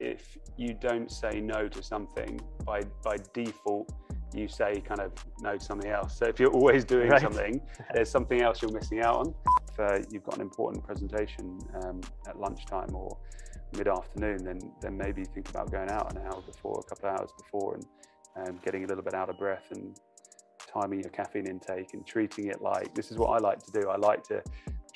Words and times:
if 0.00 0.36
you 0.56 0.74
don't 0.74 1.10
say 1.10 1.40
no 1.40 1.68
to 1.68 1.82
something 1.82 2.40
by 2.64 2.82
by 3.02 3.16
default 3.32 3.90
you 4.34 4.48
say 4.48 4.80
kind 4.80 5.00
of 5.00 5.12
no 5.40 5.56
to 5.56 5.64
something 5.64 5.90
else. 5.90 6.18
So 6.18 6.26
if 6.26 6.38
you're 6.38 6.50
always 6.52 6.84
doing 6.96 7.08
Right. 7.10 7.22
something, 7.22 7.60
there's 7.94 8.10
something 8.10 8.42
else 8.42 8.60
you're 8.60 8.72
missing 8.72 9.00
out 9.00 9.16
on. 9.16 9.34
If 9.72 9.80
uh, 9.80 10.06
you've 10.10 10.24
got 10.24 10.36
an 10.36 10.42
important 10.42 10.84
presentation 10.84 11.58
um, 11.82 12.00
at 12.26 12.38
lunchtime 12.38 12.94
or 12.94 13.16
mid-afternoon, 13.76 14.44
then 14.44 14.58
then 14.80 14.96
maybe 14.96 15.24
think 15.24 15.48
about 15.48 15.70
going 15.70 15.90
out 15.90 16.12
an 16.14 16.22
hour 16.26 16.42
before, 16.42 16.80
a 16.84 16.88
couple 16.88 17.08
of 17.08 17.18
hours 17.18 17.30
before, 17.38 17.76
and 17.76 18.48
um, 18.48 18.58
getting 18.64 18.84
a 18.84 18.86
little 18.86 19.02
bit 19.04 19.14
out 19.14 19.30
of 19.30 19.38
breath 19.38 19.68
and 19.70 19.98
timing 20.66 21.00
your 21.00 21.10
caffeine 21.10 21.46
intake 21.46 21.94
and 21.94 22.04
treating 22.06 22.48
it 22.48 22.60
like 22.60 22.94
this 22.94 23.10
is 23.10 23.18
what 23.18 23.28
I 23.28 23.38
like 23.38 23.62
to 23.64 23.72
do. 23.72 23.88
I 23.88 23.96
like 23.96 24.22
to 24.24 24.42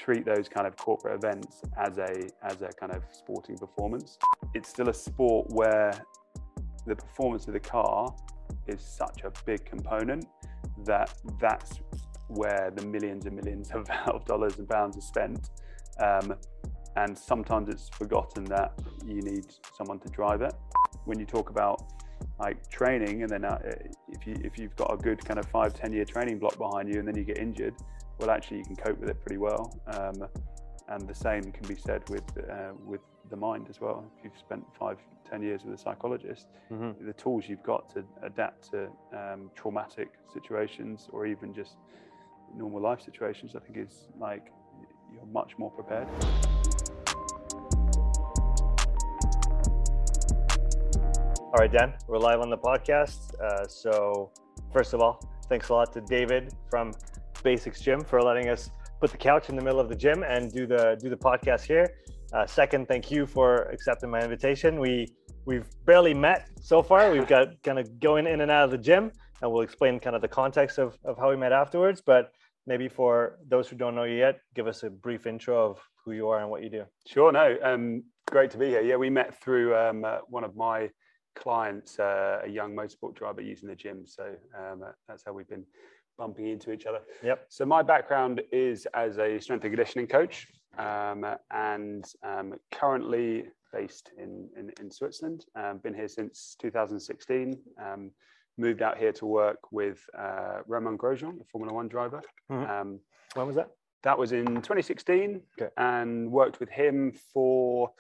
treat 0.01 0.25
those 0.25 0.49
kind 0.49 0.67
of 0.67 0.77
corporate 0.77 1.23
events 1.23 1.63
as 1.77 1.99
a 1.99 2.29
as 2.43 2.63
a 2.63 2.69
kind 2.79 2.93
of 2.93 3.03
sporting 3.13 3.57
performance. 3.57 4.19
It's 4.55 4.69
still 4.69 4.89
a 4.89 4.95
sport 4.95 5.51
where 5.51 5.93
the 6.87 6.97
performance 6.97 7.47
of 7.47 7.53
the 7.53 7.61
car 7.61 8.15
is 8.67 8.81
such 8.81 9.23
a 9.25 9.33
big 9.45 9.65
component 9.65 10.27
that 10.85 11.13
that's 11.39 11.81
where 12.29 12.73
the 12.75 12.85
millions 12.87 13.27
and 13.27 13.37
millions 13.37 13.71
of, 14.07 14.25
dollars 14.25 14.59
and 14.59 14.69
pounds 14.69 14.97
are 14.97 15.01
spent. 15.01 15.51
Um, 15.99 16.35
and 16.97 17.17
sometimes 17.17 17.69
it's 17.69 17.89
forgotten 17.91 18.45
that 18.45 18.73
you 19.05 19.21
need 19.21 19.47
someone 19.77 19.99
to 20.01 20.09
drive 20.09 20.43
it. 20.43 20.55
When 21.05 21.19
you 21.19 21.27
talk 21.27 21.51
about 21.51 21.93
like 22.39 22.69
training, 22.71 23.23
and 23.23 23.31
then 23.31 23.45
uh, 23.45 23.59
if 24.09 24.27
you 24.27 24.35
if 24.43 24.59
you've 24.59 24.77
got 24.77 24.93
a 24.93 24.97
good 24.97 25.23
kind 25.25 25.39
of 25.39 25.47
five 25.47 25.75
ten 25.75 25.93
year 25.93 26.05
training 26.05 26.39
block 26.39 26.57
behind 26.59 26.89
you, 26.89 26.99
and 26.99 27.07
then 27.07 27.17
you 27.17 27.25
get 27.25 27.39
injured, 27.39 27.75
well, 28.21 28.31
actually 28.31 28.59
you 28.59 28.65
can 28.65 28.77
cope 28.77 28.99
with 29.01 29.09
it 29.09 29.21
pretty 29.21 29.39
well. 29.39 29.75
Um, 29.87 30.27
and 30.89 31.09
the 31.09 31.15
same 31.15 31.45
can 31.53 31.67
be 31.69 31.77
said 31.77 32.03
with 32.11 32.25
uh, 32.51 32.73
with 32.85 33.01
the 33.31 33.37
mind 33.37 33.67
as 33.71 33.81
well. 33.81 34.05
If 34.19 34.25
you've 34.25 34.39
spent 34.39 34.65
five 34.79 34.99
ten 35.29 35.41
years 35.43 35.63
with 35.65 35.75
a 35.75 35.79
psychologist, 35.79 36.49
Mhm. 36.71 37.07
the 37.07 37.13
tools 37.13 37.49
you've 37.49 37.63
got 37.63 37.89
to 37.95 38.05
adapt 38.23 38.71
to 38.73 38.89
um, 39.13 39.51
traumatic 39.55 40.09
situations 40.33 41.09
or 41.13 41.27
even 41.27 41.55
just 41.55 41.77
normal 42.55 42.81
life 42.81 43.01
situations, 43.01 43.55
I 43.55 43.61
think 43.61 43.79
is 43.79 44.09
like 44.19 44.53
you're 45.13 45.27
much 45.27 45.57
more 45.59 45.71
prepared. 45.71 46.09
All 51.53 51.59
right, 51.59 51.73
Dan, 51.73 51.95
we're 52.07 52.19
live 52.19 52.41
on 52.41 52.51
the 52.51 52.59
podcast. 52.59 53.35
Uh, 53.41 53.67
so, 53.67 54.31
first 54.73 54.93
of 54.95 55.01
all, 55.01 55.21
thanks 55.49 55.69
a 55.69 55.75
lot 55.75 55.93
to 55.95 56.01
David 56.01 56.53
from 56.69 56.93
Basics 57.41 57.81
Gym 57.81 58.03
for 58.03 58.23
letting 58.23 58.49
us 58.49 58.71
put 59.01 59.11
the 59.11 59.17
couch 59.17 59.49
in 59.49 59.57
the 59.57 59.63
middle 59.63 59.81
of 59.81 59.89
the 59.89 59.97
gym 59.97 60.23
and 60.23 60.53
do 60.53 60.67
the 60.67 60.99
do 61.01 61.09
the 61.09 61.17
podcast 61.17 61.63
here. 61.63 61.89
Uh, 62.33 62.47
second, 62.47 62.87
thank 62.87 63.11
you 63.11 63.27
for 63.27 63.63
accepting 63.73 64.11
my 64.11 64.21
invitation. 64.23 64.79
We 64.79 65.09
we've 65.47 65.69
barely 65.87 66.15
met 66.15 66.49
so 66.61 66.83
far. 66.83 67.11
We've 67.11 67.27
got 67.27 67.61
kind 67.63 67.79
of 67.79 67.99
going 67.99 68.27
in 68.27 68.41
and 68.43 68.51
out 68.51 68.65
of 68.65 68.71
the 68.71 68.79
gym, 68.79 69.11
and 69.43 69.51
we'll 69.51 69.63
explain 69.63 69.99
kind 69.99 70.15
of 70.15 70.23
the 70.23 70.29
context 70.29 70.79
of 70.79 70.99
of 71.05 71.19
how 71.19 71.31
we 71.31 71.37
met 71.37 71.53
afterwards. 71.53 72.01
But 72.01 72.33
maybe 72.67 72.89
for 72.89 73.39
those 73.49 73.69
who 73.69 73.77
don't 73.77 73.95
know 73.95 74.05
you 74.05 74.19
yet, 74.19 74.41
give 74.55 74.67
us 74.67 74.83
a 74.83 74.91
brief 74.91 75.27
intro 75.27 75.71
of 75.71 75.81
who 76.05 76.13
you 76.13 76.29
are 76.29 76.41
and 76.41 76.51
what 76.51 76.63
you 76.63 76.71
do. 76.71 76.85
Sure, 77.07 77.33
no, 77.33 77.57
um, 77.63 78.03
great 78.31 78.51
to 78.51 78.59
be 78.59 78.69
here. 78.69 78.83
Yeah, 78.83 78.97
we 78.97 79.11
met 79.11 79.41
through 79.43 79.77
um, 79.77 80.05
uh, 80.05 80.19
one 80.29 80.45
of 80.45 80.57
my 80.57 80.91
clients, 81.35 81.99
uh, 81.99 82.41
a 82.45 82.49
young 82.49 82.75
motorsport 82.75 83.15
driver 83.15 83.41
using 83.41 83.69
the 83.69 83.75
gym. 83.75 84.05
So 84.07 84.35
um, 84.59 84.83
uh, 84.83 84.93
that's 85.09 85.23
how 85.25 85.33
we've 85.33 85.49
been 85.49 85.65
bumping 86.21 86.47
into 86.49 86.71
each 86.71 86.85
other. 86.87 87.01
Yep. 87.25 87.47
So 87.49 87.65
my 87.65 87.83
background 87.83 88.43
is 88.53 88.87
as 88.95 89.19
a 89.19 89.41
strength 89.41 89.65
and 89.65 89.73
conditioning 89.75 90.07
coach, 90.07 90.47
um, 90.79 91.25
and 91.51 92.05
um, 92.23 92.55
currently 92.71 93.45
based 93.73 94.07
in 94.19 94.49
in, 94.59 94.71
in 94.81 94.91
Switzerland. 94.91 95.41
Um, 95.61 95.79
been 95.79 95.95
here 95.95 96.09
since 96.09 96.57
2016. 96.61 97.59
Um, 97.85 98.11
moved 98.59 98.83
out 98.83 98.99
here 98.99 99.13
to 99.21 99.25
work 99.25 99.73
with 99.73 99.99
uh, 100.25 100.59
Romain 100.67 100.99
Grosjean, 100.99 101.41
a 101.41 101.45
Formula 101.51 101.73
One 101.75 101.89
driver. 101.89 102.21
Mhm. 102.51 102.69
Um, 102.71 103.01
When 103.35 103.47
was 103.47 103.57
that? 103.57 103.71
that 104.03 104.19
was 104.19 104.33
in 104.33 104.47
2016 104.47 105.41
Okay. 105.61 105.71
and 105.77 106.31
worked 106.31 106.59
with 106.61 106.71
him 106.71 107.13
for 107.33 107.91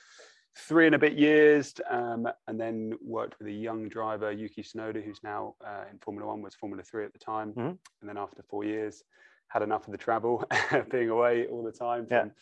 three 0.56 0.86
and 0.86 0.94
a 0.94 0.98
bit 0.98 1.14
years 1.14 1.74
um, 1.88 2.28
and 2.48 2.60
then 2.60 2.92
worked 3.00 3.38
with 3.38 3.48
a 3.48 3.52
young 3.52 3.88
driver 3.88 4.32
yuki 4.32 4.62
Tsunoda, 4.62 5.02
who's 5.02 5.20
now 5.22 5.54
uh, 5.64 5.84
in 5.90 5.98
formula 5.98 6.26
one 6.28 6.42
was 6.42 6.54
formula 6.54 6.82
three 6.82 7.04
at 7.04 7.12
the 7.12 7.18
time 7.18 7.52
Mhm. 7.52 7.78
and 8.00 8.08
then 8.08 8.18
after 8.18 8.42
four 8.42 8.64
years 8.64 9.04
had 9.48 9.62
enough 9.62 9.86
of 9.86 9.92
the 9.92 9.98
travel 9.98 10.44
being 10.90 11.10
away 11.10 11.46
all 11.46 11.62
the 11.62 11.72
time 11.72 12.06
Yeah. 12.10 12.22
from 12.22 12.32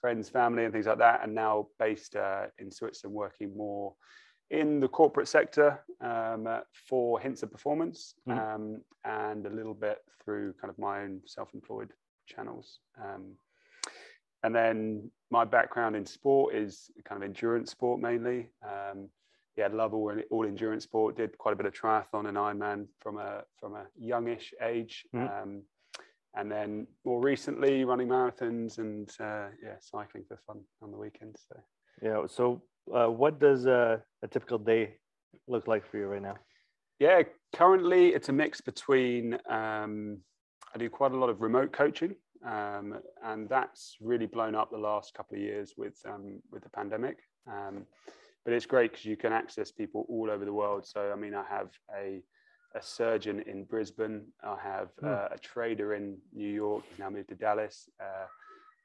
friends 0.00 0.28
family 0.28 0.64
and 0.64 0.72
things 0.72 0.86
like 0.86 0.98
that 0.98 1.22
and 1.22 1.34
now 1.34 1.68
based 1.78 2.16
uh, 2.16 2.46
in 2.58 2.70
switzerland 2.70 3.14
working 3.14 3.56
more 3.56 3.94
in 4.50 4.80
the 4.80 4.88
corporate 4.88 5.28
sector 5.28 5.84
um, 6.00 6.46
uh, 6.46 6.60
for 6.88 7.20
Hintsa 7.20 7.50
Performance 7.50 8.14
Mhm. 8.26 8.54
um, 8.54 8.84
and 9.04 9.46
a 9.46 9.50
little 9.50 9.74
bit 9.74 9.98
through 10.24 10.54
kind 10.54 10.70
of 10.70 10.78
my 10.78 11.02
own 11.02 11.20
self-employed 11.26 11.92
channels. 12.26 12.80
Um, 13.02 13.36
and 14.42 14.54
then 14.54 15.10
my 15.30 15.44
background 15.44 15.96
in 15.96 16.06
sport 16.06 16.54
is 16.54 16.90
kind 17.04 17.22
of 17.22 17.26
endurance 17.26 17.70
sport 17.70 18.00
mainly. 18.00 18.48
Um, 18.62 19.08
yeah, 19.56 19.68
love 19.72 19.92
all, 19.92 20.14
all 20.30 20.46
endurance 20.46 20.84
sport. 20.84 21.16
Did 21.16 21.36
quite 21.36 21.52
a 21.52 21.56
bit 21.56 21.66
of 21.66 21.72
triathlon 21.72 22.28
and 22.28 22.36
Ironman 22.36 22.86
from 23.00 23.18
a 23.18 23.42
from 23.58 23.74
a 23.74 23.86
youngish 23.98 24.54
age. 24.62 25.04
Mhm. 25.14 25.42
Um, 25.42 25.62
and 26.34 26.52
then 26.52 26.86
more 27.04 27.20
recently, 27.20 27.84
running 27.84 28.08
marathons 28.08 28.78
and 28.78 29.10
uh, 29.18 29.48
yeah, 29.62 29.76
cycling 29.80 30.24
for 30.28 30.38
fun 30.46 30.60
on 30.82 30.90
the 30.92 30.96
weekends. 30.96 31.44
So. 31.48 31.60
Yeah. 32.02 32.26
So, 32.26 32.62
uh, 32.94 33.08
what 33.08 33.40
does 33.40 33.66
a, 33.66 34.02
a 34.22 34.28
typical 34.28 34.58
day 34.58 34.98
look 35.48 35.66
like 35.66 35.84
for 35.90 35.98
you 35.98 36.06
right 36.06 36.22
now? 36.22 36.36
Yeah, 37.00 37.22
currently 37.54 38.08
it's 38.08 38.28
a 38.28 38.32
mix 38.32 38.60
between 38.60 39.34
um, 39.48 40.18
I 40.74 40.78
do 40.78 40.90
quite 40.90 41.12
a 41.12 41.16
lot 41.16 41.30
of 41.30 41.40
remote 41.40 41.72
coaching, 41.72 42.14
um, 42.44 42.98
and 43.24 43.48
that's 43.48 43.96
really 44.00 44.26
blown 44.26 44.54
up 44.54 44.70
the 44.70 44.78
last 44.78 45.14
couple 45.14 45.36
of 45.36 45.42
years 45.42 45.74
with 45.76 46.00
um, 46.06 46.40
with 46.50 46.62
the 46.62 46.70
pandemic. 46.70 47.18
Um, 47.46 47.86
but 48.44 48.54
it's 48.54 48.66
great 48.66 48.92
because 48.92 49.04
you 49.04 49.16
can 49.16 49.32
access 49.32 49.70
people 49.70 50.06
all 50.08 50.30
over 50.30 50.44
the 50.44 50.52
world. 50.52 50.86
So 50.86 51.10
I 51.12 51.16
mean, 51.16 51.34
I 51.34 51.44
have 51.48 51.70
a 51.94 52.22
a 52.74 52.82
surgeon 52.82 53.40
in 53.46 53.64
Brisbane. 53.64 54.26
I 54.42 54.56
have 54.62 54.90
Hmm. 55.00 55.06
uh, 55.06 55.28
a 55.32 55.38
trader 55.38 55.94
in 55.94 56.18
New 56.32 56.48
York. 56.48 56.84
He's 56.88 56.98
now 56.98 57.10
moved 57.10 57.30
to 57.30 57.34
Dallas. 57.34 57.88
Uh, 58.00 58.26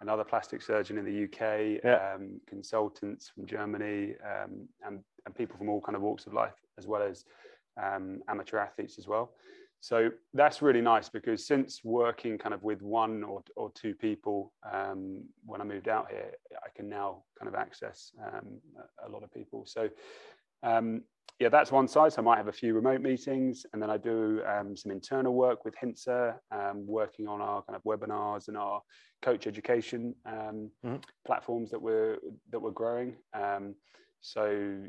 another 0.01 0.23
plastic 0.23 0.61
surgeon 0.61 0.97
in 0.97 1.05
the 1.05 1.23
UK. 1.25 1.81
Yeah. 1.83 2.13
Um, 2.15 2.39
consultants 2.47 3.29
from 3.29 3.45
Germany, 3.45 4.15
um, 4.23 4.67
and 4.85 5.03
and 5.25 5.35
people 5.35 5.57
from 5.57 5.69
all 5.69 5.81
kind 5.81 5.95
of 5.95 6.01
walks 6.01 6.25
of 6.27 6.33
life, 6.33 6.55
as 6.77 6.87
well 6.87 7.01
as 7.01 7.25
um, 7.81 8.21
amateur 8.27 8.57
athletes 8.57 8.97
as 8.97 9.07
well. 9.07 9.31
So 9.83 10.11
that's 10.33 10.61
really 10.61 10.79
nice 10.79 11.09
because 11.09 11.45
since 11.45 11.81
working 11.83 12.37
kind 12.37 12.53
of 12.55 12.63
with 12.63 12.81
one 12.81 13.21
or, 13.21 13.43
or 13.57 13.69
two 13.75 13.93
people 13.93 14.53
um, 14.71 15.25
when 15.45 15.59
I 15.59 15.65
moved 15.65 15.89
out 15.89 16.09
here, 16.09 16.31
I 16.65 16.69
can 16.73 16.87
now 16.87 17.23
kind 17.37 17.49
of 17.49 17.55
access 17.55 18.13
um, 18.25 18.61
a, 19.03 19.09
a 19.09 19.11
lot 19.11 19.23
of 19.23 19.33
people. 19.33 19.65
So 19.65 19.89
um, 20.63 21.01
yeah, 21.37 21.49
that's 21.49 21.69
one 21.69 21.89
side. 21.89 22.13
So 22.13 22.21
I 22.21 22.23
might 22.23 22.37
have 22.37 22.47
a 22.47 22.53
few 22.53 22.73
remote 22.73 23.01
meetings, 23.01 23.65
and 23.73 23.81
then 23.81 23.89
I 23.89 23.97
do 23.97 24.41
um, 24.47 24.77
some 24.77 24.89
internal 24.89 25.33
work 25.33 25.65
with 25.65 25.75
Hintsa, 25.75 26.35
um, 26.51 26.87
working 26.87 27.27
on 27.27 27.41
our 27.41 27.61
kind 27.63 27.75
of 27.75 27.83
webinars 27.83 28.47
and 28.47 28.55
our 28.55 28.81
coach 29.21 29.47
education 29.47 30.15
um, 30.25 30.71
Mhm. 30.85 31.03
platforms 31.25 31.71
that 31.71 31.81
we're 31.81 32.19
that 32.51 32.61
we're 32.61 32.71
growing. 32.71 33.17
So 34.33 34.79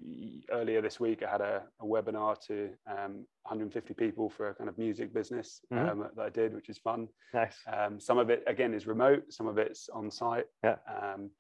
earlier 0.53 0.81
this 0.81 1.01
week, 1.01 1.25
I 1.25 1.29
had 1.31 1.41
a, 1.41 1.65
a 1.81 1.85
webinar 1.85 2.39
to 2.47 2.71
um, 2.87 3.27
150 3.43 3.93
people 3.95 4.31
for 4.31 4.51
a 4.51 4.55
kind 4.55 4.71
of 4.71 4.79
music 4.79 5.13
business 5.13 5.61
Mhm. 5.73 5.91
um, 5.91 6.09
that 6.15 6.23
I 6.25 6.31
did, 6.31 6.55
which 6.55 6.69
is 6.69 6.79
fun. 6.79 7.09
Nice. 7.33 7.59
Um, 7.67 7.99
some 7.99 8.17
of 8.19 8.31
it 8.31 8.45
again 8.47 8.73
is 8.73 8.87
remote, 8.87 9.33
some 9.33 9.49
of 9.49 9.59
it's 9.59 9.89
on 9.89 10.09
site. 10.09 10.47
Yeah. 10.63 10.77
Um, 10.87 11.31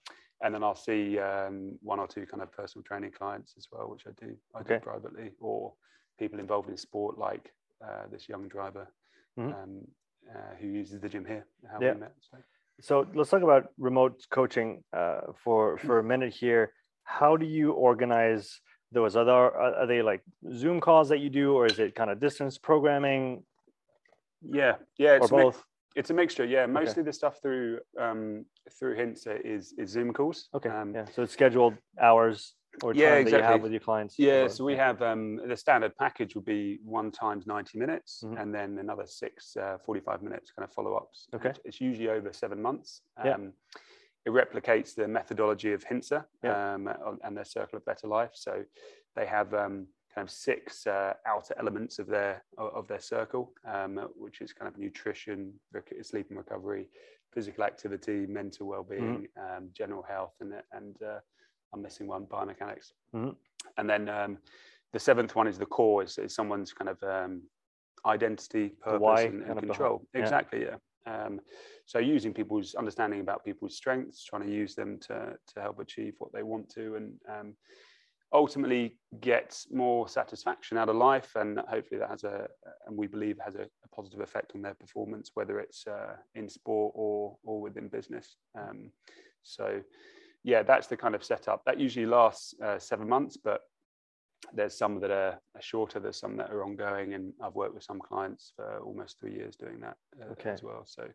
and 0.42 0.52
then 0.52 0.64
I'll 0.64 0.74
see 0.74 1.20
um, 1.20 1.78
one 1.82 2.00
or 2.00 2.08
two 2.08 2.26
kind 2.26 2.42
of 2.42 2.50
personal 2.50 2.82
training 2.82 3.12
clients 3.12 3.54
as 3.56 3.68
well, 3.70 3.88
which 3.88 4.08
I 4.08 4.10
do 4.20 4.36
I 4.56 4.60
Okay. 4.62 4.74
do 4.74 4.80
privately, 4.80 5.30
or 5.38 5.72
people 6.18 6.40
involved 6.40 6.68
in 6.68 6.76
sport 6.76 7.16
like 7.16 7.52
uh, 7.80 8.08
this 8.10 8.28
young 8.28 8.48
driver 8.48 8.88
Mhm. 9.38 9.54
um, 9.54 9.86
uh, 10.34 10.56
who 10.58 10.66
uses 10.66 10.98
the 11.00 11.08
gym 11.08 11.24
here. 11.24 11.46
How 11.70 11.78
Yeah. 11.80 11.92
we 11.94 12.00
met. 12.00 12.14
So. 12.18 12.38
So 12.80 13.06
let's 13.14 13.30
talk 13.30 13.42
about 13.42 13.68
remote 13.78 14.26
coaching 14.30 14.82
uh, 14.92 15.20
for 15.44 15.78
for 15.78 16.00
a 16.00 16.02
minute 16.04 16.34
here. 16.34 16.72
How 17.04 17.36
do 17.36 17.46
you 17.46 17.72
organize 17.72 18.60
those? 18.92 19.14
Are 19.16 19.24
there 19.24 19.34
are 19.36 19.86
they 19.86 20.02
like 20.02 20.22
Zoom 20.52 20.80
calls 20.80 21.08
that 21.10 21.18
you 21.20 21.30
do, 21.30 21.54
or 21.54 21.66
is 21.66 21.78
it 21.78 21.94
kind 21.94 22.10
of 22.10 22.18
distance 22.20 22.58
programming, 22.58 23.44
Yeah, 24.42 24.76
yeah, 24.98 25.12
or 25.12 25.16
it's 25.16 25.30
mi- 25.32 25.42
both? 25.42 25.62
it's 25.94 26.10
a 26.10 26.14
mixture. 26.14 26.44
Yeah, 26.44 26.66
mostly 26.66 27.02
the 27.02 27.12
stuff 27.12 27.40
through 27.42 27.80
um, 28.00 28.46
through 28.78 28.96
Hintsa 28.96 29.40
is 29.44 29.74
is 29.78 29.90
Zoom 29.90 30.12
calls. 30.12 30.48
Okay. 30.54 30.70
Um, 30.70 30.94
yeah. 30.94 31.04
So 31.14 31.22
it's 31.22 31.32
scheduled 31.32 31.74
hours 32.00 32.54
or 32.82 32.92
time 32.92 33.00
Yeah, 33.02 33.10
that 33.10 33.18
you 33.18 33.24
have 33.36 33.40
exactly. 33.40 33.60
with 33.62 33.72
your 33.72 33.80
clients. 33.80 34.18
Yeah, 34.18 34.44
or- 34.44 34.48
so 34.48 34.64
we 34.64 34.74
have 34.76 35.00
um, 35.02 35.40
the 35.46 35.56
standard 35.56 35.94
package 35.96 36.34
would 36.34 36.44
be 36.46 36.78
one 36.84 37.12
times 37.12 37.46
90 37.46 37.78
minutes 37.78 38.22
Mhm. 38.24 38.40
and 38.40 38.52
then 38.54 38.78
another 38.78 39.06
six 39.06 39.56
uh, 39.56 39.78
45 39.84 40.22
minutes 40.22 40.50
kind 40.50 40.64
of 40.68 40.72
follow 40.74 40.94
ups. 40.96 41.28
Okay. 41.34 41.52
It's, 41.64 41.80
usually 41.80 42.08
over 42.08 42.32
seven 42.32 42.60
months. 42.60 43.02
Yeah. 43.24 43.36
It 44.26 44.30
replicates 44.30 44.94
the 44.94 45.06
methodology 45.06 45.72
of 45.72 45.84
Hintsa 45.84 46.24
Yeah. 46.42 46.74
um, 46.74 46.88
and 47.22 47.36
their 47.36 47.44
Circle 47.44 47.76
of 47.78 47.84
Better 47.84 48.06
Life. 48.08 48.30
So 48.34 48.64
they 49.14 49.26
have 49.26 49.52
um, 49.52 49.86
kind 50.14 50.26
of 50.26 50.30
six 50.30 50.86
uh, 50.86 51.14
outer 51.26 51.54
elements 51.58 51.98
of 51.98 52.06
their 52.06 52.42
of 52.56 52.86
their 52.88 53.00
circle, 53.00 53.52
um, 53.66 53.96
which 54.16 54.40
is 54.40 54.52
kind 54.52 54.68
of 54.68 54.78
nutrition, 54.78 55.52
sleep 56.02 56.26
and 56.30 56.38
recovery, 56.38 56.88
physical 57.32 57.64
activity, 57.64 58.26
mental 58.26 58.66
well-being, 58.66 59.26
um, 59.36 59.68
general 59.74 60.02
health, 60.02 60.34
and 60.40 60.54
and 60.72 60.96
uh, 61.02 61.18
I'm 61.72 61.82
missing 61.82 62.06
one, 62.06 62.24
biomechanics. 62.26 62.92
Mhm. 63.14 63.36
And 63.76 63.90
then 63.90 64.08
um, 64.08 64.38
the 64.92 65.00
seventh 65.00 65.34
one 65.34 65.48
is 65.48 65.58
the 65.58 65.66
core, 65.66 66.02
is, 66.04 66.16
is 66.18 66.34
someone's 66.34 66.72
kind 66.72 66.88
of 66.88 67.02
um, 67.02 67.42
identity, 68.06 68.70
purpose, 68.80 69.00
why 69.00 69.20
and, 69.22 69.42
and 69.42 69.42
of 69.42 69.46
behind- 69.56 69.66
control. 69.66 70.06
yeah. 70.14 70.20
Exactly, 70.20 70.62
yeah. 70.62 70.76
Um, 71.06 71.40
so 71.86 71.98
using 71.98 72.32
people's 72.32 72.74
understanding 72.74 73.20
about 73.20 73.44
people's 73.44 73.76
strengths, 73.76 74.24
trying 74.24 74.46
to 74.46 74.52
use 74.52 74.74
them 74.74 74.98
to 75.00 75.34
to 75.54 75.60
help 75.60 75.78
achieve 75.78 76.14
what 76.18 76.32
they 76.32 76.42
want 76.42 76.68
to, 76.70 76.96
and 76.96 77.14
um, 77.28 77.54
ultimately 78.32 78.98
get 79.20 79.56
more 79.70 80.08
satisfaction 80.08 80.76
out 80.78 80.88
of 80.88 80.96
life, 80.96 81.30
and 81.36 81.58
hopefully 81.68 82.00
that 82.00 82.10
has 82.10 82.24
a, 82.24 82.48
and 82.86 82.96
we 82.96 83.06
believe 83.06 83.38
has 83.44 83.54
a, 83.54 83.62
a 83.62 83.88
positive 83.94 84.20
effect 84.20 84.52
on 84.54 84.62
their 84.62 84.74
performance, 84.74 85.30
whether 85.34 85.60
it's 85.60 85.86
uh, 85.86 86.16
in 86.34 86.48
sport 86.48 86.92
or 86.96 87.36
or 87.44 87.60
within 87.60 87.88
business. 87.88 88.36
Um, 88.58 88.90
so, 89.42 89.80
yeah, 90.42 90.62
that's 90.62 90.86
the 90.86 90.96
kind 90.96 91.14
of 91.14 91.22
setup. 91.22 91.62
That 91.64 91.78
usually 91.78 92.06
lasts 92.06 92.54
uh, 92.62 92.78
seven 92.78 93.08
months, 93.08 93.36
but 93.36 93.60
there's 94.52 94.76
some 94.76 95.00
that 95.00 95.10
are, 95.10 95.40
shorter. 95.60 96.00
There's 96.00 96.18
some 96.18 96.36
that 96.36 96.50
are 96.50 96.64
ongoing, 96.64 97.14
and 97.14 97.32
I've 97.42 97.54
worked 97.54 97.74
with 97.74 97.84
some 97.84 97.98
clients 98.00 98.52
for 98.56 98.78
almost 98.80 99.18
three 99.18 99.32
years 99.34 99.56
doing 99.56 99.80
that 99.80 99.96
uh, 100.20 100.32
Okay. 100.32 100.50
as 100.50 100.62
well. 100.62 100.84
So 100.86 101.08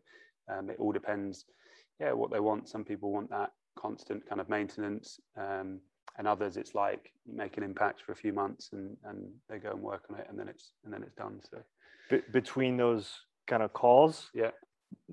um, 0.52 0.70
it 0.70 0.76
all 0.78 0.92
depends, 0.92 1.44
yeah, 2.00 2.12
what 2.12 2.30
they 2.32 2.40
want. 2.40 2.68
Some 2.68 2.84
people 2.84 3.12
want 3.12 3.30
that 3.30 3.52
constant 3.78 4.26
kind 4.28 4.40
of 4.40 4.48
maintenance, 4.48 5.20
um, 5.36 5.80
and 6.18 6.26
others 6.26 6.56
it's 6.56 6.74
like 6.74 7.12
you 7.24 7.34
make 7.36 7.56
an 7.56 7.62
impact 7.62 8.02
for 8.02 8.12
a 8.12 8.16
few 8.16 8.32
months 8.32 8.70
and 8.72 8.96
and 9.04 9.18
they 9.48 9.58
go 9.58 9.70
and 9.70 9.80
work 9.80 10.04
on 10.10 10.18
it, 10.18 10.26
and 10.28 10.38
then 10.38 10.48
it's 10.48 10.72
and 10.84 10.92
then 10.92 11.02
it's 11.02 11.14
done. 11.14 11.40
So 11.50 11.58
Be- 12.10 12.22
between 12.32 12.76
those 12.76 13.12
kind 13.46 13.62
of 13.62 13.72
calls, 13.72 14.30
yeah. 14.34 14.50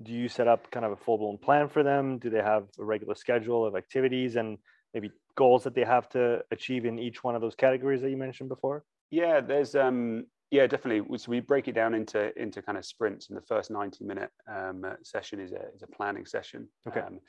do 0.02 0.12
you 0.12 0.28
set 0.28 0.48
up 0.48 0.70
kind 0.70 0.84
of 0.84 0.92
a 0.92 0.96
full 0.96 1.18
blown 1.18 1.38
plan 1.38 1.68
for 1.68 1.82
them? 1.82 2.18
Do 2.18 2.30
they 2.30 2.42
have 2.42 2.64
a 2.78 2.84
regular 2.84 3.14
schedule 3.14 3.64
of 3.64 3.76
activities 3.76 4.36
and 4.36 4.58
maybe 4.92 5.10
goals 5.42 5.62
that 5.64 5.74
they 5.74 5.84
have 5.84 6.08
to 6.10 6.42
achieve 6.50 6.84
in 6.90 6.98
each 6.98 7.22
one 7.26 7.34
of 7.36 7.40
those 7.44 7.54
categories 7.54 8.00
that 8.02 8.10
you 8.10 8.16
mentioned 8.26 8.48
before? 8.48 8.84
Yeah, 9.10 9.40
there's 9.40 9.74
um 9.74 10.26
yeah 10.50 10.66
definitely. 10.66 11.18
So 11.18 11.30
we 11.30 11.40
break 11.40 11.68
it 11.68 11.76
down 11.80 11.94
into 11.94 12.20
into 12.44 12.62
kind 12.62 12.78
of 12.78 12.84
sprints, 12.84 13.28
and 13.28 13.36
the 13.36 13.46
first 13.52 13.70
90 13.70 14.04
minute 14.04 14.30
um, 14.56 14.84
uh, 14.84 14.94
session 15.02 15.40
is 15.40 15.52
a 15.52 15.64
is 15.74 15.82
a 15.82 15.86
planning 15.96 16.26
session. 16.26 16.68
Okay. 16.88 17.04
Um, 17.06 17.20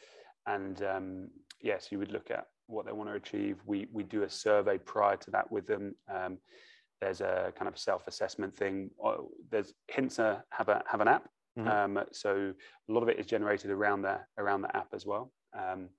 and 0.48 0.82
um, 0.84 1.30
yes, 1.62 1.92
you 1.92 2.00
would 2.00 2.12
look 2.12 2.32
at 2.32 2.46
what 2.68 2.86
they 2.86 2.92
want 2.92 3.10
to 3.10 3.16
achieve. 3.16 3.58
We 3.66 3.88
we 3.92 4.04
do 4.04 4.24
a 4.24 4.30
survey 4.30 4.78
prior 4.78 5.18
to 5.18 5.32
that 5.32 5.52
with 5.52 5.66
them. 5.68 5.96
Um, 6.14 6.40
there's 7.02 7.22
a 7.22 7.54
kind 7.56 7.70
of 7.70 7.78
self 7.78 8.08
assessment 8.08 8.56
thing. 8.58 8.90
Uh, 9.04 9.18
There's 9.52 9.74
Hintsa 9.96 10.44
have 10.52 10.70
a 10.70 10.84
have 10.92 11.02
an 11.02 11.08
app. 11.08 11.30
Mhm. 11.58 11.68
Um, 11.68 11.94
so 12.12 12.54
a 12.90 12.92
lot 12.92 13.04
of 13.04 13.10
it 13.10 13.20
is 13.20 13.26
generated 13.26 13.72
around 13.72 14.02
the 14.02 14.18
around 14.38 14.62
the 14.62 14.76
app 14.76 14.90
as 14.94 15.06
well. 15.06 15.32
Um, 15.58 15.90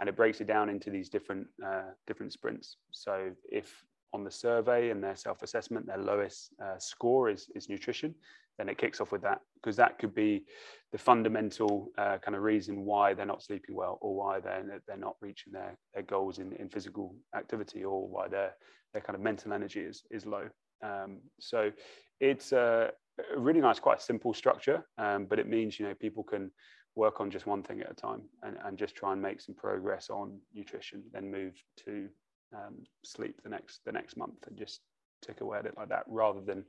and 0.00 0.08
it 0.08 0.16
breaks 0.16 0.40
it 0.40 0.46
down 0.46 0.68
into 0.68 0.90
these 0.90 1.08
different 1.08 1.46
uh, 1.64 1.90
different 2.06 2.32
sprints. 2.32 2.76
So 2.90 3.30
if 3.50 3.84
on 4.12 4.24
the 4.24 4.30
survey 4.30 4.90
and 4.90 5.02
their 5.02 5.14
self-assessment, 5.14 5.86
their 5.86 5.98
lowest 5.98 6.52
uh, 6.64 6.78
score 6.78 7.30
is 7.30 7.48
is 7.54 7.68
nutrition, 7.68 8.14
then 8.58 8.68
it 8.68 8.78
kicks 8.78 9.00
off 9.00 9.12
with 9.12 9.22
that 9.22 9.40
because 9.54 9.76
that 9.76 9.98
could 9.98 10.14
be 10.14 10.44
the 10.92 10.98
fundamental 10.98 11.90
uh, 11.98 12.18
kind 12.18 12.34
of 12.34 12.42
reason 12.42 12.84
why 12.84 13.14
they're 13.14 13.26
not 13.26 13.42
sleeping 13.42 13.74
well 13.74 13.98
or 14.00 14.14
why 14.16 14.40
they're 14.40 14.82
they're 14.86 14.96
not 14.96 15.16
reaching 15.20 15.52
their 15.52 15.78
their 15.94 16.02
goals 16.02 16.38
in, 16.38 16.52
in 16.54 16.68
physical 16.68 17.14
activity 17.36 17.84
or 17.84 18.08
why 18.08 18.26
their 18.26 18.54
their 18.92 19.02
kind 19.02 19.16
of 19.16 19.22
mental 19.22 19.52
energy 19.52 19.80
is 19.80 20.02
is 20.10 20.26
low. 20.26 20.48
Um, 20.82 21.20
so 21.38 21.70
it's 22.20 22.52
a, 22.52 22.90
a 23.34 23.38
really 23.38 23.60
nice, 23.60 23.78
quite 23.78 24.00
simple 24.00 24.32
structure, 24.34 24.84
um, 24.98 25.26
but 25.26 25.38
it 25.38 25.48
means 25.48 25.78
you 25.78 25.86
know 25.86 25.94
people 25.94 26.22
can 26.24 26.50
work 26.96 27.20
on 27.20 27.30
just 27.30 27.46
one 27.46 27.62
thing 27.62 27.80
at 27.80 27.90
a 27.90 27.94
time 27.94 28.22
and, 28.42 28.56
and 28.64 28.78
just 28.78 28.94
try 28.94 29.12
and 29.12 29.22
make 29.22 29.40
some 29.40 29.54
progress 29.54 30.10
on 30.10 30.38
nutrition, 30.54 31.02
then 31.12 31.30
move 31.30 31.54
to 31.84 32.08
um, 32.54 32.78
sleep 33.04 33.40
the 33.42 33.48
next 33.48 33.80
the 33.84 33.92
next 33.92 34.16
month 34.16 34.46
and 34.48 34.58
just 34.58 34.80
tick 35.22 35.40
away 35.40 35.58
at 35.58 35.66
it 35.66 35.74
like 35.76 35.88
that, 35.88 36.04
rather 36.08 36.40
than 36.40 36.64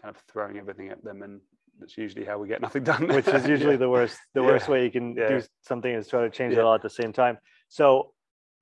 kind 0.00 0.14
of 0.14 0.22
throwing 0.30 0.58
everything 0.58 0.88
at 0.88 1.02
them. 1.04 1.22
And 1.22 1.40
that's 1.78 1.96
usually 1.96 2.24
how 2.24 2.38
we 2.38 2.48
get 2.48 2.60
nothing 2.60 2.84
done. 2.84 3.06
Which 3.08 3.28
is 3.28 3.46
usually 3.54 3.72
Yeah. 3.72 3.78
the 3.78 3.88
worst 3.88 4.18
the 4.34 4.40
Yeah. 4.40 4.46
worst 4.46 4.68
way 4.68 4.84
you 4.84 4.90
can 4.90 5.16
Yeah. 5.16 5.28
do 5.28 5.42
something 5.62 5.92
is 5.92 6.08
try 6.08 6.22
to 6.22 6.30
change 6.30 6.54
it 6.54 6.60
all 6.60 6.74
at 6.74 6.82
the 6.82 6.90
same 6.90 7.12
time. 7.12 7.38
So 7.68 8.12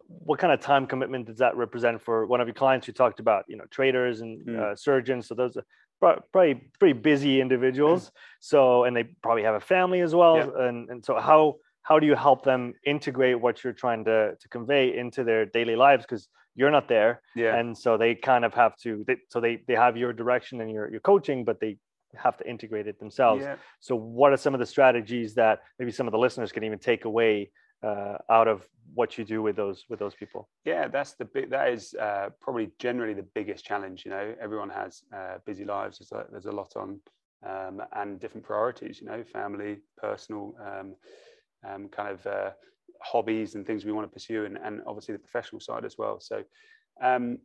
what 0.06 0.38
kind 0.38 0.52
of 0.52 0.60
time 0.60 0.86
commitment 0.86 1.26
does 1.26 1.38
that 1.38 1.56
represent 1.56 2.02
for 2.02 2.26
one 2.26 2.40
of 2.40 2.48
your 2.48 2.54
clients 2.54 2.86
you 2.88 2.92
talked 2.92 3.20
about, 3.20 3.44
you 3.48 3.56
know, 3.56 3.66
traders 3.70 4.20
and 4.20 4.46
Mm. 4.46 4.58
uh, 4.58 4.76
surgeons. 4.76 5.28
So 5.28 5.34
those 5.34 5.56
probably 6.00 6.70
pretty 6.78 6.98
busy 6.98 7.40
individuals. 7.40 8.10
So, 8.42 8.84
and 8.84 8.96
they 8.96 9.04
probably 9.04 9.42
have 9.42 9.54
a 9.54 9.60
family 9.60 10.00
as 10.00 10.14
well. 10.14 10.36
Yeah. 10.38 10.66
And, 10.66 10.88
and 10.88 11.04
so 11.04 11.20
how, 11.20 11.56
how 11.82 11.98
do 11.98 12.06
you 12.06 12.14
help 12.14 12.42
them 12.42 12.72
integrate 12.86 13.38
what 13.38 13.62
you're 13.62 13.74
trying 13.74 14.06
to, 14.06 14.34
to 14.40 14.48
convey 14.48 14.96
into 14.96 15.24
their 15.24 15.44
daily 15.44 15.76
lives? 15.76 16.06
Because 16.06 16.26
you're 16.54 16.70
not 16.70 16.88
there. 16.88 17.20
yeah. 17.36 17.54
And 17.54 17.76
so 17.76 17.98
they 17.98 18.14
kind 18.14 18.46
of 18.46 18.54
have 18.54 18.78
to, 18.78 19.04
they, 19.06 19.16
so 19.28 19.38
they, 19.38 19.60
they 19.68 19.74
have 19.74 19.98
your 19.98 20.14
direction 20.14 20.62
and 20.62 20.70
your, 20.70 20.90
your 20.90 21.00
coaching, 21.00 21.44
but 21.44 21.60
they 21.60 21.76
have 22.16 22.36
to 22.38 22.48
integrate 22.48 22.86
it 22.86 22.98
themselves. 22.98 23.42
yeah. 23.42 23.56
So, 23.80 23.94
what 23.94 24.32
are 24.32 24.36
some 24.36 24.54
of 24.54 24.60
the 24.60 24.66
strategies 24.66 25.34
that 25.34 25.60
maybe 25.78 25.92
some 25.92 26.06
of 26.06 26.12
the 26.12 26.18
listeners 26.18 26.50
can 26.50 26.64
even 26.64 26.78
take 26.78 27.04
away 27.04 27.50
uh, 27.82 28.16
out 28.28 28.48
of 28.48 28.66
what 28.94 29.18
you 29.18 29.24
do 29.24 29.42
with 29.42 29.56
those 29.56 29.84
with 29.88 29.98
those 29.98 30.14
people? 30.14 30.48
Yeah, 30.64 30.88
that's 30.88 31.14
the 31.14 31.24
big. 31.24 31.50
That 31.50 31.72
is 31.72 31.94
uh, 31.94 32.30
probably 32.40 32.70
generally 32.78 33.14
the 33.14 33.26
biggest 33.34 33.64
challenge. 33.64 34.04
You 34.04 34.10
know, 34.10 34.34
everyone 34.40 34.70
has 34.70 35.02
uh, 35.14 35.38
busy 35.46 35.64
lives. 35.64 35.98
There's 35.98 36.12
a, 36.12 36.26
there's 36.30 36.46
a 36.46 36.52
lot 36.52 36.72
on, 36.76 37.00
um, 37.46 37.82
and 37.94 38.20
different 38.20 38.46
priorities. 38.46 39.00
You 39.00 39.06
know, 39.08 39.24
family, 39.24 39.78
personal, 39.96 40.54
um, 40.64 40.94
um, 41.68 41.88
kind 41.88 42.08
of 42.08 42.26
uh, 42.26 42.50
hobbies 43.02 43.54
and 43.54 43.66
things 43.66 43.84
we 43.84 43.92
want 43.92 44.06
to 44.08 44.12
pursue, 44.12 44.44
and, 44.44 44.58
and 44.62 44.80
obviously 44.86 45.12
the 45.12 45.18
professional 45.18 45.60
side 45.60 45.84
as 45.84 45.96
well. 45.98 46.20
So, 46.20 46.42
um, 47.02 47.38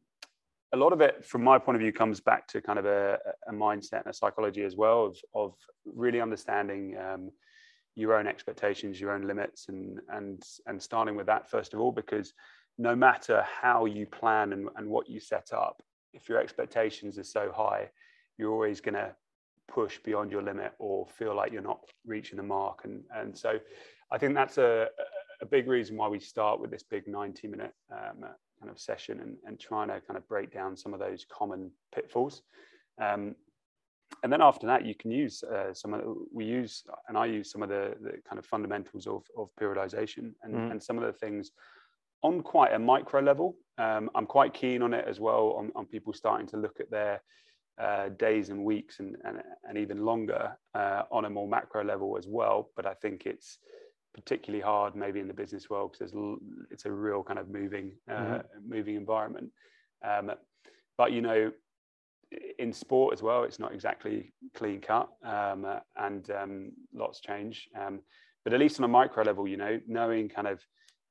a 0.73 0.77
lot 0.77 0.93
of 0.93 1.01
it, 1.01 1.25
from 1.25 1.43
my 1.43 1.57
point 1.59 1.75
of 1.75 1.81
view, 1.81 1.93
comes 1.93 2.19
back 2.19 2.47
to 2.49 2.61
kind 2.61 2.79
of 2.79 2.85
a, 2.85 3.17
a 3.47 3.53
mindset 3.53 4.01
and 4.01 4.07
a 4.07 4.13
psychology 4.13 4.63
as 4.63 4.75
well 4.75 5.05
of 5.05 5.17
of 5.33 5.53
really 5.85 6.21
understanding. 6.21 6.95
Your 7.95 8.15
own 8.15 8.27
expectations, 8.27 8.99
your 8.99 9.11
own 9.11 9.23
limits, 9.23 9.67
and 9.69 9.99
and 10.09 10.41
and 10.67 10.81
starting 10.81 11.15
with 11.15 11.27
that 11.27 11.49
first 11.49 11.73
of 11.73 11.79
all, 11.79 11.91
because 11.91 12.33
no 12.77 12.95
matter 12.95 13.45
how 13.61 13.85
you 13.85 14.05
plan 14.05 14.53
and, 14.53 14.67
and 14.75 14.89
what 14.89 15.09
you 15.09 15.19
set 15.19 15.53
up, 15.53 15.81
if 16.13 16.27
your 16.27 16.39
expectations 16.39 17.17
are 17.17 17.23
so 17.23 17.51
high, 17.55 17.89
you're 18.37 18.51
always 18.51 18.81
going 18.81 18.95
to 18.95 19.15
push 19.67 19.97
beyond 19.99 20.29
your 20.29 20.41
limit 20.41 20.73
or 20.77 21.07
feel 21.07 21.33
like 21.33 21.53
you're 21.53 21.61
not 21.61 21.79
reaching 22.05 22.37
the 22.37 22.43
mark. 22.43 22.81
And 22.83 23.03
and 23.15 23.37
so, 23.37 23.59
I 24.11 24.17
think 24.17 24.35
that's 24.35 24.57
a 24.57 24.87
a 25.41 25.45
big 25.45 25.67
reason 25.67 25.97
why 25.97 26.07
we 26.07 26.19
start 26.19 26.59
with 26.59 26.71
this 26.71 26.83
big 26.83 27.07
90 27.07 27.47
minute 27.47 27.73
um, 27.91 28.21
kind 28.59 28.71
of 28.71 28.79
session 28.79 29.19
and, 29.21 29.35
and 29.45 29.59
trying 29.59 29.87
to 29.89 30.01
kind 30.01 30.17
of 30.17 30.27
break 30.27 30.53
down 30.53 30.77
some 30.77 30.93
of 30.93 30.99
those 30.99 31.25
common 31.29 31.71
pitfalls. 31.93 32.41
Um, 33.01 33.35
and 34.23 34.31
then 34.31 34.41
after 34.41 34.65
that, 34.67 34.85
you 34.85 34.95
can 34.95 35.11
use 35.11 35.43
uh, 35.43 35.73
some 35.73 35.93
of 35.93 36.01
the, 36.01 36.15
we 36.33 36.45
use 36.45 36.83
and 37.07 37.17
I 37.17 37.25
use 37.25 37.51
some 37.51 37.61
of 37.63 37.69
the, 37.69 37.95
the 38.01 38.13
kind 38.27 38.39
of 38.39 38.45
fundamentals 38.45 39.07
of, 39.07 39.23
of 39.37 39.49
periodization 39.59 40.33
and, 40.43 40.55
Mhm. 40.55 40.71
and 40.71 40.83
some 40.83 40.97
of 40.97 41.03
the 41.03 41.13
things 41.13 41.51
on 42.21 42.41
quite 42.41 42.73
a 42.73 42.79
micro 42.79 43.21
level. 43.21 43.55
Um, 43.77 44.09
I'm 44.15 44.25
quite 44.25 44.53
keen 44.53 44.81
on 44.81 44.93
it 44.93 45.05
as 45.07 45.19
well 45.19 45.53
on, 45.57 45.71
on 45.75 45.85
people 45.85 46.13
starting 46.13 46.47
to 46.47 46.57
look 46.57 46.79
at 46.79 46.89
their 46.89 47.21
uh, 47.77 48.09
days 48.09 48.49
and 48.49 48.63
weeks 48.63 48.99
and, 48.99 49.17
and, 49.25 49.43
and 49.67 49.77
even 49.77 50.05
longer 50.05 50.57
uh, 50.73 51.03
on 51.11 51.25
a 51.25 51.29
more 51.29 51.47
macro 51.47 51.83
level 51.83 52.17
as 52.17 52.25
well. 52.27 52.71
But 52.75 52.85
I 52.85 52.93
think 52.93 53.25
it's 53.25 53.59
particularly 54.13 54.63
hard 54.63 54.95
maybe 54.95 55.19
in 55.19 55.27
the 55.27 55.33
business 55.33 55.69
world 55.69 55.91
because 55.91 56.13
it's 56.71 56.85
a 56.85 56.91
real 56.91 57.21
kind 57.21 57.37
of 57.37 57.49
moving 57.49 57.91
uh, 58.09 58.39
Mhm. 58.39 58.43
moving 58.65 58.95
environment. 58.95 59.51
Um, 60.03 60.31
but 60.97 61.11
you 61.11 61.21
know, 61.21 61.51
in 62.59 62.73
sport 62.73 63.13
as 63.13 63.21
well, 63.21 63.43
it's 63.43 63.59
not 63.59 63.73
exactly 63.73 64.33
clean 64.53 64.81
cut, 64.81 65.09
um, 65.23 65.65
and 65.97 66.29
um, 66.31 66.71
lots 66.93 67.19
change. 67.19 67.69
Um, 67.79 68.01
but 68.43 68.53
at 68.53 68.59
least 68.59 68.79
on 68.79 68.85
a 68.85 68.87
micro 68.87 69.23
level, 69.23 69.47
you 69.47 69.57
know, 69.57 69.79
knowing 69.87 70.29
kind 70.29 70.47
of 70.47 70.61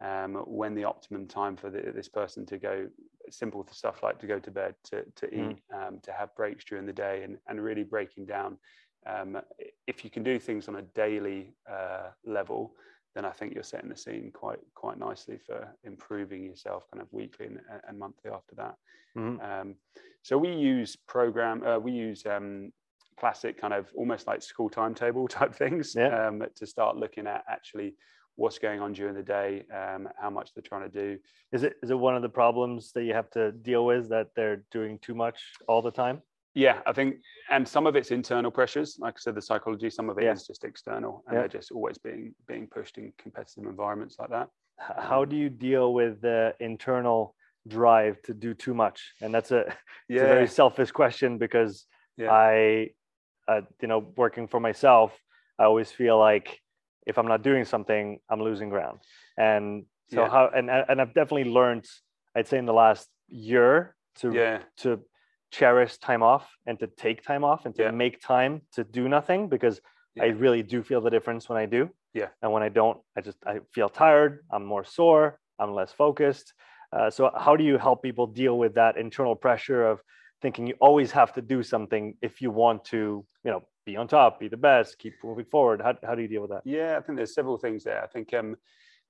um, 0.00 0.35
when 0.47 0.75
the 0.75 0.85
optimum 0.85 1.26
time 1.26 1.57
for 1.57 1.71
the, 1.71 1.93
this 1.95 2.09
person 2.09 2.47
to 2.47 2.59
go, 2.59 2.88
simple 3.31 3.66
stuff 3.71 4.02
like 4.02 4.19
to 4.21 4.26
go 4.26 4.38
to 4.38 4.50
bed, 4.50 4.75
to, 4.85 5.04
to 5.16 5.26
Mm. 5.26 5.52
eat, 5.52 5.62
um, 5.75 6.00
to 6.02 6.12
have 6.12 6.35
breaks 6.37 6.64
during 6.64 6.87
the 6.87 6.93
day, 6.93 7.23
and, 7.23 7.38
and 7.49 7.62
really 7.62 7.85
breaking 7.85 8.26
down. 8.26 8.59
Um, 9.07 9.40
if 9.87 10.04
you 10.04 10.11
can 10.11 10.23
do 10.23 10.38
things 10.38 10.69
on 10.69 10.76
a 10.76 10.83
daily 10.83 11.54
uh, 11.71 12.11
level, 12.25 12.75
then 13.14 13.25
I 13.25 13.31
think 13.31 13.54
you're 13.54 13.62
setting 13.62 13.90
the 13.90 13.97
scene 13.97 14.31
quite 14.33 14.59
quite 14.75 14.99
nicely 14.99 15.38
for 15.38 15.69
improving 15.85 16.45
yourself 16.45 16.85
kind 16.90 17.00
of 17.02 17.12
weekly 17.12 17.47
and, 17.47 17.61
and 17.87 17.99
monthly 17.99 18.31
after 18.31 18.54
that. 18.57 18.76
Mhm. 19.16 19.40
Um, 19.40 19.76
so 20.25 20.38
we 20.38 20.50
use 20.54 20.97
program, 20.97 21.62
uh, 21.62 21.78
we 21.78 21.93
use 21.93 22.25
um, 22.25 22.73
classic 23.21 23.61
kind 23.61 23.75
of 23.75 23.88
almost 23.95 24.26
like 24.26 24.43
school 24.43 24.71
timetable 24.71 25.28
type 25.38 25.54
things 25.54 25.95
Yeah. 25.95 26.28
um, 26.28 26.43
to 26.57 26.66
start 26.66 26.97
looking 26.97 27.26
at 27.26 27.45
actually 27.47 27.95
what's 28.37 28.59
going 28.59 28.81
on 28.81 28.95
during 28.95 29.14
the 29.14 29.23
day, 29.23 29.64
um, 29.73 30.09
how 30.21 30.31
much 30.31 30.54
they're 30.54 30.62
trying 30.62 30.90
to 30.90 31.02
do. 31.02 31.19
Is 31.52 31.62
it 31.62 31.75
is 31.83 31.90
it 31.90 31.99
one 31.99 32.16
of 32.16 32.23
the 32.23 32.28
problems 32.31 32.90
that 32.93 33.04
you 33.04 33.12
have 33.12 33.31
to 33.33 33.52
deal 33.52 33.85
with 33.85 34.09
that 34.09 34.28
they're 34.35 34.64
doing 34.73 34.99
too 34.99 35.14
much 35.14 35.38
all 35.69 35.83
the 35.83 35.90
time? 35.90 36.23
Yeah, 36.54 36.81
I 36.87 36.93
think, 36.93 37.16
and 37.50 37.69
some 37.69 37.87
of 37.87 37.95
it's 37.95 38.11
internal 38.11 38.50
pressures. 38.50 38.97
Like 38.99 39.14
I 39.16 39.21
said, 39.21 39.35
the 39.35 39.43
psychology. 39.43 39.90
Some 39.90 40.09
of 40.09 40.16
it 40.19 40.25
Yeah. 40.25 40.33
is 40.33 40.47
just 40.47 40.64
external, 40.64 41.23
and 41.26 41.35
Yeah. 41.35 41.40
they're 41.40 41.49
just 41.61 41.71
always 41.71 41.99
being 41.99 42.35
being 42.49 42.66
pushed 42.66 42.97
in 42.97 43.12
competitive 43.19 43.64
environments 43.66 44.16
like 44.19 44.31
that. 44.31 44.49
How 44.78 45.26
do 45.26 45.37
you 45.37 45.50
deal 45.50 45.93
with 45.93 46.23
the 46.23 46.54
internal 46.61 47.37
drive 47.66 48.21
to 48.23 48.35
do 48.35 48.54
too 48.54 48.75
much? 48.75 49.14
And 49.21 49.35
that's 49.35 49.50
a, 49.50 49.61
it's 50.09 50.23
a 50.23 50.26
very 50.26 50.49
selfish 50.49 50.90
question 50.92 51.38
because 51.38 51.87
Yeah. 52.16 52.30
I, 52.30 52.90
uh, 53.49 53.62
you 53.80 53.88
know, 53.88 54.00
working 54.16 54.47
for 54.49 54.61
myself, 54.61 55.12
I 55.59 55.64
always 55.64 55.90
feel 55.90 56.18
like 56.18 56.61
if 57.06 57.18
I'm 57.18 57.26
not 57.28 57.42
doing 57.42 57.64
something, 57.64 58.18
I'm 58.30 58.40
losing 58.42 58.71
ground. 58.71 59.00
And 59.37 59.87
so 60.09 60.23
Yeah. 60.23 60.30
how 60.30 60.49
and 60.49 60.71
and 60.71 61.00
I've 61.00 61.14
definitely 61.14 61.50
learned, 61.50 61.85
I'd 62.37 62.49
say 62.49 62.59
in 62.59 62.66
the 62.66 62.73
last 62.73 63.09
year 63.28 63.94
to 64.21 64.33
yeah, 64.33 64.59
to 64.78 65.00
cherish 65.50 65.99
time 65.99 66.23
off 66.23 66.50
and 66.66 66.78
to 66.78 66.87
take 66.87 67.23
time 67.23 67.44
off 67.44 67.66
and 67.66 67.75
to 67.76 67.83
Yeah. 67.83 67.90
make 67.90 68.21
time 68.21 68.62
to 68.73 68.85
do 68.85 69.09
nothing 69.09 69.49
because 69.49 69.80
I 70.21 70.26
really 70.26 70.62
do 70.62 70.83
feel 70.83 71.00
the 71.00 71.11
difference 71.11 71.49
when 71.49 71.59
I 71.59 71.66
do. 71.66 71.90
Yeah. 72.12 72.28
And 72.40 72.52
when 72.52 72.62
I 72.62 72.68
don't, 72.71 72.99
I 73.16 73.21
just 73.21 73.38
I 73.47 73.61
feel 73.75 73.88
tired. 73.88 74.44
I'm 74.52 74.64
more 74.64 74.85
sore. 74.85 75.40
I'm 75.59 75.73
less 75.75 75.92
focused. 75.92 76.54
Uh, 76.95 77.11
so 77.11 77.31
how 77.37 77.57
do 77.57 77.65
you 77.65 77.77
help 77.77 78.03
people 78.03 78.27
deal 78.27 78.57
with 78.59 78.75
that 78.75 78.97
internal 78.97 79.35
pressure 79.35 79.85
of 79.85 80.01
thinking 80.43 80.67
you 80.67 80.75
always 80.81 81.11
have 81.11 81.33
to 81.33 81.43
do 81.43 81.63
something 81.63 82.17
if 82.23 82.41
you 82.41 82.51
want 82.51 82.85
to, 82.85 83.25
you 83.45 83.51
know, 83.51 83.63
be 83.85 83.97
on 83.97 84.07
top, 84.07 84.39
be 84.39 84.49
the 84.49 84.57
best, 84.57 84.99
keep 84.99 85.15
moving 85.25 85.45
forward? 85.45 85.81
How 85.83 85.95
how 86.05 86.15
do 86.15 86.23
you 86.23 86.29
deal 86.29 86.43
with 86.43 86.51
that? 86.51 86.63
Yeah, 86.65 86.97
I 86.97 87.01
think 87.01 87.17
there's 87.17 87.35
several 87.35 87.59
things 87.59 87.85
there. 87.85 88.03
I 88.03 88.07
think 88.07 88.33
um, 88.35 88.57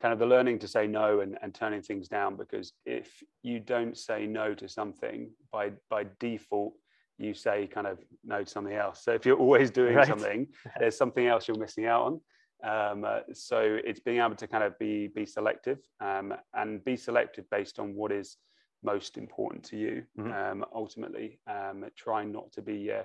kind 0.00 0.12
of 0.12 0.18
the 0.18 0.26
learning 0.26 0.58
to 0.60 0.68
say 0.68 0.86
no 0.86 1.20
and, 1.20 1.36
and 1.42 1.54
turning 1.54 1.82
things 1.82 2.08
down 2.08 2.36
because 2.36 2.72
if 2.86 3.22
you 3.42 3.60
don't 3.60 3.96
say 3.96 4.26
no 4.26 4.54
to 4.54 4.68
something 4.68 5.30
by 5.52 5.72
by 5.90 6.06
default, 6.18 6.74
you 7.18 7.34
say 7.34 7.66
kind 7.66 7.86
of 7.86 7.98
no 8.24 8.44
to 8.44 8.50
something 8.50 8.74
else. 8.74 9.04
So 9.04 9.12
if 9.12 9.26
you're 9.26 9.38
always 9.38 9.70
doing 9.70 9.96
Right. 9.96 10.08
something, 10.08 10.48
there's 10.78 10.96
something 10.96 11.26
else 11.26 11.48
you're 11.48 11.58
missing 11.58 11.86
out 11.86 12.02
on. 12.06 12.20
Um, 12.64 13.04
uh, 13.04 13.20
so 13.32 13.60
it's 13.84 14.00
being 14.00 14.20
able 14.20 14.36
to 14.36 14.46
kind 14.46 14.64
of 14.64 14.78
be 14.78 15.08
be 15.08 15.26
selective 15.26 15.80
um, 16.00 16.34
and 16.54 16.84
be 16.84 16.96
selective 16.96 17.48
based 17.50 17.78
on 17.78 17.94
what 17.94 18.10
is 18.10 18.38
most 18.82 19.16
important 19.16 19.64
to 19.64 19.76
you. 19.76 20.04
Mhm. 20.18 20.32
Um, 20.32 20.64
ultimately, 20.74 21.40
um, 21.46 21.84
trying 21.96 22.32
not 22.32 22.52
to 22.52 22.62
be. 22.62 22.90
Uh, 22.90 23.04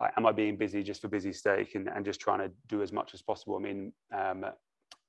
like, 0.00 0.12
am 0.16 0.26
I 0.26 0.32
being 0.32 0.56
busy 0.56 0.82
just 0.82 1.00
for 1.02 1.08
busy 1.08 1.32
sake 1.32 1.76
and, 1.76 1.88
and 1.88 2.04
just 2.04 2.20
trying 2.20 2.40
to 2.40 2.52
do 2.66 2.82
as 2.82 2.92
much 2.92 3.14
as 3.14 3.22
possible? 3.22 3.56
I 3.56 3.60
mean, 3.60 3.92
um, 4.12 4.44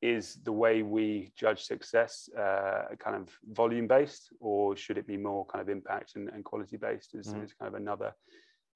is 0.01 0.35
the 0.43 0.51
way 0.51 0.83
we 0.83 1.31
judge 1.35 1.63
success 1.63 2.29
uh, 2.37 2.83
kind 2.99 3.15
of 3.15 3.35
volume 3.51 3.87
based, 3.87 4.29
or 4.39 4.75
should 4.77 4.99
it 4.99 5.07
be 5.07 5.17
more 5.17 5.43
kind 5.47 5.59
of 5.59 5.69
impact 5.69 6.15
and, 6.15 6.29
and 6.29 6.45
quality 6.45 6.77
based? 6.77 7.15
Is, 7.15 7.33
Mhm. 7.33 7.43
is 7.43 7.53
kind 7.53 7.67
of 7.73 7.81
another 7.81 8.13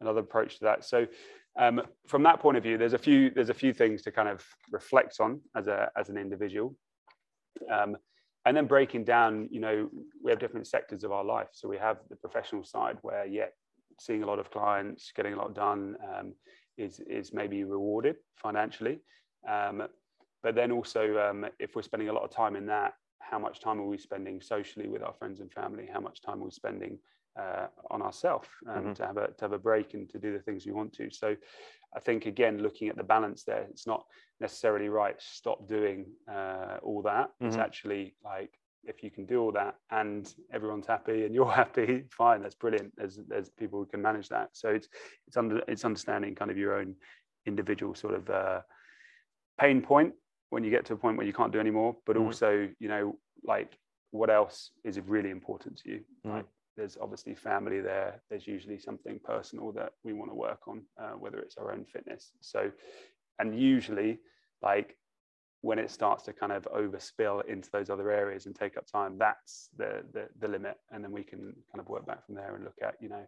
another 0.01 0.21
approach 0.21 0.57
to 0.57 0.63
that. 0.63 0.83
So, 0.83 1.05
um, 1.57 1.81
from 2.07 2.23
that 2.23 2.39
point 2.39 2.57
of 2.57 2.63
view, 2.63 2.77
there's 2.77 2.93
a 2.93 2.97
few 2.97 3.31
there's 3.31 3.49
a 3.49 3.53
few 3.53 3.73
things 3.73 4.01
to 4.03 4.11
kind 4.11 4.29
of 4.29 4.45
reflect 4.71 5.19
on 5.19 5.41
as 5.55 5.67
a 5.67 5.89
as 5.97 6.09
an 6.09 6.17
individual. 6.17 6.75
Um, 7.71 7.97
and 8.45 8.55
then 8.55 8.67
breaking 8.67 9.03
down, 9.03 9.49
you 9.51 9.59
know, 9.59 9.89
we 10.23 10.31
have 10.31 10.39
different 10.39 10.67
sectors 10.67 11.03
of 11.03 11.11
our 11.11 11.23
life. 11.23 11.49
So 11.51 11.67
we 11.67 11.77
have 11.77 11.97
the 12.09 12.15
professional 12.15 12.63
side 12.63 12.97
where, 13.01 13.25
yeah, 13.25 13.47
seeing 13.99 14.23
a 14.23 14.25
lot 14.25 14.39
of 14.39 14.49
clients, 14.49 15.11
getting 15.15 15.33
a 15.33 15.37
lot 15.37 15.53
done 15.53 15.97
um, 16.03 16.33
is, 16.77 17.01
is 17.01 17.33
maybe 17.33 17.63
rewarded 17.63 18.15
financially. 18.37 18.99
Um, 19.47 19.83
but 20.41 20.55
then 20.55 20.71
also, 20.71 21.17
um, 21.19 21.45
if 21.59 21.75
we're 21.75 21.81
spending 21.81 22.09
a 22.09 22.13
lot 22.13 22.23
of 22.23 22.31
time 22.31 22.55
in 22.55 22.65
that, 22.67 22.93
how 23.19 23.37
much 23.37 23.59
time 23.59 23.79
are 23.79 23.85
we 23.85 23.97
spending 23.97 24.41
socially 24.41 24.87
with 24.87 25.03
our 25.03 25.13
friends 25.13 25.41
and 25.41 25.51
family? 25.51 25.87
How 25.91 25.99
much 25.99 26.21
time 26.21 26.41
are 26.41 26.45
we 26.45 26.51
spending 26.51 26.97
uh, 27.37 27.67
on 27.91 28.01
ourselves 28.01 28.47
um, 28.67 28.85
Mhm. 28.85 28.95
to 28.95 29.05
have 29.05 29.17
a 29.17 29.27
to 29.33 29.41
have 29.45 29.53
a 29.53 29.59
break 29.59 29.93
and 29.93 30.09
to 30.09 30.19
do 30.19 30.33
the 30.33 30.39
things 30.43 30.65
we 30.65 30.71
want 30.71 30.93
to? 30.93 31.09
So, 31.11 31.35
I 31.95 31.99
think 31.99 32.25
again, 32.25 32.59
looking 32.59 32.89
at 32.89 32.95
the 32.97 33.03
balance 33.03 33.43
there, 33.43 33.63
it's 33.69 33.87
not 33.87 34.05
necessarily 34.39 34.89
right. 34.89 35.19
Stop 35.21 35.67
doing 35.67 36.05
uh, 36.27 36.77
all 36.83 37.01
that. 37.03 37.31
It's 37.41 37.55
Mhm. 37.55 37.59
actually 37.59 38.15
like 38.23 38.59
if 38.85 39.03
you 39.03 39.11
can 39.11 39.25
do 39.25 39.41
all 39.41 39.51
that 39.51 39.75
and 39.91 40.33
everyone's 40.53 40.87
happy 40.87 41.25
and 41.25 41.35
you're 41.35 41.51
happy, 41.63 42.05
fine, 42.11 42.41
that's 42.41 42.55
brilliant. 42.55 42.95
There's 42.95 43.17
there's 43.27 43.49
people 43.49 43.79
who 43.79 43.85
can 43.85 44.01
manage 44.01 44.29
that. 44.29 44.49
So 44.53 44.69
it's 44.69 44.87
it's 45.27 45.37
under 45.37 45.61
it's 45.67 45.83
understanding 45.85 46.35
kind 46.35 46.51
of 46.51 46.57
your 46.57 46.75
own 46.79 46.95
individual 47.45 47.95
sort 47.95 48.13
of 48.13 48.29
uh, 48.29 48.61
pain 49.59 49.81
point 49.81 50.13
when 50.49 50.63
you 50.63 50.71
get 50.71 50.85
to 50.85 50.93
a 50.93 50.97
point 50.97 51.17
where 51.17 51.25
you 51.27 51.33
can't 51.33 51.51
do 51.51 51.59
anymore, 51.59 51.97
but 52.05 52.15
Mhm. 52.15 52.25
also 52.25 52.69
you 52.79 52.87
know 52.87 53.19
like 53.43 53.77
what 54.11 54.29
else 54.29 54.71
is 54.83 54.99
really 54.99 55.29
important 55.29 55.77
to 55.77 55.89
you. 55.89 56.05
Like 56.23 56.45
there's 56.77 56.97
obviously 56.99 57.35
family 57.35 57.81
there. 57.81 58.21
There's 58.29 58.47
usually 58.47 58.79
something 58.79 59.19
personal 59.23 59.71
that 59.73 59.93
we 60.03 60.13
want 60.13 60.31
to 60.31 60.35
work 60.35 60.67
on, 60.67 60.83
uh, 61.01 61.11
whether 61.11 61.39
it's 61.39 61.57
our 61.57 61.73
own 61.73 61.85
fitness. 61.85 62.31
So, 62.41 62.71
and 63.39 63.59
usually 63.59 64.19
like 64.61 64.97
when 65.61 65.79
it 65.79 65.91
starts 65.91 66.23
to 66.23 66.33
kind 66.33 66.51
of 66.51 66.63
overspill 66.73 67.45
into 67.45 67.69
those 67.71 67.89
other 67.89 68.11
areas 68.11 68.45
and 68.45 68.55
take 68.55 68.77
up 68.77 68.87
time, 68.87 69.17
that's 69.17 69.69
the, 69.77 70.03
the 70.13 70.27
the 70.39 70.47
limit, 70.47 70.77
and 70.91 71.03
then 71.03 71.11
we 71.11 71.23
can 71.23 71.53
kind 71.71 71.79
of 71.79 71.89
work 71.89 72.05
back 72.05 72.25
from 72.25 72.35
there 72.35 72.55
and 72.55 72.63
look 72.63 72.77
at, 72.81 72.95
you 73.01 73.09
know, 73.09 73.25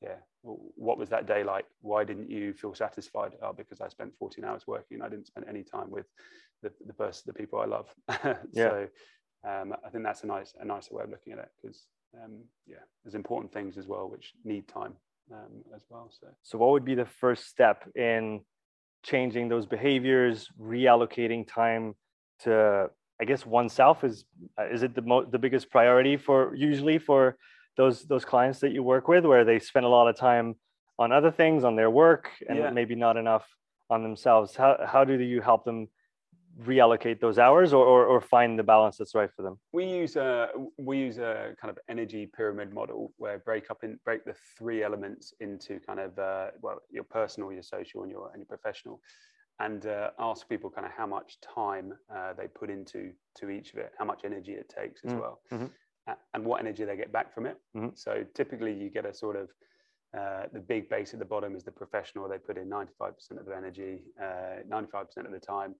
yeah, 0.00 0.16
well, 0.42 0.58
what 0.76 0.98
was 0.98 1.08
that 1.08 1.26
day 1.26 1.42
like? 1.42 1.64
Why 1.80 2.04
didn't 2.04 2.30
you 2.30 2.52
feel 2.52 2.74
satisfied? 2.74 3.32
Oh, 3.42 3.52
because 3.52 3.80
I 3.80 3.88
spent 3.88 4.12
14 4.18 4.44
hours 4.44 4.66
working. 4.66 4.96
And 4.96 5.02
I 5.02 5.08
didn't 5.08 5.26
spend 5.26 5.46
any 5.48 5.62
time 5.62 5.90
with 5.90 6.06
the 6.62 6.70
the 6.86 6.92
person, 6.92 7.24
the 7.26 7.32
people 7.32 7.60
I 7.60 7.66
love. 7.66 7.88
Yeah. 8.52 8.68
so 8.68 8.88
um, 9.48 9.74
I 9.84 9.90
think 9.90 10.04
that's 10.04 10.22
a 10.22 10.26
nice 10.26 10.54
a 10.60 10.64
nicer 10.64 10.94
way 10.94 11.04
of 11.04 11.10
looking 11.10 11.32
at 11.32 11.38
it 11.40 11.48
because 11.60 11.86
um, 12.22 12.44
yeah, 12.66 12.76
there's 13.02 13.14
important 13.14 13.52
things 13.52 13.76
as 13.78 13.86
well 13.86 14.08
which 14.08 14.32
need 14.44 14.66
time 14.68 14.94
um, 15.32 15.62
as 15.74 15.82
well. 15.88 16.10
So 16.10 16.28
So, 16.42 16.58
what 16.58 16.70
would 16.70 16.84
be 16.84 16.94
the 16.94 17.06
first 17.06 17.46
step 17.46 17.88
in 17.94 18.40
changing 19.02 19.48
those 19.48 19.66
behaviors, 19.66 20.48
reallocating 20.60 21.46
time 21.46 21.94
to, 22.40 22.88
I 23.20 23.24
guess, 23.24 23.44
oneself? 23.46 24.04
Is 24.04 24.24
is 24.72 24.82
it 24.82 24.94
the 24.94 25.02
mo- 25.02 25.24
the 25.24 25.38
biggest 25.38 25.70
priority 25.70 26.16
for 26.16 26.54
usually 26.54 26.98
for 26.98 27.36
those 27.76 28.04
those 28.04 28.24
clients 28.24 28.60
that 28.60 28.72
you 28.72 28.82
work 28.82 29.08
with, 29.08 29.24
where 29.24 29.44
they 29.44 29.58
spend 29.58 29.86
a 29.86 29.88
lot 29.88 30.08
of 30.08 30.16
time 30.16 30.56
on 30.98 31.12
other 31.12 31.30
things, 31.30 31.64
on 31.64 31.76
their 31.76 31.90
work, 31.90 32.30
and 32.48 32.58
Yeah. 32.58 32.70
maybe 32.70 32.94
not 32.94 33.16
enough 33.16 33.46
on 33.90 34.02
themselves? 34.02 34.56
How 34.56 34.78
how 34.86 35.04
do 35.04 35.14
you 35.14 35.40
help 35.40 35.64
them 35.64 35.88
reallocate 36.62 37.20
those 37.20 37.38
hours, 37.38 37.72
or 37.72 37.84
or, 37.84 38.06
or 38.06 38.20
find 38.20 38.58
the 38.58 38.62
balance 38.62 38.96
that's 38.96 39.14
right 39.14 39.30
for 39.34 39.42
them? 39.42 39.58
we 39.72 39.84
use 39.84 40.16
a 40.16 40.48
we 40.78 40.98
use 40.98 41.18
a 41.18 41.54
kind 41.60 41.70
of 41.70 41.78
energy 41.88 42.26
pyramid 42.26 42.72
model 42.72 43.12
where 43.16 43.38
break 43.38 43.70
up 43.70 43.82
in 43.84 43.98
break 44.04 44.24
the 44.24 44.34
three 44.56 44.82
elements 44.82 45.34
into 45.40 45.80
kind 45.80 46.00
of 46.00 46.18
uh, 46.18 46.50
well 46.62 46.80
your 46.90 47.04
personal, 47.04 47.52
your 47.52 47.62
social, 47.62 48.02
and 48.02 48.10
your 48.10 48.30
and 48.32 48.38
your 48.38 48.46
professional, 48.46 49.00
and 49.60 49.86
uh, 49.86 50.10
ask 50.18 50.48
people 50.48 50.70
kind 50.70 50.86
of 50.86 50.92
how 50.92 51.06
much 51.06 51.38
time 51.40 51.92
uh, 52.14 52.32
they 52.34 52.46
put 52.46 52.70
into 52.70 53.12
to 53.38 53.50
each 53.50 53.72
of 53.72 53.78
it, 53.78 53.92
how 53.98 54.04
much 54.04 54.20
energy 54.24 54.52
it 54.52 54.68
takes 54.68 55.00
as 55.04 55.12
Mm, 55.12 55.20
well, 55.20 55.40
mhm. 55.52 55.70
and 56.34 56.44
what 56.44 56.60
energy 56.60 56.84
they 56.84 56.96
get 56.96 57.12
back 57.12 57.34
from 57.34 57.46
it. 57.46 57.56
Mhm. 57.76 57.98
So 57.98 58.24
typically 58.34 58.72
you 58.72 58.90
get 58.90 59.06
a 59.06 59.14
sort 59.14 59.36
of 59.36 59.48
uh, 60.16 60.46
the 60.52 60.60
big 60.60 60.88
base 60.88 61.12
at 61.12 61.18
the 61.18 61.24
bottom 61.24 61.56
is 61.56 61.64
the 61.64 61.72
professional. 61.72 62.28
They 62.28 62.38
put 62.38 62.56
in 62.56 62.68
95% 62.68 63.40
of 63.40 63.46
their 63.46 63.56
energy, 63.56 64.04
uh, 64.22 64.62
95% 64.68 65.26
of 65.26 65.32
the 65.32 65.40
time. 65.40 65.74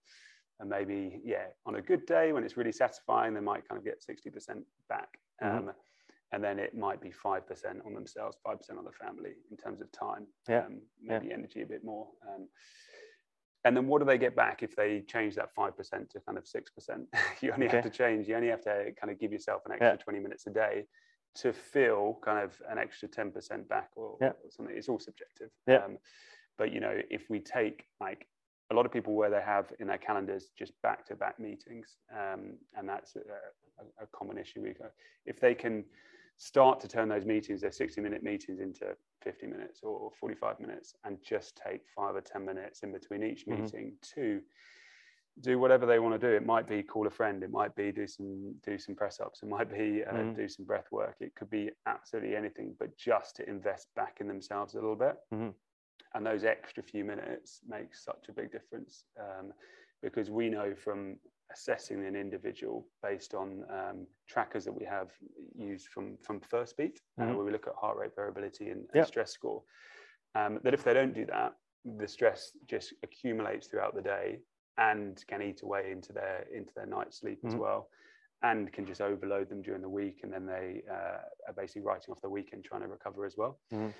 And 0.60 0.68
maybe, 0.70 1.20
yeah, 1.24 1.48
on 1.66 1.76
a 1.76 1.82
good 1.82 2.06
day 2.06 2.32
when 2.32 2.44
it's 2.44 2.56
really 2.56 2.72
satisfying, 2.72 3.34
they 3.34 3.40
might 3.40 3.68
kind 3.68 3.78
of 3.78 3.84
get 3.84 4.02
60% 4.02 4.64
back. 4.88 5.18
Mhm. 5.40 5.64
Um, 5.68 5.72
and 6.32 6.42
then 6.42 6.58
it 6.58 6.74
might 6.76 7.00
be 7.00 7.10
5% 7.12 7.82
on 7.84 7.94
themselves, 7.94 8.36
5% 8.44 8.78
on 8.78 8.84
the 8.84 8.92
family 8.92 9.34
in 9.50 9.56
terms 9.56 9.80
of 9.80 9.90
time. 9.92 10.26
Yeah, 10.48 10.66
Um, 10.66 10.82
maybe 11.00 11.32
energy 11.32 11.62
a 11.62 11.66
bit 11.66 11.84
more. 11.84 12.10
Um, 12.28 12.48
and 13.64 13.74
then 13.76 13.86
what 13.86 14.00
do 14.00 14.04
they 14.04 14.18
get 14.18 14.36
back 14.36 14.62
if 14.62 14.76
they 14.76 15.00
change 15.02 15.34
that 15.36 15.54
5% 15.54 16.10
to 16.10 16.20
kind 16.20 16.36
of 16.36 16.46
6%? 16.46 17.08
you 17.40 17.50
only 17.52 17.66
have 17.68 17.80
to 17.80 17.90
change, 17.90 18.28
you 18.28 18.36
only 18.36 18.48
have 18.48 18.60
to 18.62 18.92
kind 19.00 19.10
of 19.10 19.18
give 19.18 19.32
yourself 19.32 19.62
an 19.66 19.72
extra 19.72 19.96
Yeah. 19.96 19.96
20 19.96 20.20
minutes 20.20 20.46
a 20.46 20.50
day 20.50 20.86
to 21.36 21.52
feel 21.52 22.18
kind 22.22 22.44
of 22.44 22.60
an 22.68 22.78
extra 22.78 23.08
10% 23.08 23.68
back 23.68 23.90
or, 23.96 24.20
Yeah. 24.20 24.32
or 24.42 24.50
something. 24.50 24.76
It's 24.76 24.88
all 24.88 24.98
subjective. 24.98 25.50
Yeah. 25.66 25.84
Um, 25.84 25.98
but, 26.58 26.72
you 26.72 26.80
know, 26.80 27.00
if 27.10 27.30
we 27.30 27.40
take 27.40 27.86
like 28.00 28.28
a 28.70 28.74
lot 28.74 28.86
of 28.86 28.92
people 28.92 29.14
where 29.14 29.30
they 29.30 29.42
have 29.42 29.72
in 29.78 29.86
their 29.88 29.98
calendars 29.98 30.50
just 30.56 30.80
back 30.82 31.04
to 31.06 31.16
back 31.16 31.38
meetings, 31.38 31.98
um, 32.12 32.58
and 32.74 32.88
that's 32.88 33.16
a, 33.16 33.20
a, 33.20 34.04
a 34.04 34.06
common 34.08 34.38
issue. 34.38 34.72
If 35.26 35.38
they 35.40 35.54
can 35.54 35.84
start 36.36 36.80
to 36.80 36.88
turn 36.88 37.08
those 37.08 37.24
meetings, 37.24 37.60
their 37.60 37.72
60 37.72 38.00
minute 38.00 38.22
meetings 38.22 38.60
into 38.60 38.96
50 39.22 39.46
minutes 39.46 39.80
or 39.82 40.10
45 40.18 40.60
minutes 40.60 40.94
and 41.04 41.18
just 41.22 41.56
take 41.56 41.82
five 41.94 42.16
or 42.16 42.20
10 42.20 42.44
minutes 42.44 42.82
in 42.82 42.92
between 42.92 43.22
each 43.22 43.46
Mhm. 43.46 43.70
meeting 43.72 43.96
to 44.14 44.42
do 45.40 45.58
whatever 45.58 45.84
they 45.84 45.98
want 45.98 46.18
to 46.20 46.28
do. 46.28 46.34
It 46.34 46.46
might 46.46 46.66
be 46.66 46.82
call 46.82 47.06
a 47.06 47.10
friend. 47.10 47.42
It 47.42 47.50
might 47.50 47.74
be 47.74 47.90
do 47.90 48.06
some 48.06 48.54
do 48.64 48.78
some 48.78 48.94
press 48.94 49.20
ups. 49.20 49.42
It 49.42 49.48
might 49.48 49.70
be 49.70 50.04
uh, 50.04 50.24
Mhm. 50.24 50.34
do 50.34 50.48
some 50.48 50.64
breath 50.64 50.86
work. 50.92 51.16
It 51.20 51.34
could 51.34 51.50
be 51.50 51.70
absolutely 51.86 52.36
anything, 52.36 52.76
but 52.78 52.96
just 52.96 53.36
to 53.36 53.48
invest 53.48 53.88
back 53.96 54.18
in 54.20 54.28
themselves 54.28 54.74
a 54.74 54.76
little 54.76 54.96
bit. 54.96 55.16
Mhm. 55.30 55.54
And 56.14 56.24
those 56.24 56.44
extra 56.44 56.82
few 56.82 57.04
minutes 57.04 57.60
make 57.66 57.94
such 57.94 58.28
a 58.28 58.32
big 58.32 58.52
difference 58.52 59.04
um, 59.18 59.52
because 60.02 60.30
we 60.30 60.48
know 60.48 60.74
from 60.74 61.18
assessing 61.52 62.04
an 62.04 62.16
individual 62.16 62.86
based 63.02 63.34
on 63.34 63.64
um, 63.70 64.06
trackers 64.28 64.64
that 64.64 64.72
we 64.72 64.84
have 64.84 65.10
used 65.56 65.88
from 65.88 66.16
from 66.18 66.40
Firstbeat, 66.40 67.00
uh, 67.20 67.24
Mhm. 67.24 67.34
where 67.34 67.44
we 67.44 67.52
look 67.52 67.66
at 67.66 67.74
heart 67.74 67.96
rate 67.98 68.14
variability 68.14 68.70
and, 68.70 68.86
and 68.92 68.92
Yeah. 68.94 69.04
stress 69.04 69.32
score. 69.32 69.62
Um, 70.34 70.60
that 70.64 70.74
if 70.74 70.84
they 70.84 70.94
don't 70.94 71.14
do 71.14 71.26
that, 71.26 71.56
the 71.84 72.08
stress 72.08 72.56
just 72.66 72.94
accumulates 73.02 73.66
throughout 73.68 73.94
the 73.94 74.02
day 74.02 74.40
and 74.78 75.22
can 75.28 75.42
eat 75.42 75.62
away 75.62 75.90
into 75.92 76.12
their 76.12 76.46
into 76.52 76.72
their 76.74 76.86
night 76.86 77.12
sleep 77.12 77.40
as 77.44 77.54
Mhm. 77.54 77.58
well, 77.58 77.88
and 78.42 78.72
can 78.72 78.86
just 78.86 79.00
overload 79.00 79.48
them 79.48 79.62
during 79.62 79.82
the 79.82 79.88
week, 79.88 80.20
and 80.22 80.32
then 80.32 80.46
they 80.46 80.82
uh, 80.90 81.22
are 81.48 81.54
basically 81.56 81.82
writing 81.82 82.12
off 82.12 82.20
the 82.22 82.30
weekend 82.30 82.64
trying 82.64 82.82
to 82.82 82.88
recover 82.88 83.24
as 83.24 83.36
well. 83.36 83.60
Mhm. 83.70 83.94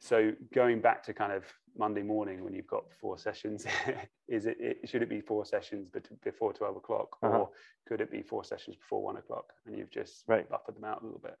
So 0.00 0.32
going 0.52 0.80
back 0.80 1.02
to 1.04 1.14
kind 1.14 1.32
of 1.32 1.44
Monday 1.76 2.02
morning 2.02 2.44
when 2.44 2.52
you've 2.54 2.66
got 2.66 2.84
four 3.00 3.18
sessions, 3.18 3.64
is 4.28 4.46
it, 4.46 4.56
it 4.60 4.88
should 4.88 5.02
it 5.02 5.08
be 5.08 5.20
four 5.20 5.44
sessions 5.44 5.88
before 6.22 6.52
twelve 6.52 6.76
o'clock, 6.76 7.16
or 7.22 7.34
Uh-huh. 7.34 7.44
could 7.86 8.00
it 8.00 8.10
be 8.10 8.22
four 8.22 8.44
sessions 8.44 8.76
before 8.76 9.02
one 9.02 9.16
o'clock, 9.16 9.52
and 9.66 9.76
you've 9.78 9.90
just 9.90 10.24
Right. 10.28 10.48
buffered 10.48 10.76
them 10.76 10.84
out 10.84 11.02
a 11.02 11.04
little 11.04 11.20
bit? 11.20 11.36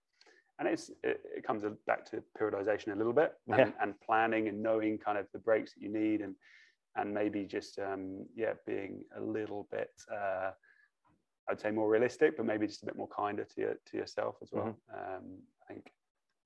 And 0.58 0.68
it's 0.68 0.90
it, 1.02 1.20
it 1.36 1.44
comes 1.44 1.64
back 1.86 2.04
to 2.10 2.22
periodization 2.40 2.92
a 2.92 2.96
little 2.96 3.12
bit, 3.12 3.34
and, 3.48 3.58
Yeah. 3.58 3.70
and 3.82 4.00
planning 4.00 4.48
and 4.48 4.62
knowing 4.62 4.98
kind 4.98 5.18
of 5.18 5.26
the 5.32 5.38
breaks 5.40 5.74
that 5.74 5.82
you 5.82 5.88
need, 5.90 6.20
and 6.20 6.34
and 6.96 7.12
maybe 7.12 7.44
just 7.44 7.78
um, 7.80 8.24
yeah 8.36 8.54
being 8.66 9.04
a 9.16 9.20
little 9.20 9.66
bit. 9.70 9.90
Uh, 10.10 10.52
I'd 11.48 11.60
say 11.60 11.70
more 11.70 11.90
realistic, 11.90 12.36
but 12.36 12.46
maybe 12.46 12.66
just 12.66 12.82
a 12.82 12.86
bit 12.86 12.96
more 12.96 13.08
kinder 13.08 13.44
to 13.44 13.60
your, 13.60 13.74
to 13.86 13.96
yourself 13.98 14.36
as 14.42 14.50
well. 14.52 14.78
Mm-hmm. 14.90 15.14
Um, 15.16 15.38
I 15.68 15.72
think 15.74 15.92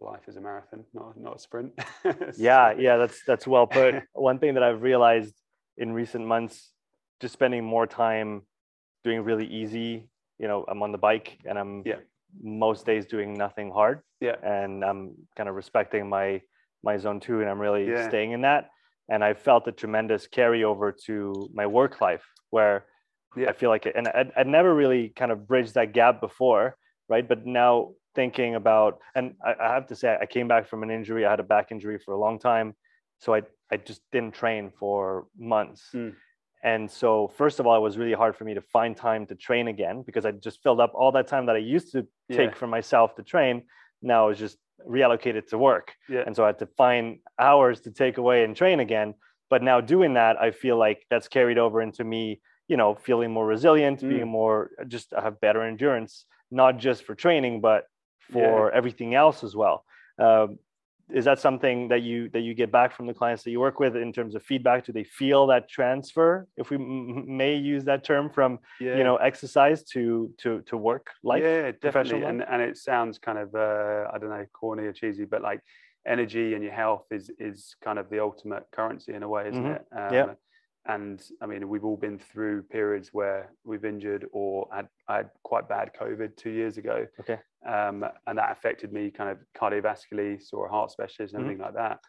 life 0.00 0.28
is 0.28 0.36
a 0.36 0.40
marathon, 0.40 0.84
not 0.94 1.18
not 1.20 1.36
a 1.36 1.38
sprint. 1.38 1.72
yeah 2.36 2.72
yeah 2.78 2.96
that's 2.96 3.22
that's 3.26 3.46
well 3.46 3.66
put 3.66 3.96
one 4.12 4.38
thing 4.38 4.54
that 4.54 4.62
i've 4.62 4.82
realized 4.82 5.34
in 5.76 5.92
recent 5.92 6.24
months 6.26 6.72
just 7.20 7.32
spending 7.32 7.64
more 7.64 7.86
time 7.86 8.42
doing 9.04 9.22
really 9.22 9.46
easy 9.46 10.08
you 10.38 10.46
know 10.48 10.64
i'm 10.68 10.82
on 10.82 10.92
the 10.92 10.98
bike 10.98 11.38
and 11.44 11.58
i'm 11.58 11.82
Yeah. 11.84 11.96
most 12.40 12.86
days 12.86 13.06
doing 13.06 13.34
nothing 13.34 13.70
hard 13.70 14.00
Yeah. 14.20 14.36
and 14.42 14.84
i'm 14.84 15.14
kind 15.36 15.48
of 15.48 15.54
respecting 15.56 16.08
my 16.08 16.42
my 16.84 16.96
zone 16.96 17.18
two 17.20 17.40
and 17.40 17.50
i'm 17.50 17.60
really 17.60 17.88
Yeah. 17.88 18.08
staying 18.08 18.32
in 18.32 18.42
that 18.42 18.70
and 19.08 19.24
i 19.24 19.34
felt 19.34 19.66
a 19.66 19.72
tremendous 19.72 20.28
carryover 20.28 20.92
to 21.06 21.48
my 21.52 21.66
work 21.66 22.00
life 22.00 22.24
where 22.50 22.86
Yeah. 23.36 23.50
i 23.50 23.52
feel 23.52 23.70
like 23.70 23.86
it 23.86 23.94
and 23.96 24.06
I'd, 24.08 24.30
I'd 24.36 24.46
never 24.46 24.72
really 24.74 25.08
kind 25.20 25.32
of 25.32 25.46
bridged 25.48 25.74
that 25.74 25.92
gap 25.92 26.20
before 26.20 26.76
right 27.08 27.26
but 27.26 27.44
now 27.46 27.94
thinking 28.18 28.52
about 28.62 28.92
and 29.16 29.24
I, 29.48 29.52
I 29.66 29.68
have 29.76 29.86
to 29.90 29.96
say 30.00 30.06
i 30.24 30.26
came 30.36 30.48
back 30.52 30.64
from 30.70 30.80
an 30.86 30.90
injury 30.98 31.22
i 31.26 31.30
had 31.34 31.42
a 31.46 31.48
back 31.54 31.66
injury 31.74 31.98
for 32.04 32.12
a 32.18 32.20
long 32.24 32.36
time 32.50 32.68
so 33.22 33.28
i 33.36 33.40
i 33.72 33.76
just 33.90 34.02
didn't 34.14 34.34
train 34.42 34.64
for 34.80 34.98
months 35.54 35.82
Mm. 35.94 36.12
and 36.72 36.82
so 37.00 37.08
first 37.40 37.56
of 37.60 37.64
all 37.66 37.76
it 37.80 37.84
was 37.88 37.96
really 38.02 38.16
hard 38.22 38.34
for 38.38 38.44
me 38.48 38.54
to 38.60 38.64
find 38.76 38.92
time 39.08 39.22
to 39.30 39.34
train 39.46 39.66
again 39.74 39.96
because 40.08 40.24
i 40.28 40.32
just 40.46 40.58
filled 40.64 40.80
up 40.84 40.92
all 41.00 41.12
that 41.18 41.28
time 41.32 41.44
that 41.46 41.56
i 41.60 41.64
used 41.76 41.88
to 41.96 42.00
take 42.38 42.50
Yeah. 42.52 42.60
for 42.60 42.68
myself 42.78 43.08
to 43.18 43.22
train 43.34 43.54
now 44.12 44.22
is 44.32 44.38
just 44.46 44.56
reallocated 44.96 45.44
to 45.52 45.56
work 45.70 45.86
Yeah. 46.14 46.24
and 46.26 46.32
so 46.36 46.40
i 46.44 46.48
had 46.52 46.60
to 46.64 46.70
find 46.82 47.04
hours 47.48 47.76
to 47.86 47.90
take 48.02 48.16
away 48.22 48.38
and 48.44 48.52
train 48.62 48.78
again 48.86 49.08
but 49.52 49.60
now 49.70 49.78
doing 49.94 50.12
that 50.20 50.34
i 50.46 50.48
feel 50.62 50.76
like 50.86 50.98
that's 51.10 51.28
carried 51.38 51.58
over 51.64 51.78
into 51.88 52.02
me 52.14 52.22
you 52.72 52.76
know 52.80 52.90
feeling 53.08 53.30
more 53.36 53.46
resilient 53.56 53.98
Mm. 54.00 54.08
being 54.14 54.28
more 54.40 54.58
just 54.94 55.06
I 55.18 55.20
have 55.26 55.36
better 55.46 55.62
endurance 55.72 56.12
not 56.62 56.72
just 56.86 57.00
for 57.06 57.14
training 57.26 57.54
but 57.70 57.82
for 58.32 58.70
everything 58.72 59.14
else 59.14 59.44
as 59.44 59.54
well 59.56 59.84
um, 60.18 60.58
is 61.10 61.24
that 61.24 61.38
something 61.38 61.88
that 61.88 62.02
you 62.02 62.28
that 62.34 62.40
you 62.40 62.52
get 62.54 62.70
back 62.70 62.92
from 62.94 63.06
the 63.06 63.14
clients 63.14 63.42
that 63.42 63.50
you 63.50 63.60
work 63.60 63.80
with 63.80 63.96
in 63.96 64.12
terms 64.12 64.34
of 64.34 64.42
feedback 64.42 64.84
do 64.84 64.92
they 64.92 65.04
feel 65.04 65.46
that 65.46 65.68
transfer 65.68 66.46
if 66.56 66.68
we 66.70 66.76
m- 66.76 67.24
may 67.36 67.54
use 67.54 67.84
that 67.84 68.04
term 68.04 68.28
from 68.28 68.58
yeah. 68.78 68.96
you 68.98 69.04
know 69.04 69.16
exercise 69.16 69.82
to 69.84 70.32
to 70.36 70.60
to 70.62 70.76
work 70.76 71.06
life 71.22 71.42
yeah, 71.42 71.72
definitely. 71.80 72.24
And, 72.24 72.42
and 72.42 72.60
it 72.60 72.76
sounds 72.76 73.18
kind 73.18 73.38
of, 73.38 73.54
uh, 73.54 74.10
I 74.12 74.18
don't 74.18 74.30
know, 74.30 74.44
corny 74.52 74.84
or 74.84 74.92
cheesy, 74.92 75.24
but 75.24 75.40
like 75.42 75.60
energy 76.06 76.54
and 76.54 76.62
your 76.62 76.72
health 76.72 77.06
is 77.10 77.30
is 77.38 77.74
kind 77.82 77.98
of 77.98 78.10
the 78.10 78.20
ultimate 78.20 78.64
currency 78.72 79.14
in 79.14 79.22
a 79.22 79.28
way, 79.28 79.48
isn't 79.48 79.64
Mhm. 79.64 79.76
it? 79.76 79.86
Um, 79.92 80.14
Yeah. 80.14 80.34
And 80.86 81.22
I 81.42 81.46
mean, 81.46 81.68
we've 81.68 81.84
all 81.84 81.96
been 81.96 82.18
through 82.18 82.62
periods 82.64 83.10
where 83.12 83.52
we've 83.64 83.84
injured 83.84 84.26
or 84.32 84.68
had, 84.72 84.88
I 85.08 85.16
had 85.18 85.30
quite 85.42 85.68
bad 85.68 85.90
COVID 86.00 86.36
two 86.36 86.50
years 86.50 86.78
ago. 86.78 87.06
Okay. 87.20 87.38
Um, 87.66 88.04
and 88.26 88.38
that 88.38 88.52
affected 88.52 88.92
me 88.92 89.10
kind 89.10 89.30
of 89.30 89.38
cardiovascularly, 89.60 90.40
saw 90.42 90.64
a 90.66 90.68
heart 90.68 90.90
specialist 90.90 91.34
and 91.34 91.42
Mhm. 91.42 91.46
everything 91.46 91.62
like 91.62 91.74
that. 91.74 92.00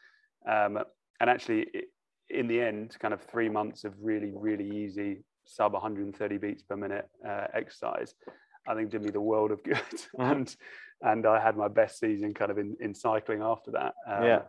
Um, 0.47 0.79
and 1.19 1.29
actually, 1.29 1.63
it, 1.73 1.85
in 2.29 2.47
the 2.47 2.61
end, 2.61 2.95
kind 2.99 3.13
of 3.13 3.21
three 3.23 3.49
months 3.49 3.83
of 3.83 3.93
really, 3.99 4.31
really 4.35 4.69
easy 4.69 5.23
sub 5.45 5.73
130 5.73 6.37
beats 6.37 6.61
per 6.63 6.77
minute 6.77 7.09
uh, 7.27 7.47
exercise, 7.53 8.13
I 8.67 8.75
think 8.75 8.91
did 8.91 9.01
me 9.01 9.09
the 9.09 9.19
world 9.19 9.51
of 9.51 9.63
good. 9.63 9.77
Mhm. 10.17 10.31
and 10.31 10.55
and 11.01 11.25
I 11.25 11.39
had 11.39 11.55
my 11.57 11.69
best 11.69 11.97
season 11.97 12.33
kind 12.33 12.51
of 12.51 12.57
in, 12.57 12.75
in 12.81 12.93
cycling 12.93 13.41
after 13.41 13.71
that. 13.71 13.93
Um, 14.05 14.23
Yeah. 14.23 14.41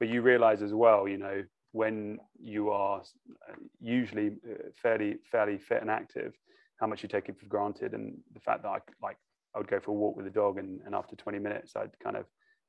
But 0.00 0.08
you 0.08 0.22
realize 0.22 0.62
as 0.62 0.72
well, 0.74 1.06
you 1.06 1.18
know, 1.18 1.44
when 1.72 2.18
you 2.40 2.70
are 2.70 3.00
uh, 3.00 3.54
usually 3.80 4.32
uh, 4.48 4.70
fairly 4.82 5.18
fairly 5.30 5.58
fit 5.58 5.82
and 5.82 5.90
active, 5.90 6.34
how 6.80 6.86
much 6.86 7.02
you 7.02 7.08
take 7.08 7.28
it 7.28 7.38
for 7.38 7.46
granted, 7.46 7.94
and 7.94 8.16
the 8.34 8.40
fact 8.40 8.62
that 8.62 8.68
I 8.68 8.78
like 9.02 9.16
I 9.54 9.58
would 9.58 9.68
go 9.68 9.80
for 9.80 9.90
a 9.90 9.94
walk 9.94 10.16
with 10.16 10.24
the 10.24 10.30
dog, 10.30 10.58
and, 10.58 10.80
and 10.84 10.94
after 10.94 11.16
20 11.16 11.38
minutes, 11.38 11.74
I'd 11.76 11.98
kind 12.02 12.16
of 12.16 12.24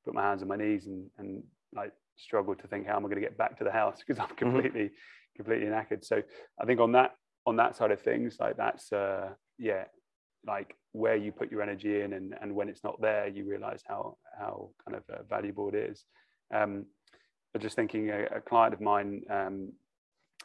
put 0.06 0.14
my 0.14 0.22
hands 0.22 0.42
on 0.42 0.48
my 0.48 0.56
knees 0.56 0.88
and 0.88 1.08
and 1.18 1.44
like 1.74 1.92
struggle 2.18 2.56
to 2.56 2.68
think 2.68 2.88
how 2.88 2.98
am 2.98 3.06
I 3.06 3.10
going 3.10 3.22
to 3.22 3.28
get 3.28 3.38
back 3.38 3.58
to 3.60 3.64
the 3.64 3.72
house 3.72 4.00
because 4.06 4.20
I'm 4.20 4.36
completely 4.36 4.92
completely 5.36 5.68
knackered. 5.68 6.04
So 6.04 6.22
I 6.62 6.66
think 6.66 6.80
on 6.80 6.92
that 6.94 7.12
on 7.46 7.56
that 7.58 7.76
side 7.76 7.92
of 7.92 8.02
things, 8.02 8.38
like 8.40 8.58
that's 8.58 8.92
uh, 8.92 9.30
yeah, 9.58 9.86
like 10.46 10.76
where 10.92 11.16
you 11.16 11.32
put 11.32 11.52
your 11.52 11.62
energy 11.62 12.02
in, 12.02 12.14
and 12.14 12.36
and 12.42 12.54
when 12.54 12.70
it's 12.70 12.84
not 12.84 13.00
there, 13.02 13.28
you 13.28 13.46
realize 13.46 13.82
how 13.88 14.18
how 14.38 14.70
kind 14.86 14.98
of 14.98 15.04
uh, 15.14 15.24
valuable 15.30 15.70
it 15.70 15.76
is. 15.76 16.06
Um, 16.54 16.86
but 17.54 17.62
just 17.62 17.76
thinking, 17.76 18.10
a, 18.10 18.26
a 18.38 18.42
client 18.42 18.74
of 18.74 18.82
mine 18.82 19.24
um, 19.30 19.72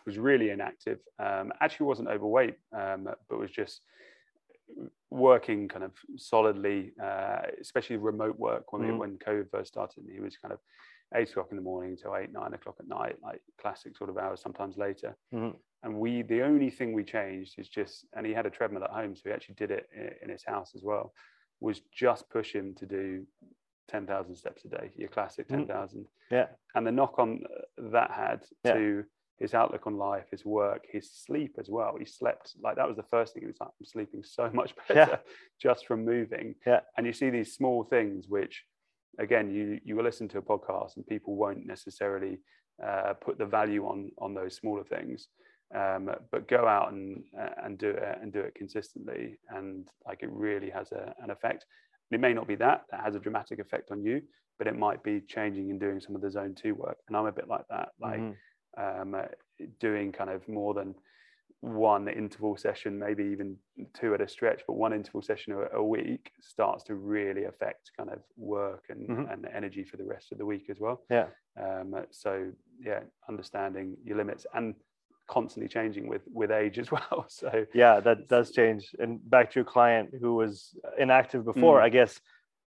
was 0.06 0.18
really 0.18 0.50
inactive. 0.50 0.98
Um, 1.18 1.52
actually, 1.60 1.86
wasn't 1.86 2.08
overweight, 2.08 2.56
um, 2.76 3.08
but 3.28 3.38
was 3.38 3.50
just 3.50 3.82
working 5.10 5.68
kind 5.68 5.84
of 5.84 5.92
solidly, 6.16 6.92
uh, 7.02 7.42
especially 7.60 7.96
remote 7.96 8.38
work 8.38 8.72
when 8.72 8.82
we, 8.82 8.88
Mhm. 8.88 8.98
when 8.98 9.18
COVID 9.18 9.50
first 9.50 9.72
started. 9.72 10.04
He 10.10 10.20
was 10.20 10.36
kind 10.36 10.52
of 10.52 10.60
eight 11.14 11.30
o'clock 11.30 11.48
in 11.50 11.56
the 11.56 11.62
morning 11.62 11.96
till 11.96 12.16
eight 12.16 12.32
nine 12.32 12.54
o'clock 12.54 12.76
at 12.80 12.88
night, 12.88 13.16
like 13.22 13.40
classic 13.58 13.96
sort 13.96 14.10
of 14.10 14.18
hours. 14.18 14.40
Sometimes 14.40 14.76
later. 14.76 15.16
Mhm. 15.32 15.56
And 15.82 16.00
we, 16.00 16.22
the 16.22 16.40
only 16.42 16.70
thing 16.70 16.94
we 16.94 17.04
changed 17.04 17.58
is 17.58 17.68
just, 17.68 18.06
and 18.14 18.24
he 18.24 18.32
had 18.32 18.46
a 18.46 18.50
treadmill 18.50 18.84
at 18.84 18.90
home, 18.90 19.14
so 19.14 19.28
he 19.28 19.32
actually 19.34 19.56
did 19.56 19.70
it 19.70 19.86
in, 19.92 20.10
in 20.22 20.28
his 20.30 20.42
house 20.42 20.74
as 20.74 20.82
well. 20.82 21.12
Was 21.60 21.80
just 21.92 22.28
push 22.30 22.54
him 22.54 22.74
to 22.76 22.86
do 22.86 23.26
ten 23.88 24.06
thousand 24.06 24.34
steps 24.36 24.64
a 24.64 24.68
day, 24.68 24.90
your 24.96 25.08
classic 25.08 25.48
ten 25.48 25.66
thousand 25.66 26.06
yeah 26.30 26.46
and 26.74 26.86
the 26.86 26.92
knock 26.92 27.18
on 27.18 27.40
that 27.76 28.10
had 28.10 28.40
Yeah. 28.64 28.74
to 28.74 29.04
his 29.38 29.52
outlook 29.52 29.86
on 29.88 29.96
life, 29.98 30.26
his 30.30 30.44
work, 30.44 30.82
his 30.90 31.10
sleep 31.10 31.56
as 31.58 31.68
well. 31.68 31.96
He 31.98 32.04
slept 32.04 32.54
like 32.62 32.76
that 32.76 32.86
was 32.86 32.96
the 32.96 33.02
first 33.02 33.34
thing. 33.34 33.42
He 33.42 33.48
was 33.48 33.56
like, 33.60 33.70
I'm 33.80 33.84
sleeping 33.84 34.22
so 34.22 34.48
much 34.60 34.74
better 34.88 35.10
Yeah. 35.10 35.16
just 35.60 35.86
from 35.86 36.04
moving. 36.04 36.54
Yeah. 36.64 36.80
And 36.96 37.04
you 37.06 37.12
see 37.12 37.30
these 37.30 37.52
small 37.52 37.82
things, 37.84 38.28
which 38.28 38.64
again, 39.18 39.50
you 39.50 39.80
you 39.84 39.96
will 39.96 40.04
listen 40.04 40.28
to 40.28 40.38
a 40.38 40.42
podcast 40.42 40.96
and 40.96 41.06
people 41.06 41.34
won't 41.34 41.66
necessarily 41.66 42.38
uh, 42.82 43.14
put 43.14 43.38
the 43.38 43.46
value 43.46 43.84
on 43.86 44.10
on 44.18 44.34
those 44.34 44.54
smaller 44.56 44.84
things. 44.84 45.28
Um, 45.74 46.08
but 46.30 46.46
go 46.46 46.68
out 46.68 46.92
and 46.92 47.24
uh, 47.38 47.54
and 47.64 47.76
do 47.76 47.90
it 47.90 48.18
and 48.22 48.32
do 48.32 48.38
it 48.40 48.54
consistently, 48.54 49.38
and 49.48 49.88
like 50.06 50.22
it 50.22 50.30
really 50.30 50.70
has 50.70 50.92
a, 50.92 51.12
an 51.22 51.30
effect. 51.30 51.64
It 52.10 52.20
may 52.20 52.32
not 52.34 52.46
be 52.46 52.54
that 52.56 52.84
that 52.90 53.00
has 53.00 53.14
a 53.16 53.20
dramatic 53.20 53.58
effect 53.58 53.90
on 53.90 54.02
you, 54.04 54.22
but 54.58 54.66
it 54.66 54.76
might 54.76 55.02
be 55.02 55.20
changing 55.20 55.70
and 55.70 55.80
doing 55.80 56.00
some 56.00 56.14
of 56.14 56.22
the 56.22 56.30
zone 56.30 56.54
two 56.54 56.74
work. 56.74 56.98
And 57.08 57.16
I'm 57.16 57.26
a 57.26 57.32
bit 57.32 57.48
like 57.48 57.66
that, 57.70 57.90
like 58.00 58.26
Mhm. 58.26 58.40
um, 58.76 59.14
uh, 59.14 59.26
doing 59.80 60.12
kind 60.12 60.30
of 60.30 60.46
more 60.48 60.74
than 60.74 60.94
one 61.60 62.08
interval 62.08 62.56
session, 62.56 62.98
maybe 62.98 63.24
even 63.24 63.56
two 63.94 64.14
at 64.14 64.20
a 64.20 64.28
stretch, 64.28 64.62
but 64.66 64.74
one 64.74 64.92
interval 64.92 65.22
session 65.22 65.52
a, 65.54 65.78
a 65.78 65.82
week 65.84 66.32
starts 66.40 66.84
to 66.84 66.94
really 66.94 67.44
affect 67.44 67.90
kind 67.96 68.10
of 68.10 68.22
work 68.36 68.86
and, 68.90 69.08
Mhm. 69.08 69.30
and 69.30 69.46
energy 69.46 69.84
for 69.84 69.96
the 69.96 70.04
rest 70.04 70.30
of 70.32 70.38
the 70.38 70.46
week 70.46 70.68
as 70.68 70.78
well. 70.78 71.06
yeah 71.08 71.30
Um, 71.60 71.94
so 72.10 72.52
yeah, 72.80 73.00
understanding 73.28 73.96
your 74.04 74.16
limits 74.18 74.46
and 74.54 74.74
constantly 75.26 75.68
changing 75.68 76.06
with 76.08 76.22
with 76.32 76.50
age 76.50 76.78
as 76.78 76.90
well. 76.96 77.24
So 77.28 77.64
yeah 77.74 78.00
that 78.00 78.28
does 78.28 78.50
change 78.52 78.94
and 78.98 79.18
back 79.30 79.50
to 79.50 79.54
your 79.60 79.64
client 79.64 80.10
who 80.20 80.34
was 80.34 80.74
inactive 80.98 81.44
before 81.44 81.78
Mm. 81.80 81.84
i 81.84 81.88
guess 81.88 82.20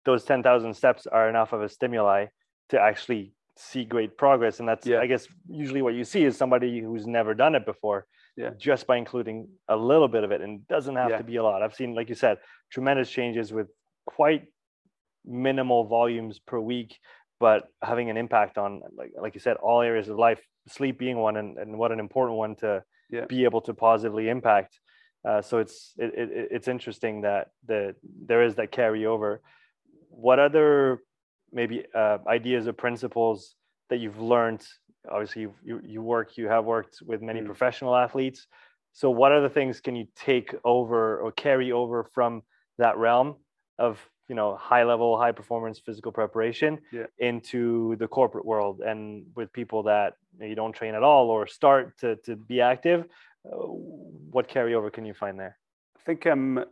those 0.05 0.25
10000 0.25 0.73
steps 0.75 1.07
are 1.07 1.29
enough 1.29 1.53
of 1.53 1.61
a 1.63 1.69
stimuli 1.69 2.27
to 2.71 2.81
actually 2.81 3.33
see 3.57 3.85
great 3.85 4.17
progress 4.17 4.61
and 4.61 4.69
that's 4.69 4.87
Yeah. 4.87 5.01
i 5.01 5.07
guess 5.07 5.27
usually 5.49 5.83
what 5.83 5.95
you 5.95 6.05
see 6.05 6.25
is 6.25 6.37
somebody 6.37 6.81
who's 6.81 7.07
never 7.07 7.35
done 7.35 7.55
it 7.55 7.65
before 7.67 8.07
Yeah. 8.37 8.51
just 8.57 8.87
by 8.87 8.97
including 8.97 9.49
a 9.69 9.77
little 9.77 10.09
bit 10.09 10.25
of 10.25 10.31
it 10.33 10.41
and 10.41 10.67
doesn't 10.69 10.97
have 10.97 11.11
Yeah. 11.11 11.19
to 11.19 11.25
be 11.25 11.37
a 11.37 11.43
lot 11.43 11.63
i've 11.63 11.75
seen 11.75 11.95
like 11.95 12.09
you 12.09 12.15
said 12.15 12.39
tremendous 12.71 13.11
changes 13.11 13.53
with 13.53 13.69
quite 14.07 14.45
minimal 15.25 15.85
volumes 15.85 16.39
per 16.39 16.59
week 16.61 16.99
but 17.39 17.69
having 17.83 18.11
an 18.11 18.17
impact 18.17 18.59
on 18.59 18.81
like 18.97 19.13
like 19.21 19.35
you 19.35 19.41
said 19.41 19.57
all 19.57 19.81
areas 19.83 20.09
of 20.09 20.17
life 20.19 20.41
sleep 20.69 20.99
being 20.99 21.19
one 21.19 21.37
and, 21.37 21.59
and 21.59 21.79
what 21.79 21.93
an 21.93 22.01
important 22.01 22.37
one 22.39 22.55
to 22.57 22.83
Yeah. 23.11 23.27
be 23.29 23.45
able 23.45 23.61
to 23.63 23.73
positively 23.75 24.29
impact 24.29 24.73
Uh, 25.27 25.43
so 25.43 25.59
it's 25.59 25.93
it, 25.99 26.11
it, 26.23 26.49
it's 26.57 26.69
interesting 26.69 27.23
that 27.23 27.49
the 27.67 27.95
there 28.29 28.43
is 28.47 28.55
that 28.55 28.71
carryover. 28.71 29.39
What 30.09 30.39
other 30.39 31.01
maybe 31.51 31.85
uh, 31.95 32.19
ideas 32.39 32.69
or 32.69 32.73
principles 32.73 33.57
that 33.91 33.99
you've 33.99 34.21
learned? 34.21 34.63
Obviously, 35.11 35.43
you 35.43 35.53
you, 35.69 35.81
you 35.95 36.01
work 36.03 36.37
you 36.39 36.47
have 36.49 36.65
worked 36.65 36.97
with 37.11 37.21
many 37.23 37.41
Mm. 37.41 37.47
professional 37.47 37.95
athletes. 37.97 38.47
So 38.93 39.11
what 39.11 39.33
other 39.33 39.51
things 39.51 39.81
can 39.81 39.95
you 39.97 40.07
take 40.15 40.55
over 40.65 41.19
or 41.23 41.33
carry 41.33 41.73
over 41.73 41.99
from 42.15 42.43
that 42.79 42.97
realm 42.97 43.29
of 43.79 43.99
you 44.29 44.35
know 44.35 44.57
high 44.57 44.85
level, 44.85 45.19
high 45.19 45.33
performance 45.33 45.79
physical 45.79 46.13
preparation 46.13 46.81
Yeah. 46.93 47.07
into 47.19 47.97
the 47.97 48.09
corporate 48.09 48.45
world 48.45 48.81
and 48.81 49.27
with 49.35 49.53
people 49.53 49.83
that 49.85 50.15
you 50.41 50.55
don't 50.55 50.73
train 50.73 50.95
at 50.95 51.03
all 51.03 51.31
or 51.31 51.47
start 51.47 51.99
to 51.99 52.17
to 52.17 52.37
be 52.37 52.61
active? 52.61 53.07
Uh, 53.45 53.57
what 54.35 54.49
carryover 54.49 54.93
can 54.93 55.05
you 55.07 55.15
find 55.15 55.39
there? 55.39 55.57
I 55.97 56.01
think 56.07 56.27
um, 56.27 56.65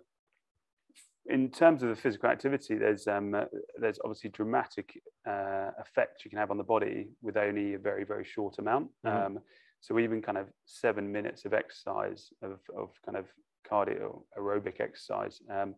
in 1.27 1.51
terms 1.51 1.83
of 1.83 1.89
the 1.89 1.97
physical 1.97 2.29
activity, 2.29 2.77
there's 2.77 3.07
um, 3.07 3.35
uh, 3.35 3.45
there's 3.79 3.99
obviously 4.05 4.31
dramatic 4.31 5.01
uh, 5.27 5.71
effects 5.79 6.25
you 6.25 6.31
can 6.31 6.39
have 6.39 6.51
on 6.51 6.59
the 6.59 6.65
body 6.65 7.09
with 7.23 7.37
only 7.37 7.75
a 7.75 7.79
very 7.79 8.05
very 8.05 8.25
short 8.25 8.59
amount. 8.59 8.91
Mhm. 9.05 9.27
Um, 9.27 9.39
so 9.81 9.99
even 9.99 10.23
kind 10.23 10.39
of 10.39 10.49
seven 10.65 11.13
minutes 11.13 11.45
of 11.45 11.53
exercise 11.53 12.33
of, 12.43 12.59
of 12.77 12.91
kind 13.05 13.17
of 13.19 13.27
cardio 13.71 14.23
aerobic 14.39 14.81
exercise 14.81 15.41
um, 15.51 15.75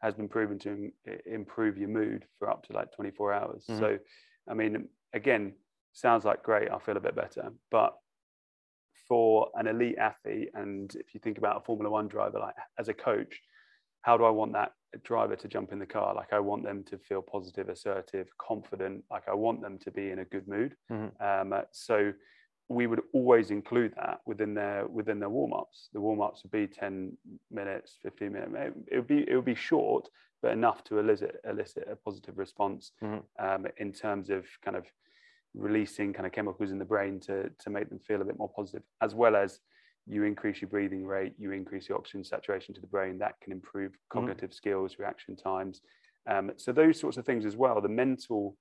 has 0.00 0.14
been 0.14 0.28
proven 0.28 0.58
to 0.60 0.70
im- 0.70 0.92
improve 1.26 1.76
your 1.78 1.88
mood 1.88 2.26
for 2.38 2.48
up 2.50 2.62
to 2.64 2.72
like 2.72 2.92
24 2.92 3.32
hours. 3.32 3.66
Mhm. 3.68 3.78
So 3.78 3.98
I 4.48 4.54
mean, 4.54 4.88
again, 5.12 5.54
sounds 5.92 6.24
like 6.24 6.42
great. 6.42 6.70
I 6.70 6.78
feel 6.78 6.96
a 6.96 7.00
bit 7.00 7.14
better, 7.14 7.50
but 7.70 7.96
for 9.08 9.50
an 9.54 9.66
elite 9.66 9.98
athlete, 9.98 10.50
and 10.54 10.94
if 10.96 11.14
you 11.14 11.20
think 11.20 11.38
about 11.38 11.56
a 11.56 11.64
Formula 11.64 11.90
One 11.90 12.08
driver, 12.08 12.38
like 12.38 12.54
as 12.78 12.88
a 12.88 12.94
coach, 12.94 13.40
how 14.02 14.16
do 14.16 14.24
I 14.24 14.30
want 14.30 14.52
that 14.54 14.72
driver 15.04 15.36
to 15.36 15.48
jump 15.48 15.72
in 15.72 15.78
the 15.78 15.86
car? 15.86 16.14
Like 16.14 16.32
I 16.32 16.40
want 16.40 16.64
them 16.64 16.84
to 16.84 16.98
feel 16.98 17.20
positive, 17.22 17.68
assertive, 17.68 18.28
confident. 18.38 19.04
Like 19.10 19.28
I 19.28 19.34
want 19.34 19.62
them 19.62 19.78
to 19.80 19.90
be 19.90 20.10
in 20.10 20.20
a 20.20 20.24
good 20.24 20.48
mood. 20.48 20.76
Mhm. 20.90 21.20
Um, 21.20 21.52
uh, 21.52 21.62
so 21.72 22.12
we 22.70 22.86
would 22.86 23.02
always 23.12 23.50
include 23.50 23.92
that 23.96 24.20
within 24.26 24.54
their 24.54 24.86
within 24.86 25.18
their 25.18 25.28
warm 25.28 25.52
ups. 25.52 25.88
The 25.92 26.00
warm 26.00 26.20
ups 26.22 26.44
would 26.44 26.52
be 26.52 26.68
ten 26.68 27.16
minutes, 27.50 27.98
fifteen 28.00 28.32
minutes. 28.32 28.78
It 28.90 28.96
would 28.96 29.08
be 29.08 29.28
it 29.28 29.34
would 29.34 29.44
be 29.44 29.56
short, 29.56 30.08
but 30.40 30.52
enough 30.52 30.84
to 30.84 31.00
elicit 31.00 31.40
elicit 31.44 31.88
a 31.90 31.96
positive 31.96 32.38
response 32.38 32.92
Mhm. 33.02 33.22
um, 33.40 33.66
in 33.78 33.92
terms 33.92 34.30
of 34.30 34.46
kind 34.62 34.76
of 34.76 34.86
releasing 35.54 36.12
kind 36.12 36.26
of 36.26 36.32
chemicals 36.32 36.70
in 36.70 36.78
the 36.78 36.84
brain 36.84 37.18
to 37.20 37.50
to 37.58 37.70
make 37.70 37.88
them 37.88 37.98
feel 37.98 38.22
a 38.22 38.24
bit 38.24 38.38
more 38.38 38.52
positive, 38.54 38.84
as 39.00 39.16
well 39.16 39.34
as 39.34 39.60
you 40.06 40.22
increase 40.22 40.60
your 40.62 40.70
breathing 40.70 41.04
rate, 41.04 41.34
you 41.38 41.50
increase 41.50 41.88
your 41.88 41.98
oxygen 41.98 42.22
saturation 42.24 42.72
to 42.74 42.80
the 42.80 42.86
brain. 42.86 43.18
That 43.18 43.40
can 43.40 43.52
improve 43.52 43.92
cognitive 44.08 44.54
skills, 44.54 44.98
reaction 44.98 45.34
times. 45.34 45.82
Um, 46.26 46.52
so 46.56 46.72
those 46.72 47.00
sorts 47.00 47.16
of 47.16 47.26
things 47.26 47.44
as 47.44 47.56
well. 47.56 47.80
The 47.80 47.88
mental 47.88 48.56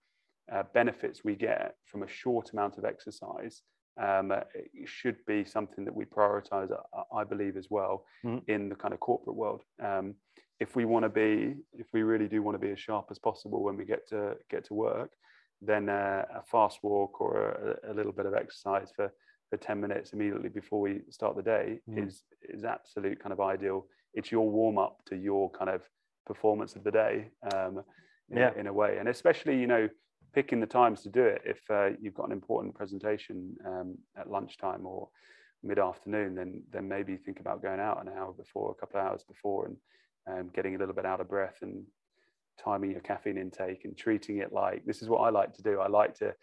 uh, 0.52 0.64
benefits 0.74 1.24
we 1.24 1.36
get 1.36 1.76
from 1.86 2.02
a 2.02 2.08
short 2.08 2.54
amount 2.54 2.78
of 2.80 2.86
exercise 2.86 3.62
um, 4.00 4.32
uh, 4.32 4.42
it 4.56 4.88
should 4.88 5.18
be 5.26 5.46
something 5.46 5.86
that 5.86 5.94
we 5.96 6.06
prioritize, 6.06 6.72
I- 6.94 7.18
I 7.20 7.24
believe, 7.24 7.58
as 7.58 7.70
well 7.70 8.06
Mhm. 8.24 8.46
in 8.48 8.70
the 8.70 8.76
kind 8.76 8.94
of 8.94 9.00
corporate 9.00 9.36
world. 9.36 9.64
Um, 9.80 10.16
if 10.60 10.76
we 10.76 10.86
want 10.86 11.04
to 11.04 11.10
be, 11.10 11.56
if 11.74 11.88
we 11.94 12.04
really 12.04 12.28
do 12.28 12.42
want 12.42 12.56
to 12.56 12.60
be 12.60 12.72
as 12.72 12.80
sharp 12.80 13.08
as 13.12 13.20
possible 13.20 13.64
when 13.64 13.78
we 13.78 13.86
get 13.86 14.08
to 14.10 14.38
get 14.50 14.66
to 14.66 14.74
work, 14.74 15.12
then 15.62 15.90
uh, 15.90 16.26
a 16.36 16.44
fast 16.44 16.80
walk 16.84 17.20
or 17.22 17.78
a, 17.84 17.92
a 17.92 17.94
little 17.94 18.12
bit 18.14 18.26
of 18.26 18.34
exercise 18.34 18.92
for 18.96 19.12
for 19.50 19.58
10 19.58 19.82
minutes 19.82 20.14
immediately 20.14 20.48
before 20.50 20.80
we 20.80 21.02
start 21.10 21.36
the 21.36 21.42
day 21.42 21.82
Mhm. 21.88 22.06
is 22.06 22.24
is 22.42 22.64
absolute 22.64 23.20
kind 23.20 23.34
of 23.34 23.40
ideal. 23.42 23.88
It's 24.14 24.32
your 24.32 24.48
warm 24.50 24.78
up 24.78 25.04
to 25.06 25.16
your 25.16 25.50
kind 25.52 25.70
of 25.70 25.82
performance 26.26 26.76
of 26.76 26.84
the 26.84 26.92
day 26.92 27.32
um, 27.54 27.84
in, 28.30 28.38
Yeah. 28.38 28.54
in 28.56 28.68
a 28.68 28.74
way, 28.74 28.98
and 29.00 29.10
especially 29.10 29.60
you 29.60 29.68
know 29.68 29.90
picking 30.34 30.60
the 30.60 30.68
times 30.68 31.02
to 31.04 31.10
do 31.10 31.24
it. 31.24 31.42
If 31.46 31.60
uh, 31.70 31.90
you've 32.02 32.14
got 32.14 32.28
an 32.28 32.32
important 32.32 32.76
presentation 32.76 33.56
um, 33.66 33.98
at 34.18 34.30
lunchtime 34.30 34.86
or 34.86 35.10
mid 35.64 35.80
afternoon, 35.80 36.36
then 36.36 36.64
then 36.72 36.88
maybe 36.88 37.18
think 37.18 37.40
about 37.40 37.62
going 37.62 37.80
out 37.80 38.02
an 38.02 38.12
hour 38.16 38.34
before, 38.34 38.72
a 38.72 38.76
couple 38.76 39.00
of 39.00 39.06
hours 39.06 39.24
before, 39.24 39.66
and 39.68 39.78
um, 40.28 40.50
getting 40.54 40.76
a 40.76 40.78
little 40.78 40.94
bit 40.96 41.06
out 41.06 41.22
of 41.22 41.30
breath 41.30 41.58
and 41.62 41.84
timing 42.64 42.92
your 42.92 43.02
caffeine 43.02 43.38
intake 43.38 43.86
and 43.86 43.98
treating 43.98 44.40
it 44.40 44.52
like 44.52 44.86
this 44.86 45.02
is 45.02 45.10
what 45.10 45.20
I 45.20 45.30
like 45.30 45.54
to 45.54 45.62
do. 45.62 45.80
I 45.80 45.88
like 45.88 46.14
to 46.16 46.34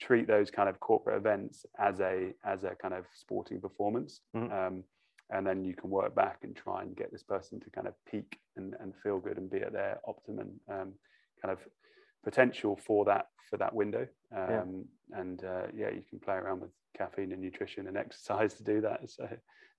treat 0.00 0.26
those 0.26 0.50
kind 0.50 0.68
of 0.68 0.80
corporate 0.80 1.16
events 1.16 1.66
as 1.78 2.00
a 2.00 2.32
as 2.44 2.64
a 2.64 2.74
kind 2.80 2.94
of 2.94 3.04
sporting 3.12 3.60
performance. 3.60 4.20
Mhm. 4.34 4.52
Um, 4.52 4.84
and 5.30 5.46
then 5.46 5.64
you 5.64 5.74
can 5.74 5.88
work 5.90 6.14
back 6.14 6.38
and 6.42 6.54
try 6.54 6.82
and 6.82 6.94
get 6.94 7.10
this 7.10 7.22
person 7.22 7.58
to 7.58 7.70
kind 7.70 7.88
of 7.88 7.94
peak 8.04 8.38
and, 8.56 8.74
and 8.78 8.94
feel 9.02 9.18
good 9.18 9.38
and 9.38 9.50
be 9.50 9.60
at 9.60 9.72
their 9.72 9.98
optimum 10.06 10.60
um, 10.68 10.92
kind 11.40 11.50
of 11.50 11.58
potential 12.24 12.78
for 12.86 13.04
that 13.04 13.26
for 13.50 13.56
that 13.58 13.74
window. 13.74 14.06
Um, 14.36 14.86
and 15.12 15.44
uh, 15.44 15.66
yeah 15.76 15.90
you 15.90 16.02
can 16.08 16.18
play 16.18 16.34
around 16.34 16.60
with 16.60 16.70
caffeine 16.96 17.32
and 17.32 17.40
nutrition 17.40 17.86
and 17.88 17.96
exercise 18.04 18.54
to 18.54 18.64
do 18.64 18.80
that. 18.80 19.00
So 19.08 19.28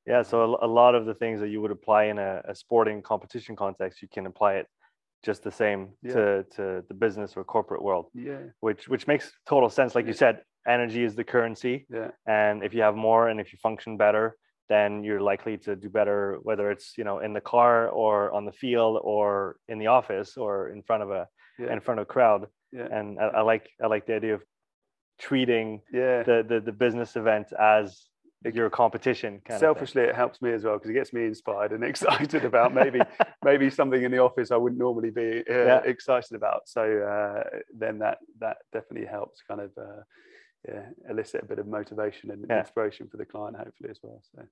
Yeah, 0.06 0.22
so 0.22 0.36
a, 0.44 0.66
a 0.66 0.72
lot 0.82 0.94
of 0.96 1.06
the 1.06 1.16
things 1.16 1.40
that 1.42 1.50
you 1.50 1.62
would 1.62 1.72
apply 1.72 2.06
in 2.06 2.18
a, 2.20 2.42
a 2.48 2.56
sporting 2.56 3.02
competition 3.02 3.56
context, 3.56 4.02
you 4.02 4.08
can 4.08 4.26
apply 4.28 4.54
it 4.56 4.68
just 5.24 5.44
the 5.44 5.52
same 5.52 5.90
Yeah. 6.04 6.14
to, 6.14 6.46
to 6.58 6.84
the 6.88 6.94
business 6.94 7.36
or 7.36 7.44
corporate 7.44 7.82
world, 7.82 8.06
yeah. 8.14 8.44
which 8.60 8.88
which 8.88 9.08
makes 9.08 9.32
total 9.48 9.70
sense. 9.70 9.96
Like 9.96 10.08
you 10.08 10.14
said, 10.14 10.36
energy 10.68 11.04
is 11.04 11.16
the 11.16 11.24
currency, 11.24 11.76
yeah. 11.90 12.12
And 12.28 12.64
if 12.64 12.74
you 12.76 12.82
have 12.88 12.96
more 12.96 13.30
and 13.30 13.40
if 13.40 13.52
you 13.52 13.58
function 13.62 13.98
better, 13.98 14.38
then 14.70 15.04
you're 15.04 15.22
likely 15.22 15.58
to 15.66 15.76
do 15.76 15.90
better, 15.90 16.40
whether 16.44 16.70
it's 16.74 16.88
you 17.00 17.04
know 17.04 17.18
in 17.20 17.34
the 17.34 17.42
car 17.42 17.90
or 17.90 18.32
on 18.38 18.46
the 18.46 18.52
field 18.52 19.00
or 19.04 19.58
in 19.68 19.78
the 19.80 19.88
office 19.88 20.38
or 20.38 20.70
in 20.70 20.84
front 20.84 21.04
of 21.04 21.10
a 21.10 21.28
yeah 21.60 21.72
in 21.74 21.80
front 21.80 22.00
of 22.00 22.04
a 22.04 22.12
crowd. 22.16 22.48
yeah 22.72 22.88
And 22.92 23.20
I, 23.20 23.26
I 23.40 23.42
like 23.42 23.70
I 23.84 23.88
like 23.88 24.06
the 24.08 24.16
idea 24.16 24.36
of 24.36 24.44
treating 25.20 25.82
yeah 25.94 26.24
the 26.24 26.46
the, 26.48 26.60
the 26.60 26.72
business 26.72 27.16
event 27.16 27.48
as 27.60 28.08
your 28.54 28.70
competition. 28.70 29.42
Kind 29.48 29.60
selfishly 29.60 30.04
it 30.04 30.16
helps 30.16 30.40
me 30.42 30.52
as 30.52 30.64
well 30.64 30.76
because 30.78 30.90
it 30.92 30.94
gets 30.94 31.14
me 31.14 31.26
inspired 31.26 31.72
and 31.72 31.84
excited 31.92 32.46
about 32.46 32.74
maybe 32.82 33.02
maybe 33.44 33.70
something 33.70 34.04
in 34.04 34.12
the 34.12 34.20
office 34.20 34.52
i 34.52 34.56
wouldn't 34.58 34.80
normally 34.80 35.10
be 35.10 35.44
uh, 35.50 35.66
Yeah. 35.70 35.82
excited 35.94 36.34
about 36.36 36.62
so 36.68 36.82
uh, 37.14 37.44
then 37.76 37.98
that 38.00 38.18
that 38.40 38.58
definitely 38.72 39.08
helps 39.08 39.42
kind 39.50 39.62
of 39.62 39.72
uh, 39.78 40.02
yeah 40.68 40.86
elicit 41.10 41.42
a 41.44 41.46
bit 41.46 41.60
of 41.60 41.68
motivation 41.68 42.30
and 42.32 42.46
Yeah. 42.50 42.60
inspiration 42.60 43.08
for 43.08 43.18
the 43.18 43.26
client 43.26 43.58
hopefully 43.58 43.90
as 43.90 44.00
well 44.04 44.22
so 44.32 44.44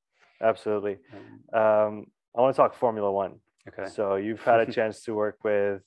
Absolutely. 0.41 0.97
um, 1.13 1.59
Um, 1.61 1.93
I 2.35 2.41
want 2.41 2.55
to 2.55 2.57
talk 2.61 2.73
Formula 2.73 3.11
One. 3.11 3.33
okay 3.69 3.87
So 3.89 4.15
you've 4.15 4.43
had 4.43 4.59
a 4.67 4.71
chance 4.77 5.03
to 5.05 5.13
work 5.13 5.37
with 5.43 5.81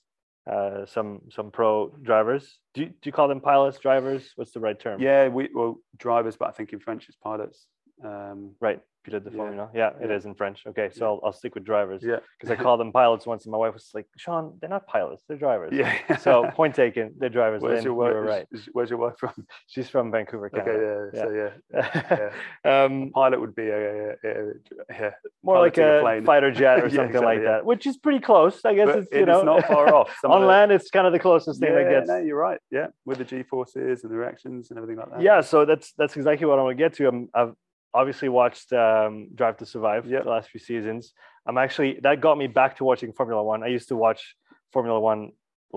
uh, 0.51 0.87
some 0.87 1.21
some 1.31 1.51
pro 1.51 1.89
drivers. 2.03 2.59
Do 2.75 2.83
you, 2.83 2.87
do 2.89 2.95
you 3.05 3.13
call 3.13 3.29
them 3.29 3.41
pilots, 3.41 3.79
drivers? 3.79 4.33
What's 4.37 4.53
the 4.53 4.61
right 4.61 4.79
term? 4.79 5.01
yeah 5.01 5.29
we 5.29 5.49
well 5.55 5.79
drivers 5.99 6.37
but 6.37 6.49
i 6.49 6.53
think 6.53 6.73
in 6.73 6.79
french 6.79 7.09
it's 7.09 7.17
pilots 7.17 7.67
um 8.05 8.51
Right. 8.61 8.81
You 9.07 9.13
did 9.13 9.25
the 9.25 9.31
Yeah. 9.31 9.37
formula. 9.37 9.71
Yeah, 9.73 9.91
it 10.01 10.11
Yeah. 10.11 10.17
is 10.17 10.25
in 10.27 10.35
French. 10.35 10.67
Okay, 10.67 10.91
so 10.93 11.01
Yeah. 11.05 11.09
I'll, 11.11 11.21
I'll 11.27 11.33
stick 11.33 11.55
with 11.55 11.65
drivers 11.65 12.03
yeah 12.03 12.19
because 12.39 12.51
I 12.51 12.57
called 12.61 12.81
them 12.81 12.93
pilots 12.93 13.25
once, 13.27 13.45
and 13.45 13.53
my 13.53 13.59
wife 13.59 13.75
was 13.75 13.89
like, 13.95 14.07
"Sean, 14.17 14.59
they're 14.61 14.71
not 14.71 14.87
pilots; 14.87 15.23
they're 15.29 15.37
drivers." 15.39 15.73
yeah 15.73 16.17
So 16.17 16.51
point 16.55 16.75
taken, 16.75 17.15
they're 17.19 17.29
drivers. 17.29 17.63
where's 17.63 17.85
your 17.85 17.93
you 17.95 17.99
wife 18.01 18.15
were 18.15 18.23
right. 18.23 18.47
is- 18.53 18.61
is- 18.63 18.69
where's 18.73 18.91
your 18.91 18.99
wife 18.99 19.17
from 19.19 19.33
She's 19.69 19.89
from 19.89 20.11
Vancouver, 20.11 20.47
okay 20.47 20.65
Canada. 20.65 21.11
yeah, 21.15 21.23
so 21.23 21.31
yeah 21.41 22.31
um, 22.85 23.11
pilot 23.15 23.41
would 23.41 23.55
be 23.55 23.69
a, 23.69 23.79
a, 23.79 24.17
a, 24.25 24.31
a 24.51 24.53
yeah 24.91 25.11
more 25.43 25.59
like 25.61 25.79
a 25.79 26.01
plane. 26.03 26.25
fighter 26.25 26.51
jet 26.51 26.81
or 26.81 26.89
Yeah, 26.89 26.97
something 26.97 27.23
like 27.23 27.39
exactly, 27.39 27.45
yeah. 27.45 27.51
that, 27.53 27.65
which 27.67 27.87
is 27.87 27.97
pretty 27.97 28.21
close. 28.21 28.65
I 28.65 28.75
guess 28.75 28.87
but 28.87 28.99
it's 28.99 29.13
you 29.13 29.21
it 29.23 29.27
know 29.27 29.43
not 29.43 29.67
far 29.67 29.95
off 29.95 30.11
on 30.25 30.47
land. 30.47 30.73
It's 30.73 30.91
kind 30.91 31.07
of 31.07 31.13
the 31.13 31.19
closest 31.21 31.61
thing 31.61 31.73
that 31.75 31.83
Yeah, 31.83 31.91
gets. 32.01 32.09
no, 32.09 32.19
you're 32.19 32.39
right. 32.39 32.59
Yeah, 32.71 32.89
with 33.05 33.19
the 33.19 33.25
G 33.25 33.43
forces 33.43 34.03
and 34.03 34.13
the 34.13 34.17
reactions 34.17 34.71
and 34.71 34.79
everything 34.79 34.99
like 34.99 35.11
that. 35.11 35.21
yeah 35.23 35.41
so 35.41 35.65
that's 35.65 35.93
that's 35.99 36.17
exactly 36.17 36.47
what 36.47 36.59
i 36.59 36.63
want 36.63 36.77
to 36.77 36.83
get 36.85 36.95
to 36.95 37.07
I'm, 37.09 37.29
i've 37.35 37.55
obviously 38.01 38.29
watched 38.41 38.69
um, 38.85 39.13
drive 39.39 39.57
to 39.61 39.67
survive 39.75 40.03
the 40.09 40.21
last 40.35 40.47
few 40.53 40.61
seasons 40.71 41.03
i'm 41.47 41.59
actually 41.65 41.91
that 42.05 42.17
got 42.27 42.37
me 42.43 42.47
back 42.61 42.73
to 42.77 42.85
watching 42.91 43.11
formula 43.19 43.43
one 43.53 43.61
i 43.69 43.69
used 43.79 43.89
to 43.93 43.97
watch 44.07 44.21
formula 44.75 44.99
one 45.13 45.23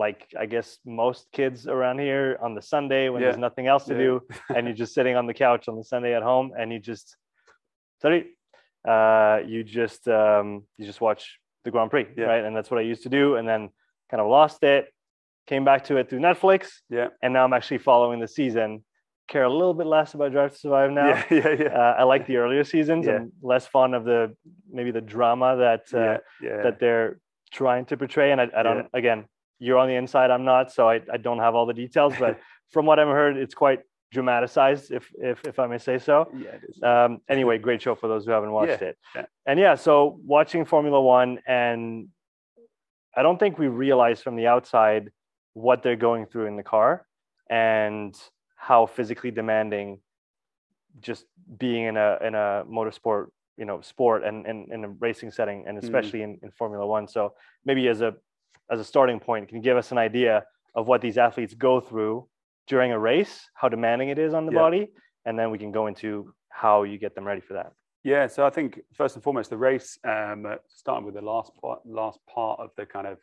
like 0.04 0.20
i 0.44 0.46
guess 0.54 0.68
most 1.04 1.22
kids 1.38 1.60
around 1.76 1.98
here 2.08 2.28
on 2.46 2.52
the 2.58 2.62
sunday 2.74 3.04
when 3.10 3.22
Yeah. 3.22 3.28
there's 3.28 3.44
nothing 3.48 3.68
else 3.74 3.84
to 3.90 3.94
Yeah. 3.94 4.06
do 4.08 4.12
and 4.56 4.62
you're 4.68 4.76
just 4.84 4.94
sitting 4.98 5.16
on 5.20 5.26
the 5.32 5.34
couch 5.46 5.64
on 5.70 5.76
the 5.80 5.84
sunday 5.94 6.14
at 6.20 6.24
home 6.32 6.48
and 6.60 6.66
you 6.74 6.80
just 6.92 7.08
sorry 8.04 8.22
uh, 8.94 9.38
you 9.46 9.60
just 9.80 10.08
um, 10.08 10.48
you 10.78 10.86
just 10.92 11.02
watch 11.08 11.24
the 11.66 11.72
grand 11.72 11.90
prix 11.94 12.06
Yeah. 12.18 12.26
right 12.32 12.44
and 12.46 12.54
that's 12.56 12.70
what 12.72 12.80
i 12.84 12.86
used 12.94 13.04
to 13.04 13.10
do 13.20 13.26
and 13.38 13.46
then 13.52 13.62
kind 14.12 14.22
of 14.22 14.28
lost 14.40 14.64
it 14.64 14.84
came 15.52 15.66
back 15.66 15.82
to 15.86 15.98
it 15.98 16.10
through 16.10 16.20
netflix 16.30 16.62
Yeah. 16.90 17.08
and 17.24 17.34
now 17.36 17.44
I'm 17.46 17.54
actually 17.60 17.80
following 17.92 18.20
the 18.26 18.28
season. 18.40 18.70
Care 19.30 19.44
a 19.44 19.50
little 19.50 19.76
bit 19.76 19.86
less 19.86 20.16
about 20.16 20.32
Drive 20.32 20.54
to 20.54 20.58
Survive 20.58 20.92
now. 20.92 21.08
Yeah, 21.08 21.24
yeah, 21.32 21.56
yeah. 21.60 21.68
Uh, 21.68 21.96
I 22.00 22.04
like 22.04 22.26
the 22.26 22.38
earlier 22.38 22.64
seasons. 22.64 23.06
Yeah. 23.06 23.18
I'm 23.18 23.32
less 23.44 23.68
fond 23.68 23.94
of 23.94 24.04
the 24.04 24.36
maybe 24.72 24.90
the 24.92 25.02
drama 25.02 25.56
that 25.58 25.84
uh, 25.94 26.00
yeah, 26.00 26.18
yeah. 26.42 26.64
that 26.64 26.80
they're 26.80 27.20
trying 27.52 27.86
to 27.86 27.98
portray. 27.98 28.32
And 28.32 28.42
I, 28.42 28.48
I 28.58 28.64
don't. 28.64 28.88
Again, 28.94 29.26
you're 29.60 29.78
on 29.78 29.88
the 29.88 29.94
inside. 29.94 30.32
I'm 30.32 30.46
not, 30.46 30.72
so 30.72 30.90
I, 30.90 31.02
I 31.14 31.18
don't 31.18 31.40
have 31.40 31.54
all 31.54 31.68
the 31.68 31.74
details. 31.74 32.14
But 32.20 32.40
from 32.72 32.88
what 32.88 32.98
I've 32.98 33.08
heard, 33.08 33.38
it's 33.38 33.54
quite 33.54 33.82
dramatized, 34.12 34.92
if 34.92 35.12
if 35.22 35.46
if 35.46 35.60
I 35.60 35.68
may 35.68 35.78
say 35.78 36.00
so. 36.00 36.28
Yeah, 36.36 36.50
it 36.50 36.62
is. 36.68 36.82
Um, 36.82 37.22
anyway, 37.30 37.60
great 37.60 37.84
show 37.84 37.94
for 37.94 38.08
those 38.08 38.26
who 38.26 38.32
haven't 38.32 38.52
watched 38.52 38.82
it. 38.82 38.98
yeah. 39.16 39.26
And 39.46 39.60
yeah, 39.60 39.76
so 39.76 40.20
watching 40.26 40.66
Formula 40.66 41.00
One, 41.00 41.40
and 41.48 42.08
I 43.16 43.22
don't 43.22 43.38
think 43.38 43.60
we 43.60 43.68
realize 43.68 44.22
from 44.22 44.36
the 44.36 44.48
outside 44.48 45.12
what 45.54 45.84
they're 45.84 45.96
going 45.96 46.26
through 46.26 46.46
in 46.48 46.56
the 46.56 46.64
car 46.64 47.06
and 47.50 48.16
how 48.68 48.86
physically 48.86 49.32
demanding 49.32 50.00
just 51.00 51.26
being 51.58 51.84
in 51.86 51.96
a 51.98 52.18
in 52.28 52.36
a 52.36 52.64
motorsport 52.78 53.28
you 53.58 53.66
know 53.66 53.80
sport 53.82 54.24
and 54.24 54.46
and 54.50 54.72
in 54.72 54.84
a 54.84 54.90
racing 55.06 55.32
setting 55.32 55.60
and 55.68 55.78
especially 55.78 56.22
in, 56.28 56.38
in 56.44 56.52
formula 56.52 56.86
one. 56.86 57.08
So 57.08 57.34
maybe 57.66 57.88
as 57.88 58.02
a 58.02 58.12
as 58.70 58.80
a 58.80 58.84
starting 58.84 59.20
point 59.20 59.48
can 59.48 59.58
you 59.58 59.64
give 59.64 59.78
us 59.78 59.92
an 59.92 59.98
idea 59.98 60.44
of 60.76 60.88
what 60.88 61.00
these 61.02 61.18
athletes 61.18 61.54
go 61.54 61.80
through 61.80 62.28
during 62.68 62.92
a 62.92 63.00
race 63.00 63.34
how 63.60 63.68
demanding 63.70 64.10
it 64.10 64.20
is 64.20 64.34
on 64.34 64.46
the 64.46 64.52
Yeah. 64.52 64.60
body 64.66 64.84
and 65.26 65.34
then 65.40 65.48
we 65.52 65.58
can 65.58 65.72
go 65.72 65.88
into 65.88 66.34
how 66.50 66.84
you 66.84 66.98
get 67.06 67.16
them 67.16 67.26
ready 67.26 67.42
for 67.42 67.54
that? 67.54 67.72
Yeah, 68.04 68.28
so 68.28 68.46
I 68.46 68.50
think 68.50 68.80
first 68.94 69.16
and 69.16 69.24
foremost, 69.24 69.50
the 69.50 69.58
race, 69.58 69.98
um, 70.04 70.46
starting 70.68 71.06
with 71.06 71.16
the 71.16 71.22
last 71.22 71.52
part, 71.62 71.80
last 71.86 72.20
part 72.34 72.60
of 72.60 72.70
the 72.78 72.86
kind 72.86 73.08
of 73.08 73.18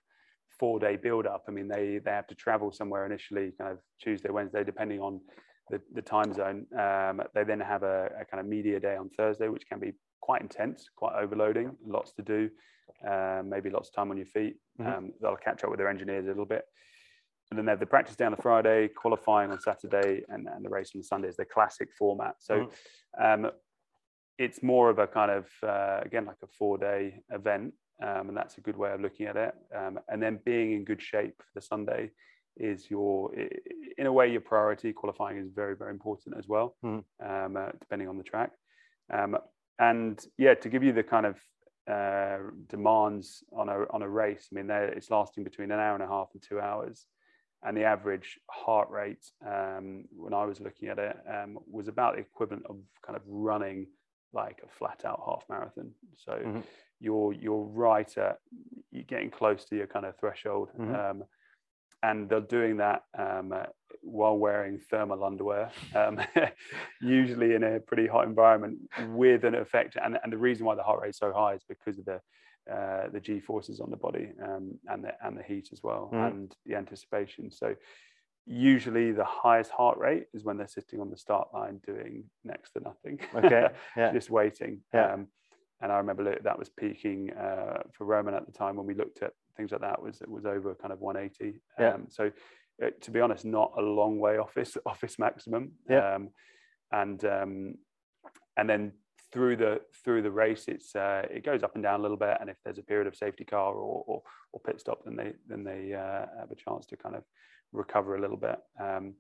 four 0.59 0.79
day 0.79 0.97
build 0.97 1.27
up. 1.27 1.45
I 1.49 1.51
mean, 1.51 1.69
they 1.69 1.99
they 2.05 2.11
have 2.11 2.27
to 2.29 2.35
travel 2.35 2.73
somewhere 2.73 3.07
initially, 3.07 3.53
kind 3.59 3.73
of 3.73 3.79
Tuesday, 4.01 4.31
Wednesday, 4.31 4.65
depending 4.65 5.01
on 5.01 5.21
the, 5.71 5.81
the 5.95 6.03
time 6.03 6.33
zone. 6.33 6.67
Um, 6.79 7.23
they 7.35 7.45
then 7.45 7.61
have 7.61 7.83
a, 7.83 8.11
a 8.21 8.25
kind 8.25 8.41
of 8.41 8.47
media 8.47 8.79
day 8.81 8.97
on 8.97 9.11
Thursday, 9.11 9.49
which 9.49 9.67
can 9.69 9.81
be 9.81 9.93
quite 10.21 10.43
intense, 10.43 10.89
quite 10.97 11.15
overloading, 11.15 11.77
lots 11.87 12.13
to 12.13 12.23
do, 12.23 12.51
um, 13.09 13.49
maybe 13.49 13.71
lots 13.71 13.89
of 13.89 13.95
time 13.95 14.11
on 14.11 14.17
your 14.17 14.27
feet. 14.27 14.57
Mhm. 14.81 14.97
Um, 14.99 15.13
they'll 15.21 15.37
catch 15.37 15.65
up 15.65 15.71
with 15.71 15.79
their 15.79 15.89
engineers 15.89 16.27
a 16.27 16.29
little 16.29 16.47
bit. 16.47 16.65
And 17.51 17.59
then 17.59 17.67
they 17.67 17.73
have 17.73 17.81
the 17.81 17.87
practice 17.87 18.17
day 18.17 18.25
on 18.25 18.33
the 18.33 18.43
Friday, 18.43 18.89
qualifying 18.89 19.53
on 19.53 19.61
Saturday, 19.61 20.25
and, 20.29 20.49
and 20.49 20.65
the 20.65 20.69
race 20.69 20.93
on 20.97 21.03
Sunday 21.03 21.29
is 21.29 21.37
the 21.37 21.45
classic 21.45 21.89
format. 21.97 22.35
So 22.41 22.69
um, 23.23 23.51
it's 24.37 24.63
more 24.63 24.91
of 24.91 24.99
a 24.99 25.07
kind 25.07 25.31
of 25.31 25.47
uh, 25.63 26.01
again 26.05 26.27
like 26.27 26.39
a 26.43 26.49
four 26.59 26.77
day 26.77 27.23
event 27.31 27.73
um, 28.03 28.29
and 28.29 28.37
that's 28.37 28.59
a 28.59 28.61
good 28.61 28.77
way 28.77 28.93
of 28.93 29.01
looking 29.01 29.27
at 29.27 29.37
it. 29.37 29.55
Um, 29.75 29.99
and 30.09 30.23
then 30.23 30.41
being 30.45 30.73
in 30.73 30.85
good 30.85 31.03
shape 31.03 31.37
for 31.39 31.51
the 31.55 31.61
sunday 31.61 32.11
is 32.57 32.91
your 32.91 33.35
in 33.99 34.07
a 34.07 34.13
way 34.13 34.31
your 34.31 34.41
priority. 34.41 34.93
Qualifying 34.93 35.39
is 35.39 35.51
very 35.55 35.77
very 35.77 35.91
important 35.91 36.37
as 36.39 36.49
well 36.49 36.77
Mhm. 36.85 37.05
um, 37.25 37.57
uh, 37.57 37.71
depending 37.81 38.09
on 38.09 38.17
the 38.19 38.25
track. 38.25 38.53
Um, 39.13 39.37
and 39.79 40.25
yeah 40.39 40.55
to 40.55 40.69
give 40.69 40.83
you 40.83 40.93
the 40.93 41.03
kind 41.03 41.27
of 41.27 41.37
uh, 41.91 42.39
demands 42.69 43.45
on 43.53 43.69
a 43.69 43.85
on 43.91 44.03
a 44.03 44.09
race 44.09 44.49
i 44.51 44.55
mean 44.57 44.69
it's 44.71 45.11
lasting 45.11 45.45
between 45.45 45.71
an 45.71 45.79
hour 45.79 45.95
and 45.95 46.03
a 46.03 46.09
half 46.09 46.29
and 46.35 46.43
two 46.43 46.61
hours. 46.61 47.07
And 47.63 47.77
the 47.77 47.85
average 47.85 48.39
heart 48.51 48.91
rate 48.91 49.25
um, 49.45 50.05
when 50.15 50.35
I 50.35 50.45
was 50.45 50.61
looking 50.61 50.89
at 50.89 50.99
it 50.99 51.17
um, 51.29 51.59
was 51.67 51.89
about 51.89 52.15
the 52.15 52.21
equivalent 52.21 52.65
of 52.67 52.77
kind 53.05 53.17
of 53.17 53.23
running 53.27 53.87
like 54.37 54.61
a 54.63 54.69
flat 54.79 55.05
out 55.05 55.21
half 55.27 55.45
marathon. 55.49 55.91
So 56.17 56.33
Mhm. 56.33 56.63
you're 57.01 57.33
you're 57.33 57.65
right 57.87 58.11
at 58.19 58.39
you're 58.93 59.05
getting 59.15 59.31
close 59.31 59.65
to 59.67 59.77
your 59.77 59.89
kind 59.89 60.07
of 60.07 60.17
threshold, 60.19 60.69
Mhm. 60.79 60.95
um, 61.11 61.25
and 62.03 62.29
they're 62.29 62.41
doing 62.59 62.77
that 62.77 63.03
um, 63.19 63.53
uh, 63.53 63.67
while 64.03 64.39
wearing 64.39 64.79
thermal 64.91 65.25
underwear, 65.25 65.71
um, 65.95 66.15
usually 67.01 67.55
in 67.55 67.65
a 67.65 67.81
pretty 67.81 68.07
hot 68.07 68.27
environment 68.27 68.79
with 69.15 69.45
an 69.45 69.55
effect. 69.55 69.97
And, 70.03 70.19
and 70.23 70.33
the 70.33 70.39
reason 70.39 70.67
why 70.67 70.75
the 70.77 70.83
heart 70.83 71.01
rate 71.03 71.11
is 71.11 71.19
so 71.19 71.33
high 71.33 71.55
is 71.55 71.65
because 71.69 71.99
of 71.99 72.05
the 72.05 72.21
uh, 72.71 73.09
the 73.11 73.21
G 73.21 73.39
forces 73.41 73.81
on 73.81 73.91
the 73.91 73.97
body 73.97 74.33
um, 74.43 74.79
and 74.89 75.05
the 75.05 75.13
and 75.25 75.37
the 75.39 75.43
heat 75.43 75.69
as 75.73 75.81
well 75.83 76.11
Mhm. 76.13 76.27
and 76.27 76.57
the 76.67 76.75
anticipation. 76.75 77.51
So 77.51 77.77
usually 78.47 79.13
the 79.13 79.25
highest 79.25 79.71
heart 79.71 79.99
rate 79.99 80.27
is 80.33 80.45
when 80.45 80.57
they're 80.57 80.69
sitting 80.69 81.01
on 81.01 81.11
the 81.11 81.17
start 81.17 81.49
line 81.53 81.81
doing 81.85 82.25
next 82.45 82.73
to 82.73 82.81
nothing. 82.81 83.19
Okay, 83.35 83.69
yeah. 83.97 84.13
just 84.13 84.31
waiting. 84.31 84.81
Yeah. 84.95 85.15
Um, 85.15 85.27
and 85.83 85.93
I 85.93 85.99
remember 85.99 86.39
that 86.43 86.59
was 86.59 86.71
peaking 86.71 87.33
uh, 87.33 87.83
for 87.93 88.07
Romain 88.07 88.35
at 88.35 88.47
the 88.47 88.53
time 88.53 88.77
when 88.77 88.87
we 88.87 88.95
looked 88.95 89.23
at 89.23 89.33
things 89.57 89.73
like 89.73 89.83
that 89.83 90.01
was 90.01 90.21
it 90.21 90.31
was 90.31 90.47
over 90.47 90.75
kind 90.75 90.93
of 90.93 91.01
180. 91.01 91.61
Yeah. 91.79 91.95
Um, 91.95 92.07
so 92.09 92.31
uh, 92.83 92.91
to 93.01 93.11
be 93.11 93.21
honest, 93.21 93.45
not 93.45 93.73
a 93.77 93.83
long 93.83 94.19
way 94.19 94.39
off 94.39 94.57
its 94.57 94.77
office 94.87 95.19
maximum. 95.19 95.73
Yeah. 95.89 96.15
Um, 96.15 96.31
and 96.93 97.25
um, 97.25 97.75
and 98.57 98.71
then 98.71 98.93
through 99.33 99.57
the 99.57 99.81
through 100.05 100.23
the 100.23 100.31
race, 100.31 100.65
it's 100.69 100.95
uh, 100.95 101.23
it 101.31 101.45
goes 101.45 101.63
up 101.63 101.75
and 101.75 101.83
down 101.83 102.01
a 102.01 102.03
little 102.03 102.17
bit. 102.17 102.39
And 102.41 102.49
if 102.49 102.57
there's 102.65 102.79
a 102.79 102.83
period 102.83 103.07
of 103.07 103.17
safety 103.17 103.45
car 103.45 103.75
or 103.75 104.05
or, 104.07 104.23
or 104.53 104.61
pit 104.61 104.81
stop, 104.81 105.01
then 105.05 105.17
they 105.17 105.33
then 105.49 105.65
they 105.65 105.93
uh, 105.95 106.27
have 106.39 106.51
a 106.51 106.55
chance 106.55 106.87
to 106.87 106.97
kind 106.97 107.17
of 107.17 107.25
recover 107.73 108.17
a 108.17 108.21
little 108.21 108.37
bit. 108.37 108.59
Um, 108.81 109.15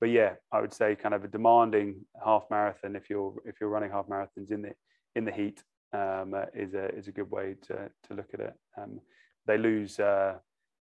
but 0.00 0.10
yeah, 0.10 0.34
I 0.52 0.60
would 0.60 0.72
say 0.72 0.94
kind 0.94 1.14
of 1.14 1.24
a 1.24 1.28
demanding 1.28 2.04
half 2.24 2.44
marathon 2.50 2.96
if 2.96 3.10
you're 3.10 3.34
if 3.44 3.56
you're 3.60 3.70
running 3.70 3.90
half 3.90 4.06
marathons 4.06 4.50
in 4.50 4.62
the 4.62 4.72
in 5.16 5.24
the 5.24 5.32
heat 5.32 5.62
um, 5.92 6.34
uh, 6.34 6.44
is 6.54 6.74
a 6.74 6.88
is 6.94 7.08
a 7.08 7.12
good 7.12 7.30
way 7.30 7.56
to 7.62 7.90
to 8.04 8.14
look 8.14 8.32
at 8.34 8.40
it. 8.40 8.54
Um, 8.80 9.00
they 9.46 9.58
lose 9.58 9.98
uh, 9.98 10.34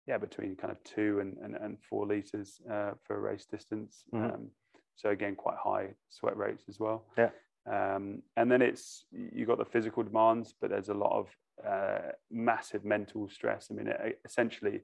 yeah 0.05 0.17
between 0.17 0.55
kind 0.55 0.71
of 0.71 0.83
two 0.83 1.19
and 1.19 1.37
and, 1.43 1.55
and 1.55 1.77
four 1.89 2.05
liters 2.05 2.61
uh, 2.71 2.91
for 3.03 3.17
a 3.17 3.19
race 3.19 3.45
distance. 3.45 4.03
Mhm. 4.13 4.33
Um, 4.33 4.51
so 4.95 5.09
again, 5.09 5.35
quite 5.35 5.57
high 5.63 5.93
sweat 6.09 6.37
rates 6.37 6.63
as 6.69 6.79
well. 6.79 7.05
Yeah. 7.17 7.29
Um, 7.67 8.23
and 8.35 8.51
then 8.51 8.61
it's 8.61 9.05
you 9.11 9.45
got 9.45 9.57
the 9.57 9.65
physical 9.65 10.03
demands, 10.03 10.53
but 10.59 10.69
there's 10.69 10.89
a 10.89 10.93
lot 10.93 11.17
of 11.19 11.27
uh, 11.65 12.11
massive 12.31 12.85
mental 12.85 13.29
stress. 13.29 13.67
I 13.69 13.73
mean, 13.73 13.87
it, 13.87 14.19
essentially, 14.25 14.81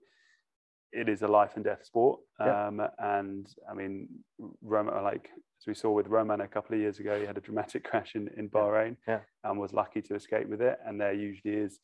it 0.93 1.09
is 1.09 1.21
a 1.23 1.27
life 1.27 1.53
and 1.55 1.63
death 1.65 1.83
sport. 1.85 2.19
Yeah. 2.39 2.67
Um, 2.67 2.81
and 2.99 3.47
I 3.69 3.73
mean, 3.73 4.07
Romain, 4.61 5.03
like 5.03 5.29
as 5.59 5.67
we 5.67 5.73
saw 5.73 5.91
with 5.91 6.07
Romain 6.07 6.41
a 6.41 6.47
couple 6.47 6.75
of 6.75 6.81
years 6.81 6.99
ago, 6.99 7.19
he 7.19 7.25
had 7.25 7.37
a 7.37 7.41
dramatic 7.41 7.83
crash 7.89 8.15
in, 8.15 8.29
in 8.37 8.49
Bahrain 8.49 8.97
Yeah. 9.07 9.21
and 9.43 9.59
was 9.59 9.73
lucky 9.73 10.01
to 10.03 10.15
escape 10.15 10.47
with 10.47 10.61
it. 10.61 10.77
And 10.85 10.99
there 11.01 11.13
usually 11.13 11.55
is 11.55 11.79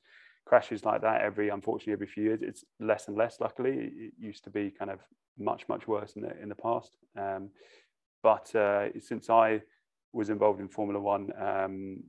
crashes 0.46 0.84
like 0.86 1.02
that 1.02 1.22
every, 1.22 1.50
unfortunately, 1.50 1.94
every 1.94 2.08
few 2.08 2.24
years. 2.24 2.42
It's 2.42 2.64
less 2.80 3.08
and 3.08 3.18
less, 3.18 3.40
luckily. 3.40 3.92
It 4.08 4.14
used 4.20 4.44
to 4.46 4.50
be 4.50 4.72
kind 4.72 4.92
of 4.92 5.00
much, 5.38 5.68
much 5.70 5.88
worse 5.88 6.14
in 6.16 6.22
the, 6.24 6.40
in 6.42 6.50
the 6.50 6.56
past. 6.56 6.96
Um, 7.18 7.50
but 8.24 8.54
uh, 8.56 8.88
since 9.00 9.30
I 9.30 9.62
was 10.12 10.30
involved 10.30 10.60
in 10.60 10.68
Formula 10.68 11.00
One, 11.00 11.32
um, 11.40 12.04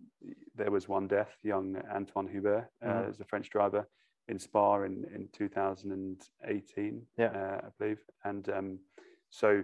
there 0.57 0.71
was 0.71 0.89
one 0.89 1.07
death, 1.07 1.33
young 1.43 1.77
Antoine 1.95 2.29
Hubert, 2.29 2.69
uh, 2.85 2.89
Mhm. 2.89 3.09
as 3.11 3.21
a 3.21 3.25
French 3.25 3.49
driver 3.51 3.87
in 4.29 4.39
Spa 4.39 4.83
in, 4.83 5.05
in 5.15 5.29
2018, 5.33 7.03
Yeah. 7.19 7.27
uh, 7.27 7.67
I 7.67 7.69
believe. 7.79 7.99
And 8.25 8.49
um, 8.49 8.79
so 9.31 9.63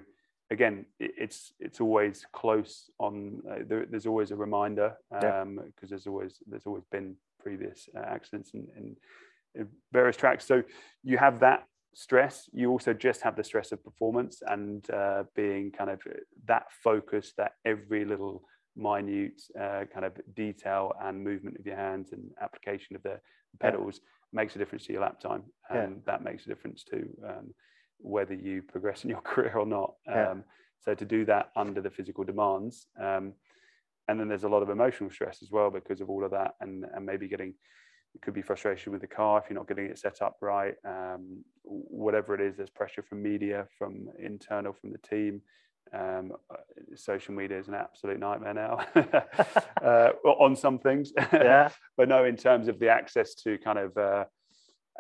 again, 0.51 0.87
it, 0.99 1.13
it's 1.19 1.53
it's 1.61 1.81
always 1.81 2.27
close 2.33 2.91
on. 2.99 3.43
Uh, 3.49 3.57
there, 3.67 3.87
there's 3.87 4.07
always 4.07 4.31
a 4.31 4.37
reminder 4.37 4.97
Yeah. 5.13 5.45
because 5.45 5.91
there's 5.91 6.07
always 6.07 6.43
there's 6.47 6.67
always 6.67 6.85
been 6.91 7.17
previous 7.41 7.89
uh, 7.97 8.01
accidents 8.01 8.51
in, 8.55 8.67
in, 8.77 8.97
in 9.55 9.69
various 9.93 10.17
tracks. 10.17 10.45
So 10.45 10.63
you 11.05 11.17
have 11.19 11.39
that 11.41 11.67
stress. 11.95 12.49
You 12.53 12.71
also 12.71 12.93
just 12.93 13.23
have 13.23 13.37
the 13.37 13.45
stress 13.45 13.73
of 13.73 13.83
performance 13.85 14.43
and 14.47 14.89
uh, 14.91 15.25
being 15.35 15.71
kind 15.71 15.91
of 15.91 16.01
that 16.47 16.67
focus 16.71 17.33
that 17.39 17.53
every 17.65 18.05
little 18.05 18.43
minute 18.77 19.41
uh, 19.59 19.85
kind 19.93 20.05
of 20.05 20.13
detail 20.35 20.93
and 21.01 21.25
movement 21.25 21.57
of 21.59 21.65
your 21.65 21.77
hands 21.77 22.13
and 22.13 22.31
application 22.43 22.97
of 22.97 23.03
the 23.03 23.21
Yeah. 23.63 23.71
pedals 23.71 24.01
makes 24.33 24.55
a 24.57 24.59
difference 24.59 24.85
to 24.87 24.93
your 24.93 25.03
lap 25.03 25.21
time 25.21 25.45
Yeah. 25.73 25.83
and 25.85 26.03
that 26.07 26.23
makes 26.23 26.45
a 26.47 26.49
difference 26.49 26.85
to 26.85 27.09
um, 27.27 27.55
whether 27.99 28.35
you 28.35 28.63
progress 28.63 29.05
in 29.05 29.11
your 29.11 29.21
career 29.31 29.57
or 29.57 29.67
not 29.67 29.95
Yeah. 30.09 30.31
um, 30.31 30.45
so 30.81 30.95
to 30.95 31.05
do 31.05 31.25
that 31.27 31.51
under 31.57 31.81
the 31.81 31.91
physical 31.91 32.25
demands 32.25 32.87
um, 33.01 33.35
and 34.09 34.21
then 34.21 34.29
there's 34.29 34.45
a 34.45 34.49
lot 34.49 34.63
of 34.63 34.71
emotional 34.71 35.11
stress 35.11 35.43
as 35.43 35.51
well 35.51 35.71
because 35.71 36.01
of 36.01 36.09
all 36.09 36.25
of 36.25 36.31
that 36.31 36.55
and, 36.61 36.85
and 36.95 37.05
maybe 37.05 37.29
getting 37.29 37.55
it 38.15 38.23
could 38.23 38.35
be 38.35 38.41
frustration 38.43 38.93
with 38.93 39.03
the 39.03 39.07
car 39.07 39.39
if 39.39 39.51
you're 39.51 39.59
not 39.59 39.69
getting 39.69 39.87
it 39.87 39.99
set 39.99 40.23
up 40.23 40.37
right 40.41 40.75
um, 40.87 41.45
whatever 41.63 42.35
it 42.35 42.41
is 42.41 42.57
there's 42.57 42.71
pressure 42.71 43.03
from 43.03 43.23
media 43.23 43.67
from 43.79 44.09
internal 44.19 44.73
from 44.73 44.91
the 44.93 44.99
team 44.99 45.41
um, 45.93 46.33
uh, 46.51 46.57
social 46.95 47.35
media 47.35 47.59
is 47.59 47.69
an 47.69 47.75
absolute 47.75 48.19
nightmare 48.19 48.55
now 48.55 48.79
uh, 49.83 50.11
on 50.25 50.57
some 50.57 50.79
things. 50.79 51.13
Yeah. 51.33 51.71
But 51.97 52.09
no 52.09 52.25
in 52.25 52.37
terms 52.37 52.69
of 52.69 52.79
the 52.79 52.89
access 52.91 53.35
to 53.37 53.59
kind 53.59 53.79
of 53.79 53.97
uh, 53.97 54.25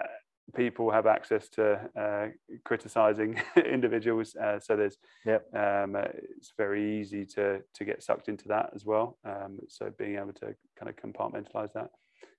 uh, 0.02 0.06
people 0.54 0.90
have 0.90 1.06
access 1.06 1.48
to 1.50 1.64
uh, 1.98 2.28
criticizing 2.64 3.40
individuals 3.56 4.34
uh, 4.36 4.58
so 4.60 4.76
there's 4.76 4.96
Yep. 5.26 5.42
um, 5.54 5.96
uh, 5.96 6.08
it's 6.38 6.52
very 6.56 7.00
easy 7.00 7.26
to 7.36 7.62
to 7.74 7.84
get 7.84 8.02
sucked 8.02 8.28
into 8.28 8.48
that 8.48 8.70
as 8.74 8.84
well. 8.84 9.18
Um, 9.24 9.58
so 9.68 9.90
being 9.98 10.16
able 10.16 10.32
to 10.34 10.54
kind 10.78 10.88
of 10.88 10.96
compartmentalize 10.96 11.72
that. 11.74 11.90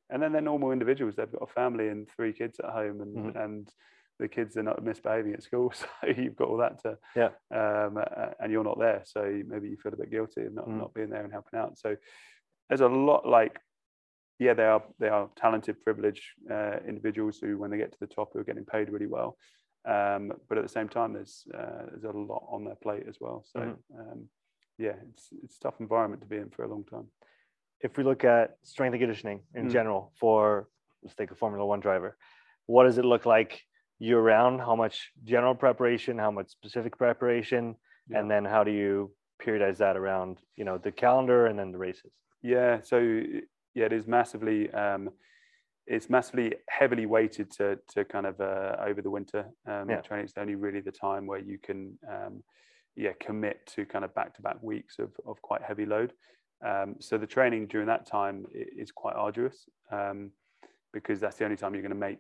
And 0.10 0.24
then 0.24 0.32
they're 0.32 0.42
normal 0.42 0.72
individuals. 0.72 1.16
They've 1.18 1.32
got 1.32 1.44
a 1.50 1.54
family 1.54 1.90
and 1.90 2.08
three 2.10 2.32
kids 2.32 2.60
at 2.64 2.70
home 2.72 3.02
and 3.02 3.16
Mhm. 3.36 3.44
and 3.46 3.70
the 4.20 4.28
kids 4.28 4.58
are 4.58 4.64
not 4.64 4.84
misbehaving 4.84 5.34
at 5.34 5.44
school 5.44 5.72
so 5.76 5.86
you've 6.16 6.36
got 6.36 6.48
all 6.50 6.58
that 6.58 6.82
to 6.84 6.98
Yeah. 7.16 7.30
um, 7.52 7.98
and 8.40 8.52
you're 8.52 8.64
not 8.64 8.80
there 8.80 9.02
so 9.06 9.22
maybe 9.48 9.70
you 9.70 9.78
feel 9.78 9.94
a 9.94 9.98
bit 9.98 10.12
guilty 10.12 10.46
of 10.46 10.54
not, 10.54 10.68
Mm. 10.68 10.78
not 10.80 10.94
being 10.94 11.10
there 11.10 11.24
and 11.24 11.32
helping 11.32 11.60
out 11.60 11.78
so 11.78 11.96
there's 12.70 12.82
a 12.82 12.88
lot 12.88 13.28
like 13.28 13.60
yeah 14.40 14.54
they 14.54 14.66
are 14.66 14.84
they 15.00 15.10
are 15.10 15.30
talented 15.36 15.80
privileged 15.82 16.24
uh, 16.52 16.78
individuals 16.88 17.38
who 17.40 17.58
when 17.58 17.72
they 17.72 17.78
get 17.78 17.92
to 17.92 18.00
the 18.00 18.08
top 18.08 18.30
who 18.34 18.40
are 18.40 18.44
getting 18.44 18.66
paid 18.66 18.90
really 18.90 19.08
well 19.08 19.38
Um, 19.98 20.34
but 20.50 20.58
at 20.58 20.66
the 20.68 20.76
same 20.80 20.90
time, 20.90 21.14
there's 21.14 21.48
uh, 21.60 21.84
there's 21.90 22.04
a 22.16 22.18
lot 22.32 22.44
on 22.56 22.66
their 22.66 22.76
plate 22.86 23.06
as 23.08 23.18
well. 23.24 23.40
So 23.54 23.60
Mhm. 23.60 23.78
um, 24.00 24.20
yeah, 24.78 24.96
it's 25.10 25.26
it's 25.44 25.56
a 25.58 25.62
tough 25.62 25.80
environment 25.80 26.22
to 26.24 26.28
be 26.28 26.38
in 26.44 26.50
for 26.50 26.64
a 26.66 26.68
long 26.74 26.84
time. 26.94 27.08
If 27.80 27.92
we 27.98 28.04
look 28.04 28.24
at 28.26 28.58
strength 28.64 28.94
and 28.96 29.02
conditioning 29.02 29.40
in 29.54 29.68
Mm. 29.68 29.72
general 29.78 30.02
for 30.20 30.68
let's 31.04 31.16
take 31.16 31.32
a 31.32 31.36
Formula 31.36 31.66
One 31.66 31.80
driver, 31.80 32.18
what 32.66 32.84
does 32.84 32.98
it 32.98 33.06
look 33.06 33.26
like 33.26 33.54
year 34.00 34.20
round? 34.20 34.60
How 34.60 34.76
much 34.76 35.12
general 35.24 35.56
preparation? 35.56 36.18
How 36.18 36.32
much 36.32 36.50
specific 36.50 36.98
preparation? 36.98 37.76
Yeah. 38.10 38.20
And 38.20 38.32
then 38.32 38.46
how 38.46 38.64
do 38.64 38.72
you 38.72 39.12
periodize 39.44 39.78
that 39.78 39.98
around 39.98 40.40
you 40.56 40.66
know 40.66 40.78
the 40.78 40.92
calendar 40.92 41.48
and 41.48 41.58
then 41.60 41.72
the 41.72 41.78
races? 41.78 42.12
Yeah, 42.42 42.82
so 42.82 42.98
yeah, 43.00 43.86
it 43.86 43.94
is 43.94 44.08
massively 44.08 44.72
um, 44.72 45.10
it's 45.86 46.10
massively 46.10 46.56
heavily 46.70 47.06
weighted 47.06 47.52
to 47.52 47.80
to 47.94 48.06
kind 48.06 48.26
of 48.26 48.40
uh, 48.40 48.76
over 48.86 49.02
the 49.02 49.10
winter 49.10 49.46
um, 49.68 49.90
Yeah. 49.90 50.02
training. 50.02 50.26
It's 50.26 50.38
only 50.38 50.56
really 50.56 50.82
the 50.82 50.92
time 50.92 51.28
where 51.28 51.40
you 51.40 51.58
can 51.58 51.98
um, 52.10 52.44
yeah 52.96 53.14
commit 53.20 53.66
to 53.76 53.86
kind 53.86 54.06
of 54.06 54.14
back 54.16 54.34
to 54.36 54.42
back 54.42 54.58
weeks 54.62 55.00
of 55.00 55.12
of 55.26 55.42
quite 55.42 55.62
heavy 55.62 55.86
load. 55.86 56.14
Um, 56.66 56.96
so 57.00 57.18
the 57.18 57.28
training 57.28 57.68
during 57.68 57.88
that 57.88 58.08
time 58.08 58.46
is 58.54 58.92
quite 58.92 59.16
arduous 59.16 59.70
um, 59.92 60.32
because 60.94 61.20
that's 61.20 61.38
the 61.38 61.46
only 61.46 61.58
time 61.58 61.74
you're 61.74 61.82
going 61.82 61.90
to 61.92 61.96
make 62.10 62.20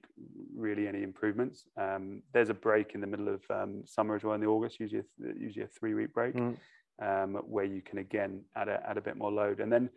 really 0.55 0.87
any 0.87 1.01
improvements. 1.03 1.65
Um, 1.77 2.21
there's 2.33 2.49
a 2.49 2.53
break 2.53 2.93
in 2.95 3.01
the 3.01 3.07
middle 3.07 3.29
of 3.29 3.41
um, 3.49 3.83
summer 3.85 4.15
as 4.15 4.23
well 4.23 4.35
in 4.35 4.41
the 4.41 4.47
August, 4.47 4.79
usually 4.79 5.01
a 5.01 5.39
usually 5.39 5.65
a 5.65 5.67
three 5.67 5.93
week 5.93 6.13
break 6.13 6.35
Mm. 6.35 6.57
um, 7.01 7.33
where 7.45 7.65
you 7.65 7.81
can 7.81 7.99
again 7.99 8.43
add 8.55 8.67
a, 8.67 8.83
add 8.89 8.97
a 8.97 9.01
bit 9.01 9.17
more 9.17 9.31
load. 9.31 9.59
And 9.59 9.71
then 9.71 9.89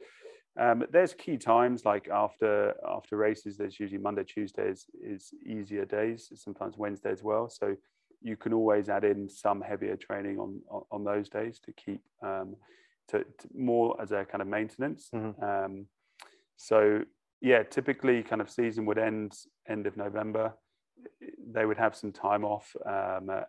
um, 0.59 0.85
there's 0.91 1.15
key 1.15 1.37
times 1.37 1.85
like 1.85 2.09
after 2.09 2.75
after 2.89 3.17
races. 3.17 3.57
There's 3.57 3.79
usually 3.81 4.01
Monday, 4.01 4.25
Tuesday 4.25 4.69
is, 4.71 4.87
easier 5.47 5.85
days. 5.85 6.31
Sometimes 6.35 6.77
Wednesday 6.77 7.11
as 7.11 7.23
well. 7.23 7.49
So 7.49 7.77
you 8.23 8.37
can 8.37 8.53
always 8.53 8.89
add 8.89 9.05
in 9.05 9.29
some 9.29 9.61
heavier 9.61 9.97
training 9.97 10.39
on 10.39 10.61
on, 10.71 10.83
on 10.91 11.05
those 11.05 11.29
days 11.29 11.59
to 11.61 11.73
keep 11.73 12.03
um, 12.23 12.57
to, 13.09 13.19
to 13.39 13.49
more 13.55 14.01
as 14.01 14.13
a 14.13 14.25
kind 14.25 14.43
of 14.43 14.49
maintenance. 14.49 15.09
Mhm. 15.15 15.43
Um, 15.43 15.87
so 16.57 17.03
yeah, 17.41 17.63
typically 17.63 18.23
kind 18.23 18.41
of 18.41 18.51
season 18.51 18.87
would 18.87 18.99
end 18.99 19.35
end 19.69 19.87
of 19.87 19.97
November. 19.97 20.55
They 21.53 21.65
would 21.67 21.79
have 21.79 21.97
some 21.97 22.13
time 22.13 22.45
off 22.45 22.75
um, 22.87 23.31
uh, 23.31 23.43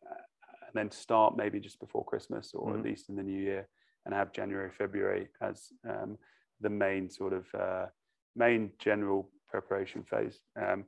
and 0.67 0.73
then 0.73 0.91
start 0.91 1.35
maybe 1.35 1.59
just 1.59 1.79
before 1.79 2.05
Christmas 2.05 2.53
or 2.53 2.71
Mhm. 2.71 2.79
at 2.79 2.85
least 2.85 3.09
in 3.09 3.15
the 3.15 3.23
new 3.23 3.39
year 3.39 3.67
and 4.05 4.13
have 4.13 4.31
January, 4.31 4.71
February 4.71 5.29
as 5.41 5.73
um, 5.87 6.17
the 6.61 6.69
main 6.69 7.09
sort 7.09 7.33
of 7.33 7.53
uh, 7.53 7.87
main 8.35 8.71
general 8.79 9.29
preparation 9.49 10.03
phase. 10.03 10.39
Um, 10.55 10.85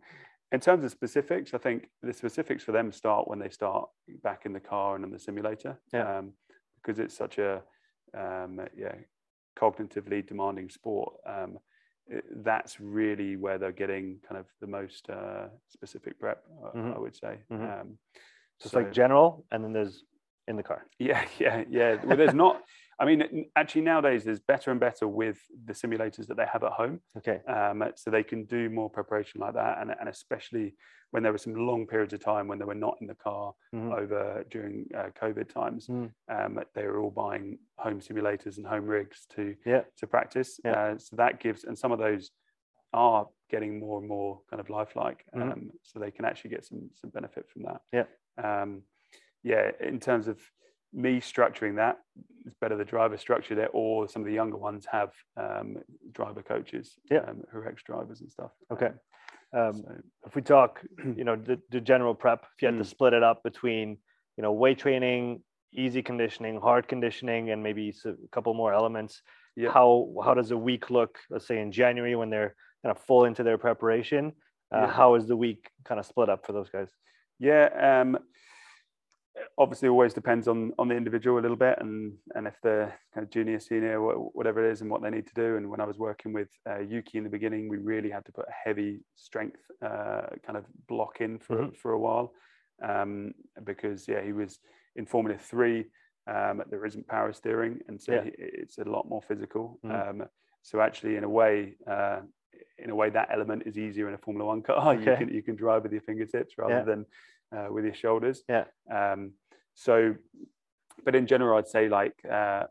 in 0.51 0.59
terms 0.59 0.83
of 0.85 0.91
specifics, 0.91 1.53
I 1.53 1.57
think 1.57 1.89
the 2.01 2.13
specifics 2.13 2.63
for 2.63 2.71
them 2.71 2.91
start 2.91 3.27
when 3.27 3.39
they 3.39 3.49
start 3.49 3.89
back 4.23 4.45
in 4.45 4.53
the 4.53 4.59
car 4.59 4.95
and 4.95 5.03
in 5.03 5.11
the 5.11 5.19
simulator 5.19 5.79
Yeah. 5.91 6.19
um, 6.19 6.33
because 6.75 6.99
it's 6.99 7.15
such 7.15 7.37
a 7.39 7.63
um, 8.17 8.61
yeah 8.77 8.95
cognitively 9.57 10.25
demanding 10.25 10.69
sport. 10.69 11.15
Um, 11.25 11.59
it- 12.07 12.43
that's 12.43 12.79
really 12.79 13.35
where 13.37 13.57
they're 13.57 13.71
getting 13.71 14.19
kind 14.27 14.39
of 14.39 14.45
the 14.59 14.67
most 14.67 15.09
uh, 15.09 15.47
specific 15.69 16.19
prep, 16.19 16.43
I, 16.63 16.77
Mhm. 16.77 16.95
I 16.95 16.99
would 16.99 17.15
say. 17.15 17.39
Mhm. 17.51 17.81
Um, 17.81 17.97
So 18.59 18.67
it's 18.67 18.73
like 18.75 18.91
general, 18.91 19.45
and 19.51 19.63
then 19.63 19.73
there's 19.73 20.03
in 20.47 20.55
the 20.57 20.63
car. 20.63 20.85
yeah, 20.99 21.25
yeah, 21.39 21.63
yeah. 21.69 22.03
Well, 22.05 22.17
there's 22.17 22.33
not. 22.33 22.61
I 22.99 23.05
mean, 23.05 23.49
actually, 23.55 23.81
nowadays 23.81 24.23
there's 24.23 24.39
better 24.39 24.71
and 24.71 24.79
better 24.79 25.07
with 25.07 25.39
the 25.65 25.73
simulators 25.73 26.27
that 26.27 26.37
they 26.37 26.45
have 26.51 26.63
at 26.63 26.71
home, 26.73 27.01
Okay. 27.17 27.39
um, 27.47 27.83
so 27.95 28.11
they 28.11 28.23
can 28.23 28.45
do 28.45 28.69
more 28.69 28.89
preparation 28.89 29.41
like 29.41 29.55
that, 29.55 29.79
and, 29.81 29.91
and 29.99 30.07
especially 30.09 30.75
when 31.11 31.23
there 31.23 31.31
were 31.31 31.37
some 31.37 31.53
long 31.53 31.85
periods 31.87 32.13
of 32.13 32.19
time 32.23 32.47
when 32.47 32.57
they 32.59 32.65
were 32.65 32.73
not 32.75 32.97
in 33.01 33.07
the 33.07 33.15
car 33.15 33.53
Mhm. 33.73 33.93
over 33.97 34.43
during 34.49 34.87
uh, 34.95 35.09
COVID 35.21 35.49
times, 35.49 35.87
Mm. 35.87 36.11
um, 36.29 36.59
they 36.73 36.85
were 36.87 36.99
all 36.99 37.11
buying 37.11 37.59
home 37.77 37.99
simulators 37.99 38.57
and 38.57 38.65
home 38.65 38.85
rigs 38.85 39.25
to 39.35 39.55
Yeah. 39.65 39.83
to 39.97 40.07
practice. 40.07 40.59
Yeah. 40.63 40.71
Uh, 40.71 40.97
so 40.97 41.15
that 41.15 41.39
gives, 41.39 41.63
and 41.65 41.77
some 41.77 41.91
of 41.91 41.99
those 41.99 42.31
are 42.93 43.27
getting 43.49 43.79
more 43.79 43.99
and 43.99 44.07
more 44.07 44.41
kind 44.49 44.59
of 44.59 44.69
lifelike, 44.69 45.25
Mhm. 45.35 45.51
um, 45.51 45.71
so 45.81 45.99
they 45.99 46.11
can 46.11 46.25
actually 46.25 46.51
get 46.51 46.63
some 46.65 46.89
some 46.95 47.09
benefit 47.11 47.49
from 47.49 47.63
that. 47.63 47.81
Yeah. 47.91 48.05
Um, 48.37 48.83
yeah, 49.43 49.71
in 49.79 49.99
terms 49.99 50.27
of 50.27 50.39
me 50.93 51.19
structuring 51.19 51.75
that 51.77 51.97
is 52.45 52.53
better 52.61 52.75
the 52.75 52.85
driver 52.85 53.17
structured 53.17 53.57
it, 53.57 53.69
or 53.73 54.07
some 54.07 54.21
of 54.21 54.25
the 54.27 54.33
younger 54.33 54.57
ones 54.57 54.85
have 54.91 55.11
um, 55.37 55.77
driver 56.11 56.41
coaches 56.41 56.97
Yeah. 57.09 57.19
um, 57.27 57.41
who 57.51 57.59
are 57.59 57.67
ex 57.67 57.83
drivers 57.83 58.21
and 58.21 58.31
stuff. 58.31 58.51
Okay. 58.71 58.91
Um, 59.53 59.61
Um, 59.61 59.73
so, 59.73 60.01
if 60.27 60.35
we 60.35 60.41
talk, 60.41 60.81
you 61.15 61.23
know, 61.23 61.35
the, 61.35 61.59
the 61.69 61.79
general 61.81 62.15
prep, 62.15 62.43
if 62.55 62.61
you 62.61 62.67
had 62.67 62.77
to 62.77 62.83
Mm. 62.83 62.87
split 62.87 63.13
it 63.13 63.23
up 63.23 63.43
between, 63.43 63.97
you 64.37 64.41
know, 64.43 64.51
weight 64.51 64.79
training, 64.79 65.43
easy 65.73 66.01
conditioning, 66.03 66.59
hard 66.59 66.87
conditioning, 66.87 67.49
and 67.51 67.61
maybe 67.63 67.93
a 68.05 68.13
couple 68.31 68.53
more 68.53 68.73
elements, 68.73 69.21
Yeah. 69.55 69.71
how 69.71 69.87
how 70.25 70.33
does 70.33 70.51
a 70.51 70.57
week 70.57 70.89
look? 70.89 71.19
Let's 71.29 71.47
say 71.47 71.59
in 71.59 71.71
January 71.71 72.15
when 72.15 72.29
they're 72.29 72.55
kind 72.83 72.95
of 72.95 73.01
full 73.03 73.25
into 73.25 73.43
their 73.43 73.57
preparation. 73.57 74.33
Uh, 74.73 74.79
Yeah. 74.81 74.91
How 74.91 75.15
is 75.15 75.27
the 75.27 75.37
week 75.37 75.69
kind 75.85 75.99
of 75.99 76.05
split 76.05 76.29
up 76.29 76.45
for 76.45 76.51
those 76.53 76.69
guys? 76.69 76.89
Yeah, 77.39 77.65
um, 77.89 78.17
obviously 79.57 79.89
always 79.89 80.13
depends 80.13 80.47
on 80.47 80.71
on 80.77 80.87
the 80.87 80.95
individual 80.95 81.39
a 81.39 81.41
little 81.41 81.57
bit, 81.57 81.77
and 81.79 82.13
and 82.35 82.47
if 82.47 82.55
they're 82.61 82.97
kind 83.13 83.25
of 83.25 83.31
junior, 83.31 83.59
senior, 83.59 83.99
whatever 84.01 84.63
it 84.67 84.71
is, 84.71 84.81
and 84.81 84.89
what 84.89 85.01
they 85.01 85.09
need 85.09 85.27
to 85.27 85.33
do. 85.33 85.57
And 85.57 85.69
when 85.69 85.79
I 85.79 85.85
was 85.85 85.97
working 85.97 86.33
with 86.33 86.49
uh, 86.69 86.79
Yuki 86.79 87.17
in 87.17 87.23
the 87.23 87.29
beginning, 87.29 87.69
we 87.69 87.77
really 87.77 88.09
had 88.09 88.25
to 88.25 88.31
put 88.31 88.45
a 88.47 88.51
heavy 88.51 89.01
strength 89.15 89.61
uh, 89.81 90.27
kind 90.45 90.57
of 90.57 90.65
block 90.87 91.21
in 91.21 91.39
for 91.39 91.57
Mhm. 91.57 91.77
for 91.77 91.91
a 91.91 91.99
while, 91.99 92.33
um, 92.81 93.33
because 93.63 94.07
yeah, 94.07 94.21
he 94.21 94.33
was 94.33 94.59
in 94.95 95.05
Formula 95.05 95.37
Three. 95.37 95.85
Um, 96.25 96.63
there 96.69 96.85
isn't 96.85 97.07
power 97.07 97.33
steering, 97.33 97.79
and 97.87 98.01
so 98.01 98.13
Yeah. 98.13 98.29
it's 98.37 98.77
a 98.77 98.85
lot 98.85 99.09
more 99.09 99.21
physical. 99.21 99.79
Mhm. 99.83 100.09
Um, 100.21 100.27
so 100.61 100.79
actually, 100.79 101.17
in 101.17 101.25
a 101.25 101.29
way, 101.29 101.75
uh, 101.85 102.21
in 102.77 102.89
a 102.89 102.95
way, 102.95 103.09
that 103.09 103.29
element 103.29 103.63
is 103.65 103.77
easier 103.77 104.07
in 104.07 104.13
a 104.13 104.17
Formula 104.17 104.45
One 104.47 104.61
car. 104.61 104.93
You 105.15 105.17
can 105.17 105.29
you 105.29 105.43
can 105.43 105.55
drive 105.55 105.83
with 105.83 105.91
your 105.91 106.01
fingertips 106.01 106.57
rather 106.57 106.75
Yeah. 106.75 106.83
than 106.83 107.05
uh, 107.55 107.67
with 107.71 107.85
your 107.85 107.93
shoulders. 107.93 108.43
Yeah. 108.49 108.65
Um, 108.91 109.33
so, 109.73 110.15
but 111.05 111.15
in 111.15 111.27
general, 111.27 111.57
I'd 111.57 111.67
say 111.67 111.89
like 111.89 112.13
uh, 112.29 112.63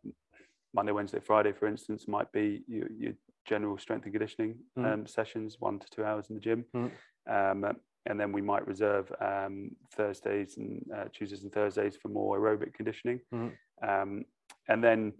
Monday, 0.75 0.93
Wednesday, 0.93 1.21
Friday, 1.21 1.53
for 1.53 1.67
instance, 1.67 2.07
might 2.09 2.31
be 2.33 2.63
your, 2.67 2.91
your 2.93 3.13
general 3.47 3.77
strength 3.79 4.05
and 4.05 4.13
conditioning 4.13 4.57
Mhm. 4.79 4.93
um, 4.93 5.07
sessions, 5.07 5.57
one 5.59 5.79
to 5.79 5.91
two 5.91 6.05
hours 6.05 6.31
in 6.31 6.37
the 6.37 6.41
gym. 6.41 6.65
Mhm. 6.75 6.91
Um, 7.29 7.77
and 8.07 8.19
then 8.19 8.33
we 8.33 8.43
might 8.43 8.67
reserve 8.67 9.13
um, 9.21 9.71
Thursdays 9.93 10.57
and 10.57 10.85
uh, 10.95 11.05
Tuesdays 11.13 11.45
and 11.45 11.53
Thursdays 11.53 11.97
for 11.97 12.09
more 12.09 12.39
aerobic 12.39 12.75
conditioning. 12.75 13.21
Mhm. 13.33 13.53
Um, 13.83 14.25
and 14.69 14.83
then 14.83 15.13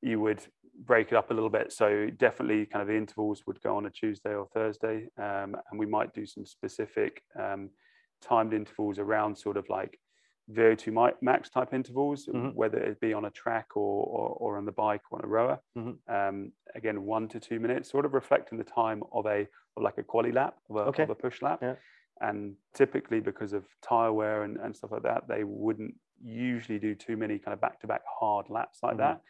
you 0.00 0.20
would 0.20 0.44
break 0.84 1.12
it 1.12 1.14
up 1.16 1.30
a 1.30 1.34
little 1.34 1.50
bit. 1.50 1.72
So 1.72 2.08
definitely 2.10 2.66
kind 2.66 2.82
of 2.82 2.88
the 2.88 2.96
intervals 2.96 3.46
would 3.46 3.60
go 3.60 3.76
on 3.76 3.86
a 3.86 3.90
Tuesday 3.90 4.34
or 4.34 4.46
Thursday. 4.46 5.08
Um, 5.16 5.54
and 5.70 5.78
we 5.78 5.86
might 5.86 6.12
do 6.14 6.26
some 6.26 6.44
specific 6.46 7.22
um, 7.38 7.70
timed 8.22 8.54
intervals 8.54 8.98
around 8.98 9.36
sort 9.36 9.56
of 9.56 9.68
like 9.68 9.98
VO2 10.48 10.92
max 11.22 11.50
type 11.50 11.72
intervals, 11.74 12.28
Mhm. 12.32 12.54
whether 12.54 12.78
it 12.78 13.00
be 13.00 13.12
on 13.12 13.24
a 13.26 13.30
track 13.30 13.76
or, 13.76 14.04
or, 14.06 14.28
or 14.40 14.58
on 14.58 14.64
the 14.64 14.72
bike 14.72 15.02
or 15.10 15.18
on 15.18 15.24
a 15.24 15.28
rower. 15.28 15.60
Mhm. 15.76 15.98
Um, 16.08 16.52
again, 16.74 17.04
one 17.04 17.28
to 17.28 17.40
two 17.40 17.60
minutes, 17.60 17.90
sort 17.90 18.04
of 18.04 18.14
reflecting 18.14 18.58
the 18.58 18.64
time 18.64 19.02
of 19.12 19.26
a 19.26 19.46
of 19.76 19.82
like 19.82 19.98
a 19.98 20.02
quali 20.02 20.32
lap 20.32 20.58
of 20.68 20.76
a, 20.76 20.80
Okay. 20.80 21.04
of 21.04 21.10
a 21.10 21.14
push 21.14 21.40
lap. 21.42 21.60
Yeah. 21.62 21.76
And 22.20 22.56
typically, 22.74 23.20
because 23.20 23.52
of 23.52 23.66
tire 23.82 24.12
wear 24.12 24.42
and, 24.44 24.56
and 24.58 24.76
stuff 24.76 24.92
like 24.92 25.02
that, 25.02 25.28
they 25.28 25.44
wouldn't 25.44 25.94
usually 26.22 26.78
do 26.78 26.94
too 26.94 27.16
many 27.16 27.38
kind 27.38 27.52
of 27.54 27.60
back 27.60 27.80
to 27.80 27.86
back 27.86 28.02
hard 28.06 28.48
laps 28.50 28.82
like 28.82 28.96
Mhm. 28.96 28.98
that. 28.98 29.22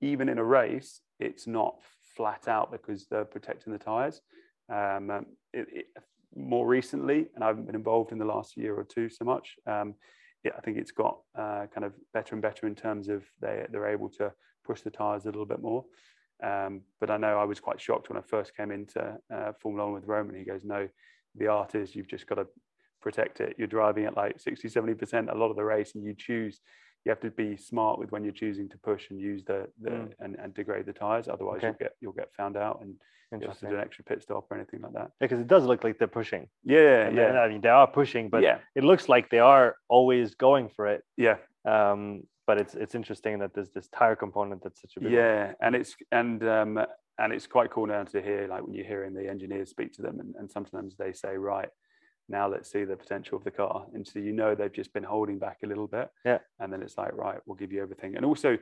Even 0.00 0.28
in 0.28 0.38
a 0.38 0.44
race, 0.44 1.02
it's 1.20 1.46
not 1.46 1.82
flat 2.16 2.48
out 2.48 2.70
because 2.72 3.06
they're 3.06 3.24
protecting 3.24 3.72
the 3.72 3.78
tires. 3.78 4.20
Um, 4.68 5.10
it, 5.52 5.66
it, 5.72 5.86
more 6.36 6.66
recently, 6.66 7.28
and 7.34 7.44
I 7.44 7.48
haven't 7.48 7.66
been 7.66 7.74
involved 7.74 8.12
in 8.12 8.18
the 8.18 8.24
last 8.24 8.56
year 8.56 8.74
or 8.74 8.84
two 8.84 9.08
so 9.08 9.24
much. 9.24 9.56
Um, 9.66 9.94
yeah, 10.42 10.52
I 10.56 10.60
think 10.60 10.76
it's 10.76 10.92
got 10.92 11.18
uh, 11.38 11.66
kind 11.74 11.84
of 11.84 11.94
better 12.12 12.34
and 12.34 12.42
better 12.42 12.66
in 12.66 12.74
terms 12.74 13.08
of 13.08 13.24
they 13.40 13.64
they're 13.70 13.88
able 13.88 14.10
to 14.10 14.32
push 14.64 14.82
the 14.82 14.90
tires 14.90 15.24
a 15.24 15.28
little 15.28 15.46
bit 15.46 15.62
more. 15.62 15.84
Um, 16.42 16.82
but 17.00 17.10
I 17.10 17.16
know 17.16 17.38
I 17.38 17.44
was 17.44 17.60
quite 17.60 17.80
shocked 17.80 18.10
when 18.10 18.18
I 18.18 18.22
first 18.22 18.56
came 18.56 18.70
into 18.70 19.16
uh, 19.32 19.52
Formula 19.60 19.86
One 19.86 19.94
with 19.94 20.08
Romain. 20.08 20.38
He 20.38 20.44
goes, 20.44 20.64
"No, 20.64 20.88
the 21.34 21.46
art 21.46 21.74
is 21.74 21.94
you've 21.94 22.08
just 22.08 22.26
got 22.26 22.36
to 22.36 22.46
protect 23.00 23.40
it. 23.40 23.54
You're 23.58 23.66
driving 23.66 24.04
at 24.04 24.16
like 24.16 24.40
60, 24.40 24.68
70 24.68 24.94
percent 24.94 25.30
a 25.30 25.34
lot 25.34 25.50
of 25.50 25.56
the 25.56 25.64
race, 25.64 25.94
and 25.94 26.04
you 26.04 26.14
choose. 26.16 26.60
You 27.04 27.10
have 27.10 27.20
to 27.20 27.30
be 27.30 27.56
smart 27.56 27.98
with 27.98 28.12
when 28.12 28.24
you're 28.24 28.32
choosing 28.32 28.68
to 28.70 28.78
push 28.78 29.10
and 29.10 29.20
use 29.20 29.44
the, 29.44 29.68
the 29.80 29.90
Mm. 29.90 30.12
and, 30.20 30.36
and 30.36 30.54
degrade 30.54 30.86
the 30.86 30.92
tires. 30.92 31.28
Otherwise, 31.28 31.58
Okay. 31.58 31.66
you'll 31.68 31.74
get 31.78 31.92
you'll 32.00 32.12
get 32.12 32.32
found 32.34 32.56
out 32.56 32.80
and 32.80 32.94
you'll 33.40 33.50
have 33.50 33.58
to 33.58 33.68
do 33.68 33.74
an 33.74 33.80
extra 33.80 34.04
pit 34.04 34.22
stop 34.22 34.46
or 34.50 34.56
anything 34.56 34.80
like 34.80 34.92
that. 34.94 35.10
Because 35.20 35.40
it 35.40 35.46
does 35.46 35.64
look 35.66 35.84
like 35.84 35.98
they're 35.98 36.08
pushing. 36.08 36.48
Yeah, 36.64 37.06
And 37.06 37.16
yeah, 37.16 37.26
then, 37.32 37.36
I 37.36 37.48
mean, 37.48 37.60
they 37.60 37.68
are 37.68 37.86
pushing, 37.86 38.30
but 38.30 38.42
yeah, 38.42 38.58
it 38.74 38.84
looks 38.84 39.08
like 39.08 39.28
they 39.30 39.40
are 39.40 39.76
always 39.88 40.34
going 40.34 40.68
for 40.70 40.86
it. 40.86 41.02
yeah. 41.16 41.36
Um, 41.66 42.22
but 42.46 42.58
it's 42.58 42.74
it's 42.74 42.94
interesting 42.94 43.38
that 43.38 43.54
there's 43.54 43.70
this 43.70 43.88
tire 43.88 44.16
component 44.16 44.62
that's 44.62 44.80
such 44.82 44.96
a 44.96 45.00
big 45.00 45.06
one. 45.06 45.14
yeah 45.14 45.52
and 45.62 45.74
it's 45.74 45.96
and 46.12 46.46
um 46.46 46.78
and 47.18 47.32
it's 47.32 47.46
quite 47.46 47.70
cool 47.70 47.86
now 47.86 48.02
to 48.04 48.20
hear 48.20 48.46
like 48.48 48.62
when 48.62 48.74
you're 48.74 48.84
hearing 48.94 49.14
the 49.14 49.26
engineers 49.26 49.70
speak 49.70 49.90
to 49.94 50.02
them 50.02 50.20
and, 50.20 50.34
and 50.38 50.50
sometimes 50.50 50.94
they 50.98 51.10
say 51.14 51.38
right 51.38 51.70
now 52.28 52.48
let's 52.48 52.70
see 52.70 52.84
the 52.84 52.96
potential 52.96 53.36
of 53.38 53.44
the 53.44 53.50
car. 53.50 53.86
And 53.94 54.06
so 54.06 54.18
you 54.18 54.32
know 54.32 54.54
they've 54.54 54.72
just 54.72 54.92
been 54.92 55.04
holding 55.04 55.38
back 55.38 55.58
a 55.62 55.66
little 55.66 55.86
bit. 55.86 56.10
Yeah. 56.24 56.38
And 56.58 56.72
then 56.72 56.82
it's 56.82 56.96
like, 56.96 57.14
right, 57.14 57.38
we'll 57.46 57.56
give 57.56 57.72
you 57.72 57.82
everything. 57.82 58.16
And 58.16 58.24
also 58.24 58.56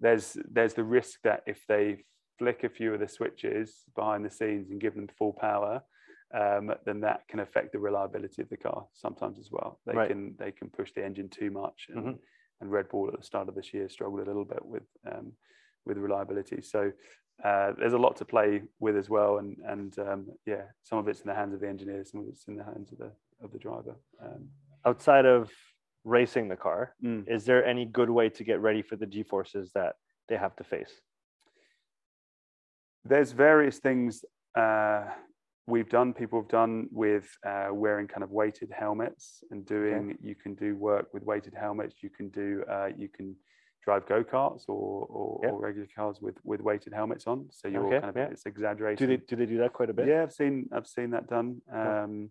there's 0.00 0.36
there's 0.50 0.74
the 0.74 0.84
risk 0.84 1.20
that 1.24 1.42
if 1.46 1.64
they 1.68 2.04
flick 2.38 2.64
a 2.64 2.68
few 2.68 2.94
of 2.94 3.00
the 3.00 3.08
switches 3.08 3.82
behind 3.96 4.24
the 4.24 4.30
scenes 4.30 4.70
and 4.70 4.80
give 4.80 4.94
them 4.94 5.08
full 5.18 5.32
power, 5.32 5.82
um, 6.34 6.72
then 6.84 7.00
that 7.00 7.26
can 7.28 7.40
affect 7.40 7.72
the 7.72 7.78
reliability 7.78 8.42
of 8.42 8.48
the 8.48 8.56
car 8.56 8.86
sometimes 8.94 9.38
as 9.38 9.48
well. 9.50 9.80
They 9.86 9.94
Right. 9.94 10.08
can 10.08 10.36
they 10.38 10.52
can 10.52 10.70
push 10.70 10.92
the 10.92 11.04
engine 11.04 11.28
too 11.28 11.50
much, 11.50 11.86
and, 11.88 12.04
Mhm. 12.04 12.18
and 12.60 12.70
Red 12.70 12.88
Bull 12.88 13.08
at 13.08 13.16
the 13.16 13.22
start 13.24 13.48
of 13.48 13.54
this 13.54 13.72
year 13.74 13.88
struggled 13.88 14.20
a 14.20 14.24
little 14.24 14.44
bit 14.44 14.64
with 14.64 14.86
um, 15.10 15.32
with 15.86 15.98
reliability. 15.98 16.60
So 16.62 16.92
uh, 17.44 17.72
there's 17.78 17.92
a 17.92 17.98
lot 17.98 18.16
to 18.16 18.24
play 18.24 18.62
with 18.80 18.96
as 18.96 19.08
well, 19.08 19.38
and 19.38 19.56
and 19.66 19.98
um, 19.98 20.26
yeah, 20.46 20.62
some 20.82 20.98
of 20.98 21.08
it's 21.08 21.20
in 21.20 21.28
the 21.28 21.34
hands 21.34 21.54
of 21.54 21.60
the 21.60 21.68
engineers, 21.68 22.10
some 22.10 22.20
of 22.20 22.26
it's 22.28 22.44
in 22.48 22.56
the 22.56 22.64
hands 22.64 22.92
of 22.92 22.98
the 22.98 23.12
of 23.42 23.52
the 23.52 23.58
driver. 23.58 23.96
Um, 24.22 24.48
Outside 24.84 25.26
of 25.26 25.50
racing 26.04 26.48
the 26.48 26.56
car, 26.56 26.94
mm. 27.04 27.28
is 27.28 27.44
there 27.44 27.64
any 27.64 27.84
good 27.84 28.10
way 28.10 28.28
to 28.30 28.44
get 28.44 28.60
ready 28.60 28.82
for 28.82 28.96
the 28.96 29.06
G 29.06 29.22
forces 29.22 29.72
that 29.74 29.96
they 30.28 30.36
have 30.36 30.56
to 30.56 30.64
face? 30.64 31.00
there's 33.08 33.32
various 33.32 33.78
things 33.78 34.24
uh, 34.56 35.04
we've 35.66 35.88
done 35.88 36.12
people 36.12 36.40
have 36.40 36.48
done 36.48 36.88
with 36.90 37.26
uh, 37.46 37.68
wearing 37.72 38.06
kind 38.06 38.22
of 38.22 38.30
weighted 38.30 38.70
helmets 38.76 39.42
and 39.50 39.66
doing 39.66 40.16
you 40.22 40.34
can 40.34 40.54
do 40.54 40.76
work 40.76 41.08
with 41.12 41.22
weighted 41.22 41.54
helmets 41.58 41.96
you 42.02 42.10
can 42.10 42.28
do 42.30 42.64
uh, 42.70 42.88
you 42.96 43.08
can 43.08 43.34
drive 43.84 44.06
go-karts 44.06 44.64
or 44.68 45.06
or, 45.08 45.40
Yeah. 45.42 45.50
or 45.50 45.60
regular 45.60 45.88
cars 45.94 46.20
with 46.20 46.36
with 46.44 46.60
weighted 46.60 46.92
helmets 46.92 47.26
on 47.26 47.46
so 47.50 47.68
you're 47.68 47.86
Okay, 47.86 48.00
kind 48.00 48.10
of 48.10 48.16
yeah. 48.16 48.28
it's 48.30 48.46
exaggerated 48.46 48.98
Do 48.98 49.06
they 49.06 49.16
do 49.24 49.36
they 49.36 49.46
do 49.46 49.58
that 49.58 49.72
quite 49.72 49.90
a 49.90 49.92
bit? 49.92 50.08
yeah 50.08 50.22
i've 50.22 50.32
seen 50.32 50.68
i've 50.72 50.86
seen 50.86 51.10
that 51.10 51.28
done 51.28 51.60
um, 51.72 52.30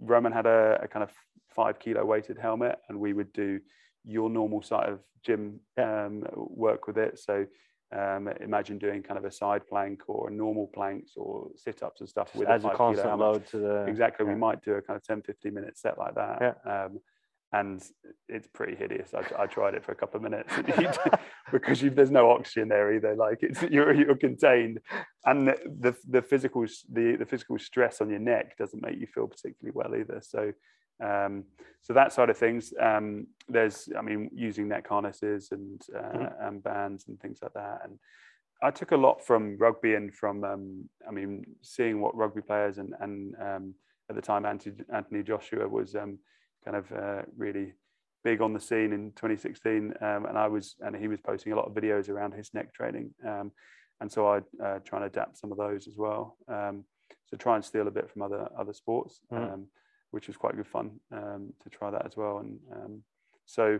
Romain 0.00 0.32
had 0.32 0.46
a, 0.46 0.80
a 0.82 0.88
kind 0.88 1.02
of 1.02 1.10
five 1.48 1.78
kilo 1.78 2.04
weighted 2.04 2.38
helmet 2.38 2.78
and 2.88 2.98
we 2.98 3.12
would 3.12 3.32
do 3.32 3.60
your 4.04 4.30
normal 4.30 4.62
side 4.62 4.88
of 4.88 5.00
gym 5.22 5.60
um, 5.78 6.24
work 6.36 6.86
with 6.86 6.96
it 6.96 7.18
so 7.18 7.46
um, 7.92 8.28
imagine 8.40 8.78
doing 8.78 9.02
kind 9.02 9.18
of 9.18 9.24
a 9.24 9.30
side 9.32 9.66
plank 9.68 10.02
or 10.06 10.30
normal 10.30 10.68
planks 10.68 11.12
or 11.16 11.48
sit-ups 11.56 12.00
and 12.00 12.08
stuff 12.08 12.28
Just 12.28 12.36
with 12.38 12.48
adds 12.48 12.64
a 12.64 12.68
a 12.68 12.76
constant 12.76 13.18
load 13.18 13.44
to 13.48 13.58
the 13.58 13.84
exactly 13.86 14.24
yeah. 14.24 14.32
we 14.32 14.38
might 14.38 14.62
do 14.62 14.74
a 14.74 14.82
kind 14.82 14.96
of 14.96 15.02
10 15.04 15.22
15 15.22 15.52
minute 15.52 15.76
set 15.76 15.98
like 15.98 16.14
that 16.14 16.38
Yeah. 16.40 16.84
um, 16.84 17.00
and 17.52 17.82
it's 18.28 18.46
pretty 18.46 18.76
hideous. 18.76 19.12
I, 19.14 19.42
I 19.42 19.46
tried 19.46 19.74
it 19.74 19.84
for 19.84 19.92
a 19.92 19.96
couple 19.96 20.18
of 20.18 20.22
minutes 20.22 20.52
because 21.52 21.82
you, 21.82 21.90
there's 21.90 22.10
no 22.10 22.30
oxygen 22.30 22.68
there 22.68 22.94
either 22.94 23.16
like 23.16 23.38
it's 23.42 23.62
you're, 23.62 23.92
you're 23.92 24.16
contained. 24.16 24.78
And 25.24 25.48
the, 25.48 25.56
the 25.80 25.96
the 26.08 26.22
physical 26.22 26.64
the, 26.92 27.16
the 27.16 27.26
physical 27.26 27.58
stress 27.58 28.00
on 28.00 28.08
your 28.10 28.20
neck 28.20 28.56
doesn't 28.56 28.82
make 28.82 28.98
you 29.00 29.06
feel 29.06 29.26
particularly 29.26 29.72
well 29.74 29.94
either. 30.00 30.20
So 30.22 30.52
um, 31.04 31.44
so 31.80 31.92
that 31.94 32.12
side 32.12 32.30
of 32.30 32.36
things 32.36 32.74
um, 32.78 33.26
there's 33.48 33.88
i 33.98 34.02
mean 34.02 34.28
using 34.34 34.68
neck 34.68 34.86
harnesses 34.86 35.48
and 35.50 35.80
uh, 35.96 36.18
Mhm. 36.18 36.46
and 36.48 36.62
bands 36.62 37.08
and 37.08 37.18
things 37.20 37.38
like 37.42 37.54
that. 37.54 37.80
And 37.84 37.98
I 38.62 38.70
took 38.70 38.92
a 38.92 38.96
lot 38.96 39.24
from 39.26 39.56
rugby 39.56 39.94
and 39.94 40.14
from, 40.14 40.44
um, 40.44 40.88
I 41.08 41.10
mean, 41.10 41.44
seeing 41.62 42.00
what 42.02 42.14
rugby 42.14 42.42
players 42.42 42.76
and, 42.76 42.92
and 43.00 43.34
um, 43.40 43.74
at 44.10 44.16
the 44.16 44.20
time 44.22 44.44
Anthony, 44.44 44.76
Anthony 44.92 45.22
Joshua 45.22 45.66
was 45.66 45.94
um, 45.94 46.18
kind 46.64 46.76
of 46.76 46.92
uh, 46.92 47.22
really 47.36 47.74
big 48.22 48.40
on 48.40 48.52
the 48.52 48.60
scene 48.60 48.92
in 48.92 49.12
2016, 49.12 49.94
um, 50.00 50.26
and 50.26 50.36
I 50.36 50.46
was, 50.46 50.76
and 50.80 50.94
he 50.94 51.08
was 51.08 51.20
posting 51.20 51.52
a 51.52 51.56
lot 51.56 51.66
of 51.66 51.74
videos 51.74 52.08
around 52.08 52.32
his 52.34 52.52
neck 52.52 52.72
training, 52.74 53.14
um, 53.26 53.52
and 54.00 54.10
so 54.10 54.26
I 54.26 54.38
uh, 54.64 54.78
try 54.80 54.98
and 54.98 55.06
adapt 55.06 55.38
some 55.38 55.52
of 55.52 55.58
those 55.58 55.88
as 55.88 55.96
well. 55.96 56.36
Um, 56.48 56.84
so 57.26 57.36
try 57.36 57.54
and 57.54 57.64
steal 57.64 57.86
a 57.88 57.90
bit 57.90 58.10
from 58.10 58.22
other 58.22 58.48
other 58.58 58.72
sports, 58.72 59.20
Mhm. 59.32 59.52
um, 59.52 59.66
which 60.10 60.26
was 60.26 60.36
quite 60.36 60.56
good 60.56 60.66
fun 60.66 61.00
um, 61.12 61.52
to 61.62 61.70
try 61.70 61.90
that 61.90 62.04
as 62.04 62.16
well. 62.16 62.38
And 62.38 62.58
um, 62.72 63.04
so 63.46 63.78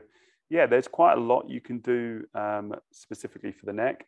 yeah, 0.48 0.66
there's 0.66 0.88
quite 0.88 1.14
a 1.16 1.20
lot 1.20 1.48
you 1.48 1.60
can 1.60 1.78
do 1.78 2.24
um, 2.34 2.74
specifically 2.92 3.52
for 3.52 3.66
the 3.66 3.72
neck. 3.72 4.06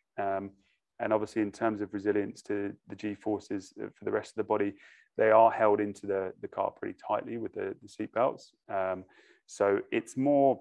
And 1.03 1.13
obviously, 1.13 1.43
in 1.43 1.51
terms 1.51 1.81
of 1.81 1.93
resilience 1.93 2.43
to 2.43 2.73
the 2.89 2.95
G 2.95 3.15
forces 3.15 3.75
uh, 3.83 3.87
for 3.95 4.05
the 4.05 4.13
rest 4.13 4.31
of 4.31 4.37
the 4.37 4.45
body, 4.45 4.75
they 5.19 5.31
are 5.31 5.51
held 5.51 5.81
into 5.81 6.07
the, 6.07 6.33
the 6.41 6.49
car 6.49 6.71
pretty 6.71 6.97
tightly 7.07 7.37
with 7.37 7.53
the, 7.53 7.75
the 7.83 7.89
seat 7.89 8.13
belts. 8.13 8.53
Um, 8.73 9.05
so 9.47 9.81
it's 9.91 10.17
more 10.17 10.61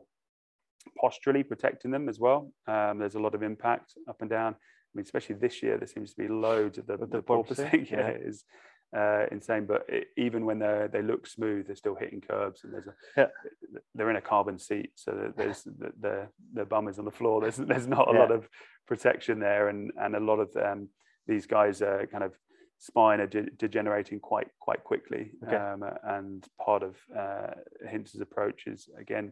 posturally 0.99 1.43
protecting 1.43 1.91
them 1.91 2.09
as 2.09 2.19
well. 2.19 2.51
Um, 2.67 2.97
there's 2.97 3.15
a 3.15 3.19
lot 3.19 3.35
of 3.35 3.43
impact 3.43 3.93
up 4.09 4.21
and 4.21 4.29
down. 4.29 4.53
I 4.53 4.91
mean, 4.95 5.03
especially 5.03 5.35
this 5.35 5.61
year, 5.63 5.77
there 5.77 5.87
seems 5.87 6.11
to 6.11 6.17
be 6.17 6.27
loads 6.27 6.77
of 6.77 6.87
the, 6.87 6.97
the, 6.97 7.05
the 7.05 7.21
porpoising. 7.21 7.89
yeah, 7.91 7.97
yeah. 7.99 8.07
it 8.07 8.21
is 8.25 8.43
uh, 8.95 9.25
insane. 9.31 9.65
But 9.65 9.85
it, 9.87 10.07
even 10.17 10.45
when 10.45 10.59
they 10.59 10.87
they 10.91 11.01
look 11.01 11.27
smooth, 11.27 11.67
they're 11.67 11.75
still 11.75 11.95
hitting 11.95 12.21
curbs, 12.21 12.63
and 12.63 12.73
there's 12.73 12.87
a 12.87 12.93
Yeah. 13.17 13.27
they're 13.95 14.09
in 14.09 14.15
a 14.17 14.21
carbon 14.21 14.59
seat, 14.59 14.91
so 14.95 15.31
there's 15.37 15.63
the, 15.63 15.91
the 15.99 16.27
the 16.53 16.65
bum 16.65 16.87
is 16.87 16.99
on 16.99 17.05
the 17.05 17.11
floor. 17.11 17.41
There's 17.41 17.57
there's 17.57 17.87
not 17.87 18.09
a 18.09 18.13
Yeah. 18.13 18.19
lot 18.19 18.31
of 18.31 18.47
protection 18.87 19.39
there, 19.39 19.69
and 19.69 19.91
and 19.99 20.15
a 20.15 20.19
lot 20.19 20.39
of 20.39 20.55
um, 20.55 20.89
these 21.27 21.45
guys 21.45 21.81
are 21.81 22.05
kind 22.07 22.23
of 22.23 22.33
spine 22.79 23.21
are 23.21 23.27
de- 23.27 23.49
degenerating 23.51 24.19
quite 24.19 24.49
quite 24.59 24.83
quickly. 24.83 25.31
Okay. 25.45 25.55
Um, 25.55 25.83
and 26.03 26.45
part 26.65 26.83
of 26.83 26.97
uh, 27.17 27.51
Hintsa's 27.87 28.21
approach 28.21 28.67
is 28.67 28.89
again, 28.97 29.31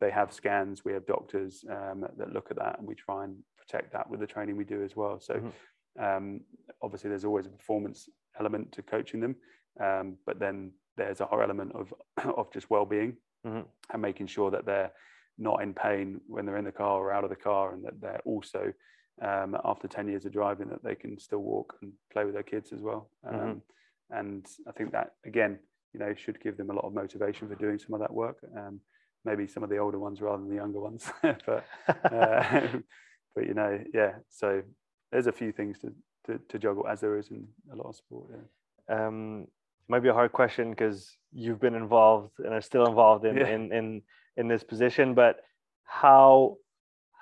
they 0.00 0.10
have 0.10 0.32
scans. 0.32 0.84
We 0.84 0.92
have 0.92 1.06
doctors 1.06 1.64
um, 1.70 2.06
that 2.18 2.32
look 2.32 2.50
at 2.50 2.58
that, 2.58 2.78
and 2.78 2.86
we 2.86 2.94
try 2.94 3.24
and 3.24 3.36
protect 3.56 3.92
that 3.94 4.08
with 4.10 4.20
the 4.20 4.26
training 4.26 4.56
we 4.56 4.64
do 4.64 4.82
as 4.84 4.94
well. 4.96 5.18
So. 5.20 5.34
Mhm. 5.34 5.52
Um, 6.00 6.40
obviously, 6.80 7.10
there's 7.10 7.26
always 7.26 7.44
a 7.44 7.50
performance 7.50 8.08
element 8.38 8.72
to 8.72 8.82
coaching 8.82 9.20
them, 9.20 9.36
um, 9.80 10.16
but 10.26 10.38
then 10.38 10.72
there's 10.96 11.20
a 11.20 11.26
whole 11.26 11.40
element 11.42 11.72
of 11.74 11.92
of 12.36 12.52
just 12.52 12.70
well-being 12.70 13.16
Mhm. 13.46 13.66
and 13.92 14.02
making 14.02 14.26
sure 14.28 14.50
that 14.50 14.64
they're 14.64 14.92
not 15.38 15.62
in 15.62 15.74
pain 15.74 16.20
when 16.28 16.44
they're 16.46 16.58
in 16.58 16.64
the 16.64 16.72
car 16.72 17.00
or 17.00 17.12
out 17.12 17.24
of 17.24 17.30
the 17.30 17.36
car, 17.36 17.72
and 17.72 17.84
that 17.84 18.00
they're 18.00 18.20
also 18.24 18.72
um, 19.20 19.56
after 19.64 19.88
10 19.88 20.08
years 20.08 20.24
of 20.24 20.32
driving 20.32 20.68
that 20.68 20.82
they 20.82 20.94
can 20.94 21.18
still 21.18 21.40
walk 21.40 21.76
and 21.82 21.92
play 22.12 22.24
with 22.24 22.34
their 22.34 22.42
kids 22.42 22.72
as 22.72 22.80
well. 22.80 23.10
Um, 23.24 23.34
Mhm. 23.36 23.62
And 24.10 24.46
I 24.68 24.72
think 24.72 24.92
that 24.92 25.14
again, 25.24 25.58
you 25.92 26.00
know, 26.00 26.14
should 26.14 26.38
give 26.40 26.56
them 26.56 26.70
a 26.70 26.74
lot 26.74 26.84
of 26.84 26.92
motivation 26.94 27.48
for 27.48 27.54
doing 27.54 27.78
some 27.78 27.94
of 27.94 28.00
that 28.00 28.12
work. 28.12 28.38
Um, 28.56 28.80
maybe 29.24 29.46
some 29.46 29.62
of 29.62 29.70
the 29.70 29.78
older 29.78 29.98
ones 29.98 30.20
rather 30.20 30.38
than 30.38 30.48
the 30.48 30.56
younger 30.56 30.80
ones, 30.80 31.10
but 31.22 31.64
uh, 32.10 32.68
but 33.34 33.46
you 33.46 33.54
know, 33.54 33.82
yeah. 33.94 34.18
So 34.28 34.62
there's 35.10 35.26
a 35.28 35.32
few 35.32 35.52
things 35.52 35.78
to, 35.80 35.94
to, 36.26 36.38
to 36.48 36.58
juggle 36.58 36.86
as 36.86 37.00
there 37.00 37.16
is 37.16 37.28
in 37.30 37.46
a 37.72 37.76
lot 37.76 37.86
of 37.86 37.96
sport. 37.96 38.30
Yeah. 38.30 39.06
um, 39.06 39.46
might 39.88 40.00
be 40.02 40.08
a 40.08 40.14
hard 40.14 40.32
question 40.32 40.70
because 40.70 41.16
you've 41.32 41.60
been 41.60 41.74
involved 41.74 42.32
and 42.38 42.54
are 42.54 42.60
still 42.60 42.86
involved 42.86 43.24
in, 43.24 43.36
Yeah. 43.36 43.48
in 43.48 43.72
in 43.72 44.02
in 44.36 44.48
this 44.48 44.62
position. 44.64 45.14
But 45.14 45.36
how 45.84 46.56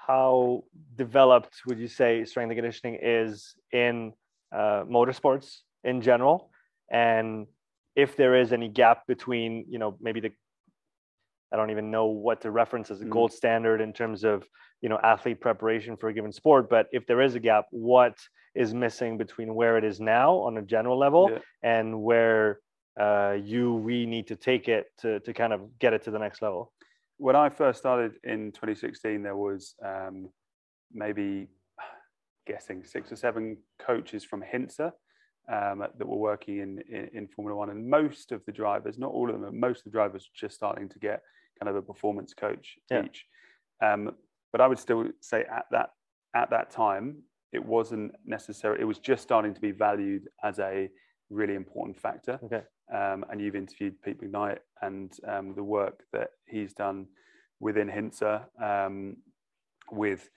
how 0.07 0.65
developed 0.97 1.55
would 1.67 1.79
you 1.79 1.89
say 1.89 2.25
strength 2.25 2.51
and 2.51 2.59
conditioning 2.59 2.99
is 3.01 3.55
in 3.73 4.13
uh, 4.53 4.85
motorsports 4.85 5.61
in 5.85 6.03
general, 6.03 6.51
and 6.91 7.47
if 7.97 8.17
there 8.17 8.35
is 8.37 8.53
any 8.53 8.69
gap 8.69 9.07
between 9.07 9.65
you 9.69 9.79
know 9.79 9.97
maybe 10.01 10.21
the 10.21 10.33
I 11.53 11.57
don't 11.57 11.71
even 11.71 11.91
know 11.91 12.07
what 12.07 12.41
to 12.43 12.51
reference 12.51 12.91
as 12.91 13.01
a 13.01 13.05
Mm. 13.05 13.11
gold 13.11 13.33
standard 13.33 13.81
in 13.81 13.93
terms 13.93 14.25
of 14.25 14.47
you 14.81 14.89
know 14.89 14.99
athlete 15.03 15.41
preparation 15.41 15.97
for 15.97 16.09
a 16.09 16.13
given 16.13 16.33
sport, 16.33 16.71
but 16.71 16.87
if 16.93 17.07
there 17.07 17.21
is 17.21 17.35
a 17.35 17.41
gap, 17.41 17.67
what 17.71 18.17
is 18.55 18.73
missing 18.75 19.19
between 19.19 19.55
where 19.55 19.77
it 19.77 19.85
is 19.85 20.01
now 20.01 20.35
on 20.37 20.57
a 20.59 20.63
general 20.63 20.99
level 20.99 21.31
Yeah. 21.31 21.39
and 21.63 22.03
where 22.03 22.61
uh, 22.99 23.37
you 23.43 23.75
we 23.75 24.05
need 24.07 24.27
to 24.29 24.37
take 24.37 24.69
it 24.69 24.87
to 24.99 25.21
to 25.21 25.33
kind 25.33 25.53
of 25.53 25.79
get 25.79 25.93
it 25.93 26.03
to 26.03 26.11
the 26.11 26.19
next 26.19 26.43
level. 26.43 26.73
when 27.19 27.37
I 27.37 27.51
first 27.51 27.79
started 27.79 28.13
in 28.25 28.51
2016, 28.53 29.23
there 29.23 29.37
was 29.37 29.75
um, 29.85 30.31
maybe 30.91 31.49
guessing 32.47 32.83
six 32.83 33.13
or 33.13 33.17
seven 33.17 33.59
coaches 33.79 34.25
from 34.25 34.43
Hintsa 34.43 34.93
um, 35.49 35.81
that 35.81 36.07
were 36.07 36.17
working 36.17 36.59
in, 36.59 36.79
in, 36.89 37.11
in 37.13 37.29
Formula 37.29 37.57
One, 37.59 37.71
and 37.71 37.89
most 37.89 38.33
of 38.33 38.43
the 38.47 38.53
drivers, 38.53 38.97
not 38.99 39.11
all 39.13 39.29
of 39.29 39.35
them, 39.35 39.43
but 39.43 39.55
most 39.55 39.79
of 39.81 39.85
the 39.85 39.91
drivers 39.99 40.31
just 40.35 40.55
starting 40.55 40.89
to 40.89 40.99
get 40.99 41.21
kind 41.61 41.69
of 41.69 41.77
a 41.77 41.83
performance 41.83 42.35
coach 42.35 42.79
Yeah. 42.91 43.05
each. 43.05 43.27
Um, 43.83 44.17
but 44.53 44.61
I 44.61 44.67
would 44.67 44.79
still 44.79 45.09
say 45.21 45.45
at 45.45 45.67
that 45.71 45.91
at 46.35 46.51
that 46.51 46.71
time, 46.71 47.23
it 47.53 47.65
wasn't 47.65 48.13
necessary. 48.25 48.81
It 48.81 48.85
was 48.85 48.99
just 48.99 49.23
starting 49.23 49.53
to 49.55 49.61
be 49.61 49.73
valued 49.73 50.29
as 50.45 50.59
a 50.61 50.89
really 51.29 51.55
important 51.55 51.99
factor 51.99 52.39
Okay. 52.45 52.63
um, 52.93 53.25
and 53.31 53.41
you've 53.41 53.57
interviewed 53.57 54.01
Pete 54.03 54.21
McKnight 54.21 54.59
and 54.83 55.13
um, 55.27 55.55
the 55.55 55.63
work 55.63 56.05
that 56.13 56.31
he's 56.47 56.73
done 56.73 57.07
within 57.61 57.89
Hintsa 57.89 58.45
um, 58.63 59.17
with 59.93 60.29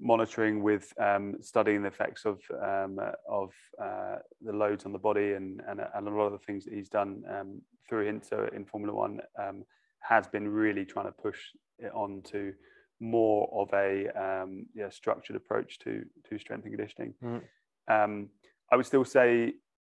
monitoring, 0.00 0.62
with 0.62 0.92
um, 1.00 1.36
studying 1.40 1.82
the 1.82 1.88
effects 1.88 2.24
of 2.24 2.40
um, 2.62 2.98
of 3.28 3.50
uh, 3.82 4.16
the 4.42 4.52
loads 4.52 4.84
on 4.86 4.92
the 4.92 4.98
body, 4.98 5.32
and, 5.32 5.60
and 5.66 5.80
and 5.94 6.06
a 6.08 6.10
lot 6.10 6.26
of 6.26 6.32
the 6.32 6.38
things 6.46 6.64
that 6.64 6.74
he's 6.74 6.88
done 6.88 7.22
um, 7.28 7.60
through 7.88 8.06
Hintsa 8.06 8.54
in 8.54 8.64
Formula 8.64 8.94
One 8.94 9.20
um, 9.42 9.64
has 10.00 10.26
been 10.26 10.48
really 10.48 10.84
trying 10.84 11.06
to 11.06 11.12
push 11.12 11.38
it 11.78 11.92
on 11.92 12.22
to 12.22 12.52
more 13.00 13.48
of 13.52 13.72
a 13.72 14.08
um, 14.20 14.66
yeah, 14.74 14.88
structured 14.90 15.36
approach 15.36 15.78
to 15.80 16.04
to 16.28 16.38
strength 16.38 16.64
and 16.64 16.74
conditioning. 16.74 17.14
Mhm. 17.22 17.42
Um, 17.88 18.30
I 18.70 18.76
would 18.76 18.86
still 18.86 19.04
say 19.04 19.54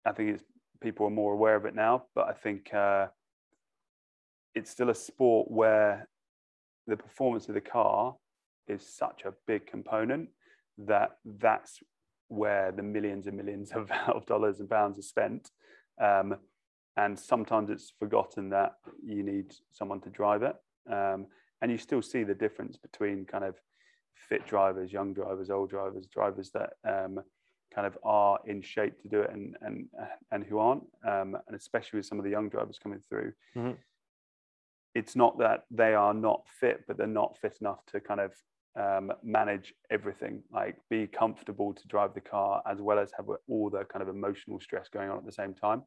I 0.06 0.12
think 0.12 0.36
it's 0.36 0.44
people 0.82 1.06
are 1.06 1.12
more 1.12 1.34
aware 1.34 1.56
of 1.56 1.66
it 1.66 1.76
now, 1.76 2.06
but 2.16 2.28
I 2.28 2.34
think 2.34 2.74
uh, 2.74 3.08
it's 4.56 4.72
still 4.72 4.90
a 4.90 4.96
sport 4.96 5.52
where 5.52 6.08
the 6.88 6.98
performance 6.98 7.48
of 7.50 7.56
the 7.56 7.62
car 7.62 8.16
is 8.68 8.86
such 8.86 9.24
a 9.26 9.34
big 9.46 9.68
component 9.68 10.30
that 10.78 11.18
that's 11.26 11.80
where 12.30 12.72
the 12.72 12.84
millions 12.84 13.28
and 13.28 13.36
millions 13.36 13.72
of, 13.72 13.92
of 14.08 14.26
dollars 14.26 14.60
and 14.60 14.70
pounds 14.70 14.98
are 14.98 15.04
spent. 15.04 15.52
Um, 16.02 16.36
and 17.00 17.18
sometimes 17.18 17.70
it's 17.70 17.94
forgotten 17.98 18.50
that 18.50 18.74
you 19.06 19.24
need 19.24 19.54
someone 19.72 20.02
to 20.02 20.10
drive 20.10 20.44
it. 20.44 20.56
Um, 20.92 21.28
and 21.62 21.72
you 21.72 21.78
still 21.78 22.02
see 22.02 22.24
the 22.24 22.34
difference 22.34 22.76
between 22.78 23.26
kind 23.26 23.46
of 23.46 23.56
fit 24.16 24.46
drivers, 24.46 24.92
young 24.92 25.14
drivers, 25.14 25.50
old 25.50 25.70
drivers, 25.70 26.08
drivers 26.08 26.52
that 26.52 26.72
um, 26.86 27.20
kind 27.74 27.88
of 27.88 27.98
are 28.04 28.40
in 28.46 28.62
shape 28.62 29.02
to 29.02 29.08
do 29.08 29.22
it 29.22 29.32
and 29.32 29.56
and 29.62 29.88
and 30.32 30.44
who 30.44 30.60
aren't, 30.60 30.84
um, 31.08 31.38
and 31.48 31.56
especially 31.56 31.98
with 31.98 32.06
some 32.06 32.20
of 32.20 32.26
the 32.26 32.32
young 32.32 32.50
drivers 32.50 32.80
coming 32.82 33.02
through. 33.08 33.32
Mm-hmm. 33.56 33.76
It's 34.94 35.16
not 35.16 35.38
that 35.40 35.66
they 35.72 35.94
are 35.94 36.14
not 36.14 36.42
fit, 36.60 36.84
but 36.88 36.98
they're 36.98 37.08
not 37.08 37.38
fit 37.42 37.58
enough 37.62 37.86
to 37.92 38.02
kind 38.02 38.20
of 38.20 38.34
um, 38.76 39.14
manage 39.24 39.74
everything, 39.90 40.44
like 40.52 40.76
be 40.90 41.08
comfortable 41.08 41.74
to 41.74 41.88
drive 41.88 42.14
the 42.14 42.22
car 42.22 42.62
as 42.70 42.82
well 42.82 43.00
as 43.00 43.12
have 43.16 43.28
all 43.48 43.70
the 43.70 43.86
kind 43.86 44.02
of 44.02 44.10
emotional 44.10 44.60
stress 44.60 44.90
going 44.90 45.10
on 45.10 45.18
at 45.18 45.26
the 45.26 45.32
same 45.32 45.54
time. 45.54 45.84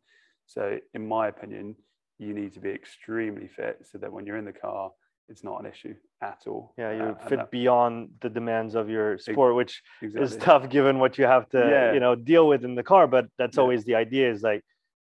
So, 0.47 0.79
in 0.95 1.07
my 1.07 1.29
opinion, 1.29 1.77
you 2.19 2.35
need 2.35 2.53
to 2.55 2.61
be 2.61 2.71
extremely 2.71 3.49
fit 3.49 3.87
so 3.91 3.99
that 3.99 4.13
when 4.13 4.27
you're 4.27 4.37
in 4.37 4.45
the 4.45 4.53
car, 4.53 4.91
it's 5.29 5.45
not 5.45 5.61
an 5.61 5.67
issue 5.67 5.95
at 6.23 6.43
all. 6.47 6.75
Yeah, 6.77 6.93
you're 6.93 7.13
uh, 7.13 7.29
fit 7.29 7.39
that, 7.39 7.51
beyond 7.51 8.11
the 8.21 8.29
demands 8.29 8.75
of 8.75 8.89
your 8.89 9.19
sport, 9.19 9.55
which 9.55 9.83
exactly. 10.03 10.25
is 10.25 10.37
tough 10.37 10.69
given 10.69 10.99
what 10.99 11.17
you 11.19 11.25
have 11.25 11.49
to, 11.51 11.59
yeah. 11.59 11.93
you 11.93 12.01
know, 12.01 12.15
deal 12.15 12.47
with 12.47 12.65
in 12.65 12.75
the 12.75 12.83
car. 12.83 13.07
But 13.07 13.27
that's 13.39 13.57
yeah. 13.57 13.63
always 13.63 13.85
the 13.85 13.95
idea 13.95 14.31
is 14.31 14.43
like 14.43 14.63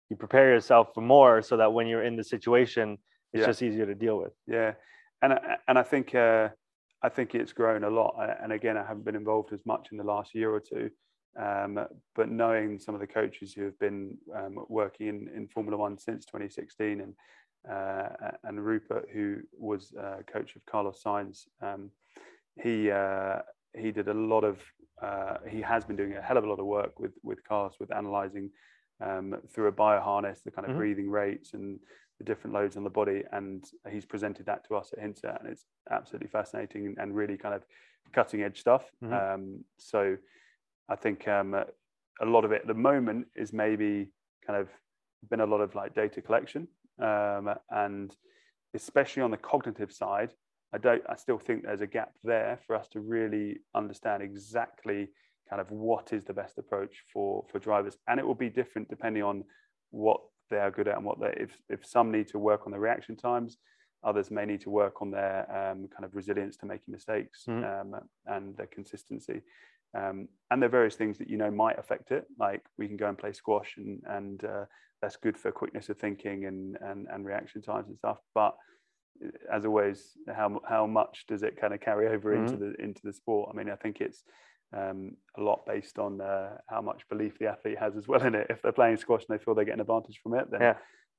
you 0.09 0.15
prepare 0.15 0.51
yourself 0.51 0.89
for 0.93 1.01
more 1.01 1.41
so 1.41 1.57
that 1.57 1.71
when 1.73 1.87
you're 1.87 2.03
in 2.03 2.15
the 2.15 2.23
situation, 2.23 2.97
it's 3.33 3.41
yeah. 3.41 3.47
just 3.47 3.61
easier 3.61 3.85
to 3.85 3.95
deal 3.95 4.17
with. 4.17 4.33
Yeah, 4.47 4.73
and 5.21 5.39
and 5.67 5.77
I 5.79 5.83
think 5.83 6.13
uh, 6.13 6.49
I 7.01 7.09
think 7.09 7.35
it's 7.35 7.53
grown 7.53 7.83
a 7.83 7.89
lot. 7.89 8.15
And 8.41 8.51
again, 8.51 8.77
I 8.77 8.85
haven't 8.85 9.05
been 9.05 9.15
involved 9.15 9.53
as 9.53 9.65
much 9.65 9.89
in 9.91 9.97
the 9.97 10.03
last 10.03 10.35
year 10.35 10.51
or 10.51 10.59
two. 10.59 10.89
Um, 11.37 11.79
but 12.15 12.29
knowing 12.29 12.79
some 12.79 12.95
of 12.95 13.01
the 13.01 13.07
coaches 13.07 13.53
who 13.53 13.63
have 13.63 13.77
been 13.79 14.17
um, 14.35 14.65
working 14.69 15.07
in, 15.07 15.29
in 15.35 15.47
Formula 15.47 15.77
One 15.77 15.97
since 15.97 16.25
2016 16.25 17.01
and 17.01 17.13
uh, 17.69 18.31
and 18.43 18.63
Rupert, 18.63 19.09
who 19.11 19.37
was 19.57 19.93
uh, 19.99 20.17
coach 20.31 20.55
of 20.55 20.65
Carlos 20.65 21.01
Sainz, 21.03 21.47
um, 21.61 21.91
he 22.63 22.89
uh, 22.89 23.39
he 23.75 23.91
did 23.91 24.07
a 24.07 24.13
lot 24.13 24.43
of 24.43 24.59
uh, 25.01 25.37
he 25.49 25.61
has 25.61 25.83
been 25.85 25.95
doing 25.95 26.15
a 26.15 26.21
hell 26.21 26.37
of 26.37 26.43
a 26.43 26.49
lot 26.49 26.59
of 26.59 26.65
work 26.65 26.99
with 26.99 27.13
with 27.23 27.43
Carlos 27.43 27.75
with 27.79 27.91
analysing 27.91 28.49
um, 29.01 29.35
through 29.53 29.67
a 29.67 29.71
bio 29.71 29.99
harness 29.99 30.41
the 30.41 30.51
kind 30.51 30.65
of 30.65 30.71
mm-hmm. 30.71 30.79
breathing 30.79 31.09
rates 31.09 31.53
and 31.53 31.79
the 32.17 32.23
different 32.23 32.53
loads 32.53 32.77
on 32.77 32.83
the 32.83 32.89
body, 32.89 33.23
and 33.31 33.65
he's 33.91 34.05
presented 34.05 34.45
that 34.45 34.67
to 34.67 34.75
us 34.75 34.91
at 34.93 35.03
Hintsa, 35.03 35.39
and 35.39 35.49
it's 35.49 35.65
absolutely 35.91 36.29
fascinating 36.29 36.95
and 36.97 37.15
really 37.15 37.37
kind 37.37 37.53
of 37.53 37.63
cutting 38.11 38.41
edge 38.41 38.59
stuff. 38.59 38.85
Mm-hmm. 39.03 39.13
Um, 39.13 39.63
so 39.77 40.17
I 40.89 40.95
think 40.95 41.27
um, 41.27 41.53
a 41.53 42.25
lot 42.25 42.45
of 42.45 42.51
it 42.51 42.61
at 42.61 42.67
the 42.67 42.73
moment 42.73 43.27
is 43.35 43.53
maybe 43.53 44.09
kind 44.45 44.59
of 44.59 44.69
been 45.29 45.41
a 45.41 45.45
lot 45.45 45.61
of 45.61 45.75
like 45.75 45.93
data 45.93 46.21
collection 46.21 46.67
um, 47.01 47.49
and 47.69 48.15
especially 48.73 49.23
on 49.23 49.31
the 49.31 49.37
cognitive 49.37 49.91
side, 49.91 50.31
I 50.73 50.77
don't. 50.77 51.03
I 51.07 51.15
still 51.15 51.39
think 51.39 51.63
there's 51.63 51.81
a 51.81 51.87
gap 51.87 52.11
there 52.23 52.59
for 52.65 52.75
us 52.75 52.87
to 52.89 52.99
really 52.99 53.57
understand 53.75 54.21
exactly 54.21 55.09
kind 55.49 55.61
of 55.61 55.71
what 55.71 56.11
is 56.11 56.25
the 56.25 56.33
best 56.33 56.57
approach 56.57 57.03
for 57.13 57.45
for 57.49 57.59
drivers, 57.59 57.97
and 58.07 58.19
it 58.19 58.27
will 58.27 58.35
be 58.35 58.49
different 58.49 58.89
depending 58.89 59.23
on 59.23 59.43
what 59.91 60.19
they 60.49 60.57
are 60.57 60.71
good 60.71 60.87
at 60.87 60.97
and 60.97 61.05
what 61.05 61.19
they. 61.19 61.33
If 61.37 61.51
if 61.69 61.85
some 61.85 62.11
need 62.11 62.27
to 62.29 62.39
work 62.39 62.65
on 62.65 62.71
the 62.73 62.79
reaction 62.79 63.15
times, 63.15 63.57
others 64.03 64.29
may 64.29 64.45
need 64.45 64.61
to 64.61 64.69
work 64.69 65.01
on 65.01 65.09
their 65.11 65.39
um, 65.49 65.87
kind 65.87 66.03
of 66.03 66.13
resilience 66.13 66.57
to 66.57 66.65
making 66.65 66.91
mistakes 66.91 67.45
mm 67.47 67.63
um, 67.81 67.95
and 68.25 68.57
their 68.57 68.67
consistency. 68.67 69.41
Um, 69.97 70.27
and 70.51 70.61
there 70.61 70.67
are 70.67 70.71
various 70.71 70.95
things 70.95 71.17
that 71.17 71.29
you 71.29 71.37
know 71.37 71.51
might 71.51 71.79
affect 71.79 72.11
it. 72.11 72.25
Like 72.39 72.63
we 72.77 72.87
can 72.87 72.97
go 72.97 73.09
and 73.09 73.17
play 73.17 73.33
squash, 73.33 73.75
and 73.77 74.01
and 74.07 74.43
uh, 74.43 74.65
that's 75.01 75.17
good 75.17 75.37
for 75.37 75.51
quickness 75.51 75.89
of 75.89 75.97
thinking 75.97 76.45
and, 76.45 76.77
and 76.81 77.07
and 77.11 77.25
reaction 77.25 77.61
times 77.61 77.87
and 77.87 77.97
stuff. 77.97 78.17
But 78.33 78.55
uh, 79.23 79.29
as 79.51 79.65
always, 79.65 80.17
how 80.27 80.61
how 80.67 80.85
much 80.87 81.25
does 81.27 81.43
it 81.43 81.59
kind 81.59 81.73
of 81.73 81.81
carry 81.81 82.07
over 82.07 82.33
mm-hmm. 82.33 82.45
into 82.45 82.57
the 82.57 82.83
into 82.83 83.01
the 83.03 83.13
sport? 83.13 83.49
I 83.51 83.57
mean, 83.57 83.69
I 83.69 83.75
think 83.75 84.01
it's 84.01 84.23
um, 84.75 85.17
a 85.37 85.41
lot 85.41 85.65
based 85.65 85.99
on 85.99 86.21
uh, 86.21 86.57
how 86.67 86.81
much 86.81 87.07
belief 87.09 87.37
the 87.39 87.47
athlete 87.47 87.79
has 87.79 87.97
as 87.97 88.07
well 88.07 88.21
in 88.23 88.35
it. 88.35 88.47
If 88.49 88.61
they're 88.61 88.71
playing 88.71 88.97
squash 88.97 89.23
and 89.27 89.37
they 89.37 89.43
feel 89.43 89.55
they 89.55 89.65
get 89.65 89.75
an 89.75 89.81
advantage 89.81 90.19
from 90.21 90.35
it, 90.35 90.49
then 90.51 90.61
yeah. 90.61 90.75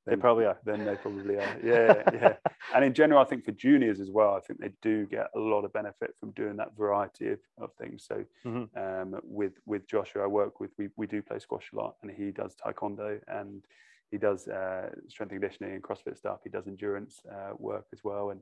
They 0.08 0.16
probably 0.16 0.46
are. 0.46 0.58
Then 0.64 0.84
they 0.84 0.96
probably 0.96 1.36
are. 1.36 1.56
Yeah, 1.64 2.02
yeah. 2.12 2.34
and 2.74 2.84
in 2.84 2.94
general, 2.94 3.20
I 3.20 3.24
think 3.24 3.44
for 3.44 3.52
juniors 3.52 4.00
as 4.00 4.10
well, 4.10 4.34
I 4.34 4.40
think 4.40 4.60
they 4.60 4.70
do 4.80 5.06
get 5.06 5.26
a 5.34 5.38
lot 5.38 5.64
of 5.64 5.72
benefit 5.72 6.14
from 6.18 6.30
doing 6.32 6.56
that 6.56 6.76
variety 6.76 7.28
of, 7.30 7.38
of 7.58 7.70
things. 7.74 8.04
So 8.06 8.24
mm-hmm. 8.46 8.78
um, 8.78 9.20
with 9.22 9.52
with 9.66 9.86
Joshua, 9.86 10.24
I 10.24 10.26
work 10.26 10.60
with, 10.60 10.70
we, 10.78 10.88
we 10.96 11.06
do 11.06 11.20
play 11.22 11.38
squash 11.38 11.70
a 11.72 11.76
lot, 11.76 11.96
and 12.02 12.10
he 12.10 12.30
does 12.30 12.54
taekwondo 12.54 13.20
and 13.28 13.62
he 14.10 14.18
does 14.18 14.48
uh, 14.48 14.88
strength 15.08 15.32
and 15.32 15.40
conditioning 15.40 15.74
and 15.74 15.82
CrossFit 15.82 16.16
stuff. 16.16 16.40
He 16.42 16.50
does 16.50 16.66
endurance 16.66 17.20
uh, 17.30 17.52
work 17.58 17.86
as 17.92 18.00
well, 18.02 18.30
and 18.30 18.40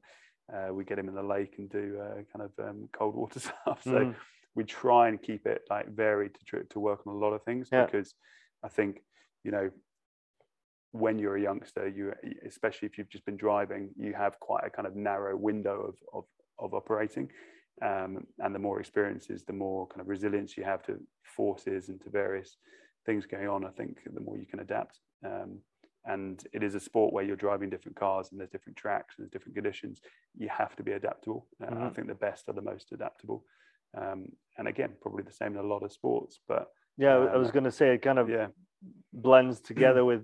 uh, 0.53 0.73
we 0.73 0.85
get 0.85 0.99
him 0.99 1.09
in 1.09 1.15
the 1.15 1.23
lake 1.23 1.55
and 1.59 1.69
do 1.69 1.99
uh, 2.01 2.23
kind 2.33 2.49
of 2.49 2.69
um, 2.69 2.89
cold 2.93 3.15
water 3.15 3.41
stuff. 3.65 3.81
So 3.83 3.91
mm. 3.91 4.15
we 4.55 4.65
try 4.65 5.09
and 5.09 5.21
keep 5.21 5.47
it 5.47 5.63
like 5.69 5.89
varied 5.89 6.37
to 6.51 6.63
to 6.63 6.81
work 6.81 7.01
on 7.07 7.15
a 7.15 7.19
lot 7.19 7.33
of 7.33 7.43
things 7.43 7.69
yeah. 7.73 7.87
because 7.87 8.15
I 8.63 8.69
think 8.69 9.03
you 9.45 9.51
know 9.51 9.71
when 10.93 11.19
you're 11.19 11.37
a 11.37 11.43
youngster, 11.43 11.89
you 11.89 12.13
especially 12.47 12.87
if 12.87 12.99
you've 12.99 13.11
just 13.11 13.27
been 13.27 13.37
driving, 13.37 13.91
you 13.97 14.15
have 14.15 14.39
quite 14.41 14.65
a 14.65 14.71
kind 14.71 14.87
of 14.87 14.97
narrow 14.97 15.37
window 15.37 15.81
of 15.89 15.97
of, 16.13 16.25
of 16.59 16.75
operating. 16.75 17.31
Um, 17.83 18.27
and 18.39 18.55
the 18.55 18.59
more 18.59 18.81
experiences, 18.81 19.45
the 19.45 19.53
more 19.53 19.87
kind 19.89 20.01
of 20.01 20.09
resilience 20.09 20.57
you 20.57 20.65
have 20.65 20.83
to 20.85 20.99
forces 21.23 21.91
and 21.91 22.01
to 22.03 22.11
various 22.11 22.57
things 23.05 23.27
going 23.27 23.49
on. 23.49 23.67
I 23.67 23.71
think 23.71 23.99
the 24.13 24.21
more 24.21 24.39
you 24.39 24.47
can 24.47 24.61
adapt. 24.61 25.01
Um, 25.25 25.59
and 26.07 26.43
it 26.53 26.63
is 26.63 26.75
a 26.75 26.81
sport 26.81 27.13
where 27.13 27.25
you're 27.25 27.37
driving 27.37 27.69
different 27.69 27.99
cars 27.99 28.29
and 28.31 28.41
there's 28.41 28.51
different 28.51 28.77
tracks 28.77 29.17
and 29.17 29.25
there's 29.25 29.33
different 29.33 29.57
conditions. 29.57 30.01
You 30.39 30.49
have 30.49 30.77
to 30.77 30.83
be 30.83 30.93
adaptable. 30.93 31.47
Uh, 31.63 31.71
mm-hmm. 31.71 31.83
I 31.83 31.91
think 31.91 32.07
the 32.07 32.15
best 32.15 32.49
are 32.49 32.53
the 32.53 32.63
most 32.63 32.93
adaptable. 32.93 33.45
Um, 34.01 34.27
and 34.57 34.69
again, 34.69 34.93
probably 35.01 35.25
the 35.25 35.33
same 35.33 35.53
in 35.53 35.59
a 35.59 35.67
lot 35.67 35.83
of 35.83 35.93
sports. 35.93 36.39
But 36.47 36.69
yeah, 36.97 37.17
I 37.17 37.37
was 37.37 37.49
um, 37.49 37.55
going 37.55 37.65
to 37.65 37.73
say 37.73 37.95
it 37.95 38.03
kind 38.03 38.19
of 38.19 38.31
yeah. 38.31 38.47
blends 39.13 39.61
together 39.61 40.05
with 40.05 40.23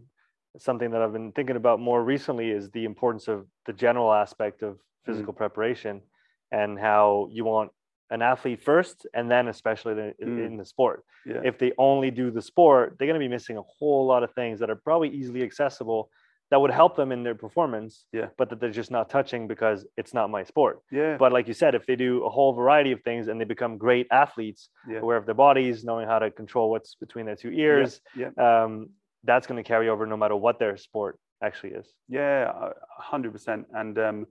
something 0.58 0.90
that 0.90 1.02
I've 1.02 1.12
been 1.12 1.32
thinking 1.32 1.56
about 1.56 1.80
more 1.80 2.02
recently 2.02 2.50
is 2.50 2.70
the 2.70 2.84
importance 2.84 3.28
of 3.28 3.46
the 3.66 3.72
general 3.72 4.12
aspect 4.12 4.62
of 4.62 4.78
physical 5.04 5.32
mm. 5.32 5.36
preparation 5.36 6.02
and 6.50 6.78
how 6.78 7.28
you 7.30 7.44
want 7.44 7.70
an 8.10 8.20
athlete 8.20 8.62
first 8.62 9.06
and 9.14 9.30
then 9.30 9.48
especially 9.48 9.94
the, 9.94 10.14
mm. 10.22 10.46
in 10.46 10.56
the 10.58 10.64
sport. 10.64 11.04
Yeah. 11.24 11.40
If 11.44 11.58
they 11.58 11.72
only 11.78 12.10
do 12.10 12.30
the 12.30 12.42
sport, 12.42 12.96
they're 12.98 13.08
going 13.08 13.18
to 13.18 13.24
be 13.24 13.32
missing 13.32 13.56
a 13.56 13.62
whole 13.62 14.06
lot 14.06 14.22
of 14.22 14.32
things 14.34 14.60
that 14.60 14.68
are 14.68 14.76
probably 14.76 15.08
easily 15.08 15.42
accessible 15.42 16.10
that 16.50 16.60
would 16.60 16.70
help 16.70 16.96
them 16.96 17.12
in 17.12 17.22
their 17.22 17.34
performance, 17.34 18.04
yeah. 18.12 18.26
but 18.36 18.50
that 18.50 18.60
they're 18.60 18.70
just 18.70 18.90
not 18.90 19.08
touching 19.08 19.48
because 19.48 19.86
it's 19.96 20.12
not 20.12 20.28
my 20.28 20.44
sport. 20.44 20.80
Yeah. 20.90 21.16
But 21.16 21.32
like 21.32 21.48
you 21.48 21.54
said, 21.54 21.74
if 21.74 21.86
they 21.86 21.96
do 21.96 22.26
a 22.26 22.28
whole 22.28 22.52
variety 22.52 22.92
of 22.92 23.00
things 23.00 23.28
and 23.28 23.40
they 23.40 23.46
become 23.46 23.78
great 23.78 24.06
athletes, 24.10 24.68
yeah. 24.86 24.98
aware 24.98 25.16
of 25.16 25.24
their 25.24 25.34
bodies, 25.34 25.82
knowing 25.82 26.06
how 26.06 26.18
to 26.18 26.30
control 26.30 26.68
what's 26.68 26.94
between 26.96 27.24
their 27.24 27.36
two 27.36 27.50
ears, 27.52 28.02
yeah. 28.14 28.28
yeah. 28.36 28.64
Um, 28.64 28.90
that's 29.24 29.46
going 29.46 29.62
to 29.62 29.66
carry 29.66 29.88
over 29.88 30.06
no 30.06 30.16
matter 30.16 30.36
what 30.36 30.58
their 30.58 30.76
sport 30.76 31.18
actually 31.42 31.70
is. 31.70 31.86
Yeah, 32.08 32.52
hundred 32.98 33.32
percent. 33.32 33.66
And 33.72 33.98
um, 33.98 34.26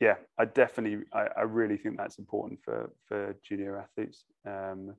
yeah, 0.00 0.14
I 0.38 0.44
definitely, 0.46 1.04
I, 1.12 1.28
I, 1.36 1.42
really 1.42 1.76
think 1.76 1.96
that's 1.96 2.18
important 2.18 2.60
for 2.64 2.90
for 3.06 3.34
junior 3.42 3.78
athletes. 3.78 4.24
Um, 4.46 4.94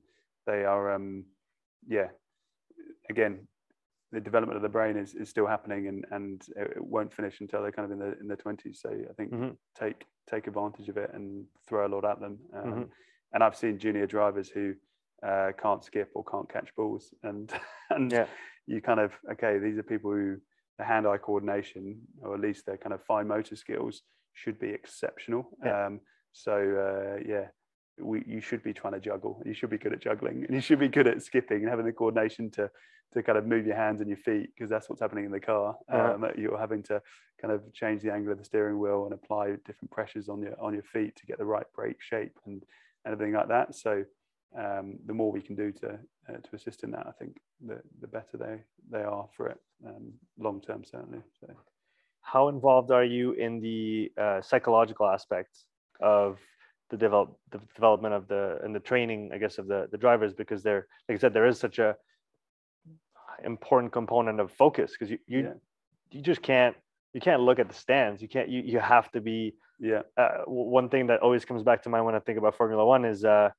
they 0.46 0.64
are, 0.64 0.94
um, 0.94 1.24
yeah, 1.86 2.08
again, 3.10 3.46
the 4.12 4.20
development 4.20 4.56
of 4.56 4.62
the 4.62 4.68
brain 4.68 4.96
is, 4.96 5.14
is 5.14 5.28
still 5.28 5.46
happening 5.46 5.88
and, 5.88 6.06
and 6.10 6.42
it 6.56 6.82
won't 6.82 7.12
finish 7.12 7.40
until 7.40 7.60
they're 7.60 7.72
kind 7.72 7.84
of 7.84 7.92
in 7.92 7.98
the 7.98 8.18
in 8.20 8.28
the 8.28 8.36
twenties. 8.36 8.80
So 8.82 8.90
I 8.90 9.12
think 9.14 9.32
mm-hmm. 9.32 9.50
take 9.78 10.04
take 10.30 10.46
advantage 10.46 10.88
of 10.88 10.96
it 10.96 11.10
and 11.12 11.44
throw 11.68 11.86
a 11.86 11.92
lot 11.94 12.04
at 12.04 12.20
them. 12.20 12.38
Um, 12.54 12.64
mm-hmm. 12.64 12.82
And 13.34 13.42
I've 13.42 13.56
seen 13.56 13.78
junior 13.78 14.06
drivers 14.06 14.48
who 14.48 14.74
uh, 15.22 15.52
can't 15.60 15.84
skip 15.84 16.10
or 16.14 16.24
can't 16.24 16.50
catch 16.50 16.74
balls, 16.74 17.12
and 17.22 17.52
and 17.90 18.10
yeah 18.10 18.26
you 18.68 18.80
kind 18.80 19.00
of 19.00 19.12
okay 19.32 19.58
these 19.58 19.78
are 19.78 19.82
people 19.82 20.12
who 20.12 20.36
the 20.78 20.84
hand-eye 20.84 21.18
coordination 21.18 21.98
or 22.22 22.34
at 22.34 22.40
least 22.40 22.64
their 22.66 22.76
kind 22.76 22.92
of 22.92 23.02
fine 23.02 23.26
motor 23.26 23.56
skills 23.56 24.02
should 24.34 24.60
be 24.60 24.68
exceptional. 24.68 25.48
Yeah. 25.64 25.86
Um, 25.86 26.00
so 26.32 26.52
uh, 26.52 27.22
yeah 27.26 27.46
we, 28.00 28.22
you 28.26 28.40
should 28.40 28.62
be 28.62 28.72
trying 28.72 28.92
to 28.92 29.00
juggle. 29.00 29.42
You 29.44 29.54
should 29.54 29.70
be 29.70 29.78
good 29.78 29.92
at 29.92 30.00
juggling 30.00 30.44
and 30.44 30.54
you 30.54 30.60
should 30.60 30.78
be 30.78 30.88
good 30.88 31.08
at 31.08 31.22
skipping 31.22 31.62
and 31.62 31.68
having 31.68 31.86
the 31.86 31.92
coordination 31.92 32.50
to 32.52 32.70
to 33.14 33.22
kind 33.22 33.38
of 33.38 33.46
move 33.46 33.66
your 33.66 33.74
hands 33.74 34.00
and 34.00 34.08
your 34.08 34.18
feet 34.18 34.50
because 34.54 34.68
that's 34.68 34.90
what's 34.90 35.00
happening 35.00 35.24
in 35.24 35.30
the 35.30 35.40
car. 35.40 35.74
Um, 35.90 36.26
you're 36.36 36.58
having 36.58 36.82
to 36.84 37.00
kind 37.40 37.54
of 37.54 37.62
change 37.72 38.02
the 38.02 38.12
angle 38.12 38.32
of 38.32 38.38
the 38.38 38.44
steering 38.44 38.78
wheel 38.78 39.06
and 39.06 39.14
apply 39.14 39.54
different 39.64 39.90
pressures 39.90 40.28
on 40.28 40.42
your 40.42 40.54
on 40.60 40.74
your 40.74 40.82
feet 40.82 41.16
to 41.16 41.26
get 41.26 41.38
the 41.38 41.44
right 41.44 41.66
brake 41.74 42.00
shape 42.00 42.38
and, 42.44 42.62
and 43.04 43.12
everything 43.14 43.34
like 43.34 43.48
that. 43.48 43.74
So 43.74 44.04
um, 44.56 44.98
the 45.06 45.14
more 45.14 45.30
we 45.32 45.40
can 45.42 45.54
do 45.56 45.72
to 45.72 45.98
uh, 46.28 46.32
to 46.44 46.56
assist 46.56 46.84
in 46.84 46.90
that, 46.92 47.06
I 47.06 47.12
think 47.12 47.36
the 47.66 47.80
the 48.00 48.06
better 48.06 48.36
they 48.38 48.60
they 48.90 49.02
are 49.04 49.26
for 49.36 49.48
it 49.48 49.58
um, 49.86 50.12
long 50.38 50.60
term 50.60 50.84
certainly. 50.84 51.22
So. 51.40 51.48
how 52.22 52.48
involved 52.48 52.90
are 52.90 53.04
you 53.04 53.32
in 53.32 53.60
the 53.60 54.12
uh, 54.20 54.40
psychological 54.42 55.06
aspects 55.06 55.64
of 56.00 56.38
the 56.90 56.96
develop 56.96 57.36
the 57.50 57.60
development 57.74 58.14
of 58.14 58.28
the 58.28 58.58
and 58.64 58.74
the 58.74 58.80
training, 58.80 59.30
I 59.34 59.38
guess, 59.38 59.58
of 59.58 59.66
the 59.68 59.88
the 59.92 59.98
drivers 59.98 60.32
because 60.34 60.62
they're 60.62 60.86
like 61.08 61.16
I 61.18 61.20
said, 61.20 61.34
there 61.34 61.46
is 61.46 61.58
such 61.58 61.78
a 61.78 61.96
important 63.44 63.92
component 63.92 64.40
of 64.40 64.50
focus 64.52 64.92
because 64.92 65.10
you 65.10 65.18
you 65.26 65.40
Yeah. 65.44 65.54
you 66.10 66.22
just 66.22 66.42
can't 66.42 66.76
you 67.14 67.20
can't 67.20 67.42
look 67.42 67.58
at 67.58 67.68
the 67.68 67.74
stands. 67.74 68.20
You 68.22 68.28
can't 68.28 68.48
you 68.48 68.60
you 68.62 68.78
have 68.80 69.10
to 69.12 69.20
be 69.20 69.54
Yeah. 69.78 70.02
uh, 70.16 70.42
one 70.46 70.88
thing 70.88 71.06
that 71.08 71.20
always 71.20 71.44
comes 71.44 71.62
back 71.62 71.82
to 71.82 71.88
mind 71.88 72.04
when 72.06 72.14
I 72.14 72.20
think 72.20 72.38
about 72.38 72.54
Formula 72.56 72.84
One 72.84 73.04
is 73.04 73.24
uh, 73.24 73.50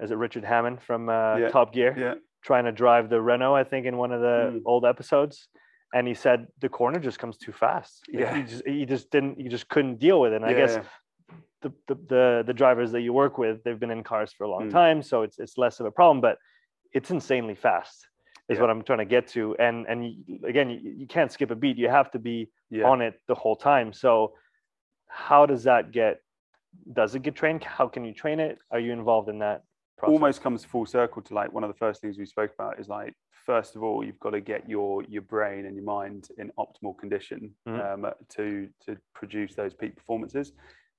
is 0.00 0.10
it 0.10 0.16
Richard 0.16 0.44
Hammond 0.44 0.82
from 0.82 1.08
uh, 1.08 1.36
Yeah. 1.36 1.48
Top 1.48 1.72
Gear 1.72 1.94
Yeah. 1.96 2.14
trying 2.42 2.64
to 2.64 2.72
drive 2.72 3.08
the 3.08 3.20
Renault, 3.20 3.54
I 3.54 3.64
think, 3.64 3.86
in 3.86 3.96
one 3.96 4.12
of 4.12 4.20
the 4.20 4.52
Mm. 4.58 4.62
old 4.66 4.84
episodes, 4.84 5.48
and 5.94 6.06
he 6.06 6.14
said 6.14 6.48
the 6.60 6.68
corner 6.68 6.98
just 6.98 7.18
comes 7.18 7.36
too 7.38 7.52
fast. 7.52 8.04
Like, 8.12 8.20
Yeah. 8.20 8.34
he 8.36 8.42
just 8.42 8.66
he 8.66 8.86
just 8.86 9.10
didn't 9.10 9.40
he 9.40 9.48
just 9.48 9.68
couldn't 9.68 9.98
deal 9.98 10.20
with 10.20 10.32
it. 10.32 10.36
And 10.36 10.44
I 10.44 10.54
guess 10.54 10.76
Yeah. 10.76 11.36
the, 11.62 11.72
the 11.88 11.94
the 12.08 12.42
the 12.46 12.54
drivers 12.54 12.90
that 12.92 13.02
you 13.02 13.12
work 13.12 13.38
with, 13.38 13.62
they've 13.62 13.78
been 13.80 13.90
in 13.90 14.02
cars 14.02 14.32
for 14.32 14.44
a 14.44 14.48
long 14.48 14.68
Mm. 14.68 14.72
time, 14.72 15.02
so 15.02 15.22
it's 15.22 15.38
it's 15.38 15.56
less 15.56 15.80
of 15.80 15.86
a 15.86 15.90
problem. 15.90 16.20
But 16.20 16.38
it's 16.92 17.10
insanely 17.10 17.54
fast, 17.54 18.08
is 18.48 18.56
Yeah. 18.56 18.62
what 18.62 18.70
I'm 18.70 18.82
trying 18.82 18.98
to 18.98 19.04
get 19.16 19.26
to. 19.28 19.56
And 19.56 19.86
and 19.86 20.00
again, 20.44 20.70
you, 20.70 20.80
you 21.00 21.06
can't 21.06 21.30
skip 21.32 21.50
a 21.50 21.56
beat. 21.56 21.76
You 21.78 21.88
have 21.88 22.10
to 22.12 22.18
be 22.18 22.50
yeah. 22.70 22.84
on 22.90 23.00
it 23.00 23.14
the 23.28 23.34
whole 23.34 23.56
time. 23.56 23.92
So 23.92 24.34
how 25.08 25.46
does 25.46 25.64
that 25.64 25.92
get? 25.92 26.20
Does 26.92 27.14
it 27.14 27.22
get 27.22 27.36
trained? 27.36 27.62
How 27.62 27.86
can 27.88 28.04
you 28.04 28.12
train 28.12 28.40
it? 28.40 28.58
Are 28.72 28.80
you 28.80 28.92
involved 28.92 29.28
in 29.28 29.38
that 29.38 29.62
process? 30.04 30.12
almost 30.20 30.42
comes 30.42 30.64
full 30.64 30.86
circle 30.86 31.22
to 31.22 31.34
like 31.34 31.52
one 31.52 31.64
of 31.64 31.68
the 31.68 31.74
first 31.78 32.00
things 32.00 32.18
we 32.18 32.26
spoke 32.26 32.52
about 32.58 32.78
is 32.80 32.88
like 32.88 33.14
first 33.46 33.76
of 33.76 33.82
all 33.82 34.04
you've 34.04 34.18
got 34.20 34.30
to 34.30 34.40
get 34.40 34.68
your 34.68 35.02
your 35.04 35.22
brain 35.22 35.66
and 35.66 35.74
your 35.76 35.84
mind 35.84 36.28
in 36.38 36.50
optimal 36.58 36.96
condition 36.98 37.54
Mhm. 37.66 38.04
um, 38.06 38.12
to 38.36 38.68
to 38.86 38.96
produce 39.14 39.54
those 39.54 39.74
peak 39.74 39.96
performances 39.96 40.52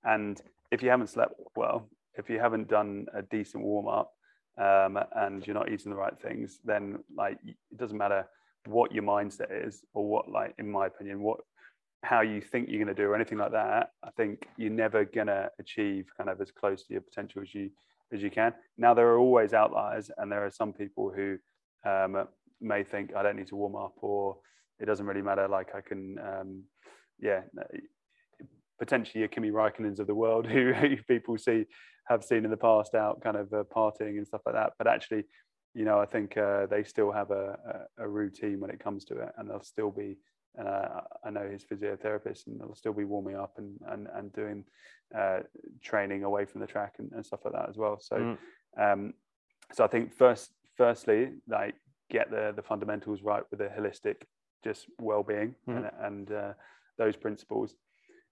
and 0.03 0.41
if 0.71 0.81
you 0.83 0.89
haven't 0.89 1.07
slept 1.07 1.33
well 1.55 1.89
if 2.15 2.29
you 2.29 2.39
haven't 2.39 2.67
done 2.67 3.05
a 3.13 3.21
decent 3.21 3.63
warm 3.63 3.87
up 3.87 4.11
um, 4.57 4.97
and 5.15 5.45
you're 5.45 5.53
not 5.53 5.69
eating 5.71 5.91
the 5.91 5.97
right 5.97 6.17
things 6.21 6.59
then 6.63 7.03
like 7.15 7.37
it 7.43 7.57
doesn't 7.77 7.97
matter 7.97 8.25
what 8.67 8.91
your 8.93 9.03
mindset 9.03 9.51
is 9.67 9.83
or 9.93 10.07
what 10.07 10.29
like 10.29 10.53
in 10.57 10.69
my 10.71 10.87
opinion 10.87 11.21
what 11.21 11.39
how 12.03 12.21
you 12.21 12.39
think 12.41 12.69
you're 12.69 12.83
going 12.83 12.95
to 12.95 13.01
do 13.03 13.09
or 13.09 13.15
anything 13.15 13.37
like 13.37 13.51
that 13.51 13.89
i 14.03 14.09
think 14.11 14.47
you're 14.57 14.69
never 14.85 15.03
going 15.05 15.27
to 15.27 15.49
achieve 15.59 16.05
kind 16.17 16.29
of 16.29 16.39
as 16.39 16.51
close 16.51 16.83
to 16.85 16.93
your 16.93 17.01
potential 17.01 17.41
as 17.41 17.53
you 17.53 17.69
as 18.13 18.21
you 18.21 18.29
can. 18.29 18.53
Now 18.77 18.93
there 18.93 19.07
are 19.09 19.19
always 19.19 19.53
outliers, 19.53 20.09
and 20.17 20.31
there 20.31 20.45
are 20.45 20.51
some 20.51 20.73
people 20.73 21.11
who 21.15 21.37
um, 21.85 22.27
may 22.61 22.83
think 22.83 23.15
I 23.15 23.23
don't 23.23 23.35
need 23.35 23.47
to 23.47 23.55
warm 23.55 23.75
up, 23.75 23.93
or 24.01 24.37
it 24.79 24.85
doesn't 24.85 25.05
really 25.05 25.21
matter. 25.21 25.47
Like 25.47 25.75
I 25.75 25.81
can, 25.81 26.17
um, 26.19 26.63
yeah, 27.19 27.41
potentially 28.79 29.19
your 29.19 29.29
Kimi 29.29 29.51
Raikkonens 29.51 29.99
of 29.99 30.07
the 30.07 30.15
world, 30.15 30.45
who, 30.51 30.73
who 30.73 30.97
people 31.07 31.37
see 31.37 31.65
have 32.07 32.23
seen 32.23 32.45
in 32.45 32.51
the 32.51 32.57
past 32.57 32.93
out 32.93 33.21
kind 33.21 33.35
of 33.35 33.51
uh, 33.51 33.63
partying 33.75 34.17
and 34.17 34.27
stuff 34.27 34.41
like 34.45 34.55
that. 34.55 34.73
But 34.77 34.87
actually, 34.87 35.23
you 35.73 35.85
know, 35.85 35.99
I 35.99 36.05
think 36.05 36.37
uh, 36.37 36.67
they 36.67 36.83
still 36.83 37.11
have 37.11 37.31
a, 37.31 37.87
a, 37.99 38.05
a 38.05 38.07
routine 38.07 38.59
when 38.59 38.69
it 38.69 38.79
comes 38.79 39.05
to 39.05 39.19
it, 39.19 39.29
and 39.37 39.49
they'll 39.49 39.63
still 39.63 39.91
be. 39.91 40.17
Uh, 40.57 41.01
I 41.23 41.29
know 41.29 41.49
his 41.49 41.63
physiotherapist, 41.63 42.47
and 42.47 42.59
he'll 42.59 42.75
still 42.75 42.93
be 42.93 43.03
warming 43.03 43.35
up 43.35 43.53
and 43.57 43.77
and, 43.87 44.07
and 44.13 44.33
doing 44.33 44.63
uh, 45.17 45.39
training 45.81 46.23
away 46.23 46.45
from 46.45 46.61
the 46.61 46.67
track 46.67 46.95
and, 46.99 47.11
and 47.13 47.25
stuff 47.25 47.41
like 47.45 47.53
that 47.53 47.69
as 47.69 47.77
well. 47.77 47.99
So, 47.99 48.15
Mm. 48.15 48.37
um, 48.77 49.13
so 49.73 49.83
I 49.83 49.87
think 49.87 50.13
first, 50.13 50.51
firstly, 50.77 51.33
like 51.47 51.75
get 52.09 52.29
the 52.31 52.53
the 52.55 52.61
fundamentals 52.61 53.21
right 53.21 53.43
with 53.51 53.61
a 53.61 53.69
holistic, 53.69 54.23
just 54.63 54.87
well-being 54.99 55.55
Mhm. 55.67 55.75
and, 55.77 55.91
and 56.05 56.31
uh, 56.31 56.53
those 56.97 57.15
principles, 57.15 57.75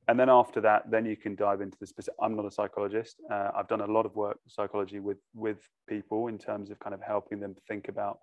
and 0.08 0.20
then 0.20 0.30
after 0.30 0.62
that, 0.62 0.90
then 0.90 1.06
you 1.06 1.18
can 1.18 1.36
dive 1.36 1.62
into 1.62 1.78
the 1.80 1.88
specific. 1.88 2.18
I'm 2.22 2.36
not 2.36 2.46
a 2.46 2.52
psychologist. 2.52 3.22
Uh, 3.30 3.52
I've 3.56 3.68
done 3.68 3.82
a 3.82 3.88
lot 3.88 4.06
of 4.06 4.16
work 4.16 4.40
psychology 4.48 5.00
with 5.00 5.20
with 5.34 5.60
people 5.88 6.28
in 6.28 6.38
terms 6.38 6.72
of 6.72 6.80
kind 6.80 6.94
of 6.94 7.02
helping 7.02 7.40
them 7.40 7.56
think 7.68 7.88
about 7.90 8.20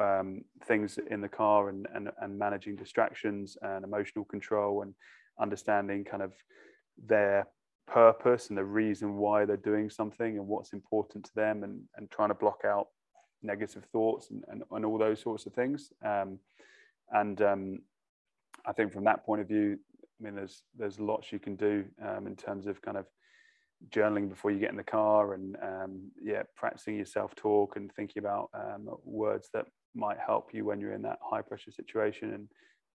um, 0.00 0.42
things 0.64 0.98
in 1.10 1.20
the 1.20 1.28
car 1.28 1.68
and, 1.68 1.86
and 1.94 2.10
and 2.20 2.38
managing 2.38 2.76
distractions 2.76 3.56
and 3.62 3.84
emotional 3.84 4.24
control 4.24 4.82
and 4.82 4.94
understanding 5.40 6.04
kind 6.04 6.22
of 6.22 6.32
their 7.06 7.46
purpose 7.86 8.48
and 8.48 8.58
the 8.58 8.64
reason 8.64 9.16
why 9.16 9.44
they're 9.44 9.56
doing 9.56 9.90
something 9.90 10.38
and 10.38 10.46
what's 10.46 10.72
important 10.72 11.24
to 11.24 11.34
them 11.34 11.64
and, 11.64 11.80
and 11.96 12.10
trying 12.10 12.28
to 12.28 12.34
block 12.34 12.60
out 12.64 12.88
negative 13.42 13.84
thoughts 13.90 14.30
and, 14.30 14.44
and, 14.48 14.62
and 14.70 14.84
all 14.84 14.98
those 14.98 15.20
sorts 15.20 15.46
of 15.46 15.52
things. 15.52 15.92
Um, 16.04 16.38
and 17.10 17.42
um, 17.42 17.78
I 18.64 18.72
think 18.72 18.92
from 18.92 19.04
that 19.04 19.26
point 19.26 19.40
of 19.40 19.48
view 19.48 19.78
I 20.20 20.24
mean 20.24 20.36
there's 20.36 20.62
there's 20.78 21.00
lots 21.00 21.32
you 21.32 21.38
can 21.38 21.56
do 21.56 21.84
um, 22.06 22.26
in 22.26 22.36
terms 22.36 22.66
of 22.66 22.80
kind 22.80 22.96
of 22.96 23.06
journaling 23.90 24.28
before 24.28 24.52
you 24.52 24.60
get 24.60 24.70
in 24.70 24.76
the 24.76 24.82
car 24.84 25.34
and 25.34 25.56
um, 25.62 26.10
yeah 26.22 26.42
practicing 26.56 26.96
your 26.96 27.04
self-talk 27.04 27.76
and 27.76 27.92
thinking 27.92 28.20
about 28.20 28.48
um, 28.54 28.88
words 29.04 29.48
that 29.52 29.66
might 29.94 30.18
help 30.18 30.54
you 30.54 30.64
when 30.64 30.80
you're 30.80 30.92
in 30.92 31.02
that 31.02 31.18
high 31.22 31.42
pressure 31.42 31.70
situation. 31.70 32.32
And 32.34 32.48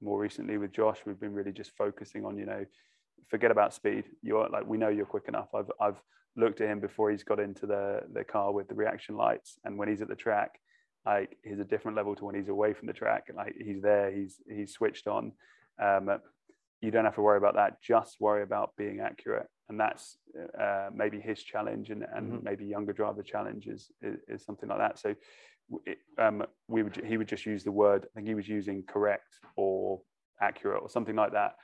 more 0.00 0.18
recently 0.20 0.58
with 0.58 0.72
Josh 0.72 0.98
we've 1.06 1.20
been 1.20 1.32
really 1.32 1.52
just 1.52 1.72
focusing 1.76 2.24
on 2.24 2.36
you 2.36 2.46
know 2.46 2.64
forget 3.28 3.50
about 3.50 3.72
speed. 3.74 4.04
You're 4.22 4.48
like 4.48 4.66
we 4.66 4.78
know 4.78 4.88
you're 4.88 5.06
quick 5.06 5.28
enough. 5.28 5.48
I've 5.54 5.70
I've 5.80 6.00
looked 6.36 6.60
at 6.60 6.68
him 6.68 6.80
before 6.80 7.10
he's 7.10 7.22
got 7.22 7.40
into 7.40 7.66
the 7.66 8.02
the 8.12 8.24
car 8.24 8.52
with 8.52 8.68
the 8.68 8.74
reaction 8.74 9.16
lights. 9.16 9.58
And 9.64 9.78
when 9.78 9.88
he's 9.88 10.02
at 10.02 10.08
the 10.08 10.16
track 10.16 10.60
like 11.06 11.36
he's 11.44 11.58
a 11.58 11.64
different 11.64 11.96
level 11.98 12.14
to 12.16 12.24
when 12.24 12.34
he's 12.34 12.48
away 12.48 12.72
from 12.72 12.86
the 12.86 12.92
track. 12.94 13.24
Like 13.34 13.54
he's 13.62 13.82
there 13.82 14.10
he's 14.10 14.40
he's 14.48 14.72
switched 14.72 15.06
on. 15.06 15.32
Um, 15.80 16.08
you 16.80 16.90
don't 16.90 17.04
have 17.04 17.14
to 17.14 17.22
worry 17.22 17.38
about 17.38 17.54
that. 17.54 17.80
Just 17.82 18.20
worry 18.20 18.42
about 18.42 18.72
being 18.76 19.00
accurate. 19.00 19.48
And 19.68 19.80
that's 19.80 20.18
uh, 20.60 20.90
maybe 20.94 21.18
his 21.18 21.42
challenge 21.42 21.88
and, 21.90 22.04
and 22.14 22.32
Mhm. 22.32 22.42
maybe 22.42 22.66
younger 22.66 22.92
driver 22.92 23.22
challenge 23.22 23.66
is, 23.66 23.90
is, 24.02 24.18
is 24.28 24.44
something 24.44 24.68
like 24.68 24.78
that. 24.78 24.98
So 24.98 25.14
it, 25.86 25.98
um, 26.18 26.44
we 26.68 26.82
would 26.82 26.96
he 27.04 27.16
would 27.16 27.28
just 27.28 27.46
use 27.46 27.64
the 27.64 27.72
word 27.72 28.06
i 28.06 28.08
think 28.14 28.26
he 28.28 28.34
was 28.34 28.48
using 28.48 28.82
correct 28.82 29.34
or 29.56 30.00
accurate 30.40 30.82
or 30.82 30.88
something 30.90 31.16
like 31.16 31.32
that. 31.32 31.54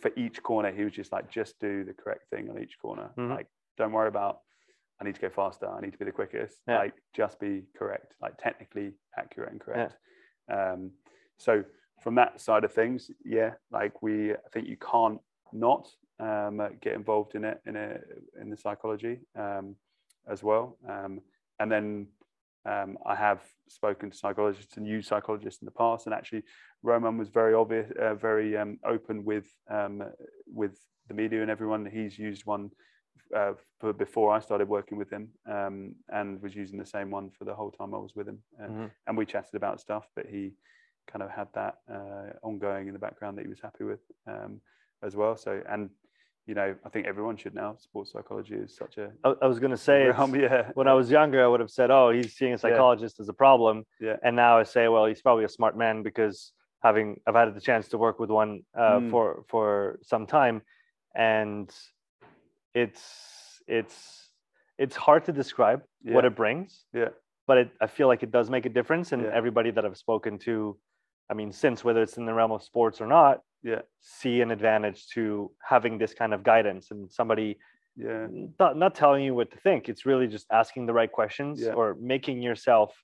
For 0.00 0.10
each 0.16 0.42
corner 0.42 0.70
he 0.72 0.84
was 0.84 0.92
just 0.92 1.10
like 1.12 1.30
just 1.30 1.58
do 1.58 1.84
the 1.84 1.92
correct 1.94 2.28
thing 2.30 2.48
on 2.50 2.62
each 2.62 2.78
corner. 2.80 3.10
Mhm. 3.16 3.30
like 3.30 3.46
don't 3.76 3.92
worry 3.92 4.08
about 4.08 4.40
i 5.00 5.04
need 5.04 5.14
to 5.16 5.20
go 5.20 5.30
faster 5.30 5.68
i 5.68 5.80
need 5.80 5.92
to 5.92 5.98
be 5.98 6.04
the 6.04 6.12
quickest. 6.12 6.58
Yeah. 6.68 6.78
like 6.78 6.94
just 7.14 7.40
be 7.40 7.64
correct 7.76 8.14
like 8.22 8.36
technically 8.38 8.92
accurate 9.18 9.50
and 9.52 9.60
correct. 9.60 9.96
Um, 10.52 10.92
so 11.38 11.64
from 12.02 12.14
that 12.16 12.40
side 12.40 12.64
of 12.64 12.72
things 12.72 13.10
yeah 13.24 13.52
like 13.70 14.00
we 14.02 14.32
i 14.32 14.48
think 14.52 14.68
you 14.68 14.76
can't 14.76 15.20
not 15.52 15.88
um, 16.20 16.60
get 16.80 16.94
involved 16.94 17.34
in 17.34 17.44
it 17.44 17.60
in 17.66 17.76
a 17.76 17.98
in 18.40 18.50
the 18.50 18.56
psychology 18.56 19.20
um, 19.36 19.74
as 20.28 20.42
well. 20.42 20.76
Um, 20.88 21.20
and 21.58 21.72
then 21.72 22.06
um, 22.66 22.98
I 23.06 23.14
have 23.14 23.40
spoken 23.68 24.10
to 24.10 24.16
psychologists 24.16 24.76
and 24.76 24.86
used 24.86 25.08
psychologists 25.08 25.62
in 25.62 25.66
the 25.66 25.72
past, 25.72 26.06
and 26.06 26.14
actually, 26.14 26.42
Romain 26.82 27.18
was 27.18 27.28
very 27.28 27.54
obvious, 27.54 27.90
uh, 28.00 28.14
very 28.14 28.56
um, 28.56 28.78
open 28.84 29.24
with 29.24 29.46
um, 29.70 30.02
with 30.46 30.78
the 31.08 31.14
media 31.14 31.42
and 31.42 31.50
everyone. 31.50 31.86
He's 31.86 32.18
used 32.18 32.44
one 32.44 32.70
uh, 33.34 33.52
for 33.78 33.92
before 33.92 34.32
I 34.32 34.40
started 34.40 34.68
working 34.68 34.98
with 34.98 35.10
him, 35.10 35.30
um, 35.46 35.94
and 36.08 36.40
was 36.42 36.54
using 36.54 36.78
the 36.78 36.86
same 36.86 37.10
one 37.10 37.30
for 37.30 37.44
the 37.44 37.54
whole 37.54 37.70
time 37.70 37.94
I 37.94 37.98
was 37.98 38.14
with 38.14 38.28
him. 38.28 38.42
Uh, 38.60 38.68
Mhm. 38.68 38.90
And 39.06 39.16
we 39.18 39.26
chatted 39.26 39.54
about 39.54 39.80
stuff, 39.80 40.08
but 40.14 40.26
he 40.26 40.52
kind 41.06 41.22
of 41.22 41.30
had 41.30 41.48
that 41.54 41.78
uh, 41.88 42.32
ongoing 42.42 42.86
in 42.86 42.92
the 42.92 42.98
background 42.98 43.36
that 43.38 43.42
he 43.42 43.48
was 43.48 43.60
happy 43.60 43.84
with 43.84 44.00
um, 44.26 44.60
as 45.02 45.16
well. 45.16 45.36
So, 45.36 45.62
and 45.68 45.90
you 46.50 46.56
know, 46.56 46.74
I 46.84 46.88
think 46.88 47.06
everyone 47.06 47.36
should 47.36 47.54
now. 47.54 47.76
Sports 47.78 48.10
psychology 48.10 48.56
is 48.56 48.76
such 48.76 48.98
a 48.98 49.06
I, 49.22 49.28
I 49.44 49.46
was 49.46 49.60
going 49.60 49.70
to 49.70 49.82
say, 49.90 49.98
yeah, 50.46 50.70
when 50.74 50.88
I 50.88 50.94
was 50.94 51.08
younger, 51.08 51.44
I 51.44 51.46
would 51.46 51.60
have 51.60 51.70
said, 51.70 51.88
"Oh, 51.92 52.10
he's 52.10 52.34
seeing 52.38 52.54
a 52.54 52.58
psychologist 52.58 53.20
as 53.20 53.28
a 53.28 53.32
problem," 53.44 53.84
yeah, 54.00 54.16
and 54.24 54.34
now 54.34 54.58
I 54.58 54.64
say, 54.64 54.88
"Well, 54.88 55.06
he's 55.06 55.22
probably 55.22 55.44
a 55.44 55.54
smart 55.58 55.74
man 55.84 56.02
because 56.02 56.52
having 56.82 57.20
I've 57.26 57.36
had 57.36 57.54
the 57.54 57.60
chance 57.70 57.86
to 57.92 57.98
work 57.98 58.18
with 58.22 58.30
one 58.42 58.52
uh, 58.76 58.98
Mm. 58.98 59.10
for 59.12 59.44
for 59.52 60.00
some 60.12 60.26
time, 60.26 60.56
and 61.14 61.68
it's 62.82 63.04
it's 63.78 63.96
it's 64.82 64.96
hard 64.96 65.22
to 65.26 65.32
describe 65.42 65.80
what 66.14 66.24
it 66.24 66.34
brings, 66.42 66.70
yeah, 67.00 67.10
but 67.46 67.56
it, 67.62 67.68
I 67.80 67.86
feel 67.86 68.08
like 68.12 68.22
it 68.24 68.32
does 68.38 68.48
make 68.56 68.66
a 68.66 68.72
difference. 68.78 69.12
And 69.12 69.22
Yeah. 69.22 69.40
everybody 69.40 69.70
that 69.76 69.84
I've 69.86 70.00
spoken 70.06 70.32
to, 70.48 70.76
I 71.30 71.34
mean, 71.34 71.52
since 71.52 71.84
whether 71.84 72.02
it's 72.02 72.16
in 72.16 72.26
the 72.26 72.34
realm 72.34 72.50
of 72.52 72.62
sports 72.62 73.00
or 73.00 73.06
not, 73.06 73.40
yeah, 73.62 73.82
see 74.00 74.40
an 74.40 74.50
advantage 74.50 75.08
to 75.14 75.50
having 75.62 75.98
this 75.98 76.12
kind 76.14 76.34
of 76.34 76.42
guidance 76.42 76.90
and 76.90 77.10
somebody 77.10 77.58
yeah, 77.96 78.26
not, 78.58 78.76
not 78.76 78.94
telling 78.94 79.22
you 79.24 79.34
what 79.34 79.50
to 79.50 79.58
think 79.58 79.88
it's 79.88 80.06
really 80.06 80.26
just 80.26 80.46
asking 80.50 80.86
the 80.86 80.92
right 80.92 81.10
questions 81.10 81.60
Yeah. 81.60 81.72
or 81.72 81.96
making 82.00 82.40
yourself 82.40 82.94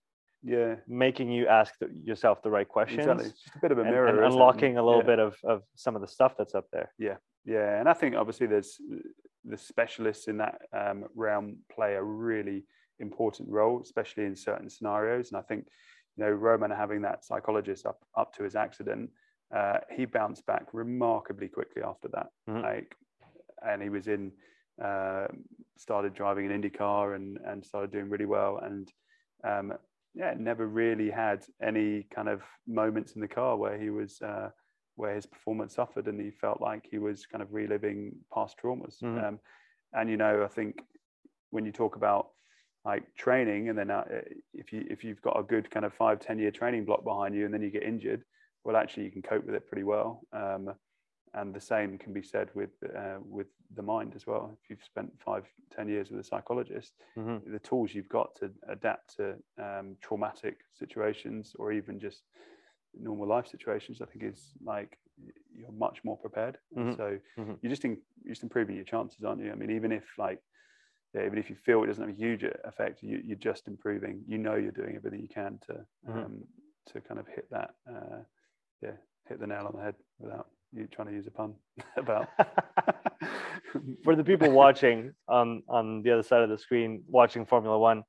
yeah. 0.43 0.77
making 0.87 1.31
you 1.31 1.49
ask 1.49 1.75
the, 1.81 1.89
yourself 2.05 2.43
the 2.43 2.51
right 2.51 2.69
questions 2.69 3.01
Exactly. 3.01 3.27
It's 3.27 3.43
just 3.43 3.57
a 3.57 3.61
bit 3.61 3.73
of 3.73 3.79
a 3.79 3.85
mirror, 3.85 4.07
and 4.07 4.19
it? 4.19 4.25
unlocking 4.25 4.79
a 4.79 4.83
little 4.85 5.01
Yeah. 5.01 5.07
bit 5.07 5.19
of, 5.19 5.37
of 5.45 5.63
some 5.75 5.95
of 5.97 6.03
the 6.03 6.09
stuff 6.09 6.35
that's 6.39 6.55
up 6.55 6.67
there 6.73 6.93
yeah 6.99 7.17
Yeah, 7.45 7.79
and 7.81 7.89
I 7.89 7.93
think 7.95 8.15
obviously 8.15 8.47
there's 8.47 8.81
the 9.45 9.59
specialists 9.59 10.29
in 10.29 10.39
that 10.39 10.63
um, 10.73 11.05
realm 11.15 11.59
play 11.75 11.95
a 11.95 12.03
really 12.03 12.65
important 12.99 13.49
role, 13.51 13.81
especially 13.83 14.25
in 14.25 14.35
certain 14.37 14.71
scenarios. 14.71 15.31
And 15.31 15.39
I 15.39 15.43
think 15.43 15.67
you 16.17 16.25
know 16.25 16.31
Romain 16.31 16.71
having 16.71 17.03
that 17.03 17.25
psychologist 17.25 17.87
up 17.87 18.05
up 18.17 18.33
to 18.35 18.43
his 18.45 18.57
accident 18.57 19.11
uh, 19.55 19.79
he 19.95 20.05
bounced 20.05 20.45
back 20.47 20.67
remarkably 20.73 21.49
quickly 21.49 21.83
after 21.83 22.09
that. 22.09 22.33
Mhm. 22.49 22.63
Like, 22.63 22.97
and 23.65 23.83
he 23.83 23.89
was 23.89 24.09
in, 24.09 24.33
uh, 24.83 25.29
started 25.79 26.15
driving 26.15 26.51
an 26.51 26.63
IndyCar 26.63 27.15
and 27.15 27.39
and 27.39 27.65
started 27.65 27.91
doing 27.91 28.09
really 28.09 28.27
well. 28.27 28.59
And 28.59 28.93
um, 29.45 29.79
yeah, 30.15 30.35
never 30.37 30.67
really 30.67 31.11
had 31.11 31.47
any 31.63 32.05
kind 32.05 32.29
of 32.29 32.43
moments 32.67 33.15
in 33.15 33.21
the 33.21 33.29
car 33.29 33.57
where 33.57 33.79
he 33.79 33.91
was 33.91 34.21
uh, 34.21 34.51
where 34.97 35.15
his 35.15 35.27
performance 35.27 35.75
suffered 35.75 36.09
and 36.09 36.21
he 36.21 36.31
felt 36.31 36.61
like 36.61 36.87
he 36.91 36.99
was 36.99 37.27
kind 37.27 37.43
of 37.43 37.53
reliving 37.53 38.25
past 38.33 38.57
traumas. 38.59 39.03
Mhm. 39.03 39.23
Um, 39.23 39.41
and 39.93 40.11
you 40.11 40.17
know, 40.17 40.43
I 40.43 40.49
think 40.49 40.83
when 41.51 41.65
you 41.65 41.73
talk 41.73 41.97
about 41.97 42.36
like 42.87 43.15
training 43.17 43.71
and 43.71 43.79
then 43.79 43.91
uh, 43.91 44.05
if 44.55 44.73
you 44.73 44.87
if 44.91 45.05
you've 45.05 45.23
got 45.23 45.39
a 45.41 45.45
good 45.45 45.71
kind 45.71 45.87
of 45.87 45.95
five 45.95 46.21
ten 46.21 46.39
year 46.39 46.53
training 46.53 46.87
block 46.87 47.05
behind 47.05 47.35
you 47.35 47.47
and 47.47 47.55
then 47.55 47.63
you 47.63 47.71
get 47.71 47.85
injured 47.85 48.25
well 48.65 48.77
actually 48.77 49.05
you 49.05 49.13
can 49.13 49.23
cope 49.23 49.45
with 49.47 49.57
it 49.57 49.69
pretty 49.69 49.85
well 49.85 50.23
um, 50.33 50.75
and 51.35 51.55
the 51.55 51.61
same 51.61 51.99
can 51.99 52.13
be 52.15 52.23
said 52.23 52.51
with 52.55 52.71
uh, 52.97 53.19
with 53.23 53.49
the 53.75 53.83
mind 53.83 54.15
as 54.17 54.27
well 54.27 54.57
if 54.63 54.71
you've 54.71 54.85
spent 54.85 55.13
five 55.25 55.45
ten 55.71 55.89
years 55.89 56.11
with 56.11 56.21
a 56.21 56.25
psychologist 56.25 56.95
Mhm. 57.17 57.47
the 57.47 57.61
tools 57.61 57.95
you've 57.95 58.09
got 58.09 58.35
to 58.37 58.53
adapt 58.69 59.17
to 59.17 59.37
um, 59.63 59.97
traumatic 60.03 60.59
situations 60.75 61.55
or 61.59 61.73
even 61.73 62.01
just 62.01 62.25
normal 62.95 63.29
life 63.29 63.47
situations 63.47 64.01
i 64.01 64.07
think 64.07 64.25
is 64.25 64.55
like 64.65 64.99
you're 65.55 65.73
much 65.73 66.03
more 66.05 66.17
prepared 66.19 66.59
Mhm. 66.77 66.97
so 66.97 67.19
Mhm. 67.37 67.61
you're 67.61 67.71
just 67.71 67.85
in, 67.85 68.01
you're 68.23 68.33
just 68.33 68.43
improving 68.43 68.77
your 68.77 68.85
chances 68.85 69.25
aren't 69.25 69.43
you 69.43 69.51
i 69.51 69.55
mean 69.55 69.71
even 69.71 69.93
if 69.93 70.05
like 70.19 70.41
yeah, 71.17 71.25
even 71.27 71.39
if 71.39 71.49
you 71.51 71.57
feel 71.57 71.83
it 71.83 71.87
doesn't 71.87 72.07
have 72.07 72.15
a 72.15 72.19
huge 72.19 72.45
effect 72.65 73.03
you, 73.03 73.21
you're 73.25 73.39
just 73.39 73.67
improving 73.69 74.23
you 74.29 74.39
know 74.39 74.55
you're 74.55 74.71
doing 74.73 74.95
everything 74.97 75.21
you 75.21 75.29
can 75.29 75.59
to 75.67 75.75
Mhm. 76.09 76.25
um, 76.27 76.45
to 76.93 77.01
kind 77.01 77.19
of 77.19 77.27
hit 77.27 77.49
that 77.51 77.71
uh, 77.91 78.19
yeah 78.83 78.93
hit 79.29 79.41
the 79.41 79.47
nail 79.47 79.67
on 79.67 79.75
the 79.77 79.83
head 79.83 79.95
without 80.19 80.49
you 80.73 80.87
trying 80.87 81.09
to 81.09 81.15
use 81.15 81.27
a 81.27 81.31
pun 81.31 81.55
about 81.97 82.29
For 84.05 84.15
the 84.17 84.25
people 84.25 84.51
watching 84.51 85.13
on 85.29 85.63
on 85.69 86.03
the 86.03 86.11
other 86.13 86.23
side 86.23 86.43
of 86.43 86.49
the 86.51 86.59
screen, 86.59 87.03
watching 87.09 87.45
Formula 87.47 87.79
One, 87.79 88.05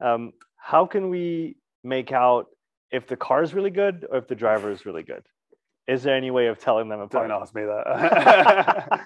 um, 0.00 0.32
how 0.56 0.86
can 0.86 1.08
we 1.10 1.56
make 1.82 2.12
out 2.12 2.46
if 2.90 3.06
the 3.06 3.16
car 3.16 3.42
is 3.42 3.52
really 3.54 3.70
good 3.70 4.06
or 4.10 4.18
if 4.18 4.28
the 4.28 4.34
driver 4.34 4.70
is 4.70 4.86
really 4.86 5.02
good? 5.02 5.24
Is 5.86 6.02
there 6.02 6.16
any 6.16 6.30
way 6.30 6.46
of 6.46 6.58
telling 6.58 6.88
them 6.88 7.00
apart? 7.00 7.28
don't 7.28 7.42
ask 7.42 7.54
me 7.54 7.62
that 7.64 9.00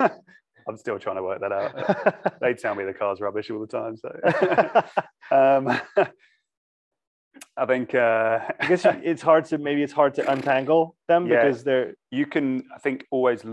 i'm 0.68 0.76
still 0.76 0.98
trying 0.98 1.16
to 1.16 1.22
work 1.22 1.40
that 1.40 1.52
out 1.52 2.38
they 2.40 2.54
tell 2.54 2.74
me 2.74 2.84
the 2.84 2.92
car's 2.94 3.20
rubbish 3.20 3.50
all 3.50 3.60
the 3.60 3.66
time 3.66 3.96
so 3.96 4.10
um, 5.36 5.80
i 7.56 7.66
think 7.66 7.94
uh, 7.94 8.40
I 8.60 8.66
guess 8.68 8.84
it's 9.02 9.22
hard 9.22 9.44
to 9.46 9.58
maybe 9.58 9.82
it's 9.82 9.92
hard 9.92 10.14
to 10.14 10.30
untangle 10.30 10.96
them 11.08 11.26
Yeah. 11.26 11.44
because 11.44 11.64
they're 11.64 11.94
you 12.10 12.26
can 12.26 12.64
i 12.74 12.78
think 12.78 13.04
always 13.10 13.44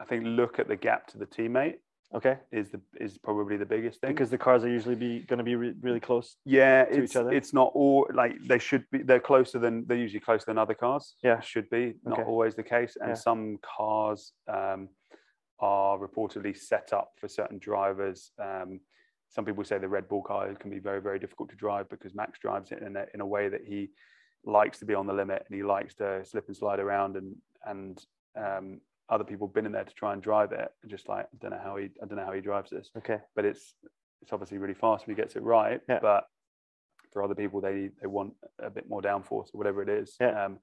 I 0.00 0.04
think 0.06 0.24
look 0.26 0.58
at 0.58 0.68
the 0.68 0.76
gap 0.76 1.06
to 1.08 1.18
the 1.18 1.26
teammate 1.26 1.76
okay 2.14 2.36
is 2.52 2.70
the 2.70 2.80
is 3.00 3.16
probably 3.18 3.56
the 3.56 3.66
biggest 3.66 4.00
thing 4.00 4.10
because 4.10 4.30
the 4.30 4.38
cars 4.38 4.62
are 4.64 4.68
usually 4.68 4.94
be 4.94 5.20
going 5.20 5.38
to 5.38 5.44
be 5.44 5.56
re- 5.56 5.74
really 5.80 6.00
close. 6.00 6.36
yeah 6.44 6.84
to 6.84 6.92
each 6.92 6.98
it's 7.04 7.16
other? 7.16 7.32
it's 7.32 7.52
not 7.52 7.70
all 7.74 8.06
like 8.14 8.34
they 8.46 8.58
should 8.58 8.84
be 8.92 8.98
they're 9.02 9.20
closer 9.20 9.58
than 9.58 9.84
they're 9.86 9.96
usually 10.06 10.20
closer 10.20 10.44
than 10.46 10.58
other 10.58 10.74
cars 10.74 11.14
Yeah. 11.22 11.40
should 11.40 11.68
be 11.70 11.94
not 12.04 12.18
Okay. 12.18 12.28
always 12.28 12.54
the 12.54 12.62
case 12.62 12.96
and 13.00 13.10
Yeah. 13.10 13.14
some 13.14 13.58
cars 13.76 14.32
um, 14.48 14.88
are 15.60 15.98
reportedly 15.98 16.56
set 16.56 16.92
up 16.92 17.12
for 17.18 17.28
certain 17.28 17.58
drivers 17.58 18.32
um, 18.42 18.80
some 19.28 19.44
people 19.44 19.64
say 19.64 19.78
the 19.78 19.88
red 19.88 20.08
bull 20.08 20.22
car 20.22 20.52
can 20.54 20.70
be 20.70 20.78
very 20.78 21.00
very 21.00 21.18
difficult 21.18 21.48
to 21.48 21.56
drive 21.56 21.88
because 21.88 22.14
max 22.14 22.38
drives 22.38 22.72
it 22.72 22.82
in 22.82 22.96
a, 22.96 23.04
in 23.14 23.20
a 23.20 23.26
way 23.26 23.48
that 23.48 23.62
he 23.64 23.90
likes 24.44 24.78
to 24.78 24.84
be 24.84 24.94
on 24.94 25.06
the 25.06 25.12
limit 25.12 25.44
and 25.48 25.56
he 25.56 25.62
likes 25.62 25.94
to 25.94 26.24
slip 26.24 26.46
and 26.48 26.56
slide 26.56 26.78
around 26.80 27.16
and 27.16 27.34
and 27.66 28.04
um, 28.36 28.80
other 29.08 29.24
people 29.24 29.46
have 29.46 29.54
been 29.54 29.66
in 29.66 29.72
there 29.72 29.84
to 29.84 29.94
try 29.94 30.12
and 30.12 30.22
drive 30.22 30.52
it 30.52 30.68
and 30.82 30.90
just 30.90 31.08
like 31.08 31.24
i 31.24 31.36
don't 31.40 31.50
know 31.50 31.60
how 31.62 31.76
he 31.76 31.84
i 32.02 32.06
don't 32.06 32.16
know 32.16 32.24
how 32.24 32.32
he 32.32 32.40
drives 32.40 32.70
this 32.70 32.90
Okay. 32.96 33.18
but 33.34 33.44
it's 33.44 33.74
it's 34.24 34.32
obviously 34.32 34.56
really 34.56 34.74
fast 34.74 35.06
when 35.06 35.14
he 35.14 35.20
gets 35.20 35.36
it 35.36 35.42
right. 35.42 35.80
Yeah. 35.86 35.98
But 36.00 36.24
for 37.12 37.22
other 37.22 37.34
people, 37.34 37.60
they 37.60 37.90
they 38.00 38.06
want 38.06 38.32
a 38.58 38.70
bit 38.70 38.88
more 38.88 39.02
downforce 39.02 39.48
or 39.52 39.58
whatever 39.58 39.82
it 39.82 39.90
is. 39.90 40.16
Yeah. 40.18 40.46
Um, 40.46 40.58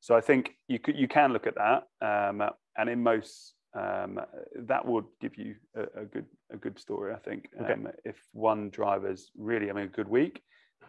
so 0.00 0.16
I 0.16 0.20
think 0.20 0.50
you 0.66 0.80
could 0.80 0.96
you 0.96 1.06
can 1.06 1.32
look 1.32 1.46
at 1.46 1.54
that, 1.54 1.84
um, 2.02 2.42
and 2.76 2.90
in 2.90 3.02
most 3.02 3.54
um, 3.76 4.20
that 4.54 4.86
would 4.86 5.04
give 5.20 5.36
you 5.36 5.54
a, 5.74 6.02
a 6.02 6.04
good 6.04 6.26
a 6.52 6.56
good 6.56 6.78
story. 6.78 7.12
I 7.12 7.18
think 7.18 7.48
Okay. 7.60 7.72
um, 7.72 7.88
if 8.04 8.16
one 8.32 8.70
driver's 8.70 9.30
really 9.36 9.66
having 9.66 9.84
a 9.84 9.88
good 9.88 10.08
week, 10.08 10.42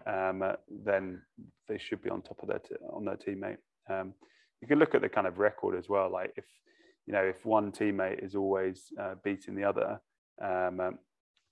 um, 0.06 0.42
uh, 0.42 0.54
then 0.86 1.22
they 1.68 1.78
should 1.78 2.02
be 2.02 2.10
on 2.10 2.22
top 2.22 2.42
of 2.42 2.48
their 2.50 2.60
t- 2.60 2.76
on 2.92 3.06
their 3.06 3.18
teammate. 3.18 3.58
Um, 3.90 4.14
you 4.62 4.68
can 4.68 4.80
look 4.80 4.96
at 4.96 5.02
the 5.02 5.10
kind 5.10 5.28
of 5.28 5.38
record 5.38 5.78
as 5.78 5.90
well. 5.90 6.10
Like 6.12 6.32
if 6.38 6.46
you 7.06 7.14
know 7.14 7.24
if 7.24 7.46
one 7.46 7.72
teammate 7.72 8.24
is 8.24 8.36
always 8.36 8.86
uh, 9.00 9.16
beating 9.24 9.56
the 9.56 9.64
other, 9.66 10.00
um, 10.42 10.80
um, 10.80 11.00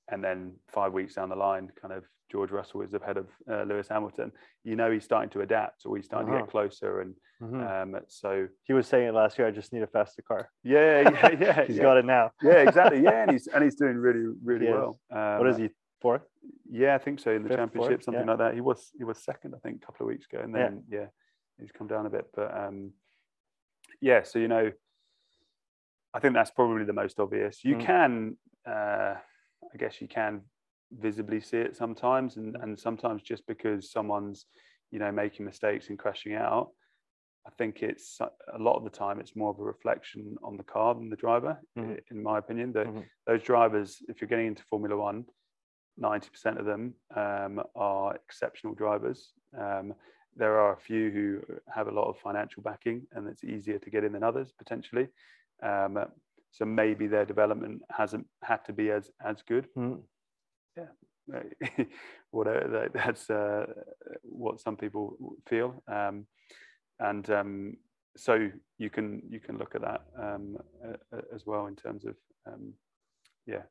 and 0.10 0.24
then 0.24 0.54
five 0.72 0.94
weeks 0.94 1.16
down 1.16 1.30
the 1.30 1.36
line, 1.36 1.72
kind 1.82 1.94
of 1.94 2.04
George 2.32 2.52
Russell 2.52 2.82
is 2.82 2.94
ahead 2.94 3.18
of 3.18 3.28
uh, 3.50 3.64
Lewis 3.64 3.88
Hamilton. 3.88 4.32
You 4.64 4.76
know 4.76 4.92
he's 4.92 5.04
starting 5.04 5.30
to 5.32 5.42
adapt, 5.42 5.86
or 5.86 5.96
he's 5.96 6.06
starting 6.06 6.28
to 6.28 6.34
Uh-huh. 6.34 6.44
get 6.46 6.52
closer, 6.52 7.02
and 7.02 7.16
Mhm. 7.42 7.96
um, 7.96 8.02
so 8.08 8.48
He 8.64 8.74
was 8.74 8.88
saying 8.88 9.08
it 9.10 9.14
last 9.14 9.38
year. 9.38 9.48
I 9.48 9.52
just 9.52 9.74
need 9.74 9.84
a 9.84 9.88
faster 9.88 10.22
car. 10.22 10.50
yeah, 10.64 11.02
yeah, 11.10 11.32
yeah, 11.40 11.66
He's 11.66 11.78
yeah. 11.78 11.82
got 11.84 11.98
it 11.98 12.06
now. 12.06 12.32
yeah, 12.42 12.62
exactly, 12.68 13.02
yeah, 13.02 13.22
and 13.24 13.32
he's 13.36 13.48
and 13.48 13.64
he's 13.64 13.76
doing 13.76 13.98
really, 13.98 14.34
really 14.44 14.68
well. 14.72 15.00
Um, 15.12 15.38
What 15.40 15.48
is 15.48 15.58
he? 15.58 15.70
Fourth? 16.02 16.24
Yeah, 16.70 16.94
I 16.96 16.98
think 17.00 17.20
so 17.20 17.32
in 17.32 17.42
the 17.44 17.50
Fifth, 17.50 17.58
championship, 17.58 17.92
fourth, 17.92 18.04
something 18.04 18.24
yeah. 18.26 18.30
like 18.32 18.38
that. 18.40 18.54
He 18.54 18.62
was 18.62 18.92
he 18.98 19.04
was 19.04 19.18
second, 19.24 19.54
I 19.56 19.60
think, 19.60 19.82
a 19.82 19.86
couple 19.86 20.06
of 20.06 20.10
weeks 20.10 20.26
ago, 20.32 20.42
and 20.44 20.52
Yeah. 20.54 20.64
then 20.70 20.84
yeah, 20.90 21.08
he's 21.60 21.72
come 21.72 21.88
down 21.88 22.06
a 22.06 22.10
bit. 22.10 22.26
But 22.36 22.56
um, 22.56 22.94
yeah, 24.02 24.24
so 24.24 24.40
you 24.40 24.48
know, 24.48 24.72
I 26.14 26.20
think 26.20 26.34
that's 26.34 26.52
probably 26.52 26.86
the 26.86 26.94
most 26.94 27.20
obvious. 27.20 27.64
You 27.64 27.76
Mm. 27.78 27.82
can, 27.82 28.38
uh, 28.66 29.16
I 29.76 29.78
guess, 29.78 30.00
you 30.02 30.08
can 30.08 30.42
visibly 30.92 31.42
see 31.42 31.58
it 31.58 31.76
sometimes, 31.76 32.38
and 32.38 32.54
Mm. 32.56 32.64
and 32.64 32.80
sometimes 32.80 33.22
just 33.22 33.46
because 33.46 33.92
someone's, 33.92 34.46
you 34.92 35.00
know, 35.00 35.12
making 35.12 35.46
mistakes 35.46 35.90
and 35.90 36.00
crashing 36.00 36.34
out. 36.34 36.72
I 37.46 37.52
think 37.58 37.84
it's 37.84 38.20
uh, 38.22 38.30
a 38.54 38.58
lot 38.58 38.78
of 38.78 38.84
the 38.86 38.90
time 38.90 39.20
it's 39.20 39.36
more 39.36 39.52
of 39.52 39.60
a 39.60 39.64
reflection 39.64 40.36
on 40.42 40.58
the 40.58 40.64
car 40.64 40.96
than 40.96 41.10
the 41.10 41.16
driver, 41.26 41.62
Mhm. 41.78 42.00
in 42.10 42.24
my 42.24 42.38
opinion. 42.40 42.72
The, 42.72 42.86
Mhm. 42.86 43.06
Those 43.28 43.44
drivers, 43.44 44.02
if 44.08 44.22
you're 44.22 44.30
getting 44.34 44.48
into 44.48 44.64
Formula 44.64 44.96
One, 44.96 45.26
90% 45.98 46.58
of 46.60 46.66
them 46.66 46.96
um, 47.16 47.62
are 47.76 48.16
exceptional 48.16 48.74
drivers. 48.76 49.34
Um, 49.54 49.94
there 50.36 50.58
are 50.60 50.74
a 50.74 50.78
few 50.90 51.12
who 51.12 51.26
have 51.78 51.88
a 51.88 51.92
lot 52.00 52.08
of 52.10 52.18
financial 52.20 52.62
backing 52.64 53.08
and 53.12 53.28
it's 53.28 53.44
easier 53.44 53.80
to 53.80 53.90
get 53.90 54.04
in 54.04 54.14
than 54.14 54.24
others 54.24 54.52
potentially. 54.54 55.08
Um, 55.62 55.94
so 56.56 56.64
maybe 56.66 57.06
their 57.08 57.26
development 57.26 57.82
hasn't 57.92 58.26
had 58.42 58.64
to 58.66 58.72
be 58.74 58.90
as, 58.90 59.12
as 59.24 59.42
good. 59.42 59.68
Mhm. 59.78 60.04
Whatever, 62.32 62.90
that's 62.94 63.30
uh, 63.30 63.66
what 64.24 64.60
some 64.62 64.78
people 64.78 65.18
feel. 65.50 65.84
Um, 65.88 66.28
and 67.00 67.30
um, 67.30 67.78
so 68.16 68.50
you 68.78 68.90
can 68.90 69.22
you 69.30 69.40
can 69.40 69.58
look 69.58 69.76
at 69.76 69.82
that 69.82 70.02
um, 70.18 70.58
a- 70.84 71.34
as 71.36 71.46
well 71.46 71.66
in 71.68 71.76
terms 71.76 72.06
of 72.06 72.16
um, 72.48 72.74
yeah 73.48 73.64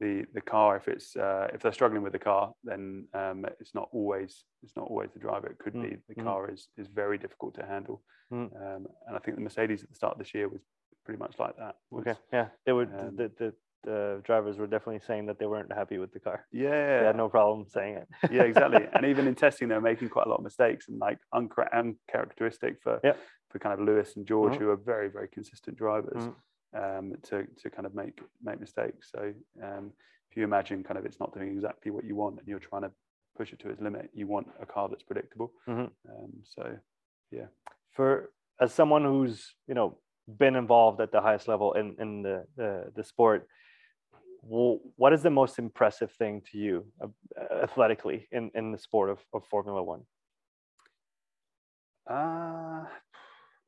the 0.00 0.24
the 0.34 0.40
car 0.40 0.76
if 0.76 0.86
it's 0.86 1.16
uh, 1.16 1.48
if 1.54 1.60
they're 1.62 1.72
struggling 1.72 2.02
with 2.02 2.12
the 2.12 2.18
car 2.18 2.52
then 2.64 3.06
um, 3.14 3.44
it's 3.60 3.74
not 3.74 3.88
always 3.92 4.44
it's 4.62 4.76
not 4.76 4.86
always 4.88 5.10
the 5.12 5.18
driver 5.20 5.46
it 5.48 5.58
could 5.58 5.74
Mm, 5.74 5.82
be 5.90 5.96
the 6.08 6.14
mm. 6.20 6.24
car 6.24 6.50
is 6.50 6.68
is 6.76 6.86
very 6.88 7.18
difficult 7.18 7.54
to 7.54 7.64
handle 7.66 8.02
Mm. 8.32 8.50
um, 8.56 8.86
and 9.06 9.16
I 9.16 9.18
think 9.18 9.36
the 9.36 9.42
Mercedes 9.42 9.82
at 9.82 9.88
the 9.90 9.94
start 9.96 10.12
of 10.14 10.18
this 10.18 10.34
year 10.34 10.48
was 10.48 10.62
pretty 11.04 11.18
much 11.18 11.38
like 11.38 11.56
that 11.58 11.76
Okay. 11.92 12.14
Yeah. 12.32 12.48
They 12.66 12.72
were 12.72 12.82
um, 12.84 13.16
the, 13.16 13.30
the 13.38 13.52
the 13.84 14.22
drivers 14.24 14.56
were 14.56 14.66
definitely 14.66 15.02
saying 15.06 15.26
that 15.26 15.38
they 15.38 15.44
weren't 15.46 15.70
happy 15.70 15.98
with 15.98 16.10
the 16.12 16.18
car. 16.20 16.46
yeah 16.52 17.00
They 17.00 17.06
had 17.06 17.16
no 17.16 17.28
problem 17.28 17.66
saying 17.68 17.96
it. 17.96 18.08
yeah 18.32 18.42
exactly 18.42 18.86
and 18.94 19.04
even 19.04 19.26
in 19.28 19.34
testing 19.34 19.68
they 19.68 19.74
were 19.74 19.80
making 19.92 20.08
quite 20.08 20.26
a 20.26 20.30
lot 20.30 20.38
of 20.38 20.44
mistakes 20.44 20.88
and 20.88 20.98
like 20.98 21.18
unchar- 21.34 21.72
uncharacteristic 21.72 22.80
for 22.82 23.00
Yep. 23.04 23.18
for 23.50 23.58
kind 23.58 23.78
of 23.78 23.86
Lewis 23.86 24.16
and 24.16 24.26
George 24.26 24.54
Mhm. 24.54 24.58
who 24.60 24.70
are 24.70 24.76
very 24.76 25.08
very 25.08 25.28
consistent 25.28 25.76
drivers 25.76 26.22
Mhm. 26.24 26.34
um, 26.82 27.06
to 27.28 27.46
to 27.60 27.70
kind 27.70 27.86
of 27.86 27.94
make 27.94 28.20
make 28.42 28.58
mistakes 28.60 29.10
so 29.14 29.32
um, 29.62 29.92
if 30.30 30.36
you 30.36 30.44
imagine 30.44 30.82
kind 30.82 30.98
of 30.98 31.04
it's 31.04 31.20
not 31.20 31.32
doing 31.34 31.48
exactly 31.56 31.90
what 31.90 32.04
you 32.04 32.16
want 32.16 32.38
and 32.38 32.48
you're 32.48 32.58
trying 32.70 32.82
to 32.88 32.92
push 33.36 33.52
it 33.52 33.58
to 33.60 33.68
its 33.68 33.80
limit 33.80 34.08
you 34.14 34.26
want 34.26 34.46
a 34.60 34.66
car 34.66 34.88
that's 34.88 35.02
predictable 35.02 35.52
Mhm. 35.68 35.90
um, 36.10 36.32
so 36.54 36.62
yeah. 37.30 37.48
for 37.96 38.30
as 38.60 38.72
someone 38.72 39.04
who's 39.04 39.54
you 39.68 39.74
know 39.74 39.98
been 40.26 40.56
involved 40.56 41.00
at 41.00 41.12
the 41.12 41.20
highest 41.20 41.48
level 41.48 41.72
in 41.74 41.96
in 41.98 42.22
the 42.22 42.44
the, 42.56 42.92
the 42.96 43.04
sport 43.04 43.48
what 44.46 45.12
is 45.14 45.22
the 45.22 45.30
most 45.30 45.58
impressive 45.58 46.10
thing 46.12 46.42
to 46.52 46.58
you 46.58 46.86
uh, 47.02 47.08
athletically 47.62 48.28
in 48.30 48.50
in 48.54 48.72
the 48.72 48.78
sport 48.78 49.08
of, 49.10 49.18
of 49.32 49.44
formula 49.46 49.82
one 49.82 50.02
uh, 52.10 52.84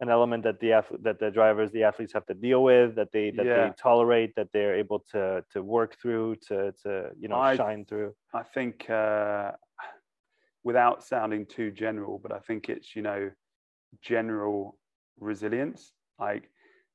an 0.01 0.11
element 0.11 0.43
that 0.45 0.61
the 0.61 0.85
that 1.03 1.19
the 1.19 1.31
drivers 1.31 1.71
the 1.73 1.83
athletes 1.83 2.13
have 2.13 2.27
to 2.27 2.35
deal 2.35 2.63
with 2.63 2.95
that 2.97 3.11
they 3.13 3.31
that 3.31 3.47
Yeah. 3.47 3.69
they 3.69 3.73
tolerate 3.79 4.35
that 4.37 4.49
they're 4.53 4.75
able 4.75 5.01
to 5.13 5.43
to 5.53 5.63
work 5.63 5.97
through 6.01 6.37
to 6.49 6.73
to 6.83 7.11
you 7.19 7.29
know 7.29 7.37
I- 7.37 7.57
shine 7.57 7.85
through 7.87 8.15
I 8.35 8.43
think 8.43 8.91
uh, 8.91 9.53
without 10.65 11.03
sounding 11.03 11.47
too 11.47 11.71
general, 11.71 12.19
but 12.19 12.33
I 12.33 12.41
think 12.41 12.69
it's 12.69 12.95
you 12.97 13.01
know 13.03 13.31
general 14.03 14.77
resilience. 15.19 15.93
Like 16.19 16.51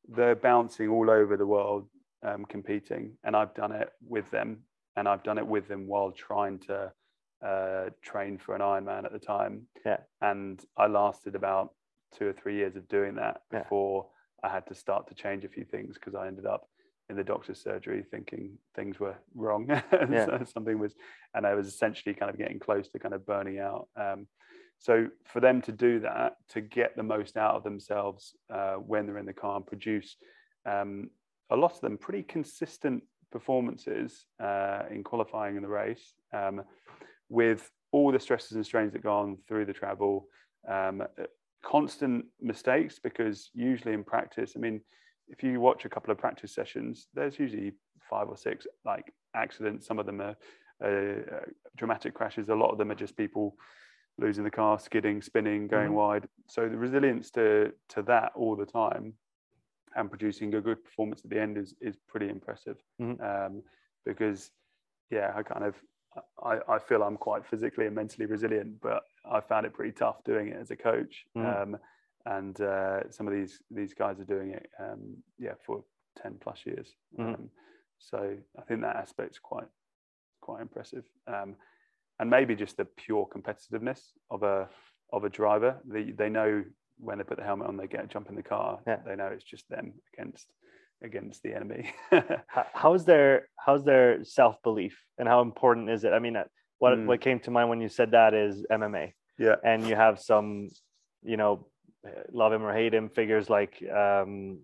they're 0.08 0.36
bouncing 0.36 0.90
all 0.90 1.10
over 1.10 1.38
the 1.38 1.46
world 1.46 1.88
um, 2.24 2.46
competing, 2.46 3.18
and 3.24 3.36
I've 3.36 3.54
done 3.54 3.72
it 3.72 3.90
with 4.08 4.30
them, 4.32 4.64
and 4.96 5.08
I've 5.08 5.24
done 5.24 5.38
it 5.38 5.46
with 5.48 5.68
them 5.68 5.88
while 5.88 6.12
trying 6.12 6.60
to 6.60 6.92
uh, 7.46 7.90
train 8.04 8.38
for 8.38 8.56
an 8.56 8.62
Ironman 8.62 9.06
at 9.06 9.12
the 9.12 9.20
time. 9.20 9.68
Yeah. 9.86 9.98
And 10.22 10.64
I 10.78 10.88
lasted 10.88 11.36
about 11.36 11.74
two 12.18 12.28
or 12.28 12.34
three 12.34 12.56
years 12.56 12.76
of 12.76 12.88
doing 12.88 13.16
that 13.16 13.42
Yeah. 13.52 13.64
before 13.64 14.08
I 14.44 14.50
had 14.50 14.68
to 14.68 14.76
start 14.76 15.08
to 15.08 15.16
change 15.16 15.44
a 15.46 15.50
few 15.50 15.66
things 15.66 15.96
because 15.96 16.14
I 16.14 16.28
ended 16.28 16.46
up 16.46 16.68
in 17.10 17.16
the 17.16 17.24
doctor's 17.24 17.62
surgery 17.62 18.04
thinking 18.10 18.58
things 18.76 19.00
were 19.00 19.16
wrong. 19.36 19.70
and 19.92 20.12
Yeah. 20.14 20.26
so 20.26 20.44
something 20.46 20.78
was, 20.80 20.94
and 21.34 21.46
I 21.48 21.56
was 21.56 21.68
essentially 21.68 22.14
kind 22.14 22.30
of 22.30 22.38
getting 22.38 22.60
close 22.60 22.90
to 22.90 23.00
kind 23.00 23.14
of 23.14 23.26
burning 23.26 23.60
out. 23.60 23.88
Um, 23.96 24.28
so 24.82 25.08
for 25.26 25.40
them 25.40 25.62
to 25.62 25.72
do 25.72 26.00
that, 26.00 26.38
to 26.50 26.60
get 26.60 26.96
the 26.96 27.04
most 27.04 27.38
out 27.38 27.54
of 27.54 27.64
themselves 27.64 28.36
uh, 28.52 28.74
when 28.74 29.06
they're 29.06 29.20
in 29.20 29.28
the 29.28 29.34
car 29.34 29.58
and 29.58 29.68
produce 29.68 30.18
um, 30.66 31.12
a 31.52 31.56
lot 31.56 31.74
of 31.74 31.82
them 31.82 32.00
pretty 32.00 32.24
consistent 32.24 33.04
performances 33.32 34.26
uh, 34.44 34.82
in 34.90 35.04
qualifying 35.04 35.56
in 35.56 35.62
the 35.62 35.68
race, 35.68 36.16
um, 36.34 36.64
with 37.30 37.70
all 37.92 38.12
the 38.12 38.20
stresses 38.20 38.54
and 38.54 38.66
strains 38.66 38.92
that 38.94 39.04
go 39.04 39.14
on 39.14 39.38
through 39.48 39.66
the 39.66 39.74
travel, 39.74 40.28
um, 40.68 41.02
uh, 41.02 41.26
constant 41.64 42.26
mistakes 42.42 42.98
because 42.98 43.52
usually 43.54 43.94
in 43.94 44.04
practice, 44.04 44.54
I 44.56 44.60
mean, 44.60 44.82
if 45.28 45.44
you 45.44 45.62
watch 45.62 45.86
a 45.86 45.90
couple 45.90 46.12
of 46.12 46.18
practice 46.18 46.56
sessions, 46.56 47.08
there's 47.14 47.38
usually 47.38 47.74
five 48.10 48.30
or 48.30 48.36
six 48.36 48.66
like 48.84 49.14
accidents. 49.36 49.86
Some 49.86 50.00
of 50.00 50.08
them 50.08 50.22
are 50.22 50.36
uh, 50.84 51.36
uh, 51.36 51.46
dramatic 51.78 52.16
crashes. 52.16 52.50
A 52.50 52.56
lot 52.56 52.72
of 52.72 52.80
them 52.80 52.90
are 52.90 52.96
just 52.96 53.16
people 53.16 53.56
losing 54.18 54.44
the 54.44 54.52
car, 54.52 54.80
skidding, 54.80 55.22
spinning, 55.22 55.68
going 55.68 55.92
Mhm. 55.92 55.96
wide. 55.96 56.30
So 56.48 56.70
the 56.70 56.78
resilience 56.78 57.32
to 57.32 57.74
to 57.90 58.02
that 58.04 58.34
all 58.36 58.56
the 58.56 58.66
time 58.66 59.18
and 59.96 60.10
producing 60.10 60.54
a 60.56 60.62
good 60.62 60.84
performance 60.84 61.24
at 61.24 61.30
the 61.30 61.40
end 61.40 61.58
is 61.58 61.76
is 61.82 61.98
pretty 62.08 62.30
impressive. 62.30 62.78
Mhm. 63.00 63.20
Um, 63.20 63.64
because 64.06 64.52
yeah, 65.10 65.34
I 65.36 65.44
kind 65.44 65.64
of 65.66 65.76
I, 66.44 66.60
I 66.68 66.80
feel 66.80 67.04
I'm 67.04 67.18
quite 67.18 67.46
physically 67.46 67.86
and 67.86 67.96
mentally 67.96 68.26
resilient, 68.26 68.82
but 68.82 69.04
I 69.26 69.40
found 69.42 69.66
it 69.66 69.74
pretty 69.74 69.94
tough 69.94 70.24
doing 70.24 70.50
it 70.50 70.58
as 70.58 70.72
a 70.72 70.76
coach. 70.76 71.26
Mhm. 71.36 71.62
Um, 71.62 71.78
and 72.26 72.60
uh, 72.62 73.10
some 73.12 73.28
of 73.28 73.34
these 73.34 73.62
these 73.72 73.94
guys 73.94 74.20
are 74.20 74.26
doing 74.26 74.52
it, 74.52 74.70
um, 74.80 75.24
yeah, 75.40 75.56
for 75.66 75.84
ten 76.16 76.38
plus 76.40 76.66
years. 76.66 76.96
Mhm. 77.18 77.34
Um, 77.36 77.52
so 77.98 78.38
I 78.58 78.62
think 78.64 78.82
that 78.82 78.96
aspect's 78.98 79.40
quite 79.40 79.68
quite 80.42 80.62
impressive. 80.62 81.06
Um, 81.28 81.56
and 82.22 82.30
maybe 82.30 82.56
just 82.56 82.78
the 82.78 82.86
pure 82.86 83.28
competitiveness 83.36 84.00
of 84.30 84.44
a 84.44 84.70
of 85.12 85.24
a 85.26 85.30
driver. 85.30 85.78
They 85.84 86.04
they 86.12 86.30
know 86.30 86.64
when 87.00 87.18
they 87.18 87.24
put 87.24 87.38
the 87.38 87.44
helmet 87.44 87.68
on, 87.68 87.76
they 87.78 87.88
get 87.88 88.08
jump 88.10 88.30
in 88.30 88.36
the 88.36 88.44
car. 88.44 88.80
Yeah. 88.88 88.98
They 89.06 89.16
know 89.16 89.26
it's 89.34 89.44
just 89.44 89.68
them 89.70 89.94
against 90.14 90.48
against 91.04 91.42
the 91.42 91.56
enemy. 91.56 91.92
How- 92.48 92.68
how's 92.74 93.04
their 93.06 93.50
how's 93.66 93.84
their 93.84 94.24
self 94.24 94.62
belief 94.62 94.96
and 95.18 95.28
how 95.28 95.42
important 95.42 95.90
is 95.90 96.04
it? 96.04 96.14
I 96.14 96.20
mean, 96.20 96.36
uh, 96.38 96.44
what 96.78 96.94
Mm. 96.98 97.08
what 97.08 97.22
came 97.22 97.40
to 97.42 97.52
mind 97.52 97.70
when 97.70 97.82
you 97.82 97.90
said 97.90 98.12
that 98.12 98.34
is 98.36 98.64
MMA, 98.72 99.14
yeah, 99.40 99.56
and 99.64 99.88
you 99.88 99.96
have 99.96 100.20
some, 100.20 100.70
you 101.24 101.38
know, 101.38 101.68
love 102.32 102.54
him 102.54 102.64
or 102.64 102.74
hate 102.74 102.94
him 102.94 103.10
figures 103.10 103.50
like 103.50 103.74
um, 104.02 104.60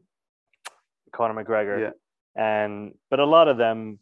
Conor 1.12 1.36
McGregor, 1.44 1.80
yeah, 1.86 1.94
and 2.36 2.94
but 3.10 3.20
a 3.20 3.26
lot 3.26 3.48
of 3.48 3.58
them, 3.58 4.00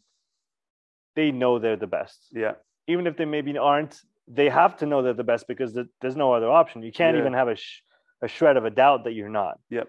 they 1.14 1.30
know 1.30 1.58
they're 1.58 1.76
the 1.76 1.86
best, 1.86 2.28
yeah, 2.32 2.54
even 2.86 3.06
if 3.06 3.16
they 3.16 3.24
maybe 3.24 3.56
aren't. 3.58 4.00
They 4.28 4.48
have 4.48 4.76
to 4.78 4.86
know 4.86 5.02
they're 5.02 5.14
the 5.14 5.22
best 5.22 5.46
because 5.46 5.78
there's 6.00 6.16
no 6.16 6.32
other 6.32 6.50
option. 6.50 6.82
You 6.82 6.90
can't 6.90 7.14
Yeah. 7.14 7.20
even 7.20 7.32
have 7.34 7.46
a 7.48 7.54
sh- 7.56 7.82
a 8.22 8.28
shred 8.28 8.56
of 8.56 8.64
a 8.64 8.70
doubt 8.70 9.04
that 9.04 9.12
you're 9.12 9.28
not. 9.28 9.60
Yep. 9.70 9.88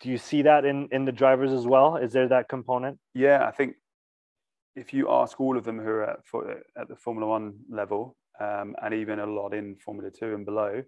Do 0.00 0.08
you 0.10 0.16
see 0.16 0.42
that 0.42 0.64
in 0.64 0.88
in 0.90 1.04
the 1.04 1.12
drivers 1.12 1.52
as 1.52 1.66
well? 1.66 1.96
Is 1.96 2.12
there 2.12 2.28
that 2.28 2.48
component? 2.48 2.98
yeah. 3.14 3.46
I 3.46 3.50
think 3.50 3.76
if 4.76 4.94
you 4.94 5.10
ask 5.10 5.38
all 5.40 5.56
of 5.58 5.64
them 5.64 5.78
who 5.78 5.88
are 5.90 6.04
at, 6.04 6.20
for, 6.24 6.62
at 6.80 6.86
the 6.88 6.96
Formula 6.96 7.26
One 7.28 7.58
level, 7.68 8.16
um, 8.40 8.76
and 8.82 8.94
even 8.94 9.18
a 9.18 9.26
lot 9.26 9.52
in 9.52 9.76
Formula 9.84 10.10
Two 10.10 10.34
and 10.34 10.46
below, 10.46 10.82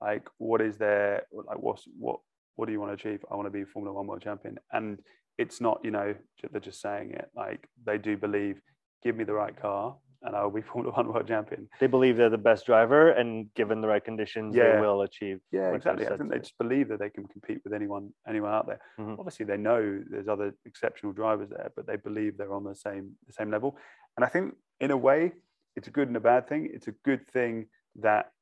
like 0.00 0.28
what 0.38 0.60
is 0.60 0.76
their 0.76 1.22
like 1.32 1.58
what's 1.58 1.84
what 1.98 2.18
what 2.56 2.66
do 2.66 2.72
you 2.72 2.80
want 2.80 2.90
to 2.90 3.08
achieve? 3.08 3.24
I 3.30 3.36
want 3.36 3.46
to 3.46 3.50
be 3.58 3.64
Formula 3.64 3.94
One 3.96 4.06
world 4.08 4.22
champion, 4.22 4.58
and 4.72 4.98
it's 5.38 5.60
not 5.60 5.80
you 5.84 5.90
know 5.90 6.14
they're 6.50 6.60
just 6.60 6.80
saying 6.82 7.12
it. 7.12 7.28
Like 7.34 7.66
they 7.86 7.96
do 7.98 8.16
believe, 8.16 8.60
give 9.04 9.16
me 9.16 9.24
the 9.24 9.32
right 9.34 9.56
car, 9.58 9.96
and 10.22 10.34
I 10.36 10.42
will 10.44 10.50
be 10.50 10.62
Formula 10.72 10.94
One 10.94 11.08
world 11.12 11.26
champion. 11.28 11.68
they 11.80 11.86
believe 11.86 12.16
they're 12.16 12.30
the 12.30 12.38
best 12.38 12.66
driver 12.66 13.10
and 13.10 13.52
given 13.54 13.80
the 13.80 13.88
right 13.88 14.04
conditions 14.04 14.54
they 14.54 14.80
will 14.80 15.02
achieve 15.02 15.40
Yeah, 15.52 15.72
exactly. 15.72 16.06
I 16.06 16.16
think 16.16 16.30
they 16.30 16.38
just 16.38 16.58
believe 16.58 16.88
that 16.88 16.98
they 16.98 17.10
can 17.10 17.26
compete 17.26 17.60
with 17.64 17.72
anyone 17.72 18.12
anyone 18.26 18.52
out 18.52 18.66
there. 18.66 18.80
Mhm. 18.98 19.18
Obviously, 19.18 19.46
they 19.46 19.56
know 19.56 20.02
there's 20.10 20.28
other 20.28 20.54
exceptional 20.64 21.12
drivers 21.12 21.50
there, 21.50 21.70
but 21.76 21.86
they 21.86 21.96
believe 21.96 22.36
they're 22.36 22.52
on 22.52 22.64
the 22.64 22.74
same 22.74 23.16
the 23.26 23.32
same 23.32 23.50
level. 23.50 23.76
And 24.16 24.24
I 24.24 24.28
think 24.28 24.54
in 24.80 24.90
a 24.90 24.96
way, 24.96 25.32
it's 25.76 25.88
a 25.88 25.90
good 25.90 26.08
and 26.08 26.16
a 26.16 26.20
bad 26.20 26.48
thing. 26.48 26.70
It's 26.72 26.88
a 26.88 26.92
good 27.04 27.26
thing 27.28 27.66
that 27.96 28.32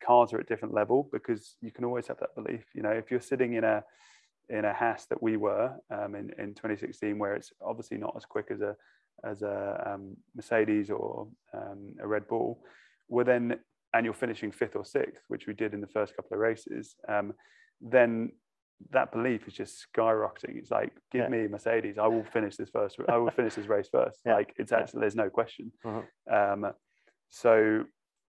cars 0.00 0.32
are 0.32 0.40
at 0.40 0.46
different 0.48 0.74
level 0.74 1.08
because 1.12 1.56
you 1.60 1.70
can 1.70 1.84
always 1.84 2.06
have 2.06 2.18
that 2.18 2.34
belief. 2.34 2.64
You 2.74 2.82
know, 2.82 2.90
if 2.90 3.10
you're 3.10 3.20
sitting 3.20 3.54
in 3.54 3.64
a 3.64 3.84
in 4.48 4.64
a 4.64 4.72
Haas 4.72 5.06
that 5.06 5.20
we 5.22 5.36
were 5.36 5.74
um, 5.90 6.14
in 6.14 6.30
in 6.38 6.54
2016, 6.54 7.18
where 7.18 7.34
it's 7.34 7.52
obviously 7.60 7.96
not 7.98 8.14
as 8.16 8.24
quick 8.24 8.46
as 8.50 8.60
a 8.60 8.76
as 9.24 9.42
a 9.42 9.92
um, 9.94 10.16
Mercedes 10.34 10.90
or 10.90 11.28
um, 11.54 11.94
a 12.00 12.06
Red 12.06 12.26
Bull, 12.28 12.62
well 13.08 13.24
then, 13.24 13.58
and 13.94 14.04
you're 14.04 14.14
finishing 14.14 14.52
fifth 14.52 14.76
or 14.76 14.84
sixth, 14.84 15.22
which 15.28 15.46
we 15.46 15.54
did 15.54 15.74
in 15.74 15.80
the 15.80 15.86
first 15.86 16.14
couple 16.16 16.34
of 16.34 16.40
races, 16.40 16.96
um, 17.08 17.32
then 17.80 18.32
that 18.90 19.10
belief 19.10 19.48
is 19.48 19.54
just 19.54 19.86
skyrocketing. 19.96 20.56
It's 20.58 20.70
like, 20.70 20.92
give 21.10 21.22
Yeah. 21.22 21.28
me 21.28 21.48
Mercedes, 21.48 21.96
I 21.98 22.06
will 22.08 22.24
finish 22.24 22.56
this 22.56 22.68
first. 22.68 22.98
I 23.08 23.16
will 23.16 23.30
finish 23.30 23.54
this 23.54 23.68
race 23.68 23.88
first. 23.90 24.20
Yeah. 24.26 24.34
Like 24.34 24.52
it's 24.58 24.72
actually 24.72 25.00
there's 25.00 25.16
no 25.16 25.30
question. 25.30 25.72
Mhm. 25.84 26.04
Um, 26.30 26.72
so 27.30 27.84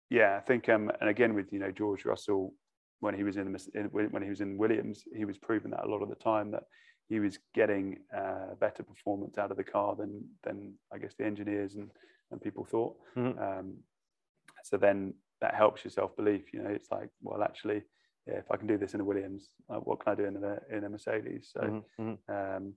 yeah, 0.10 0.38
I 0.38 0.40
think 0.40 0.70
um, 0.70 0.90
and 1.02 1.10
again 1.10 1.34
with 1.34 1.52
you 1.52 1.60
know 1.60 1.72
George 1.72 2.06
Russell 2.06 2.54
when 3.02 3.14
he 3.14 3.24
was 3.24 3.36
in, 3.38 3.52
the, 3.52 3.68
in 3.76 3.86
when 3.92 4.24
he 4.24 4.30
was 4.30 4.42
in 4.42 4.58
Williams, 4.58 5.04
he 5.14 5.26
was 5.26 5.38
proving 5.38 5.72
that 5.72 5.84
a 5.86 5.90
lot 5.90 6.02
of 6.02 6.10
the 6.10 6.16
time 6.16 6.50
that 6.52 6.64
he 7.10 7.20
was 7.20 7.39
getting 7.53 7.99
uh, 8.16 8.55
better 8.60 8.84
performance 8.84 9.38
out 9.38 9.51
of 9.51 9.58
the 9.58 9.64
car 9.64 9.95
than 9.95 10.24
than 10.43 10.74
I 10.93 10.97
guess 10.97 11.14
the 11.18 11.26
engineers 11.26 11.76
and 11.76 11.89
and 12.32 12.41
people 12.41 12.66
thought. 12.66 12.97
Mhm. 13.16 13.39
Um, 13.41 13.84
so 14.64 14.78
then 14.78 15.14
that 15.41 15.55
helps 15.55 15.84
your 15.84 15.91
self 15.91 16.16
belief. 16.16 16.53
You 16.53 16.64
know, 16.64 16.70
it's 16.70 16.91
like 16.91 17.10
well 17.22 17.43
actually. 17.43 17.84
Yeah, 18.26 18.39
if 18.39 18.51
I 18.51 18.58
can 18.58 18.68
do 18.68 18.78
this 18.78 18.93
in 18.93 18.99
a 18.99 19.05
Williams, 19.05 19.51
what 19.68 20.01
can 20.01 20.12
I 20.12 20.16
do 20.16 20.26
in 20.26 20.36
a 20.43 20.60
in 20.76 20.84
a 20.84 20.89
Mercedes? 20.89 21.49
So, 21.53 21.62
Mhm, 21.62 21.84
mhm. 21.97 22.18
um, 22.58 22.74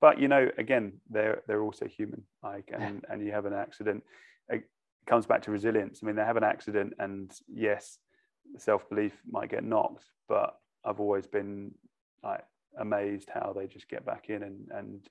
but 0.00 0.20
you 0.20 0.28
know, 0.28 0.48
again, 0.56 1.00
they're 1.10 1.42
they're 1.48 1.62
also 1.62 1.86
human. 1.86 2.24
Like, 2.44 2.70
and 2.72 3.04
and 3.10 3.20
you 3.20 3.32
have 3.32 3.44
an 3.46 3.54
accident. 3.54 4.04
It 4.48 4.70
comes 5.06 5.26
back 5.26 5.42
to 5.42 5.50
resilience. 5.50 6.00
I 6.00 6.06
mean, 6.06 6.14
they 6.14 6.24
have 6.24 6.36
an 6.36 6.44
accident, 6.44 6.94
and 7.00 7.32
yes, 7.48 7.98
self 8.56 8.88
belief 8.88 9.20
might 9.28 9.50
get 9.50 9.64
knocked. 9.64 10.04
But 10.28 10.56
I've 10.84 11.00
always 11.00 11.26
been 11.26 11.74
like 12.22 12.44
amazed 12.78 13.28
how 13.32 13.52
they 13.56 13.66
just 13.66 13.88
get 13.88 14.04
back 14.04 14.28
in 14.28 14.42
and 14.42 14.68
and 14.70 15.08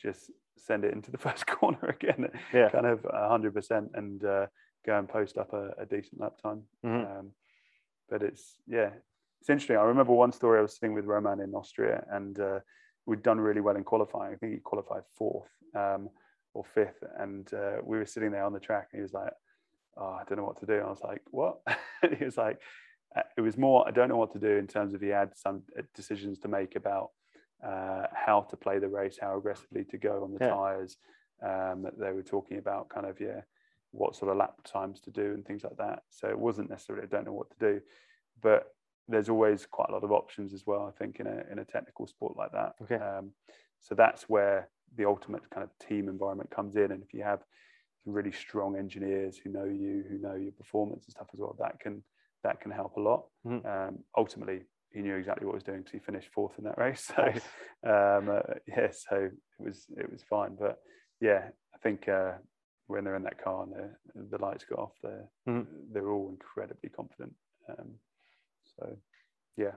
just 0.00 0.30
send 0.56 0.84
it 0.84 0.92
into 0.92 1.10
the 1.10 1.18
first 1.26 1.46
corner 1.46 1.88
again, 1.88 2.28
Yeah. 2.52 2.70
kind 2.70 2.86
of 2.86 3.04
hundred 3.04 3.54
percent, 3.54 3.90
and 3.94 4.24
uh, 4.24 4.46
go 4.86 4.98
and 4.98 5.08
post 5.08 5.38
up 5.38 5.52
a, 5.52 5.70
a 5.78 5.86
decent 5.86 6.20
lap 6.20 6.34
time. 6.42 6.62
Mhm. 6.84 7.18
Um, 7.18 7.32
but 8.08 8.22
it's 8.22 8.56
yeah, 8.66 8.90
it's 9.40 9.50
interesting. 9.50 9.76
I 9.76 9.82
remember 9.82 10.12
one 10.12 10.32
story 10.32 10.58
I 10.58 10.62
was 10.62 10.74
sitting 10.74 10.94
with 10.94 11.04
Romain 11.04 11.40
in 11.40 11.54
Austria, 11.54 12.04
and 12.10 12.38
uh, 12.38 12.60
we'd 13.06 13.22
done 13.22 13.40
really 13.40 13.60
well 13.60 13.76
in 13.76 13.84
qualifying. 13.84 14.32
I 14.32 14.36
think 14.36 14.54
he 14.54 14.60
qualified 14.60 15.02
fourth 15.16 15.50
um, 15.74 16.08
or 16.54 16.64
fifth, 16.64 17.02
and 17.18 17.52
uh, 17.52 17.76
we 17.82 17.98
were 17.98 18.06
sitting 18.06 18.30
there 18.32 18.44
on 18.44 18.52
the 18.52 18.60
track, 18.60 18.88
and 18.92 18.98
he 18.98 19.02
was 19.02 19.12
like, 19.12 19.32
"Oh, 19.96 20.16
I 20.20 20.22
don't 20.26 20.38
know 20.38 20.44
what 20.44 20.60
to 20.60 20.66
do." 20.66 20.74
And 20.74 20.84
I 20.84 20.90
was 20.90 21.02
like, 21.02 21.22
"What?" 21.30 21.58
he 22.18 22.24
was 22.24 22.36
like, 22.36 22.58
"It 23.36 23.40
was 23.40 23.56
more. 23.56 23.86
I 23.88 23.90
don't 23.90 24.08
know 24.08 24.16
what 24.16 24.32
to 24.32 24.38
do 24.38 24.56
in 24.56 24.66
terms 24.66 24.94
of 24.94 25.00
he 25.00 25.08
had 25.08 25.36
some 25.36 25.62
uh, 25.78 25.82
decisions 25.94 26.38
to 26.40 26.48
make 26.48 26.76
about 26.76 27.10
uh, 27.64 28.06
how 28.12 28.42
to 28.42 28.56
play 28.56 28.78
the 28.78 28.88
race, 28.88 29.18
how 29.20 29.36
aggressively 29.36 29.84
to 29.84 29.98
go 29.98 30.22
on 30.24 30.32
the 30.32 30.44
Yeah. 30.44 30.50
tires. 30.50 30.96
Um, 31.42 31.86
they 31.98 32.12
were 32.12 32.22
talking 32.22 32.58
about 32.58 32.88
kind 32.88 33.06
of 33.06 33.20
yeah." 33.20 33.42
what 33.92 34.14
sort 34.14 34.30
of 34.30 34.36
lap 34.36 34.62
times 34.64 35.00
to 35.00 35.10
do 35.10 35.32
and 35.32 35.46
things 35.46 35.64
like 35.64 35.78
that. 35.78 36.02
So 36.10 36.28
it 36.28 36.38
wasn't 36.38 36.68
necessarily 36.68 37.04
I 37.04 37.06
don't 37.06 37.24
know 37.24 37.32
what 37.32 37.50
to 37.52 37.56
do, 37.58 37.80
but 38.42 38.74
there's 39.08 39.30
always 39.30 39.64
quite 39.64 39.88
a 39.88 39.92
lot 39.92 40.04
of 40.04 40.12
options 40.12 40.52
as 40.52 40.66
well. 40.66 40.86
I 40.86 40.90
think 40.98 41.20
in 41.20 41.26
a 41.26 41.42
in 41.50 41.58
a 41.58 41.64
technical 41.64 42.06
sport 42.06 42.36
like 42.36 42.52
that. 42.52 42.74
Okay. 42.82 42.96
Um, 42.96 43.32
so 43.80 43.94
that's 43.94 44.28
where 44.28 44.68
the 44.94 45.06
ultimate 45.06 45.48
kind 45.48 45.64
of 45.64 45.70
team 45.78 46.08
environment 46.08 46.50
comes 46.50 46.76
in, 46.76 46.92
and 46.92 47.02
if 47.02 47.14
you 47.14 47.22
have 47.22 47.44
really 48.04 48.32
strong 48.32 48.76
engineers 48.76 49.38
who 49.38 49.50
know 49.50 49.64
you, 49.64 50.04
who 50.08 50.18
know 50.18 50.34
your 50.34 50.52
performance 50.52 51.06
and 51.06 51.12
stuff 51.12 51.28
as 51.32 51.40
well, 51.40 51.56
that 51.58 51.80
can 51.80 52.02
that 52.44 52.60
can 52.60 52.70
help 52.70 52.96
a 52.96 53.00
lot. 53.00 53.26
Mhm. 53.46 53.64
Um, 53.64 54.04
ultimately, 54.16 54.64
he 54.92 55.00
knew 55.00 55.16
exactly 55.16 55.46
what 55.46 55.52
he 55.52 55.56
was 55.56 55.64
doing 55.64 55.78
because 55.78 55.92
he 55.92 55.98
finished 55.98 56.28
fourth 56.32 56.58
in 56.58 56.64
that 56.64 56.78
race. 56.84 57.04
So 57.04 57.22
Nice. 57.22 57.44
um, 57.84 58.28
uh, 58.30 58.54
yeah, 58.66 58.90
so 58.90 59.16
it 59.58 59.62
was 59.62 59.86
it 59.96 60.10
was 60.10 60.22
fine. 60.22 60.56
But 60.58 60.78
yeah, 61.20 61.50
I 61.74 61.78
think 61.78 62.08
uh, 62.08 62.32
when 62.86 63.04
they're 63.04 63.16
in 63.16 63.24
that 63.24 63.42
car 63.42 63.64
and 63.64 63.72
the 63.72 64.36
the 64.36 64.42
lights 64.44 64.64
go 64.64 64.76
off, 64.76 64.92
they're 65.02 65.28
Mhm. 65.46 65.66
they're 65.92 66.10
all 66.10 66.30
incredibly 66.30 66.90
confident. 66.90 67.34
Um, 67.68 67.98
so 68.76 68.96
yeah, 69.56 69.74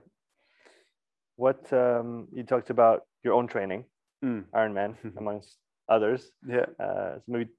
what 1.36 1.72
um, 1.72 2.28
you 2.32 2.44
talked 2.44 2.70
about 2.70 3.02
your 3.22 3.34
own 3.34 3.46
training, 3.46 3.84
Mm. 4.24 4.44
Ironman, 4.54 4.96
amongst 5.18 5.58
others. 5.88 6.30
Yeah. 6.46 6.66
Uh, 6.78 7.18
so 7.18 7.24
maybe 7.26 7.50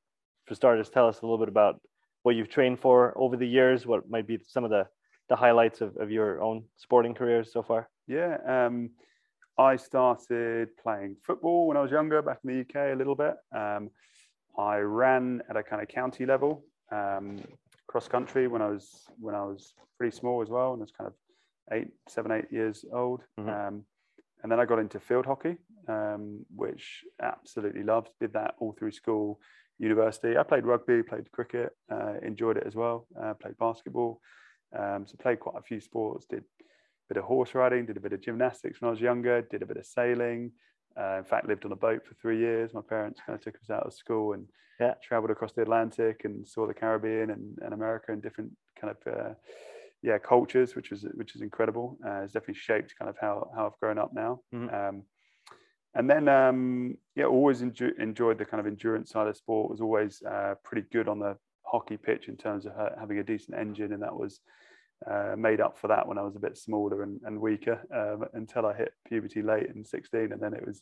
for 0.46 0.56
starters, 0.56 0.90
tell 0.90 1.08
us 1.10 1.22
a 1.22 1.26
little 1.26 1.38
bit 1.38 1.50
about 1.50 1.82
what 2.24 2.36
you've 2.36 2.50
trained 2.50 2.80
for 2.80 3.14
over 3.18 3.38
the 3.38 3.48
years. 3.48 3.86
What 3.86 4.10
might 4.10 4.28
be 4.28 4.40
some 4.48 4.64
of 4.64 4.70
the 4.70 4.88
the 5.30 5.36
highlights 5.36 5.80
of, 5.82 5.96
of 5.98 6.12
your 6.12 6.42
own 6.42 6.64
sporting 6.76 7.14
career 7.14 7.44
so 7.44 7.64
far? 7.64 7.90
Yeah. 8.08 8.38
Um, 8.46 8.90
I 9.58 9.76
started 9.78 10.76
playing 10.82 11.18
football 11.22 11.68
when 11.68 11.78
I 11.78 11.82
was 11.82 11.92
younger, 11.92 12.22
back 12.22 12.40
in 12.44 12.50
the 12.50 12.62
UK 12.62 12.94
a 12.94 12.98
little 12.98 13.16
bit. 13.16 13.36
Um, 13.56 13.90
I 14.58 14.78
ran 14.80 15.42
at 15.50 15.56
a 15.56 15.64
kind 15.64 15.82
of 15.82 15.88
county 15.88 16.26
level, 16.26 16.66
um, 16.92 17.40
cross 17.88 18.08
country 18.08 18.48
when 18.48 18.62
I 18.62 18.70
was 18.70 19.06
when 19.20 19.36
I 19.36 19.44
was 19.44 19.74
pretty 19.98 20.16
small 20.16 20.42
as 20.42 20.50
well, 20.50 20.74
and 20.74 20.82
I 20.82 20.84
was 20.84 20.92
kind 20.92 21.08
of 21.08 21.14
eight, 21.72 21.90
seven, 22.08 22.32
eight 22.32 22.52
years 22.52 22.84
old. 22.92 23.22
Mhm. 23.40 23.68
Um, 23.68 23.86
and 24.42 24.52
then 24.52 24.60
I 24.60 24.66
got 24.66 24.80
into 24.80 25.00
field 25.00 25.26
hockey, 25.26 25.58
um, 25.88 26.46
which 26.54 27.06
absolutely 27.22 27.84
loved. 27.84 28.10
Did 28.20 28.34
that 28.34 28.56
all 28.60 28.74
through 28.74 28.92
school, 28.92 29.40
university. 29.80 30.38
I 30.38 30.44
played 30.44 30.66
rugby, 30.66 31.04
played 31.04 31.32
cricket, 31.32 31.72
uh, 31.92 32.16
enjoyed 32.22 32.58
it 32.58 32.66
as 32.66 32.76
well. 32.76 33.08
Uh, 33.20 33.34
played 33.34 33.58
basketball, 33.58 34.22
um, 34.78 35.06
so 35.08 35.16
played 35.18 35.40
quite 35.40 35.58
a 35.58 35.64
few 35.64 35.80
sports. 35.80 36.26
Did 36.26 36.44
a 36.44 36.66
bit 37.10 37.18
of 37.18 37.26
horse 37.26 37.54
riding, 37.56 37.86
did 37.86 37.98
a 37.98 38.02
bit 38.02 38.14
of 38.14 38.22
gymnastics 38.22 38.82
when 38.82 38.88
I 38.88 38.92
was 38.92 39.02
younger. 39.02 39.42
Did 39.42 39.62
a 39.62 39.66
bit 39.66 39.78
of 39.78 39.86
sailing. 39.86 40.52
Uh, 40.96 41.18
in 41.18 41.24
fact, 41.24 41.48
lived 41.48 41.66
on 41.66 41.72
a 41.72 41.76
boat 41.76 42.06
for 42.06 42.14
three 42.16 42.38
years. 42.40 42.74
My 42.74 42.82
parents 42.82 43.20
kind 43.26 43.36
of 43.36 43.44
took 43.44 43.56
us 43.56 43.70
out 43.70 43.86
of 43.86 43.94
school 43.94 44.34
and 44.34 44.48
Yeah. 44.80 44.96
traveled 45.02 45.32
across 45.32 45.54
the 45.54 45.62
Atlantic 45.64 46.24
and 46.26 46.48
saw 46.48 46.68
the 46.68 46.74
Caribbean 46.74 47.30
and, 47.32 47.58
and 47.62 47.74
America 47.74 48.12
and 48.12 48.22
different 48.22 48.52
kind 48.80 48.96
of 48.96 49.08
uh, 49.14 49.34
yeah 50.02 50.18
cultures, 50.18 50.76
which 50.76 50.92
was 50.92 51.04
which 51.16 51.36
is 51.36 51.42
incredible. 51.42 51.98
Uh, 52.06 52.22
it's 52.24 52.34
definitely 52.34 52.56
shaped 52.56 52.94
kind 52.98 53.10
of 53.10 53.18
how 53.20 53.50
how 53.56 53.66
I've 53.68 53.80
grown 53.80 53.98
up 53.98 54.14
now. 54.14 54.42
Mhm. 54.54 54.74
Um, 54.74 55.04
and 55.96 56.10
then 56.10 56.28
um, 56.28 56.98
yeah, 57.16 57.26
always 57.26 57.62
enjo- 57.62 57.98
enjoyed 58.00 58.38
the 58.38 58.46
kind 58.46 58.60
of 58.60 58.68
endurance 58.68 59.12
side 59.12 59.28
of 59.28 59.38
sport. 59.38 59.70
Was 59.70 59.82
always 59.82 60.22
uh, 60.24 60.56
pretty 60.64 60.88
good 60.92 61.08
on 61.08 61.20
the 61.20 61.38
hockey 61.64 61.98
pitch 61.98 62.28
in 62.28 62.38
terms 62.38 62.66
of 62.66 62.74
having 63.00 63.20
a 63.20 63.24
decent 63.24 63.58
engine, 63.58 63.94
and 63.94 64.02
that 64.02 64.16
was 64.16 64.40
uh, 65.10 65.36
made 65.38 65.62
up 65.62 65.78
for 65.78 65.88
that 65.90 66.08
when 66.08 66.18
I 66.18 66.24
was 66.24 66.36
a 66.36 66.40
bit 66.40 66.58
smaller 66.58 67.04
and, 67.04 67.20
and 67.26 67.40
weaker 67.40 67.80
um, 67.94 68.26
until 68.34 68.66
I 68.66 68.74
hit 68.74 68.94
puberty 69.08 69.42
late 69.42 69.68
in 69.74 69.84
16, 69.84 70.32
and 70.32 70.42
then 70.42 70.54
it 70.54 70.66
was 70.66 70.82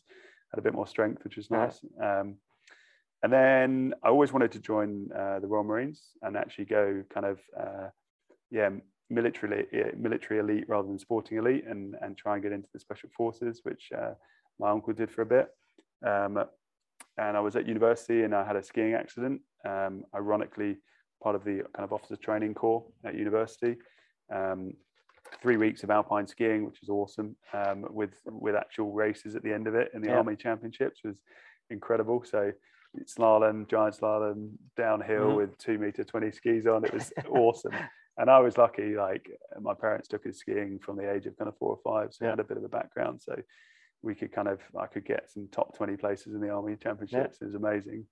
had 0.50 0.58
a 0.58 0.62
bit 0.62 0.74
more 0.74 0.86
strength, 0.86 1.24
which 1.24 1.36
was 1.36 1.50
nice. 1.50 1.80
Um, 2.02 2.36
and 3.22 3.32
then 3.32 3.94
I 4.02 4.08
always 4.08 4.32
wanted 4.32 4.52
to 4.52 4.58
join 4.58 5.08
uh, 5.16 5.38
the 5.38 5.46
Royal 5.46 5.64
Marines 5.64 6.02
and 6.22 6.36
actually 6.36 6.66
go 6.66 7.04
kind 7.12 7.26
of 7.26 7.38
uh, 7.58 7.88
yeah 8.50 8.70
military 9.10 9.66
military 9.96 10.40
elite 10.40 10.64
rather 10.68 10.88
than 10.88 10.98
sporting 10.98 11.38
elite, 11.38 11.64
and 11.66 11.96
and 12.00 12.16
try 12.16 12.34
and 12.34 12.42
get 12.42 12.52
into 12.52 12.68
the 12.72 12.80
special 12.80 13.10
forces, 13.16 13.60
which 13.62 13.90
uh, 13.96 14.14
my 14.62 14.70
uncle 14.70 14.92
did 14.94 15.10
for 15.10 15.22
a 15.22 15.26
bit. 15.26 15.48
Um, 16.06 16.38
and 17.18 17.36
I 17.36 17.40
was 17.40 17.56
at 17.56 17.66
university 17.66 18.22
and 18.22 18.34
I 18.34 18.44
had 18.46 18.56
a 18.56 18.62
skiing 18.62 18.94
accident. 18.94 19.40
Um, 19.68 20.04
ironically, 20.14 20.78
part 21.22 21.34
of 21.34 21.44
the 21.44 21.62
kind 21.76 21.84
of 21.84 21.92
officer 21.92 22.16
training 22.16 22.54
corps 22.54 22.84
at 23.04 23.14
university. 23.14 23.76
Um, 24.32 24.72
three 25.42 25.56
weeks 25.56 25.82
of 25.82 25.90
alpine 25.90 26.26
skiing, 26.26 26.64
which 26.64 26.78
was 26.80 26.88
awesome, 26.88 27.36
um, 27.52 27.86
with 27.90 28.14
with 28.26 28.54
actual 28.54 28.92
races 28.92 29.34
at 29.34 29.42
the 29.42 29.52
end 29.52 29.66
of 29.66 29.74
it 29.74 29.90
in 29.94 30.00
the 30.00 30.08
Yeah. 30.08 30.18
army 30.18 30.36
championships 30.36 31.00
was 31.04 31.20
incredible. 31.70 32.22
So 32.24 32.52
slalom, 33.04 33.66
giant 33.68 33.96
slalom, 33.96 34.52
downhill 34.76 35.30
Mhm. 35.32 35.36
with 35.36 35.58
two 35.58 35.78
meter 35.78 36.04
twenty 36.04 36.30
skis 36.30 36.66
on. 36.66 36.84
It 36.84 36.92
was 36.94 37.12
awesome. 37.28 37.72
And 38.18 38.28
I 38.28 38.40
was 38.40 38.58
lucky, 38.58 38.94
like 38.94 39.26
my 39.58 39.72
parents 39.72 40.06
took 40.06 40.26
us 40.26 40.36
skiing 40.36 40.78
from 40.78 40.96
the 40.98 41.10
age 41.10 41.24
of 41.24 41.34
kind 41.38 41.48
of 41.48 41.56
four 41.56 41.70
or 41.70 41.80
five, 41.82 42.12
so 42.12 42.26
I 42.26 42.28
had 42.28 42.40
a 42.40 42.44
bit 42.44 42.58
of 42.58 42.64
a 42.64 42.68
background. 42.68 43.22
So 43.22 43.34
we 44.02 44.14
could 44.14 44.32
kind 44.32 44.48
of, 44.48 44.60
I 44.78 44.86
could 44.86 45.04
get 45.04 45.30
some 45.30 45.48
top 45.52 45.76
20 45.76 45.96
places 45.96 46.34
in 46.34 46.40
the 46.40 46.50
army 46.50 46.76
championships. 46.76 47.40
It 47.40 47.46
was 47.46 47.54
amazing. 47.54 48.06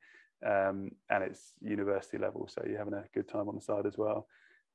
Um, 0.47 0.91
and 1.11 1.23
it's 1.23 1.53
university 1.61 2.17
level, 2.19 2.49
so 2.49 2.63
you're 2.67 2.79
having 2.79 2.95
a 2.95 3.05
good 3.13 3.29
time 3.29 3.49
on 3.49 3.55
the 3.55 3.61
side 3.61 3.87
as 3.87 3.99
well. 3.99 4.27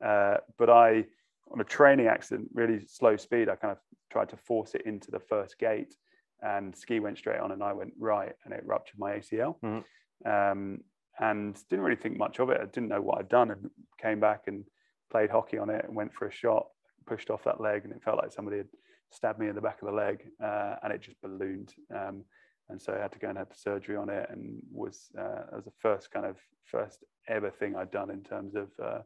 Uh, 0.03 0.37
but 0.57 0.69
I, 0.69 1.05
on 1.51 1.61
a 1.61 1.63
training 1.63 2.07
accident, 2.07 2.49
really 2.53 2.85
slow 2.85 3.15
speed, 3.17 3.49
I 3.49 3.55
kind 3.55 3.71
of 3.71 3.79
tried 4.11 4.29
to 4.29 4.37
force 4.37 4.75
it 4.75 4.83
into 4.85 5.09
the 5.11 5.19
first 5.19 5.57
gate 5.57 5.95
and 6.41 6.75
ski 6.75 6.99
went 6.99 7.17
straight 7.17 7.39
on 7.39 7.51
and 7.51 7.63
I 7.63 7.73
went 7.73 7.93
right 7.97 8.33
and 8.43 8.53
it 8.53 8.63
ruptured 8.65 8.99
my 8.99 9.13
ACL. 9.13 9.57
Mhm. 9.61 9.83
Um, 10.25 10.83
and 11.17 11.57
didn't 11.69 11.85
really 11.85 11.95
think 11.95 12.17
much 12.17 12.39
of 12.39 12.49
it. 12.49 12.59
I 12.59 12.65
didn't 12.65 12.89
know 12.89 13.01
what 13.01 13.19
I'd 13.19 13.29
done 13.29 13.51
and 13.51 13.71
came 13.97 14.19
back 14.19 14.47
and 14.47 14.65
played 15.09 15.29
hockey 15.29 15.57
on 15.57 15.69
it 15.69 15.85
and 15.85 15.95
went 15.95 16.13
for 16.13 16.27
a 16.27 16.31
shot, 16.31 16.67
pushed 17.05 17.29
off 17.29 17.45
that 17.45 17.61
leg 17.61 17.85
and 17.85 17.93
it 17.93 18.03
felt 18.03 18.17
like 18.17 18.33
somebody 18.33 18.57
had 18.57 18.67
stabbed 19.11 19.39
me 19.39 19.47
in 19.47 19.55
the 19.55 19.61
back 19.61 19.81
of 19.81 19.87
the 19.87 19.93
leg 19.93 20.25
uh, 20.43 20.75
and 20.83 20.91
it 20.93 21.01
just 21.01 21.21
ballooned. 21.21 21.73
Um, 21.93 22.23
and 22.69 22.81
so 22.81 22.93
I 22.93 22.99
had 23.01 23.11
to 23.11 23.19
go 23.19 23.29
and 23.29 23.37
have 23.37 23.49
surgery 23.53 23.95
on 23.95 24.09
it 24.09 24.27
and 24.31 24.59
was 24.71 25.09
uh, 25.17 25.43
was 25.53 25.65
the 25.65 25.71
first 25.79 26.09
kind 26.11 26.25
of 26.25 26.37
first 26.65 27.03
ever 27.27 27.51
thing 27.51 27.75
I'd 27.75 27.91
done 27.91 28.09
in 28.09 28.23
terms 28.23 28.55
of 28.55 28.69
uh, 28.83 29.01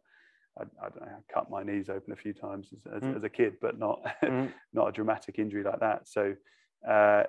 I, 0.58 0.64
I 0.86 0.90
don't 0.90 1.02
know, 1.02 1.08
I 1.18 1.34
cut 1.34 1.50
my 1.50 1.64
knees 1.64 1.90
open 1.90 2.14
a 2.14 2.16
few 2.16 2.34
times 2.34 2.70
as, 2.74 2.86
as, 2.96 3.04
Mm. 3.04 3.18
as 3.18 3.24
a 3.24 3.30
kid, 3.30 3.58
but 3.62 3.78
not 3.78 4.00
Mhm. 4.24 4.52
not 4.74 4.88
a 4.88 4.92
dramatic 4.92 5.40
injury 5.40 5.64
like 5.64 5.80
that. 5.82 6.08
So 6.08 6.36
uh, 6.88 7.24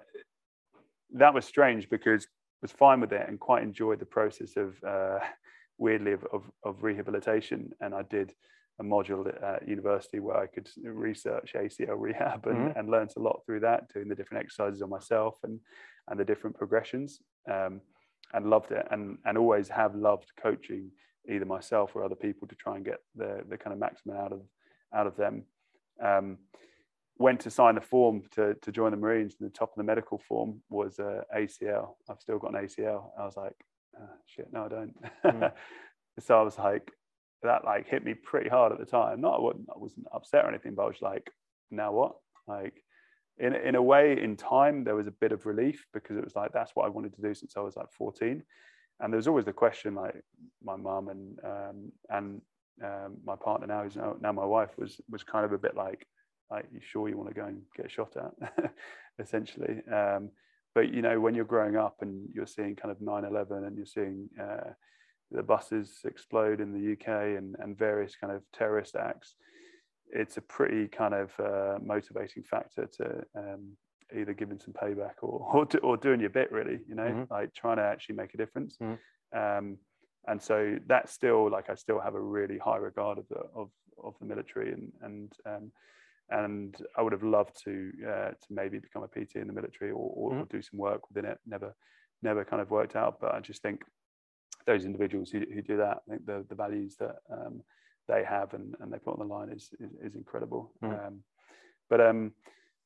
that 1.15 1.35
was 1.35 1.45
strange 1.45 1.91
because 1.91 2.25
I 2.25 2.29
was 2.63 2.73
fine 2.73 3.01
with 3.01 3.13
it 3.13 3.29
and 3.29 3.41
quite 3.41 3.63
enjoyed 3.63 3.99
the 3.99 4.07
process 4.07 4.57
of 4.57 4.83
uh, 4.85 5.19
weirdly 5.79 6.13
of, 6.13 6.25
of, 6.33 6.45
of 6.65 6.83
rehabilitation. 6.83 7.73
And 7.81 7.95
I 7.95 8.03
did 8.03 8.35
a 8.81 8.83
module 8.83 9.23
at 9.43 9.69
university 9.69 10.19
where 10.21 10.39
I 10.39 10.47
could 10.47 10.69
research 10.83 11.53
ACL 11.55 11.97
rehab 12.07 12.47
and, 12.47 12.59
Mhm. 12.71 12.77
and 12.77 12.89
learned 12.89 13.13
a 13.17 13.21
lot 13.21 13.43
through 13.45 13.61
that, 13.61 13.93
doing 13.93 14.09
the 14.09 14.15
different 14.15 14.43
exercises 14.45 14.83
on 14.83 14.91
myself 14.91 15.35
and 15.45 15.61
and 16.09 16.19
the 16.19 16.25
different 16.25 16.57
progressions, 16.57 17.23
um, 17.49 17.81
and 18.35 18.51
loved 18.51 18.73
it. 18.73 18.87
And 18.91 19.19
and 19.27 19.39
always 19.39 19.69
have 19.69 19.95
loved 19.95 20.29
coaching 20.37 20.91
either 21.29 21.45
myself 21.45 21.95
or 21.95 22.03
other 22.05 22.17
people 22.27 22.49
to 22.49 22.57
try 22.57 22.75
and 22.77 22.85
get 22.85 23.01
the 23.15 23.45
the 23.51 23.59
kind 23.59 23.73
of 23.75 23.79
maximum 23.79 24.17
out 24.17 24.33
of 24.33 24.43
out 24.93 25.07
of 25.07 25.17
them. 25.17 25.47
Um, 26.01 26.39
went 27.19 27.41
to 27.41 27.51
sign 27.51 27.75
the 27.75 27.81
form 27.83 28.23
to, 28.31 28.55
to 28.63 28.73
join 28.73 28.91
the 28.93 28.97
Marines, 28.97 29.37
and 29.39 29.47
the 29.49 29.53
top 29.53 29.71
of 29.71 29.77
the 29.77 29.83
medical 29.93 30.17
form 30.17 30.63
was 30.71 30.99
uh, 30.99 31.23
ACL. 31.37 31.97
I've 32.09 32.21
still 32.21 32.39
got 32.39 32.55
an 32.55 32.65
ACL. 32.65 33.13
I 33.19 33.25
was 33.27 33.37
like, 33.37 33.53
oh, 34.01 34.09
shit, 34.25 34.51
no, 34.55 34.65
I 34.65 34.69
don't. 34.69 34.95
Mm. 35.25 35.53
so 36.19 36.41
I 36.41 36.43
was 36.43 36.57
like, 36.59 36.91
that 37.43 37.65
like 37.65 37.89
hit 37.89 38.05
me 38.05 38.15
pretty 38.15 38.49
hard 38.49 38.73
at 38.73 38.79
the 38.79 38.85
time. 38.85 39.21
Not 39.21 39.39
I 39.39 39.41
wasn't, 39.41 39.69
I 39.75 39.79
wasn't 39.79 40.07
upset 40.13 40.45
or 40.45 40.49
anything, 40.49 40.75
but 40.75 40.85
I 40.85 40.89
was 40.89 41.03
like, 41.03 41.31
now 41.71 41.93
what? 41.93 42.17
Like, 42.47 42.83
in 43.39 43.55
in 43.55 43.75
a 43.75 43.83
way, 43.83 44.21
in 44.23 44.37
time, 44.37 44.85
there 44.85 44.95
was 44.95 45.07
a 45.07 45.13
bit 45.13 45.33
of 45.33 45.47
relief 45.47 45.87
because 45.95 46.17
it 46.17 46.25
was 46.25 46.37
like 46.37 46.53
that's 46.53 46.73
what 46.75 46.87
I 46.87 46.91
wanted 46.91 47.15
to 47.15 47.23
do 47.23 47.35
since 47.35 47.57
I 47.57 47.61
was 47.61 47.77
like 47.77 47.91
14. 47.93 48.43
And 49.01 49.13
there 49.13 49.17
was 49.17 49.29
always 49.29 49.47
the 49.47 49.53
question, 49.53 49.95
like 49.95 50.23
my 50.63 50.77
mum 50.77 51.09
and 51.09 51.39
um, 51.45 51.93
and 52.11 52.43
um, 52.85 53.17
my 53.25 53.37
partner 53.37 53.67
now, 53.67 53.83
who's 53.83 53.97
now, 53.97 54.17
now 54.21 54.33
my 54.33 54.45
wife, 54.45 54.71
was 54.77 55.01
was 55.11 55.23
kind 55.23 55.45
of 55.45 55.53
a 55.53 55.59
bit 55.59 55.75
like, 55.75 56.07
like 56.51 56.67
you 56.73 56.81
sure 56.83 57.09
you 57.09 57.17
want 57.17 57.31
to 57.31 57.35
go 57.35 57.47
and 57.47 57.63
get 57.77 57.91
shot 57.91 58.15
at, 58.17 58.73
essentially. 59.19 59.81
Um, 59.91 60.31
but 60.75 60.93
you 60.93 61.03
know, 61.03 61.19
when 61.19 61.35
you're 61.35 61.45
growing 61.45 61.77
up 61.77 61.97
and 62.03 62.29
you're 62.33 62.47
seeing 62.47 62.77
kind 62.77 62.91
of 62.91 62.99
9/11 62.99 63.67
and 63.67 63.77
you're 63.77 63.87
seeing 63.87 64.29
uh, 64.41 64.71
the 65.31 65.43
buses 65.43 66.01
explode 66.05 66.61
in 66.61 66.73
the 66.73 66.93
UK 66.93 67.09
and, 67.39 67.57
and 67.59 67.79
various 67.79 68.17
kind 68.17 68.33
of 68.33 68.43
terrorist 68.53 68.97
acts, 68.97 69.37
it's 70.13 70.37
a 70.37 70.41
pretty 70.43 70.89
kind 70.89 71.15
of 71.15 71.31
uh, 71.39 71.79
motivating 71.83 72.43
factor 72.43 72.87
to 72.87 73.23
um, 73.37 73.77
either 74.17 74.35
giving 74.35 74.59
some 74.59 74.75
payback 74.75 75.15
or 75.23 75.49
or, 75.55 75.65
do, 75.65 75.79
or 75.79 75.97
doing 75.97 76.21
your 76.21 76.31
bit 76.31 76.51
really, 76.51 76.81
you 76.89 76.95
know, 76.95 77.05
Mhm. 77.11 77.31
like 77.31 77.55
trying 77.55 77.77
to 77.77 77.83
actually 77.85 78.17
make 78.17 78.35
a 78.35 78.39
difference. 78.39 78.77
Mhm. 78.79 78.99
Um, 79.33 79.79
and 80.27 80.43
so 80.43 80.77
that's 80.87 81.13
still 81.13 81.49
like 81.51 81.71
I 81.71 81.75
still 81.77 82.01
have 82.01 82.15
a 82.15 82.21
really 82.21 82.59
high 82.59 82.77
regard 82.77 83.19
of 83.19 83.27
the 83.29 83.41
of 83.55 83.71
of 84.03 84.19
the 84.19 84.27
military 84.27 84.73
and 84.73 84.93
and 85.03 85.33
um, 85.47 85.73
and 86.29 86.77
I 86.97 87.03
would 87.03 87.13
have 87.13 87.23
loved 87.23 87.63
to 87.65 87.93
uh, 88.07 88.31
to 88.31 88.47
maybe 88.51 88.79
become 88.79 89.03
a 89.03 89.09
PT 89.09 89.37
in 89.37 89.47
the 89.47 89.53
military 89.53 89.91
or, 89.93 90.13
or, 90.15 90.39
or 90.39 90.45
do 90.47 90.61
some 90.63 90.79
work 90.79 91.09
within 91.09 91.25
it. 91.25 91.39
Never 91.47 91.75
never 92.23 92.45
kind 92.45 92.61
of 92.61 92.71
worked 92.71 92.97
out, 92.97 93.19
but 93.21 93.35
I 93.35 93.41
just 93.41 93.63
think 93.63 93.83
those 94.67 94.85
individuals 94.85 95.31
who, 95.31 95.41
who 95.53 95.63
do 95.63 95.77
that, 95.79 95.99
I 96.07 96.11
think 96.11 96.27
the 96.27 96.45
the 96.49 96.55
values 96.55 96.97
that 96.97 97.17
um, 97.31 97.63
they 98.09 98.25
have 98.25 98.55
and, 98.55 98.75
and 98.81 98.93
they 98.93 98.99
put 98.99 99.19
on 99.19 99.27
the 99.27 99.35
line 99.35 99.51
is 99.51 99.71
is, 99.81 99.93
is 100.03 100.15
incredible. 100.15 100.73
Mm. 100.83 101.07
Um, 101.07 101.23
but 101.89 102.01
um, 102.01 102.33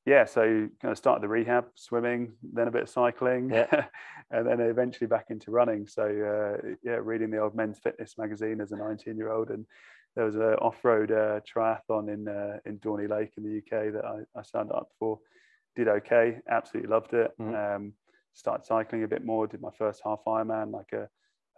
yeah, 0.06 0.24
so 0.26 0.68
kind 0.82 0.92
of 0.92 0.98
started 0.98 1.22
the 1.22 1.28
rehab, 1.28 1.66
swimming, 1.74 2.32
then 2.52 2.68
a 2.68 2.70
bit 2.70 2.82
of 2.82 2.88
cycling, 2.88 3.50
Yeah. 3.50 3.86
and 4.30 4.46
then 4.46 4.60
eventually 4.60 5.06
back 5.06 5.26
into 5.30 5.50
running. 5.50 5.86
So 5.86 6.02
uh, 6.02 6.74
yeah, 6.82 6.98
reading 7.02 7.30
the 7.30 7.38
old 7.38 7.54
Men's 7.54 7.78
Fitness 7.78 8.16
magazine 8.18 8.60
as 8.60 8.72
a 8.72 8.76
19 8.76 9.16
year 9.16 9.32
old, 9.32 9.50
and 9.50 9.64
there 10.14 10.26
was 10.26 10.36
an 10.36 10.54
off-road 10.60 11.10
uh, 11.10 11.40
triathlon 11.40 12.12
in 12.12 12.28
uh, 12.28 12.58
in 12.66 12.78
Dorney 12.78 13.08
Lake 13.08 13.32
in 13.36 13.44
the 13.44 13.58
UK 13.58 13.92
that 13.94 14.04
I, 14.04 14.38
I 14.38 14.42
signed 14.42 14.72
up 14.72 14.88
for. 14.98 15.18
Did 15.74 15.88
okay, 15.88 16.38
absolutely 16.48 16.90
loved 16.90 17.14
it. 17.14 17.32
Mhm. 17.40 17.76
Um, 17.76 17.92
started 18.34 18.66
cycling 18.66 19.04
a 19.04 19.08
bit 19.08 19.24
more. 19.24 19.46
Did 19.46 19.60
my 19.60 19.70
first 19.78 20.02
half 20.04 20.20
Ironman 20.26 20.72
like 20.72 20.92
a 20.92 21.08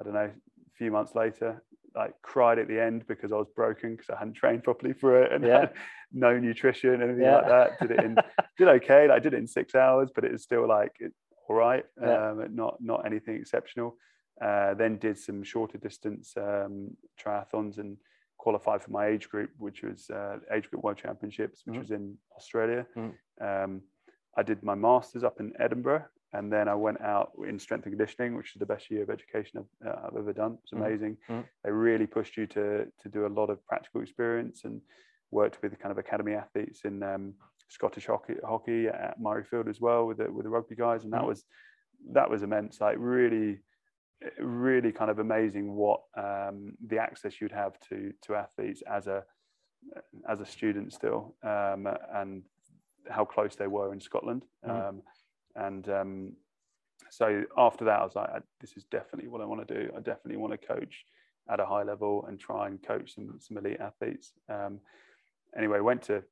I 0.01 0.05
don't 0.05 0.15
know, 0.15 0.31
a 0.31 0.77
few 0.77 0.91
months 0.91 1.15
later. 1.15 1.63
like 1.95 2.13
cried 2.21 2.59
at 2.59 2.69
the 2.69 2.79
end 2.79 3.07
because 3.09 3.33
I 3.33 3.37
was 3.37 3.47
broken 3.57 3.93
because 3.97 4.11
I 4.11 4.19
hadn't 4.19 4.35
trained 4.35 4.63
properly 4.65 4.93
for 4.93 5.23
it 5.23 5.33
and 5.33 5.43
Yeah. 5.43 5.61
had 5.61 5.73
no 6.13 6.39
nutrition, 6.39 7.01
anything 7.01 7.23
Yeah. 7.23 7.37
like 7.37 7.47
that. 7.47 7.81
Did 7.81 7.91
it 7.93 8.05
in 8.05 8.17
did 8.59 8.69
okay. 8.69 9.09
Like, 9.09 9.17
I 9.17 9.19
did 9.19 9.33
it 9.33 9.39
in 9.39 9.47
six 9.47 9.75
hours, 9.75 10.11
but 10.15 10.23
it 10.23 10.31
was 10.33 10.43
still 10.43 10.69
like 10.69 10.93
it, 11.01 11.13
all 11.49 11.57
right. 11.57 11.87
Yeah. 11.99 12.33
Um, 12.33 12.55
not 12.55 12.77
not 12.83 13.07
anything 13.07 13.37
exceptional. 13.37 13.97
Uh, 14.43 14.75
then 14.75 14.99
did 14.99 15.17
some 15.19 15.43
shorter 15.43 15.79
distance 15.79 16.35
um, 16.37 16.95
triathlons 17.19 17.79
and 17.79 17.97
qualified 18.37 18.83
for 18.83 18.91
my 18.91 19.07
age 19.07 19.31
group, 19.31 19.49
which 19.57 19.83
was 19.83 20.11
uh, 20.11 20.37
age 20.53 20.69
group 20.69 20.85
world 20.85 20.99
championships, 20.99 21.63
which 21.65 21.77
Mhm. 21.77 21.81
was 21.81 21.91
in 21.93 22.19
Australia. 22.37 22.87
Mhm. 22.95 23.15
Um, 23.41 23.83
I 24.37 24.43
did 24.43 24.63
my 24.63 24.75
masters 24.75 25.25
up 25.25 25.41
in 25.41 25.55
Edinburgh, 25.59 26.05
and 26.37 26.53
then 26.53 26.69
I 26.69 26.75
went 26.75 27.01
out 27.01 27.33
in 27.49 27.59
strength 27.59 27.87
and 27.87 27.93
conditioning, 27.97 28.37
which 28.37 28.55
is 28.55 28.61
the 28.61 28.67
best 28.67 28.91
year 28.91 29.03
of 29.03 29.11
education 29.11 29.61
I've, 29.61 29.89
uh, 29.89 30.01
I've 30.07 30.17
ever 30.17 30.33
done. 30.33 30.59
It's 30.63 30.73
Mhm. 30.73 30.79
amazing. 30.85 31.17
Mhm. 31.29 31.45
They 31.65 31.71
really 31.71 32.07
pushed 32.07 32.37
you 32.37 32.47
to 32.49 32.67
to 33.03 33.09
do 33.09 33.27
a 33.27 33.33
lot 33.39 33.49
of 33.51 33.65
practical 33.67 34.03
experience 34.03 34.65
and 34.65 34.81
worked 35.31 35.61
with 35.63 35.79
kind 35.79 35.93
of 35.93 35.99
academy 35.99 36.35
athletes 36.35 36.85
in 36.85 37.03
um, 37.03 37.35
Scottish 37.69 38.07
hockey, 38.07 38.37
hockey 38.45 38.87
at 38.89 39.19
Murrayfield 39.19 39.69
as 39.69 39.81
well 39.81 40.07
with 40.07 40.19
the 40.19 40.31
with 40.31 40.45
the 40.45 40.51
rugby 40.51 40.77
guys, 40.77 41.05
and 41.05 41.13
that 41.13 41.23
Mhm. 41.23 41.29
was 41.33 41.45
that 42.13 42.29
was 42.31 42.43
immense. 42.43 42.81
Like 42.81 42.97
really, 42.99 43.61
really 44.39 44.93
kind 44.93 45.11
of 45.11 45.19
amazing 45.19 45.75
what 45.75 46.01
um, 46.15 46.77
the 46.87 46.99
access 46.99 47.41
you'd 47.41 47.53
have 47.65 47.79
to 47.89 48.13
to 48.25 48.35
athletes 48.35 48.83
as 48.83 49.07
a 49.07 49.25
as 50.29 50.41
a 50.41 50.47
student 50.47 50.93
still, 50.93 51.37
um, 51.43 51.87
and 52.21 52.45
how 53.09 53.25
close 53.25 53.55
they 53.57 53.69
were 53.69 53.93
in 53.93 54.01
Scotland. 54.01 54.43
Mhm. 54.65 55.03
And 55.57 55.89
um, 55.89 56.33
so 57.11 57.45
after 57.57 57.85
that, 57.87 58.01
I 58.01 58.05
was 58.05 58.15
like, 58.15 58.31
this 58.61 58.77
is 58.77 58.85
definitely 58.85 59.29
what 59.29 59.41
I 59.41 59.47
want 59.47 59.67
to 59.67 59.75
do. 59.75 59.91
I 59.97 60.01
definitely 60.01 60.37
want 60.37 60.53
to 60.53 60.67
coach 60.67 61.05
at 61.49 61.61
a 61.61 61.67
high 61.67 61.83
level 61.83 62.25
and 62.29 62.39
try 62.39 62.67
and 62.67 62.83
coach 62.83 63.15
some 63.15 63.39
some 63.39 63.57
elite 63.57 63.81
athletes. 63.81 64.33
Um, 64.49 64.81
anyway, 65.57 65.81
went 65.81 66.03
to 66.05 66.23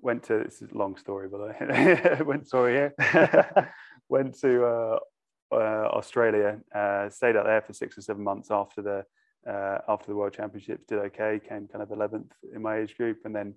went 0.00 0.22
to 0.24 0.38
this 0.44 0.62
is 0.62 0.70
a 0.70 0.78
long 0.78 0.96
story, 0.96 1.28
but 1.28 1.40
went 2.26 2.48
Sorry 2.48 2.72
here. 2.72 3.72
went 4.08 4.38
to 4.40 4.64
uh, 4.64 4.98
uh, 5.52 5.88
Australia, 5.92 6.60
uh, 6.74 7.08
stayed 7.08 7.36
out 7.36 7.46
there 7.46 7.62
for 7.62 7.72
six 7.72 7.98
or 7.98 8.02
seven 8.02 8.22
months 8.22 8.50
after 8.50 8.82
the 8.82 9.04
uh, 9.50 9.78
after 9.88 10.06
the 10.06 10.16
World 10.16 10.32
Championships. 10.32 10.84
Did 10.86 10.98
okay, 10.98 11.40
came 11.46 11.68
kind 11.68 11.82
of 11.82 11.90
eleventh 11.90 12.32
in 12.54 12.62
my 12.62 12.78
age 12.78 12.96
group, 12.96 13.18
and 13.24 13.34
then 13.34 13.54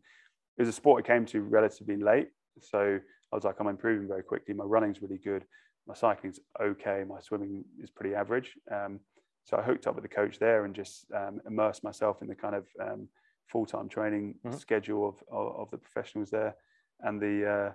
it 0.57 0.61
was 0.61 0.69
a 0.69 0.73
sport 0.73 1.03
I 1.03 1.07
came 1.07 1.25
to 1.27 1.41
relatively 1.41 1.97
late. 1.97 2.29
So 2.59 2.99
I 3.31 3.35
was 3.35 3.43
like, 3.43 3.55
I'm 3.59 3.67
improving 3.67 4.07
very 4.07 4.23
quickly. 4.23 4.53
My 4.53 4.63
running's 4.63 5.01
really 5.01 5.17
good. 5.17 5.45
My 5.87 5.93
cycling's 5.93 6.39
okay. 6.61 7.03
My 7.07 7.19
swimming 7.19 7.63
is 7.81 7.89
pretty 7.89 8.15
average. 8.15 8.53
Um, 8.71 8.99
so 9.43 9.57
I 9.57 9.61
hooked 9.63 9.87
up 9.87 9.95
with 9.95 10.03
the 10.03 10.09
coach 10.09 10.39
there 10.39 10.65
and 10.65 10.75
just 10.75 11.05
um, 11.15 11.39
immersed 11.47 11.83
myself 11.83 12.21
in 12.21 12.27
the 12.27 12.35
kind 12.35 12.55
of 12.55 12.65
um, 12.81 13.07
full-time 13.51 13.87
training 13.89 14.35
Mhm. 14.45 14.59
schedule 14.59 15.07
of, 15.09 15.23
of 15.31 15.55
of 15.61 15.71
the 15.71 15.77
professionals 15.77 16.29
there, 16.29 16.55
and 17.01 17.21
the 17.21 17.35
uh, 17.55 17.71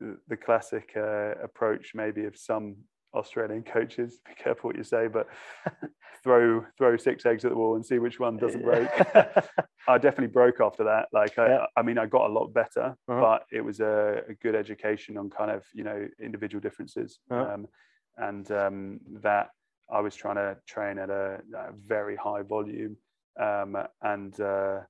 the- 0.00 0.18
the 0.28 0.36
classic 0.36 0.92
uh, 0.96 1.34
approach 1.42 1.92
maybe 1.94 2.24
of 2.24 2.36
some 2.36 2.76
Australian 3.16 3.62
coaches. 3.62 4.20
Be 4.26 4.34
careful 4.34 4.68
what 4.68 4.76
you 4.76 4.84
say, 4.84 5.08
but 5.08 5.26
throw 6.22 6.64
throw 6.76 6.96
six 6.96 7.24
eggs 7.26 7.44
at 7.44 7.50
the 7.50 7.56
wall 7.56 7.76
and 7.76 7.84
see 7.84 7.98
which 7.98 8.20
one 8.20 8.36
doesn't 8.36 8.62
break. 8.62 8.88
I 9.88 9.98
definitely 9.98 10.32
broke 10.32 10.60
after 10.60 10.84
that. 10.84 11.06
Like, 11.12 11.38
I, 11.38 11.48
Yeah. 11.48 11.66
I 11.76 11.82
mean, 11.82 11.98
I 11.98 12.06
got 12.06 12.28
a 12.30 12.32
lot 12.32 12.48
better, 12.52 12.96
Uh-huh. 13.08 13.20
but 13.20 13.46
it 13.52 13.60
was 13.60 13.80
a, 13.80 14.22
a 14.28 14.34
good 14.34 14.54
education 14.54 15.16
on 15.16 15.30
kind 15.30 15.50
of 15.50 15.64
you 15.72 15.84
know 15.84 16.06
individual 16.20 16.60
differences, 16.60 17.20
Uh-huh. 17.30 17.54
um, 17.54 17.66
and 18.18 18.50
um, 18.50 19.00
that 19.22 19.50
I 19.90 20.00
was 20.00 20.16
trying 20.16 20.36
to 20.36 20.56
train 20.66 20.98
at 20.98 21.10
a, 21.10 21.40
a 21.56 21.72
very 21.86 22.16
high 22.16 22.42
volume, 22.42 22.96
um, 23.40 23.76
and 24.02 24.38
uh, 24.40 24.80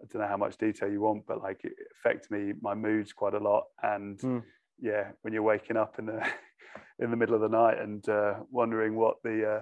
I 0.00 0.04
don't 0.12 0.22
know 0.22 0.28
how 0.28 0.36
much 0.36 0.56
detail 0.58 0.90
you 0.90 1.00
want, 1.00 1.26
but 1.26 1.42
like 1.42 1.64
it 1.64 1.72
affected 1.98 2.30
me 2.30 2.52
my 2.60 2.74
moods 2.74 3.12
quite 3.12 3.34
a 3.34 3.38
lot, 3.50 3.64
and 3.82 4.20
Hmm. 4.20 4.38
Yeah, 4.80 5.10
when 5.22 5.32
you're 5.32 5.42
waking 5.42 5.76
up 5.76 5.98
in 5.98 6.06
the 6.06 6.20
in 6.98 7.10
the 7.10 7.16
middle 7.16 7.34
of 7.34 7.40
the 7.40 7.48
night 7.48 7.78
and 7.78 8.08
uh, 8.08 8.34
wondering 8.50 8.94
what 8.96 9.16
the 9.24 9.56
uh, 9.56 9.60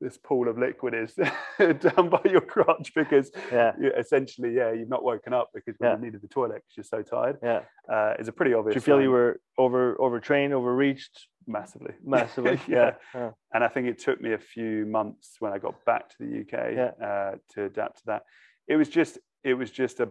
this 0.00 0.18
pool 0.18 0.46
of 0.48 0.58
liquid 0.58 0.92
is 0.94 1.14
down 1.80 2.10
by 2.10 2.20
your 2.26 2.42
crotch 2.42 2.92
because 2.94 3.30
yeah, 3.50 3.72
you, 3.80 3.90
essentially, 3.98 4.52
yeah, 4.54 4.70
you've 4.72 4.90
not 4.90 5.02
woken 5.02 5.32
up 5.32 5.48
because 5.54 5.74
Yeah. 5.80 5.96
you 5.96 6.02
needed 6.04 6.20
the 6.20 6.28
toilet 6.28 6.62
because 6.66 6.76
you're 6.76 6.84
so 6.84 7.02
tired. 7.02 7.38
yeah. 7.42 7.62
Uh, 7.90 8.12
it's 8.18 8.28
a 8.28 8.32
pretty 8.32 8.52
obvious. 8.52 8.74
Did 8.74 8.80
you 8.80 8.84
feel 8.84 9.00
you 9.00 9.06
sign, 9.06 9.12
were 9.12 9.40
over 9.56 9.96
overtrained, 10.00 10.52
overreached 10.52 11.28
massively, 11.46 11.94
massively? 12.04 12.60
yeah. 12.68 12.94
yeah. 13.14 13.30
And 13.54 13.64
I 13.64 13.68
think 13.68 13.86
it 13.88 13.98
took 13.98 14.20
me 14.20 14.34
a 14.34 14.38
few 14.38 14.84
months 14.86 15.36
when 15.38 15.52
I 15.52 15.58
got 15.58 15.82
back 15.86 16.10
to 16.10 16.16
the 16.20 16.40
UK 16.42 16.94
uh, 17.02 17.36
to 17.54 17.64
adapt 17.64 17.98
to 18.00 18.02
that. 18.06 18.22
It 18.68 18.76
was 18.76 18.88
just, 18.90 19.18
it 19.44 19.54
was 19.54 19.70
just 19.70 20.00
a 20.00 20.10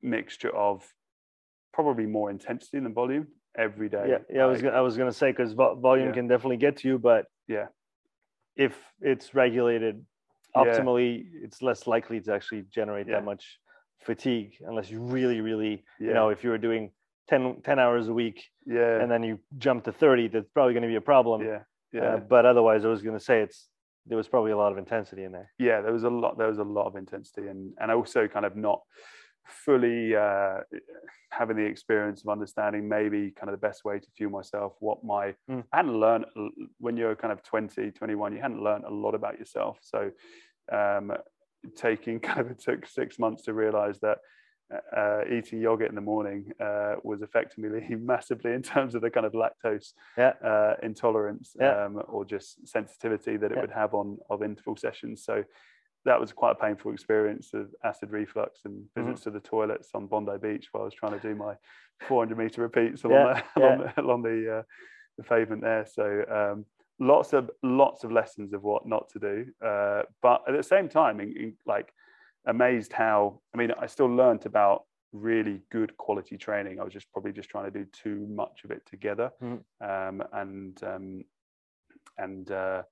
mixture 0.00 0.54
of 0.54 0.84
probably 1.72 2.06
more 2.06 2.30
intensity 2.30 2.78
than 2.78 2.94
volume 2.94 3.26
every 3.56 3.88
day. 3.88 4.06
Yeah, 4.08 4.18
yeah. 4.30 4.42
I 4.42 4.46
was 4.46 4.62
gonna, 4.62 4.76
I 4.76 4.80
was 4.80 4.96
gonna 4.96 5.12
say 5.12 5.30
because 5.30 5.52
vo- 5.52 5.74
volume 5.76 6.08
Yeah. 6.08 6.14
can 6.14 6.28
definitely 6.28 6.56
get 6.56 6.76
to 6.78 6.88
you, 6.88 6.98
but 6.98 7.26
Yeah. 7.48 7.66
if 8.56 8.76
it's 9.00 9.34
regulated 9.34 10.04
Yeah. 10.54 10.62
optimally, 10.64 11.26
it's 11.42 11.62
less 11.62 11.86
likely 11.86 12.20
to 12.22 12.32
actually 12.34 12.62
generate 12.62 13.06
Yeah. 13.06 13.16
that 13.16 13.24
much 13.24 13.58
fatigue 14.00 14.56
unless 14.60 14.90
you 14.90 15.00
really, 15.00 15.40
really, 15.40 15.84
yeah, 15.98 16.08
you 16.08 16.14
know, 16.14 16.28
if 16.30 16.44
you 16.44 16.50
were 16.50 16.58
doing 16.58 16.92
10, 17.28 17.62
10 17.62 17.78
hours 17.78 18.08
a 18.08 18.12
week 18.12 18.44
yeah, 18.66 19.00
and 19.00 19.10
then 19.10 19.22
you 19.22 19.38
jump 19.58 19.84
to 19.84 19.92
30, 19.92 20.28
that's 20.28 20.48
probably 20.50 20.74
going 20.74 20.82
to 20.82 20.88
be 20.88 20.96
a 20.96 21.00
problem. 21.00 21.42
yeah, 21.42 21.56
Uh, 21.56 21.62
yeah. 21.92 22.16
but 22.18 22.44
otherwise, 22.44 22.84
I 22.84 22.88
was 22.88 23.02
going 23.02 23.16
to 23.18 23.24
say 23.24 23.40
it's 23.40 23.70
there 24.06 24.18
was 24.18 24.28
probably 24.28 24.50
a 24.52 24.56
lot 24.56 24.70
of 24.70 24.76
intensity 24.76 25.24
in 25.24 25.32
there. 25.32 25.50
yeah 25.58 25.80
there 25.80 25.90
was 25.92 26.04
a 26.04 26.10
lot 26.10 26.36
there 26.36 26.46
was 26.48 26.58
a 26.58 26.62
lot 26.64 26.86
of 26.86 26.94
intensity 26.96 27.46
and 27.48 27.72
and 27.80 27.90
also 27.90 28.28
kind 28.28 28.44
of 28.44 28.54
not 28.54 28.82
fully 29.46 30.14
uh, 30.16 30.60
having 31.30 31.56
the 31.56 31.64
experience 31.64 32.22
of 32.22 32.28
understanding 32.28 32.88
maybe 32.88 33.30
kind 33.32 33.48
of 33.50 33.58
the 33.60 33.66
best 33.66 33.84
way 33.84 33.98
to 33.98 34.06
fuel 34.16 34.30
myself 34.30 34.74
what 34.80 35.04
my 35.04 35.34
Mm. 35.50 35.64
i 35.72 35.76
hadn't 35.78 35.98
learned 36.00 36.24
when 36.78 36.96
you're 36.96 37.14
kind 37.16 37.32
of 37.32 37.42
20 37.42 37.90
21 37.90 38.32
you 38.32 38.40
hadn't 38.40 38.62
learned 38.62 38.84
a 38.84 38.90
lot 38.90 39.14
about 39.14 39.38
yourself 39.38 39.78
so 39.82 40.10
um, 40.72 41.12
taking 41.76 42.20
kind 42.28 42.40
of 42.40 42.50
it 42.50 42.58
took 42.58 42.86
six 42.86 43.18
months 43.18 43.42
to 43.44 43.52
realize 43.52 44.00
that 44.00 44.18
uh, 44.96 45.20
eating 45.30 45.60
yogurt 45.60 45.90
in 45.90 45.94
the 45.94 46.00
morning 46.00 46.50
uh, 46.58 46.94
was 47.04 47.20
affecting 47.22 47.62
me 47.70 47.94
massively 48.00 48.52
in 48.52 48.62
terms 48.62 48.94
of 48.94 49.02
the 49.02 49.10
kind 49.10 49.26
of 49.26 49.32
lactose 49.32 49.92
Yeah. 50.16 50.32
uh, 50.42 50.74
intolerance 50.82 51.54
Yeah. 51.60 51.84
um, 51.84 52.02
or 52.08 52.24
just 52.24 52.66
sensitivity 52.66 53.36
that 53.36 53.52
it 53.52 53.56
Yeah. 53.56 53.60
would 53.60 53.70
have 53.70 53.92
on 53.94 54.18
of 54.30 54.42
interval 54.42 54.76
sessions. 54.76 55.22
So 55.24 55.44
that 56.04 56.20
was 56.20 56.32
quite 56.32 56.52
a 56.52 56.54
painful 56.54 56.92
experience 56.92 57.54
of 57.54 57.74
acid 57.84 58.10
reflux 58.10 58.60
and 58.64 58.84
Mm-hmm. 58.98 59.10
visits 59.10 59.24
to 59.24 59.30
the 59.30 59.40
toilets 59.40 59.90
on 59.94 60.06
Bondi 60.06 60.36
Beach 60.40 60.68
while 60.72 60.82
I 60.82 60.84
was 60.84 60.94
trying 60.94 61.18
to 61.18 61.28
do 61.28 61.34
my 61.34 61.54
400 62.08 62.36
meter 62.36 62.62
repeats 62.62 63.04
Yeah, 63.04 63.24
along, 63.26 63.34
the, 63.34 63.42
along, 63.60 63.78
the, 63.78 64.02
along 64.02 64.22
the, 64.22 64.58
uh, 64.58 64.62
the 65.16 65.24
pavement 65.24 65.62
there. 65.62 65.86
So 65.86 66.24
um, 66.30 66.66
lots 66.98 67.32
of 67.32 67.50
lots 67.62 68.04
of 68.04 68.12
lessons 68.12 68.52
of 68.52 68.62
what 68.62 68.86
not 68.86 69.08
to 69.10 69.18
do, 69.18 69.46
uh, 69.64 70.02
but 70.22 70.42
at 70.48 70.56
the 70.56 70.62
same 70.62 70.88
time, 70.88 71.20
in, 71.20 71.36
in, 71.36 71.56
like 71.66 71.92
amazed 72.46 72.92
how 72.92 73.40
I 73.54 73.58
mean 73.58 73.70
I 73.80 73.86
still 73.86 74.06
learnt 74.14 74.44
about 74.46 74.84
really 75.12 75.62
good 75.70 75.96
quality 75.96 76.36
training. 76.36 76.80
I 76.80 76.84
was 76.84 76.92
just 76.92 77.10
probably 77.12 77.32
just 77.32 77.48
trying 77.48 77.70
to 77.72 77.78
do 77.78 77.86
too 77.92 78.26
much 78.28 78.64
of 78.64 78.70
it 78.70 78.84
together, 78.86 79.30
Mhm. 79.40 79.64
um, 79.80 80.22
and 80.32 80.82
um, 80.84 81.24
and 82.18 82.50
uh, 82.50 82.82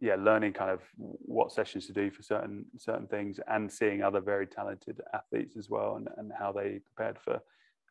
yeah, 0.00 0.16
learning 0.18 0.54
kind 0.54 0.70
of 0.70 0.80
what 0.96 1.52
sessions 1.52 1.86
to 1.86 1.92
do 1.92 2.10
for 2.10 2.22
certain 2.22 2.64
certain 2.78 3.06
things, 3.06 3.38
and 3.48 3.70
seeing 3.70 4.02
other 4.02 4.20
very 4.20 4.46
talented 4.46 5.00
athletes 5.12 5.56
as 5.56 5.68
well, 5.68 5.96
and, 5.96 6.08
and 6.16 6.32
how 6.38 6.52
they 6.52 6.80
prepared 6.94 7.18
for 7.18 7.40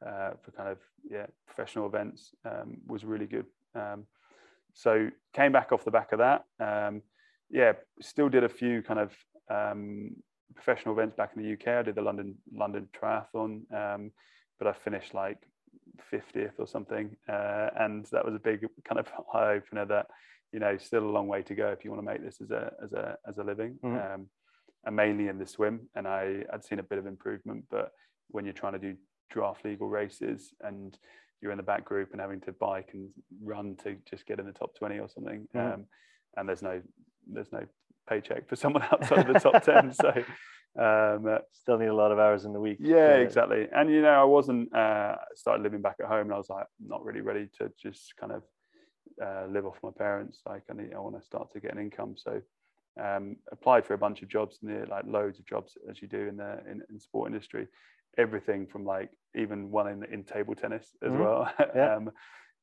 uh, 0.05 0.31
for 0.41 0.51
kind 0.51 0.69
of 0.69 0.77
yeah 1.09 1.27
professional 1.45 1.85
events 1.85 2.31
um, 2.45 2.77
was 2.87 3.05
really 3.05 3.27
good. 3.27 3.45
Um, 3.75 4.05
so 4.73 5.09
came 5.33 5.51
back 5.51 5.71
off 5.71 5.85
the 5.85 5.91
back 5.91 6.11
of 6.11 6.19
that. 6.19 6.45
Um, 6.59 7.01
yeah, 7.49 7.73
still 8.01 8.29
did 8.29 8.43
a 8.43 8.49
few 8.49 8.81
kind 8.81 8.99
of 8.99 9.13
um, 9.49 10.15
professional 10.55 10.93
events 10.93 11.15
back 11.15 11.31
in 11.35 11.43
the 11.43 11.53
UK. 11.53 11.67
I 11.67 11.81
did 11.83 11.95
the 11.95 12.01
London 12.01 12.35
London 12.51 12.87
Triathlon, 12.99 13.71
um, 13.73 14.11
but 14.57 14.67
I 14.67 14.73
finished 14.73 15.13
like 15.13 15.37
50th 16.11 16.53
or 16.57 16.67
something, 16.67 17.15
uh, 17.27 17.69
and 17.79 18.05
that 18.11 18.25
was 18.25 18.35
a 18.35 18.39
big 18.39 18.65
kind 18.83 18.99
of 18.99 19.07
eye 19.33 19.53
opener. 19.53 19.85
That 19.85 20.07
you 20.51 20.59
know, 20.59 20.77
still 20.77 21.03
a 21.03 21.11
long 21.11 21.27
way 21.27 21.41
to 21.43 21.55
go 21.55 21.67
if 21.69 21.83
you 21.83 21.91
want 21.91 22.01
to 22.01 22.11
make 22.11 22.23
this 22.23 22.41
as 22.41 22.51
a 22.51 22.71
as 22.83 22.93
a 22.93 23.17
as 23.27 23.37
a 23.37 23.43
living, 23.43 23.77
Mhm. 23.83 24.13
um, 24.15 24.29
and 24.85 24.95
mainly 24.95 25.27
in 25.27 25.37
the 25.37 25.45
swim. 25.45 25.89
And 25.95 26.07
I 26.07 26.43
I'd 26.51 26.63
seen 26.63 26.79
a 26.79 26.83
bit 26.83 26.97
of 26.99 27.05
improvement, 27.05 27.65
but 27.69 27.91
when 28.29 28.45
you're 28.45 28.53
trying 28.53 28.73
to 28.73 28.79
do 28.79 28.95
draft 29.29 29.63
legal 29.65 29.87
races 29.89 30.53
and 30.61 30.97
you're 31.41 31.51
in 31.51 31.57
the 31.57 31.63
back 31.63 31.85
group 31.85 32.11
and 32.11 32.19
having 32.21 32.41
to 32.41 32.51
bike 32.53 32.89
and 32.93 33.09
run 33.43 33.75
to 33.83 33.95
just 34.09 34.25
get 34.25 34.39
in 34.39 34.45
the 34.45 34.51
top 34.51 34.75
20 34.75 34.99
or 34.99 35.07
something 35.07 35.47
Mhm. 35.55 35.73
um, 35.73 35.85
and 36.35 36.49
there's 36.49 36.61
no 36.63 36.81
there's 37.27 37.51
no 37.51 37.63
paycheck 38.07 38.47
for 38.49 38.55
someone 38.63 38.83
outside 38.91 39.19
of 39.19 39.33
the 39.33 39.39
top 39.39 39.61
10 39.63 39.93
so 39.93 40.09
um, 40.77 41.25
uh, 41.27 41.39
Still 41.51 41.77
need 41.77 41.87
a 41.87 41.93
lot 41.93 42.11
of 42.11 42.19
hours 42.19 42.45
in 42.45 42.53
the 42.53 42.59
week. 42.59 42.77
yeah 42.81 43.15
exactly 43.17 43.67
and 43.71 43.89
you 43.91 44.01
know 44.01 44.19
i 44.19 44.23
wasn't 44.23 44.73
uh, 44.75 45.15
started 45.35 45.61
living 45.63 45.81
back 45.81 45.95
at 45.99 46.07
home 46.07 46.21
and 46.27 46.33
i 46.33 46.37
was 46.37 46.49
like 46.49 46.65
not 46.79 47.03
really 47.05 47.21
ready 47.21 47.47
to 47.59 47.71
just 47.81 48.15
kind 48.17 48.31
of 48.31 48.43
uh, 49.23 49.45
live 49.49 49.65
off 49.65 49.77
my 49.83 49.91
parents 49.97 50.39
like 50.45 50.63
i 50.69 50.73
need 50.73 50.93
i 50.93 50.99
want 50.99 51.17
to 51.17 51.25
start 51.25 51.51
to 51.51 51.59
get 51.59 51.73
an 51.73 51.79
income 51.79 52.15
so 52.17 52.41
um, 52.99 53.37
applied 53.51 53.85
for 53.85 53.93
a 53.93 53.97
bunch 53.97 54.21
of 54.21 54.27
jobs, 54.27 54.59
near 54.61 54.85
like 54.85 55.05
loads 55.07 55.39
of 55.39 55.45
jobs 55.45 55.77
as 55.89 56.01
you 56.01 56.07
do 56.07 56.27
in 56.27 56.37
the 56.37 56.59
in, 56.69 56.81
in 56.89 56.99
sport 56.99 57.27
industry. 57.29 57.67
Everything 58.17 58.67
from 58.67 58.85
like 58.85 59.09
even 59.35 59.71
one 59.71 59.87
in, 59.87 60.03
in 60.11 60.23
table 60.23 60.55
tennis 60.55 60.95
as 61.03 61.11
Mhm. 61.11 61.19
well. 61.19 61.53
Yeah. 61.75 61.95
um, 61.95 62.11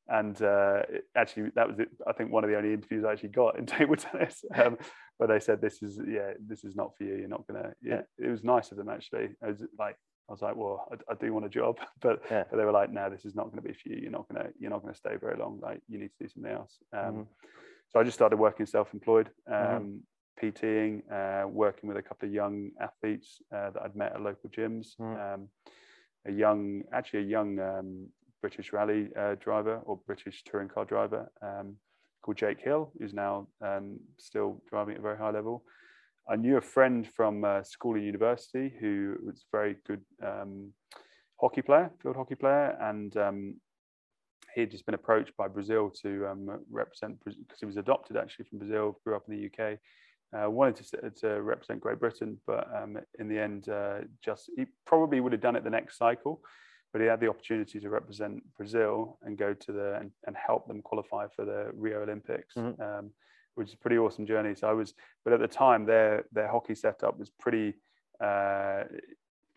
and 0.09 0.41
uh, 0.41 0.83
actually, 1.15 1.49
that 1.55 1.67
was 1.67 1.79
it. 1.79 1.89
I 2.07 2.13
think 2.13 2.31
one 2.31 2.43
of 2.45 2.49
the 2.49 2.55
only 2.57 2.73
interviews 2.73 3.03
I 3.03 3.11
actually 3.11 3.29
got 3.29 3.57
in 3.57 3.65
table 3.77 3.95
tennis, 3.95 4.45
um, 4.55 4.77
where 5.17 5.27
they 5.27 5.39
said, 5.39 5.59
"This 5.59 5.81
is 5.81 5.99
yeah, 6.07 6.33
this 6.39 6.63
is 6.63 6.75
not 6.75 6.95
for 6.97 7.03
you. 7.03 7.15
You're 7.15 7.27
not 7.27 7.45
gonna." 7.47 7.73
Yeah, 7.81 8.01
it 8.17 8.29
was 8.29 8.43
nice 8.43 8.71
of 8.71 8.77
them 8.77 8.89
actually. 8.89 9.29
I 9.43 9.47
was 9.47 9.63
like, 9.77 9.97
I 10.29 10.31
was 10.33 10.41
like, 10.41 10.55
"Well, 10.55 10.87
I, 10.91 11.11
I 11.11 11.15
do 11.15 11.33
want 11.33 11.45
a 11.45 11.49
job," 11.49 11.77
but 12.01 12.21
Yeah. 12.29 12.43
but 12.49 12.57
they 12.57 12.65
were 12.65 12.71
like, 12.71 12.91
"No, 12.91 13.09
this 13.09 13.25
is 13.25 13.35
not 13.35 13.45
going 13.45 13.61
to 13.61 13.67
be 13.67 13.73
for 13.73 13.89
you. 13.89 13.97
You're 14.01 14.11
not 14.11 14.27
gonna 14.27 14.49
you're 14.59 14.69
not 14.69 14.81
gonna 14.81 14.95
stay 14.95 15.15
very 15.19 15.37
long. 15.37 15.59
Like, 15.61 15.81
you 15.87 15.97
need 15.99 16.11
to 16.17 16.23
do 16.23 16.29
something 16.29 16.51
else." 16.51 16.77
Um, 16.93 17.13
Mhm. 17.13 17.27
So 17.89 17.99
I 18.01 18.03
just 18.03 18.17
started 18.17 18.37
working 18.37 18.65
self-employed, 18.65 19.29
um, 19.47 19.53
Mhm. 19.53 20.03
PTing, 20.41 20.91
uh, 21.09 21.47
working 21.47 21.87
with 21.87 21.97
a 21.97 22.01
couple 22.01 22.27
of 22.27 22.33
young 22.33 22.71
athletes 22.81 23.41
uh, 23.55 23.69
that 23.71 23.81
I'd 23.81 23.95
met 23.95 24.11
at 24.13 24.21
local 24.21 24.49
gyms. 24.49 24.97
Mhm. 24.99 25.17
Um, 25.17 25.49
a 26.25 26.31
young, 26.31 26.83
actually 26.91 27.21
a 27.21 27.27
young 27.37 27.59
um, 27.59 28.11
British 28.41 28.73
rally 28.73 29.09
uh, 29.15 29.35
driver 29.35 29.77
or 29.85 29.95
British 30.05 30.43
touring 30.43 30.67
car 30.67 30.83
driver 30.83 31.31
um, 31.41 31.77
called 32.21 32.37
Jake 32.37 32.59
Hill, 32.59 32.91
who's 32.99 33.13
now 33.13 33.47
um, 33.61 33.99
still 34.17 34.61
driving 34.69 34.95
at 34.95 34.99
a 34.99 35.03
very 35.03 35.17
high 35.17 35.31
level. 35.31 35.63
I 36.29 36.35
knew 36.35 36.57
a 36.57 36.61
friend 36.61 37.07
from 37.15 37.43
uh, 37.43 37.63
school 37.63 37.95
and 37.95 38.05
university 38.05 38.73
who 38.79 39.15
was 39.25 39.37
a 39.37 39.57
very 39.57 39.77
good 39.87 40.01
um, 40.25 40.73
hockey 41.39 41.61
player, 41.61 41.89
field 42.01 42.15
hockey 42.17 42.35
player, 42.35 42.77
and 42.81 43.15
um, 43.17 43.55
he 44.53 44.61
had 44.61 44.71
just 44.71 44.85
been 44.85 44.95
approached 44.95 45.35
by 45.37 45.47
Brazil 45.47 45.89
to 46.01 46.27
um, 46.27 46.59
represent 46.69 47.17
because 47.23 47.39
he 47.59 47.65
was 47.65 47.77
adopted 47.77 48.17
actually 48.17 48.45
from 48.45 48.59
Brazil, 48.59 48.99
grew 49.03 49.15
up 49.15 49.23
in 49.29 49.35
the 49.35 49.45
UK. 49.45 49.77
Uh, 50.37 50.49
wanted 50.49 50.85
to, 50.85 51.09
to 51.11 51.41
represent 51.41 51.79
Great 51.79 51.99
Britain, 51.99 52.37
but 52.45 52.67
um, 52.75 52.97
in 53.17 53.29
the 53.29 53.39
end, 53.39 53.69
uh, 53.69 53.99
just 54.21 54.51
he 54.57 54.65
probably 54.85 55.21
would 55.21 55.31
have 55.31 55.39
done 55.41 55.55
it 55.55 55.63
the 55.63 55.69
next 55.69 55.97
cycle, 55.97 56.41
but 56.91 56.99
he 57.01 57.07
had 57.07 57.21
the 57.21 57.29
opportunity 57.29 57.79
to 57.79 57.89
represent 57.89 58.43
Brazil 58.57 59.17
and 59.23 59.37
go 59.37 59.53
to 59.53 59.71
the 59.71 59.95
and, 59.95 60.11
and 60.25 60.35
help 60.35 60.67
them 60.67 60.81
qualify 60.81 61.27
for 61.33 61.45
the 61.45 61.71
Rio 61.73 62.01
Olympics, 62.03 62.55
Mhm. 62.55 63.09
Which 63.57 63.69
is 63.69 63.73
a 63.73 63.77
pretty 63.77 63.97
awesome 63.97 64.25
journey. 64.25 64.53
So 64.55 64.69
I 64.69 64.73
was, 64.73 64.93
but 65.23 65.33
at 65.33 65.39
the 65.39 65.47
time, 65.47 65.85
their 65.85 66.23
their 66.31 66.47
hockey 66.47 66.75
setup 66.75 67.17
was 67.17 67.29
pretty 67.29 67.73
uh, 68.23 68.83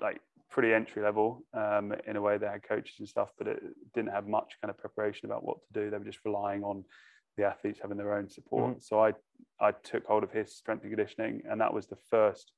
like 0.01 0.21
pretty 0.49 0.73
entry 0.73 1.03
level 1.03 1.45
um, 1.55 1.95
in 2.07 2.17
a 2.17 2.21
way. 2.21 2.39
They 2.39 2.47
had 2.47 2.63
coaches 2.63 2.97
and 2.99 3.09
stuff, 3.09 3.31
but 3.39 3.47
it 3.47 3.63
didn't 3.95 4.11
have 4.11 4.27
much 4.27 4.57
kind 4.61 4.71
of 4.71 4.79
preparation 4.79 5.27
about 5.27 5.45
what 5.45 5.59
to 5.67 5.73
do. 5.73 5.91
They 5.91 5.99
were 5.99 6.05
just 6.05 6.25
relying 6.25 6.65
on 6.65 6.83
the 7.37 7.45
athletes 7.45 7.79
having 7.81 7.99
their 7.99 8.15
own 8.15 8.29
support. 8.31 8.83
So 8.83 9.05
I 9.05 9.13
I 9.61 9.73
took 9.73 10.07
hold 10.07 10.25
of 10.25 10.33
his 10.33 10.57
strength 10.57 10.83
and 10.83 10.91
conditioning, 10.91 11.43
and 11.49 11.61
that 11.61 11.73
was 11.73 11.87
the 11.87 11.97
first 11.97 12.53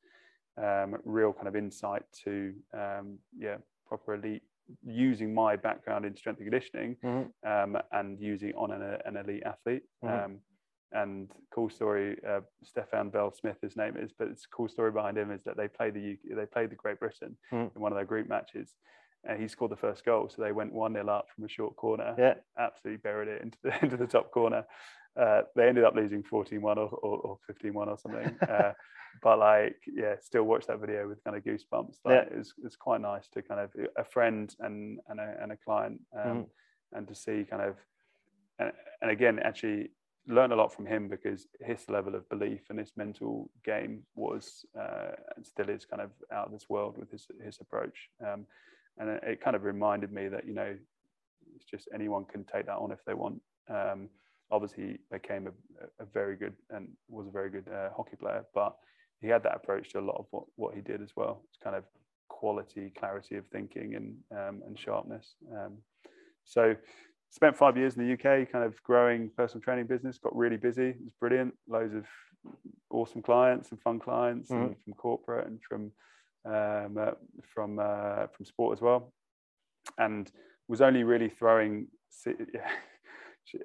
um, 0.57 0.97
real 1.05 1.33
kind 1.33 1.49
of 1.49 1.57
insight 1.57 2.05
to 2.25 2.55
um, 2.73 3.19
yeah 3.37 3.57
proper 3.87 4.15
elite 4.15 4.43
using 4.85 5.35
my 5.35 5.57
background 5.57 6.05
in 6.05 6.17
strength 6.17 6.39
and 6.41 6.47
conditioning 6.51 6.97
Mhm. 7.03 7.33
um, 7.45 7.77
and 7.91 8.21
using 8.21 8.51
it 8.51 8.55
on 8.55 8.71
an, 8.71 8.83
an 9.05 9.17
elite 9.17 9.43
athlete. 9.45 9.83
Mhm. 10.05 10.25
Um, 10.25 10.41
and 10.93 11.31
cool 11.55 11.71
story, 11.71 12.17
uh, 12.29 12.41
Stefan 12.65 13.11
Bell 13.11 13.33
Smith, 13.33 13.57
his 13.63 13.77
name 13.77 13.97
is, 13.97 14.13
but 14.19 14.29
it's 14.29 14.45
a 14.45 14.49
cool 14.57 14.69
story 14.69 14.91
behind 14.91 15.17
him 15.17 15.31
is 15.31 15.43
that 15.45 15.57
they 15.57 15.69
played 15.69 15.95
the 15.95 16.13
UK, 16.13 16.37
they 16.37 16.47
played 16.47 16.71
the 16.71 16.77
Great 16.77 17.01
Britain 17.01 17.37
Mhm. 17.53 17.75
in 17.75 17.83
one 17.83 17.93
of 17.93 17.97
their 17.97 18.05
group 18.05 18.29
matches, 18.29 18.75
and 19.25 19.41
he 19.41 19.49
scored 19.49 19.71
the 19.71 19.77
first 19.77 20.05
goal. 20.05 20.29
So 20.29 20.43
they 20.43 20.53
went 20.53 20.73
one 20.73 20.95
0 20.95 21.09
up 21.09 21.27
from 21.31 21.45
a 21.45 21.49
short 21.49 21.77
corner, 21.77 22.15
Yeah. 22.19 22.35
absolutely 22.59 22.99
buried 22.99 23.29
it 23.29 23.43
into 23.43 23.59
the 23.63 23.71
into 23.85 23.97
the 23.97 24.07
top 24.07 24.31
corner. 24.31 24.67
Uh, 25.15 25.43
they 25.55 25.69
ended 25.69 25.85
up 25.85 25.95
losing 25.95 26.23
14-1 26.23 26.79
or, 26.79 26.89
or, 26.89 27.19
or 27.19 27.39
15-1 27.47 27.89
or 27.89 27.99
something. 27.99 28.39
Uh, 28.49 28.73
but 29.23 29.39
like, 29.39 29.77
yeah, 29.87 30.17
still 30.21 30.45
watch 30.45 30.67
that 30.67 30.81
video 30.81 31.07
with 31.07 31.23
kind 31.23 31.37
of 31.37 31.45
goosebumps. 31.45 31.99
Like, 32.03 32.29
it's, 32.33 32.55
it's 32.65 32.77
quite 32.77 33.03
nice 33.03 33.29
to 33.29 33.43
kind 33.43 33.61
of 33.61 33.71
a 33.99 34.05
friend 34.05 34.55
and 34.61 34.99
and 35.09 35.21
a, 35.21 35.37
and 35.41 35.53
a 35.53 35.57
client, 35.59 36.01
um, 36.19 36.47
and 36.93 37.07
to 37.09 37.15
see 37.15 37.45
kind 37.45 37.63
of, 37.63 37.77
and, 38.59 38.73
and 39.03 39.11
again, 39.11 39.39
actually 39.39 39.91
learned 40.29 40.53
a 40.53 40.57
lot 40.57 40.73
from 40.73 40.87
him 40.87 41.09
because 41.09 41.47
his 41.61 41.89
level 41.89 42.15
of 42.15 42.29
belief 42.29 42.61
and 42.71 42.79
his 42.79 42.93
mental 42.97 43.51
game 43.65 44.03
was 44.15 44.65
uh, 44.79 45.13
and 45.37 45.45
still 45.45 45.69
is 45.69 45.85
kind 45.85 46.03
of 46.03 46.11
out 46.33 46.47
of 46.47 46.53
this 46.53 46.69
world 46.69 46.97
with 46.99 47.11
his 47.11 47.27
his 47.45 47.59
approach. 47.61 48.09
Um, 48.25 48.47
and 48.99 49.09
it, 49.23 49.41
kind 49.41 49.57
of 49.57 49.65
reminded 49.65 50.13
me 50.13 50.29
that 50.29 50.47
you 50.47 50.55
know, 50.55 50.77
it's 51.57 51.65
just 51.65 51.89
anyone 51.95 52.25
can 52.25 52.45
take 52.45 52.67
that 52.67 52.77
on 52.77 52.93
if 52.93 53.05
they 53.05 53.15
want. 53.15 53.41
Um, 53.69 54.09
obviously, 54.51 54.85
he 54.85 54.99
became 55.11 55.49
a, 55.49 56.03
a 56.03 56.07
very 56.07 56.37
good 56.37 56.55
and 56.71 56.89
was 57.09 57.27
a 57.27 57.31
very 57.31 57.51
good 57.51 57.69
uh, 57.69 57.89
hockey 57.97 58.17
player, 58.17 58.45
but 58.55 58.77
he 59.21 59.29
had 59.29 59.43
that 59.45 59.57
approach 59.57 59.91
to 59.91 60.01
a 60.01 60.01
lot 60.01 60.17
of 60.19 60.27
what, 60.31 60.45
what 60.57 60.75
he 60.75 60.81
did 60.81 61.01
as 61.01 61.11
well. 61.17 61.43
It's 61.49 61.59
kind 61.63 61.77
of 61.77 61.85
quality, 62.29 62.93
clarity 62.99 63.37
of 63.37 63.47
thinking, 63.47 63.95
and 63.95 64.17
um, 64.31 64.63
and 64.67 64.79
sharpness. 64.79 65.35
Um, 65.53 65.79
so, 66.45 66.75
spent 67.33 67.57
five 67.57 67.77
years 67.79 67.97
in 67.97 68.07
the 68.07 68.13
UK, 68.13 68.51
kind 68.53 68.65
of 68.65 68.81
growing 68.83 69.31
personal 69.37 69.63
training 69.63 69.87
business. 69.87 70.19
Got 70.19 70.37
really 70.37 70.59
busy. 70.59 70.91
It 70.91 71.03
was 71.03 71.15
brilliant. 71.19 71.55
Loads 71.67 71.95
of 71.95 72.05
awesome 72.91 73.23
clients 73.23 73.71
and 73.71 73.81
fun 73.81 73.99
clients, 73.99 74.51
and 74.51 74.77
from 74.85 74.93
corporate 74.95 75.47
and 75.47 75.59
from 75.67 75.93
um, 76.45 76.99
uh, 76.99 77.13
from 77.55 77.79
uh, 77.79 78.27
from 78.37 78.45
sport 78.45 78.77
as 78.79 78.83
well. 78.83 79.13
And 79.99 80.31
was 80.69 80.81
only 80.83 81.05
really 81.05 81.31
throwing. 81.31 81.89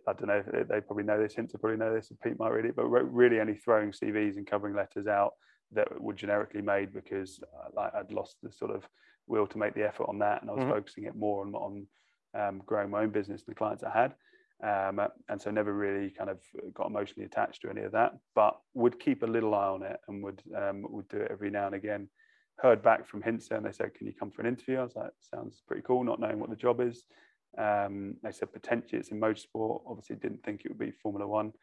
I 0.07 0.13
don't 0.13 0.27
know. 0.27 0.43
They 0.67 0.81
probably 0.81 1.03
know 1.03 1.21
this. 1.21 1.35
Hintsa 1.35 1.59
probably 1.59 1.77
know 1.77 1.93
this. 1.93 2.09
and 2.09 2.19
Pete 2.19 2.39
might 2.39 2.49
read 2.51 2.65
it, 2.65 2.75
but 2.75 2.87
really 2.87 3.39
only 3.39 3.55
throwing 3.55 3.91
CVs 3.91 4.37
and 4.37 4.47
covering 4.47 4.75
letters 4.75 5.05
out 5.07 5.33
that 5.73 6.01
were 6.01 6.13
generically 6.13 6.61
made 6.61 6.93
because 6.93 7.39
uh, 7.43 7.69
like 7.75 7.93
I'd 7.93 8.11
lost 8.11 8.37
the 8.41 8.51
sort 8.51 8.71
of 8.71 8.87
will 9.27 9.45
to 9.45 9.57
make 9.57 9.75
the 9.75 9.85
effort 9.85 10.07
on 10.07 10.17
that, 10.19 10.41
and 10.41 10.49
I 10.49 10.53
was 10.53 10.63
Mhm. 10.63 10.71
focusing 10.71 11.03
it 11.03 11.15
more 11.15 11.45
on 11.45 11.53
on 11.53 11.87
um, 12.33 12.61
growing 12.65 12.89
my 12.89 13.03
own 13.03 13.09
business 13.11 13.43
and 13.45 13.51
the 13.53 13.57
clients 13.57 13.83
I 13.83 13.91
had. 13.91 14.15
Um, 14.63 14.99
and 15.29 15.39
so 15.39 15.51
never 15.51 15.71
really 15.71 16.09
kind 16.09 16.31
of 16.31 16.39
got 16.73 16.87
emotionally 16.87 17.25
attached 17.25 17.61
to 17.61 17.69
any 17.69 17.81
of 17.81 17.91
that, 17.91 18.13
but 18.33 18.59
would 18.73 18.99
keep 18.99 19.21
a 19.21 19.27
little 19.27 19.53
eye 19.53 19.67
on 19.67 19.83
it 19.83 19.99
and 20.07 20.23
would 20.23 20.41
um, 20.55 20.83
would 20.89 21.07
do 21.09 21.17
it 21.17 21.29
every 21.31 21.51
now 21.51 21.67
and 21.67 21.75
again. 21.75 22.09
Heard 22.57 22.81
back 22.81 23.05
from 23.05 23.21
Hintsa 23.21 23.51
and 23.51 23.65
they 23.65 23.71
said, 23.71 23.93
"Can 23.93 24.07
you 24.07 24.13
come 24.13 24.31
for 24.31 24.41
an 24.41 24.47
interview?" 24.47 24.79
I 24.79 24.83
was 24.83 24.95
like, 24.95 25.11
"Sounds 25.19 25.61
pretty 25.67 25.83
cool," 25.83 26.03
not 26.03 26.19
knowing 26.19 26.39
what 26.39 26.49
the 26.49 26.55
job 26.55 26.81
is. 26.81 27.05
Um, 27.55 28.15
they 28.23 28.31
said 28.31 28.51
potentially 28.51 28.99
it's 28.99 29.09
in 29.11 29.19
motorsport. 29.19 29.83
Obviously, 29.85 30.15
didn't 30.15 30.43
think 30.43 30.61
it 30.65 30.69
would 30.69 30.79
be 30.79 30.91
Formula 30.91 31.27
One. 31.27 31.53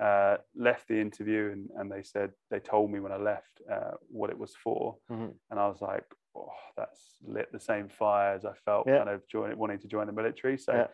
Uh, 0.00 0.38
left 0.56 0.88
the 0.88 0.98
interview 0.98 1.50
and, 1.52 1.68
and 1.76 1.92
they 1.92 2.02
said 2.02 2.32
they 2.50 2.58
told 2.58 2.90
me 2.90 2.98
when 2.98 3.12
I 3.12 3.18
left 3.18 3.60
uh, 3.70 3.92
what 4.08 4.30
it 4.30 4.38
was 4.38 4.56
for, 4.56 4.96
Mhm. 5.10 5.38
and 5.50 5.60
I 5.60 5.68
was 5.68 5.80
like, 5.82 6.06
oh, 6.34 6.52
"That's 6.76 7.16
lit 7.22 7.50
the 7.52 7.60
same 7.60 7.88
fire 7.88 8.34
as 8.34 8.44
I 8.44 8.54
felt 8.64 8.86
Yeah. 8.86 8.98
kind 8.98 9.10
of 9.10 9.26
join, 9.28 9.56
wanting 9.56 9.78
to 9.80 9.88
join 9.88 10.06
the 10.06 10.12
military." 10.12 10.58
So 10.58 10.72
Yeah. 10.72 10.88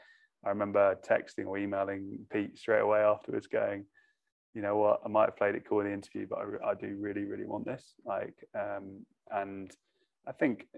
I 0.44 0.50
remember 0.50 0.96
texting 0.96 1.46
or 1.46 1.58
emailing 1.58 2.26
Pete 2.30 2.58
straight 2.58 2.80
away 2.80 3.00
afterwards, 3.00 3.46
going, 3.46 3.86
"You 4.54 4.62
know 4.62 4.76
what? 4.76 5.00
I 5.04 5.08
might 5.08 5.26
have 5.26 5.36
played 5.36 5.54
it 5.54 5.64
cool 5.66 5.80
in 5.80 5.86
the 5.86 5.92
interview, 5.92 6.26
but 6.28 6.38
I, 6.38 6.70
I 6.70 6.74
do 6.74 6.96
really, 6.98 7.24
really 7.24 7.46
want 7.46 7.64
this." 7.66 7.94
Like, 8.04 8.34
um, 8.54 9.04
and 9.30 9.74
I 10.26 10.32
think 10.32 10.68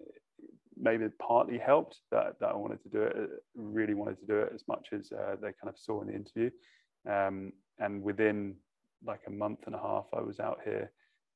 maybe 0.77 1.05
it 1.05 1.19
partly 1.19 1.59
helped 1.59 2.01
that, 2.11 2.39
that 2.41 2.49
I 2.49 2.55
wanted 2.57 2.83
to 2.83 2.89
do 2.89 3.03
it, 3.03 3.31
really 3.55 3.95
wanted 3.95 4.19
to 4.21 4.27
do 4.27 4.39
it 4.41 4.53
as 4.55 4.67
much 4.67 4.89
as 4.93 5.13
uh, 5.13 5.37
they 5.41 5.53
kind 5.53 5.69
of 5.69 5.79
saw 5.79 6.01
in 6.01 6.09
the 6.09 6.15
interview. 6.15 6.51
Um, 7.07 7.53
and 7.79 8.03
within 8.03 8.57
like 9.05 9.21
a 9.27 9.31
month 9.31 9.61
and 9.67 9.75
a 9.75 9.79
half, 9.79 10.07
I 10.15 10.21
was 10.21 10.41
out 10.41 10.61
here 10.65 10.91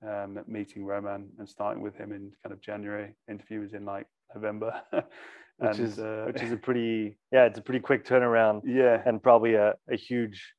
um, 0.06 0.38
meeting 0.46 0.84
Romain 0.84 1.28
and 1.38 1.48
starting 1.48 1.82
with 1.82 1.96
him 1.96 2.12
in 2.12 2.32
kind 2.42 2.52
of 2.52 2.60
January. 2.60 3.14
Interview 3.28 3.60
was 3.60 3.74
in 3.74 3.84
like 3.84 4.06
November, 4.34 4.80
which 5.58 5.78
is 5.78 5.98
uh, 5.98 6.24
which 6.26 6.42
is 6.42 6.52
a 6.52 6.56
pretty 6.66 7.18
yeah, 7.32 7.44
it's 7.44 7.58
a 7.58 7.62
pretty 7.62 7.80
quick 7.80 8.04
turnaround 8.06 8.62
yeah, 8.64 9.02
and 9.06 9.22
probably 9.22 9.54
a, 9.54 9.74
a 9.90 9.96
huge 9.96 10.54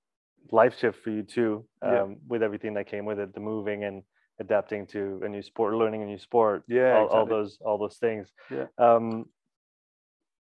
life 0.52 0.78
shift 0.78 1.02
for 1.04 1.10
you 1.10 1.24
too, 1.24 1.66
um, 1.82 1.92
Yeah. 1.92 2.06
with 2.28 2.44
everything 2.44 2.74
that 2.76 2.88
came 2.88 3.06
with 3.06 3.20
it, 3.20 3.34
the 3.34 3.40
moving 3.40 3.84
and 3.84 4.04
adapting 4.40 4.86
to 4.88 5.22
a 5.24 5.30
new 5.30 5.42
sport, 5.42 5.74
learning 5.74 6.04
a 6.04 6.06
new 6.06 6.18
sport, 6.20 6.64
Yeah, 6.68 6.94
all, 6.98 7.08
all 7.08 7.26
those 7.26 7.58
all 7.66 7.78
those 7.78 7.98
things. 7.98 8.32
Yeah. 8.52 8.68
Um, 8.78 9.26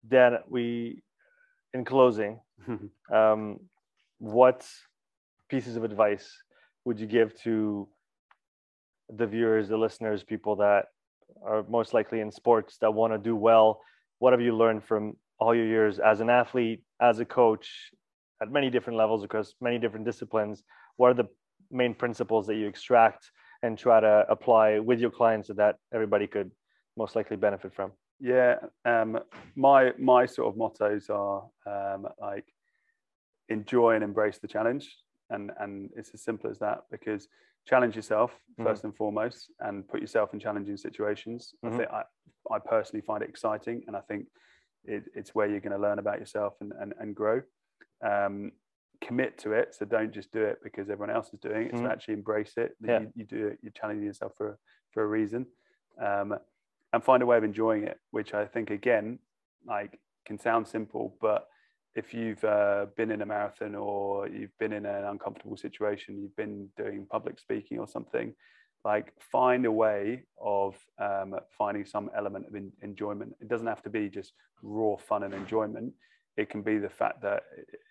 Dan, 0.07 0.39
we 0.49 1.03
in 1.73 1.85
closing, 1.85 2.41
um, 3.13 3.61
what 4.19 4.67
pieces 5.49 5.77
of 5.77 5.85
advice 5.85 6.31
would 6.85 7.01
you 7.01 7.07
give 7.07 7.35
to 7.43 7.89
the 9.09 9.27
viewers, 9.27 9.69
the 9.69 9.77
listeners, 9.77 10.23
people 10.23 10.57
that 10.57 10.87
are 11.43 11.65
most 11.69 11.95
likely 11.95 12.21
in 12.21 12.31
sports 12.31 12.79
that 12.81 12.93
want 12.93 13.13
to 13.13 13.19
do 13.19 13.37
well? 13.37 13.81
What 14.19 14.33
have 14.33 14.41
you 14.41 14.57
learned 14.57 14.85
from 14.85 15.17
all 15.39 15.55
your 15.55 15.67
years 15.67 15.99
as 15.99 16.21
an 16.21 16.31
athlete, 16.31 16.83
as 17.01 17.19
a 17.19 17.25
coach, 17.25 17.91
at 18.41 18.51
many 18.51 18.71
different 18.71 18.99
levels 18.99 19.25
across 19.25 19.55
many 19.61 19.79
different 19.79 20.05
disciplines? 20.05 20.63
What 20.97 21.11
are 21.11 21.15
the 21.15 21.29
main 21.71 21.95
principles 21.95 22.47
that 22.47 22.57
you 22.57 22.67
extract 22.67 23.31
and 23.63 23.79
try 23.79 24.01
to 24.01 24.27
apply 24.29 24.79
with 24.79 25.01
your 25.01 25.11
clients 25.11 25.49
so 25.49 25.55
that 25.55 25.77
everybody 25.93 26.27
could 26.27 26.51
most 26.97 27.17
likely 27.17 27.37
benefit 27.37 27.75
from? 27.75 27.93
Yeah, 28.21 28.57
um, 28.85 29.19
my 29.57 29.93
my 29.99 30.27
sort 30.27 30.49
of 30.49 30.57
mottos 30.57 31.11
are 31.11 31.45
um, 31.67 32.07
like 32.21 32.47
enjoy 33.49 33.95
and 33.97 34.05
embrace 34.05 34.39
the 34.39 34.49
challenge, 34.49 34.97
and 35.31 35.51
and 35.59 35.91
it's 35.97 36.11
as 36.15 36.23
simple 36.23 36.51
as 36.51 36.59
that. 36.61 36.83
Because 36.91 37.27
challenge 37.67 37.97
yourself 37.97 38.39
Mhm. 38.59 38.65
1st 38.65 38.85
and 38.85 38.97
foremost, 38.97 39.51
and 39.61 39.87
put 39.89 40.01
yourself 40.01 40.33
in 40.35 40.41
challenging 40.41 40.77
situations. 40.77 41.55
Mhm. 41.65 41.73
I 41.73 41.77
think 41.77 41.91
I, 41.91 42.05
I 42.55 42.59
personally 42.59 43.03
find 43.03 43.23
it 43.23 43.29
exciting, 43.29 43.85
and 43.87 43.97
I 43.97 44.01
think 44.03 44.29
it, 44.85 45.05
it's 45.15 45.35
where 45.35 45.47
you're 45.49 45.61
going 45.61 45.73
to 45.73 45.79
learn 45.79 45.99
about 45.99 46.19
yourself 46.19 46.55
and 46.61 46.73
and, 46.73 46.95
and 46.99 47.15
grow. 47.17 47.43
Um, 48.03 48.53
commit 49.01 49.37
to 49.39 49.53
it, 49.53 49.75
so 49.75 49.85
don't 49.85 50.13
just 50.13 50.31
do 50.33 50.43
it 50.43 50.59
because 50.63 50.89
everyone 50.89 51.15
else 51.15 51.33
is 51.35 51.41
doing 51.41 51.67
it. 51.67 51.73
Mhm. 51.75 51.79
So 51.81 51.87
actually 51.87 52.15
embrace 52.15 52.57
it. 52.57 52.77
Yeah. 52.81 53.01
you, 53.01 53.13
you 53.17 53.25
do 53.25 53.49
it. 53.49 53.59
You're 53.63 53.73
challenging 53.73 54.07
yourself 54.07 54.33
for 54.37 54.59
for 54.93 55.03
a 55.03 55.07
reason, 55.07 55.47
um, 55.99 56.39
and 56.93 57.03
find 57.03 57.23
a 57.23 57.27
way 57.27 57.37
of 57.37 57.45
enjoying 57.45 57.85
it. 57.85 57.99
Which 58.11 58.35
I 58.35 58.47
think 58.47 58.71
again, 58.71 59.19
like, 59.65 59.99
can 60.27 60.39
sound 60.39 60.69
simple, 60.69 61.17
but 61.21 61.49
if 61.95 62.13
you've 62.13 62.43
uh, 62.45 62.87
been 62.97 63.11
in 63.11 63.23
a 63.23 63.27
marathon 63.27 63.75
or 63.75 64.29
you've 64.29 64.57
been 64.59 64.73
in 64.73 64.85
an 64.85 65.05
uncomfortable 65.05 65.57
situation, 65.57 66.21
you've 66.21 66.37
been 66.37 66.69
doing 66.77 67.07
public 67.09 67.39
speaking 67.39 67.79
or 67.79 67.87
something, 67.87 68.35
like 68.85 69.13
find 69.21 69.65
a 69.65 69.73
way 69.73 70.25
of 70.41 70.77
um, 70.99 71.35
finding 71.57 71.85
some 71.85 72.11
element 72.17 72.47
of 72.47 72.55
en- 72.55 72.73
enjoyment. 72.83 73.35
It 73.41 73.49
doesn't 73.49 73.67
have 73.67 73.83
to 73.83 73.91
be 73.91 74.09
just 74.09 74.33
raw 74.63 74.97
fun 74.97 75.23
and 75.23 75.35
enjoyment. 75.35 75.93
It 76.37 76.51
can 76.51 76.63
be 76.63 76.79
the 76.79 76.89
fact 76.89 77.23
that 77.23 77.45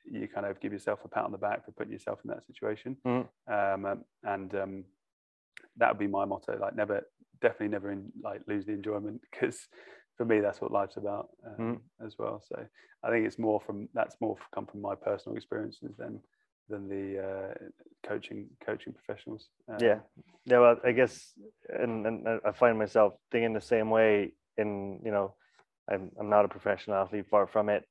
you 0.05 0.27
kind 0.27 0.45
of 0.45 0.59
give 0.59 0.73
yourself 0.73 0.99
a 1.05 1.07
pat 1.07 1.23
on 1.23 1.31
the 1.31 1.37
back 1.37 1.63
for 1.63 1.71
putting 1.71 1.93
yourself 1.93 2.19
in 2.25 2.29
that 2.31 2.45
situation. 2.45 2.97
Mhm. 3.05 3.27
Um, 3.47 4.03
and 4.23 4.55
um, 4.55 4.83
that 5.77 5.89
would 5.89 5.99
be 5.99 6.07
my 6.07 6.25
motto. 6.25 6.57
Like 6.59 6.75
never, 6.75 7.07
definitely 7.41 7.69
never 7.69 7.91
in, 7.91 8.11
like 8.21 8.41
lose 8.47 8.65
the 8.65 8.73
enjoyment 8.73 9.21
because 9.31 9.67
for 10.17 10.25
me 10.25 10.39
that's 10.39 10.61
what 10.61 10.71
life's 10.71 10.97
about 10.97 11.29
um, 11.45 11.81
as 12.05 12.15
well. 12.17 12.41
So 12.47 12.65
I 13.03 13.09
think 13.09 13.25
it's 13.25 13.39
more 13.39 13.59
from 13.65 13.89
that's 13.93 14.15
more 14.21 14.37
come 14.53 14.65
from 14.65 14.81
my 14.81 14.95
personal 14.95 15.35
experiences 15.35 15.95
than 15.97 16.19
than 16.69 16.87
the 16.87 17.19
uh, 17.23 17.53
coaching 18.07 18.47
coaching 18.65 18.93
professionals. 18.93 19.49
Um, 19.69 19.77
yeah 19.79 19.99
yeah 20.45 20.59
well 20.59 20.77
i 20.83 20.91
guess 20.91 21.33
and, 21.69 22.05
and 22.05 22.27
i 22.45 22.51
find 22.51 22.77
myself 22.77 23.13
thinking 23.31 23.53
the 23.53 23.61
same 23.61 23.89
way 23.89 24.33
in 24.57 24.99
you 25.03 25.11
know 25.11 25.33
i'm, 25.91 26.11
I'm 26.19 26.29
not 26.29 26.45
a 26.45 26.49
professional 26.49 26.97
athlete 26.97 27.27
far 27.29 27.47
from 27.47 27.69
it 27.69 27.85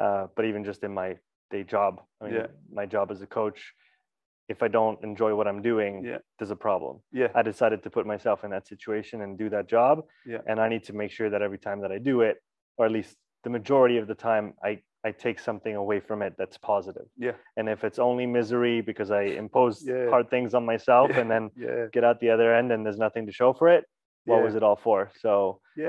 uh, 0.00 0.26
but 0.34 0.44
even 0.46 0.64
just 0.64 0.82
in 0.82 0.94
my 0.94 1.16
day 1.50 1.64
job 1.64 2.00
i 2.20 2.24
mean 2.24 2.34
Yeah. 2.34 2.46
my 2.72 2.86
job 2.86 3.10
as 3.10 3.22
a 3.22 3.26
coach 3.26 3.74
if 4.48 4.62
i 4.62 4.68
don't 4.68 4.98
enjoy 5.04 5.34
what 5.34 5.46
i'm 5.46 5.62
doing 5.62 6.04
Yeah. 6.04 6.18
there's 6.38 6.50
a 6.50 6.56
problem. 6.68 6.94
Yeah, 7.12 7.28
i 7.34 7.42
decided 7.42 7.82
to 7.84 7.90
put 7.90 8.04
myself 8.06 8.44
in 8.44 8.50
that 8.50 8.66
situation 8.66 9.20
and 9.22 9.38
do 9.38 9.48
that 9.50 9.66
job. 9.68 9.94
Yeah. 10.26 10.40
and 10.48 10.56
i 10.60 10.68
need 10.68 10.84
to 10.84 10.92
make 10.92 11.10
sure 11.18 11.30
that 11.30 11.42
every 11.42 11.58
time 11.66 11.80
that 11.82 11.92
i 11.92 11.98
do 11.98 12.16
it 12.22 12.36
or 12.76 12.86
at 12.86 12.92
least 12.92 13.16
the 13.44 13.50
majority 13.50 13.96
of 13.98 14.06
the 14.08 14.14
time 14.28 14.54
i 14.64 14.72
i 15.08 15.10
take 15.26 15.38
something 15.48 15.74
away 15.76 16.00
from 16.00 16.18
it 16.26 16.32
that's 16.40 16.58
positive. 16.58 17.06
Yeah, 17.26 17.36
and 17.56 17.68
if 17.68 17.80
it's 17.84 18.00
only 18.08 18.26
misery 18.26 18.76
because 18.90 19.10
i 19.10 19.22
impose 19.44 19.74
Yeah. 19.86 20.08
hard 20.14 20.26
things 20.34 20.50
on 20.58 20.64
myself 20.74 21.08
Yeah. 21.10 21.20
and 21.20 21.30
then 21.32 21.44
yeah, 21.56 21.86
get 21.96 22.02
out 22.08 22.16
the 22.20 22.30
other 22.34 22.48
end 22.58 22.68
and 22.72 22.80
there's 22.84 22.98
nothing 23.06 23.24
to 23.26 23.32
show 23.40 23.52
for 23.60 23.68
it 23.76 23.84
what 24.30 24.42
was 24.46 24.54
it 24.58 24.62
all 24.62 24.76
for? 24.88 25.00
So 25.24 25.32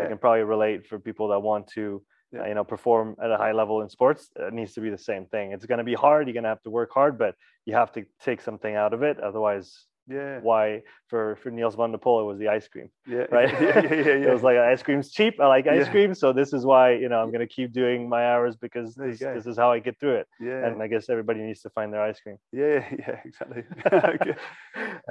i 0.02 0.06
can 0.12 0.18
probably 0.26 0.44
relate 0.56 0.80
for 0.90 0.98
people 1.08 1.28
that 1.32 1.40
want 1.50 1.64
to 1.78 1.86
Yeah. 2.32 2.48
you 2.48 2.54
know 2.54 2.64
perform 2.64 3.16
at 3.24 3.32
a 3.32 3.38
high 3.38 3.54
level 3.54 3.82
in 3.82 3.90
sports 3.90 4.30
it 4.36 4.54
needs 4.54 4.74
to 4.74 4.82
be 4.82 4.92
the 4.92 4.98
same 4.98 5.26
thing 5.26 5.52
it's 5.52 5.66
going 5.66 5.80
to 5.80 5.84
be 5.84 5.96
hard 5.96 6.28
you're 6.28 6.34
going 6.34 6.44
to 6.44 6.50
have 6.50 6.62
to 6.62 6.70
work 6.70 6.92
hard 6.94 7.18
but 7.18 7.34
you 7.66 7.74
have 7.74 7.92
to 7.94 8.06
take 8.24 8.40
something 8.40 8.76
out 8.76 8.94
of 8.94 9.02
it 9.02 9.20
otherwise 9.20 9.86
yeah, 10.10 10.40
why 10.42 10.82
for 11.08 11.36
for 11.42 11.50
Nils 11.52 11.76
van 11.76 11.92
der 11.92 11.98
Poel 12.00 12.22
it 12.24 12.26
was 12.26 12.40
the 12.40 12.48
ice 12.50 12.68
cream 12.68 12.90
yeah, 13.08 13.26
right? 13.38 13.52
Yeah, 13.62 13.80
yeah, 13.84 13.94
yeah, 13.94 14.04
yeah. 14.22 14.28
it 14.28 14.34
was 14.34 14.44
like 14.44 14.58
ice 14.58 14.82
cream's 14.84 15.12
cheap 15.12 15.34
i 15.40 15.48
like 15.56 15.68
ice 15.68 15.86
Yeah. 15.86 15.92
cream 15.92 16.12
so 16.16 16.34
this 16.34 16.52
is 16.58 16.66
why 16.66 16.86
you 17.04 17.10
know 17.10 17.20
i'm 17.22 17.32
going 17.36 17.46
to 17.48 17.54
keep 17.58 17.72
doing 17.72 18.10
my 18.10 18.24
hours 18.32 18.56
because 18.56 18.96
this, 18.96 19.20
this 19.20 19.46
is 19.46 19.56
how 19.58 19.72
i 19.72 19.80
get 19.80 19.96
through 20.00 20.18
it. 20.22 20.28
Yeah, 20.40 20.66
and 20.66 20.82
i 20.84 20.88
guess 20.88 21.10
everybody 21.10 21.40
needs 21.42 21.62
to 21.62 21.70
find 21.70 21.94
their 21.94 22.02
ice 22.02 22.20
cream. 22.20 22.38
Yeah, 22.52 22.80
yeah, 23.04 23.16
exactly. 23.30 23.64
Okay. 23.94 24.36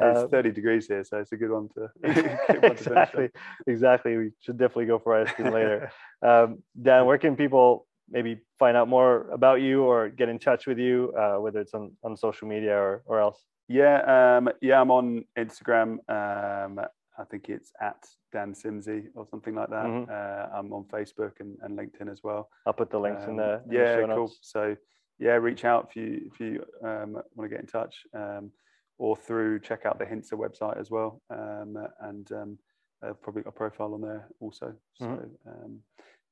it's 0.06 0.20
Um, 0.24 0.28
30 0.30 0.52
degrees 0.52 0.86
here, 0.90 1.04
so 1.04 1.18
it's 1.22 1.32
a 1.32 1.36
good 1.36 1.50
one 1.58 1.68
to, 1.74 1.82
good 2.02 2.62
one 2.62 2.76
to 2.76 2.82
exactly 2.88 3.28
exactly. 3.66 4.12
We 4.16 4.30
should 4.40 4.58
definitely 4.58 4.86
go 4.86 4.98
for 4.98 5.10
ice 5.20 5.32
cream 5.34 5.52
later. 5.52 5.90
Um, 6.22 6.48
dan 6.84 7.06
where 7.06 7.18
can 7.18 7.36
people 7.36 7.86
maybe 8.10 8.32
find 8.58 8.74
out 8.76 8.88
more 8.88 9.28
about 9.38 9.60
you 9.60 9.84
or 9.90 10.08
get 10.08 10.28
in 10.28 10.38
touch 10.38 10.66
with 10.66 10.78
you 10.78 11.12
uh, 11.20 11.36
whether 11.44 11.60
it's 11.60 11.74
on, 11.74 11.92
on 12.02 12.16
social 12.16 12.48
media 12.48 12.74
or, 12.86 13.02
or 13.10 13.20
else 13.20 13.38
Yeah, 13.68 14.36
um, 14.38 14.48
yeah, 14.60 14.80
I'm 14.80 14.90
on 14.90 15.24
Instagram. 15.36 15.98
Um, 16.08 16.80
I 17.18 17.24
think 17.24 17.48
it's 17.48 17.72
at 17.80 18.06
Dan 18.32 18.54
Simsey 18.54 19.06
or 19.14 19.26
something 19.26 19.54
like 19.54 19.68
that. 19.70 19.84
Mhm. 19.86 20.08
Uh, 20.08 20.48
I'm 20.56 20.72
on 20.72 20.84
Facebook 20.84 21.40
and, 21.40 21.58
and 21.62 21.76
LinkedIn 21.78 22.10
as 22.10 22.22
well. 22.22 22.48
i'll 22.66 22.72
put 22.72 22.90
the 22.90 22.98
links 22.98 23.24
in 23.24 23.36
there. 23.36 23.62
in 23.66 23.72
yeah, 23.72 23.96
show 23.96 24.14
cool. 24.14 24.32
So 24.40 24.76
yeah, 25.18 25.32
reach 25.34 25.64
out 25.64 25.88
if 25.90 25.96
you 25.96 26.30
if 26.32 26.40
you 26.40 26.64
um, 26.82 27.14
want 27.34 27.44
to 27.44 27.48
get 27.48 27.60
in 27.60 27.66
touch, 27.66 28.06
um, 28.14 28.52
or 28.98 29.16
through 29.16 29.60
check 29.60 29.84
out 29.84 29.98
the 29.98 30.04
Hintsa 30.06 30.32
website 30.32 30.78
as 30.78 30.90
well, 30.90 31.20
um, 31.30 31.76
and 32.00 32.30
um, 32.32 32.58
I've 33.02 33.20
probably 33.20 33.42
got 33.42 33.50
a 33.50 33.52
profile 33.52 33.94
on 33.94 34.00
there 34.00 34.28
also. 34.40 34.74
So 34.94 35.04
Mhm. 35.06 35.80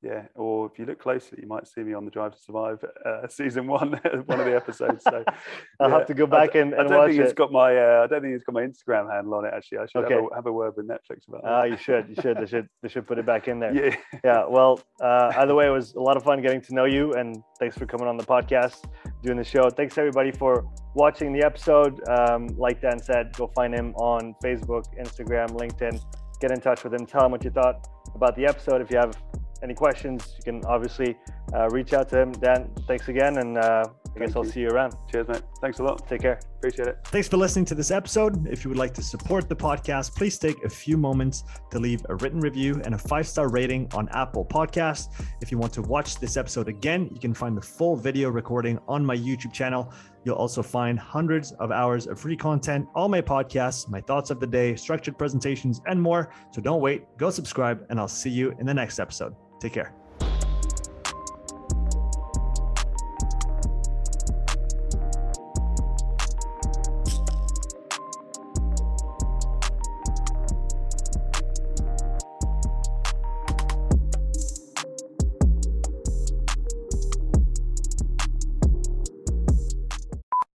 Yeah, 0.03 0.23
or 0.35 0.67
if 0.71 0.77
you 0.77 0.85
look 0.85 0.99
closely, 0.99 1.39
you 1.41 1.47
might 1.47 1.67
see 1.67 1.81
me 1.81 1.93
on 1.93 2.05
the 2.05 2.11
Drive 2.11 2.33
to 2.35 2.39
Survive 2.39 2.83
uh, 3.05 3.27
season 3.29 3.65
one, 3.65 3.93
one 4.25 4.39
of 4.39 4.45
the 4.45 4.55
episodes. 4.55 5.03
So 5.03 5.23
i'll 5.79 5.89
yeah, 5.89 5.97
have 5.97 6.05
to 6.07 6.13
go 6.13 6.25
I 6.25 6.27
back 6.27 6.53
d- 6.53 6.59
and, 6.59 6.75
I 6.75 6.83
don't 6.83 6.91
watch 6.97 7.09
think 7.09 7.19
it 7.21 7.23
it's 7.23 7.33
got 7.33 7.51
my 7.51 7.75
uh, 7.75 8.03
I 8.03 8.07
don't 8.07 8.21
think 8.21 8.35
it's 8.35 8.43
got 8.43 8.53
my 8.53 8.61
Instagram 8.61 9.11
handle 9.11 9.33
on 9.33 9.45
it. 9.45 9.53
Actually, 9.55 9.79
I 9.79 9.85
should 9.87 10.03
Okay. 10.05 10.13
have, 10.13 10.23
a, 10.31 10.35
have 10.35 10.45
a 10.45 10.51
word 10.51 10.73
with 10.77 10.87
Netflix 10.87 11.27
about 11.27 11.41
Ah, 11.43 11.61
that. 11.63 11.71
you 11.71 11.77
should 11.77 12.07
you 12.09 12.15
should 12.21 12.37
they 12.37 12.45
should 12.45 12.67
they 12.83 12.89
should 12.89 13.07
put 13.07 13.17
it 13.17 13.25
back 13.25 13.47
in 13.47 13.59
there 13.59 13.73
yeah, 13.73 13.95
yeah 14.23 14.45
well 14.47 14.79
uh, 15.01 15.31
either 15.37 15.55
way 15.55 15.65
it 15.67 15.71
was 15.71 15.95
a 15.95 15.99
lot 15.99 16.15
of 16.15 16.23
fun 16.23 16.41
getting 16.41 16.61
to 16.61 16.73
know 16.75 16.85
you 16.85 17.13
and 17.13 17.35
thanks 17.59 17.75
for 17.77 17.85
coming 17.87 18.07
on 18.07 18.17
the 18.17 18.23
podcast 18.25 18.85
doing 19.23 19.37
the 19.37 19.43
show 19.43 19.69
thanks 19.71 19.97
everybody 19.97 20.31
for 20.31 20.63
watching 20.93 21.33
the 21.33 21.43
episode 21.43 21.99
um, 22.07 22.45
like 22.57 22.81
dan 22.81 22.99
said 22.99 23.33
go 23.35 23.47
find 23.55 23.73
him 23.73 23.93
on 23.95 24.35
facebook 24.43 24.85
instagram 25.03 25.49
linkedin 25.59 25.99
get 26.39 26.51
in 26.51 26.59
touch 26.61 26.83
with 26.83 26.93
him 26.93 27.05
tell 27.05 27.25
him 27.25 27.31
what 27.31 27.43
you 27.43 27.49
thought 27.49 27.87
about 28.13 28.35
the 28.35 28.45
episode 28.45 28.79
if 28.81 28.91
you 28.91 28.97
have 28.97 29.13
any 29.63 29.73
questions 29.73 30.35
you 30.37 30.43
can 30.43 30.63
obviously 30.65 31.17
uh, 31.53 31.67
reach 31.69 31.93
out 31.93 32.09
to 32.09 32.19
him 32.19 32.31
dan 32.33 32.69
thanks 32.87 33.07
again 33.07 33.37
and 33.37 33.57
uh, 33.57 33.83
i 34.15 34.19
guess 34.19 34.35
i'll 34.35 34.45
you. 34.45 34.51
see 34.51 34.61
you 34.61 34.69
around 34.69 34.93
cheers, 35.11 35.27
mate. 35.27 35.41
Thanks 35.61 35.79
a 35.79 35.83
lot. 35.83 36.07
take 36.07 36.21
care 36.21 36.39
Appreciate 36.57 36.87
it. 36.87 36.97
Thanks 37.05 37.27
for 37.27 37.37
listening 37.37 37.65
to 37.65 37.75
this 37.75 37.91
episode. 37.91 38.47
If 38.47 38.63
you 38.63 38.69
would 38.69 38.79
like 38.79 38.93
to 38.95 39.03
support 39.03 39.47
the 39.47 39.55
podcast, 39.55 40.15
please 40.15 40.39
take 40.39 40.63
a 40.63 40.69
few 40.69 40.97
moments 40.97 41.43
to 41.69 41.77
leave 41.77 42.03
a 42.09 42.15
written 42.15 42.39
review 42.39 42.81
and 42.83 42.95
a 42.95 42.97
five 42.97 43.27
star 43.27 43.47
rating 43.47 43.87
on 43.93 44.09
Apple 44.09 44.43
Podcasts. 44.43 45.13
If 45.39 45.51
you 45.51 45.59
want 45.59 45.71
to 45.73 45.83
watch 45.83 46.19
this 46.19 46.35
episode 46.35 46.67
again, 46.67 47.09
you 47.13 47.19
can 47.19 47.35
find 47.35 47.55
the 47.55 47.61
full 47.61 47.95
video 47.95 48.29
recording 48.29 48.79
on 48.87 49.05
my 49.05 49.15
YouTube 49.15 49.53
channel. 49.53 49.93
You'll 50.25 50.35
also 50.35 50.63
find 50.63 50.97
hundreds 50.97 51.51
of 51.53 51.71
hours 51.71 52.07
of 52.07 52.19
free 52.19 52.35
content, 52.35 52.87
all 52.95 53.07
my 53.07 53.21
podcasts, 53.21 53.87
my 53.87 54.01
thoughts 54.01 54.31
of 54.31 54.39
the 54.39 54.47
day, 54.47 54.75
structured 54.75 55.17
presentations, 55.17 55.79
and 55.85 56.01
more. 56.01 56.33
So 56.51 56.59
don't 56.59 56.81
wait, 56.81 57.03
go 57.17 57.29
subscribe, 57.29 57.85
and 57.91 57.99
I'll 57.99 58.07
see 58.07 58.31
you 58.31 58.55
in 58.59 58.65
the 58.65 58.73
next 58.73 58.99
episode. 58.99 59.35
Take 59.59 59.73
care. 59.73 59.96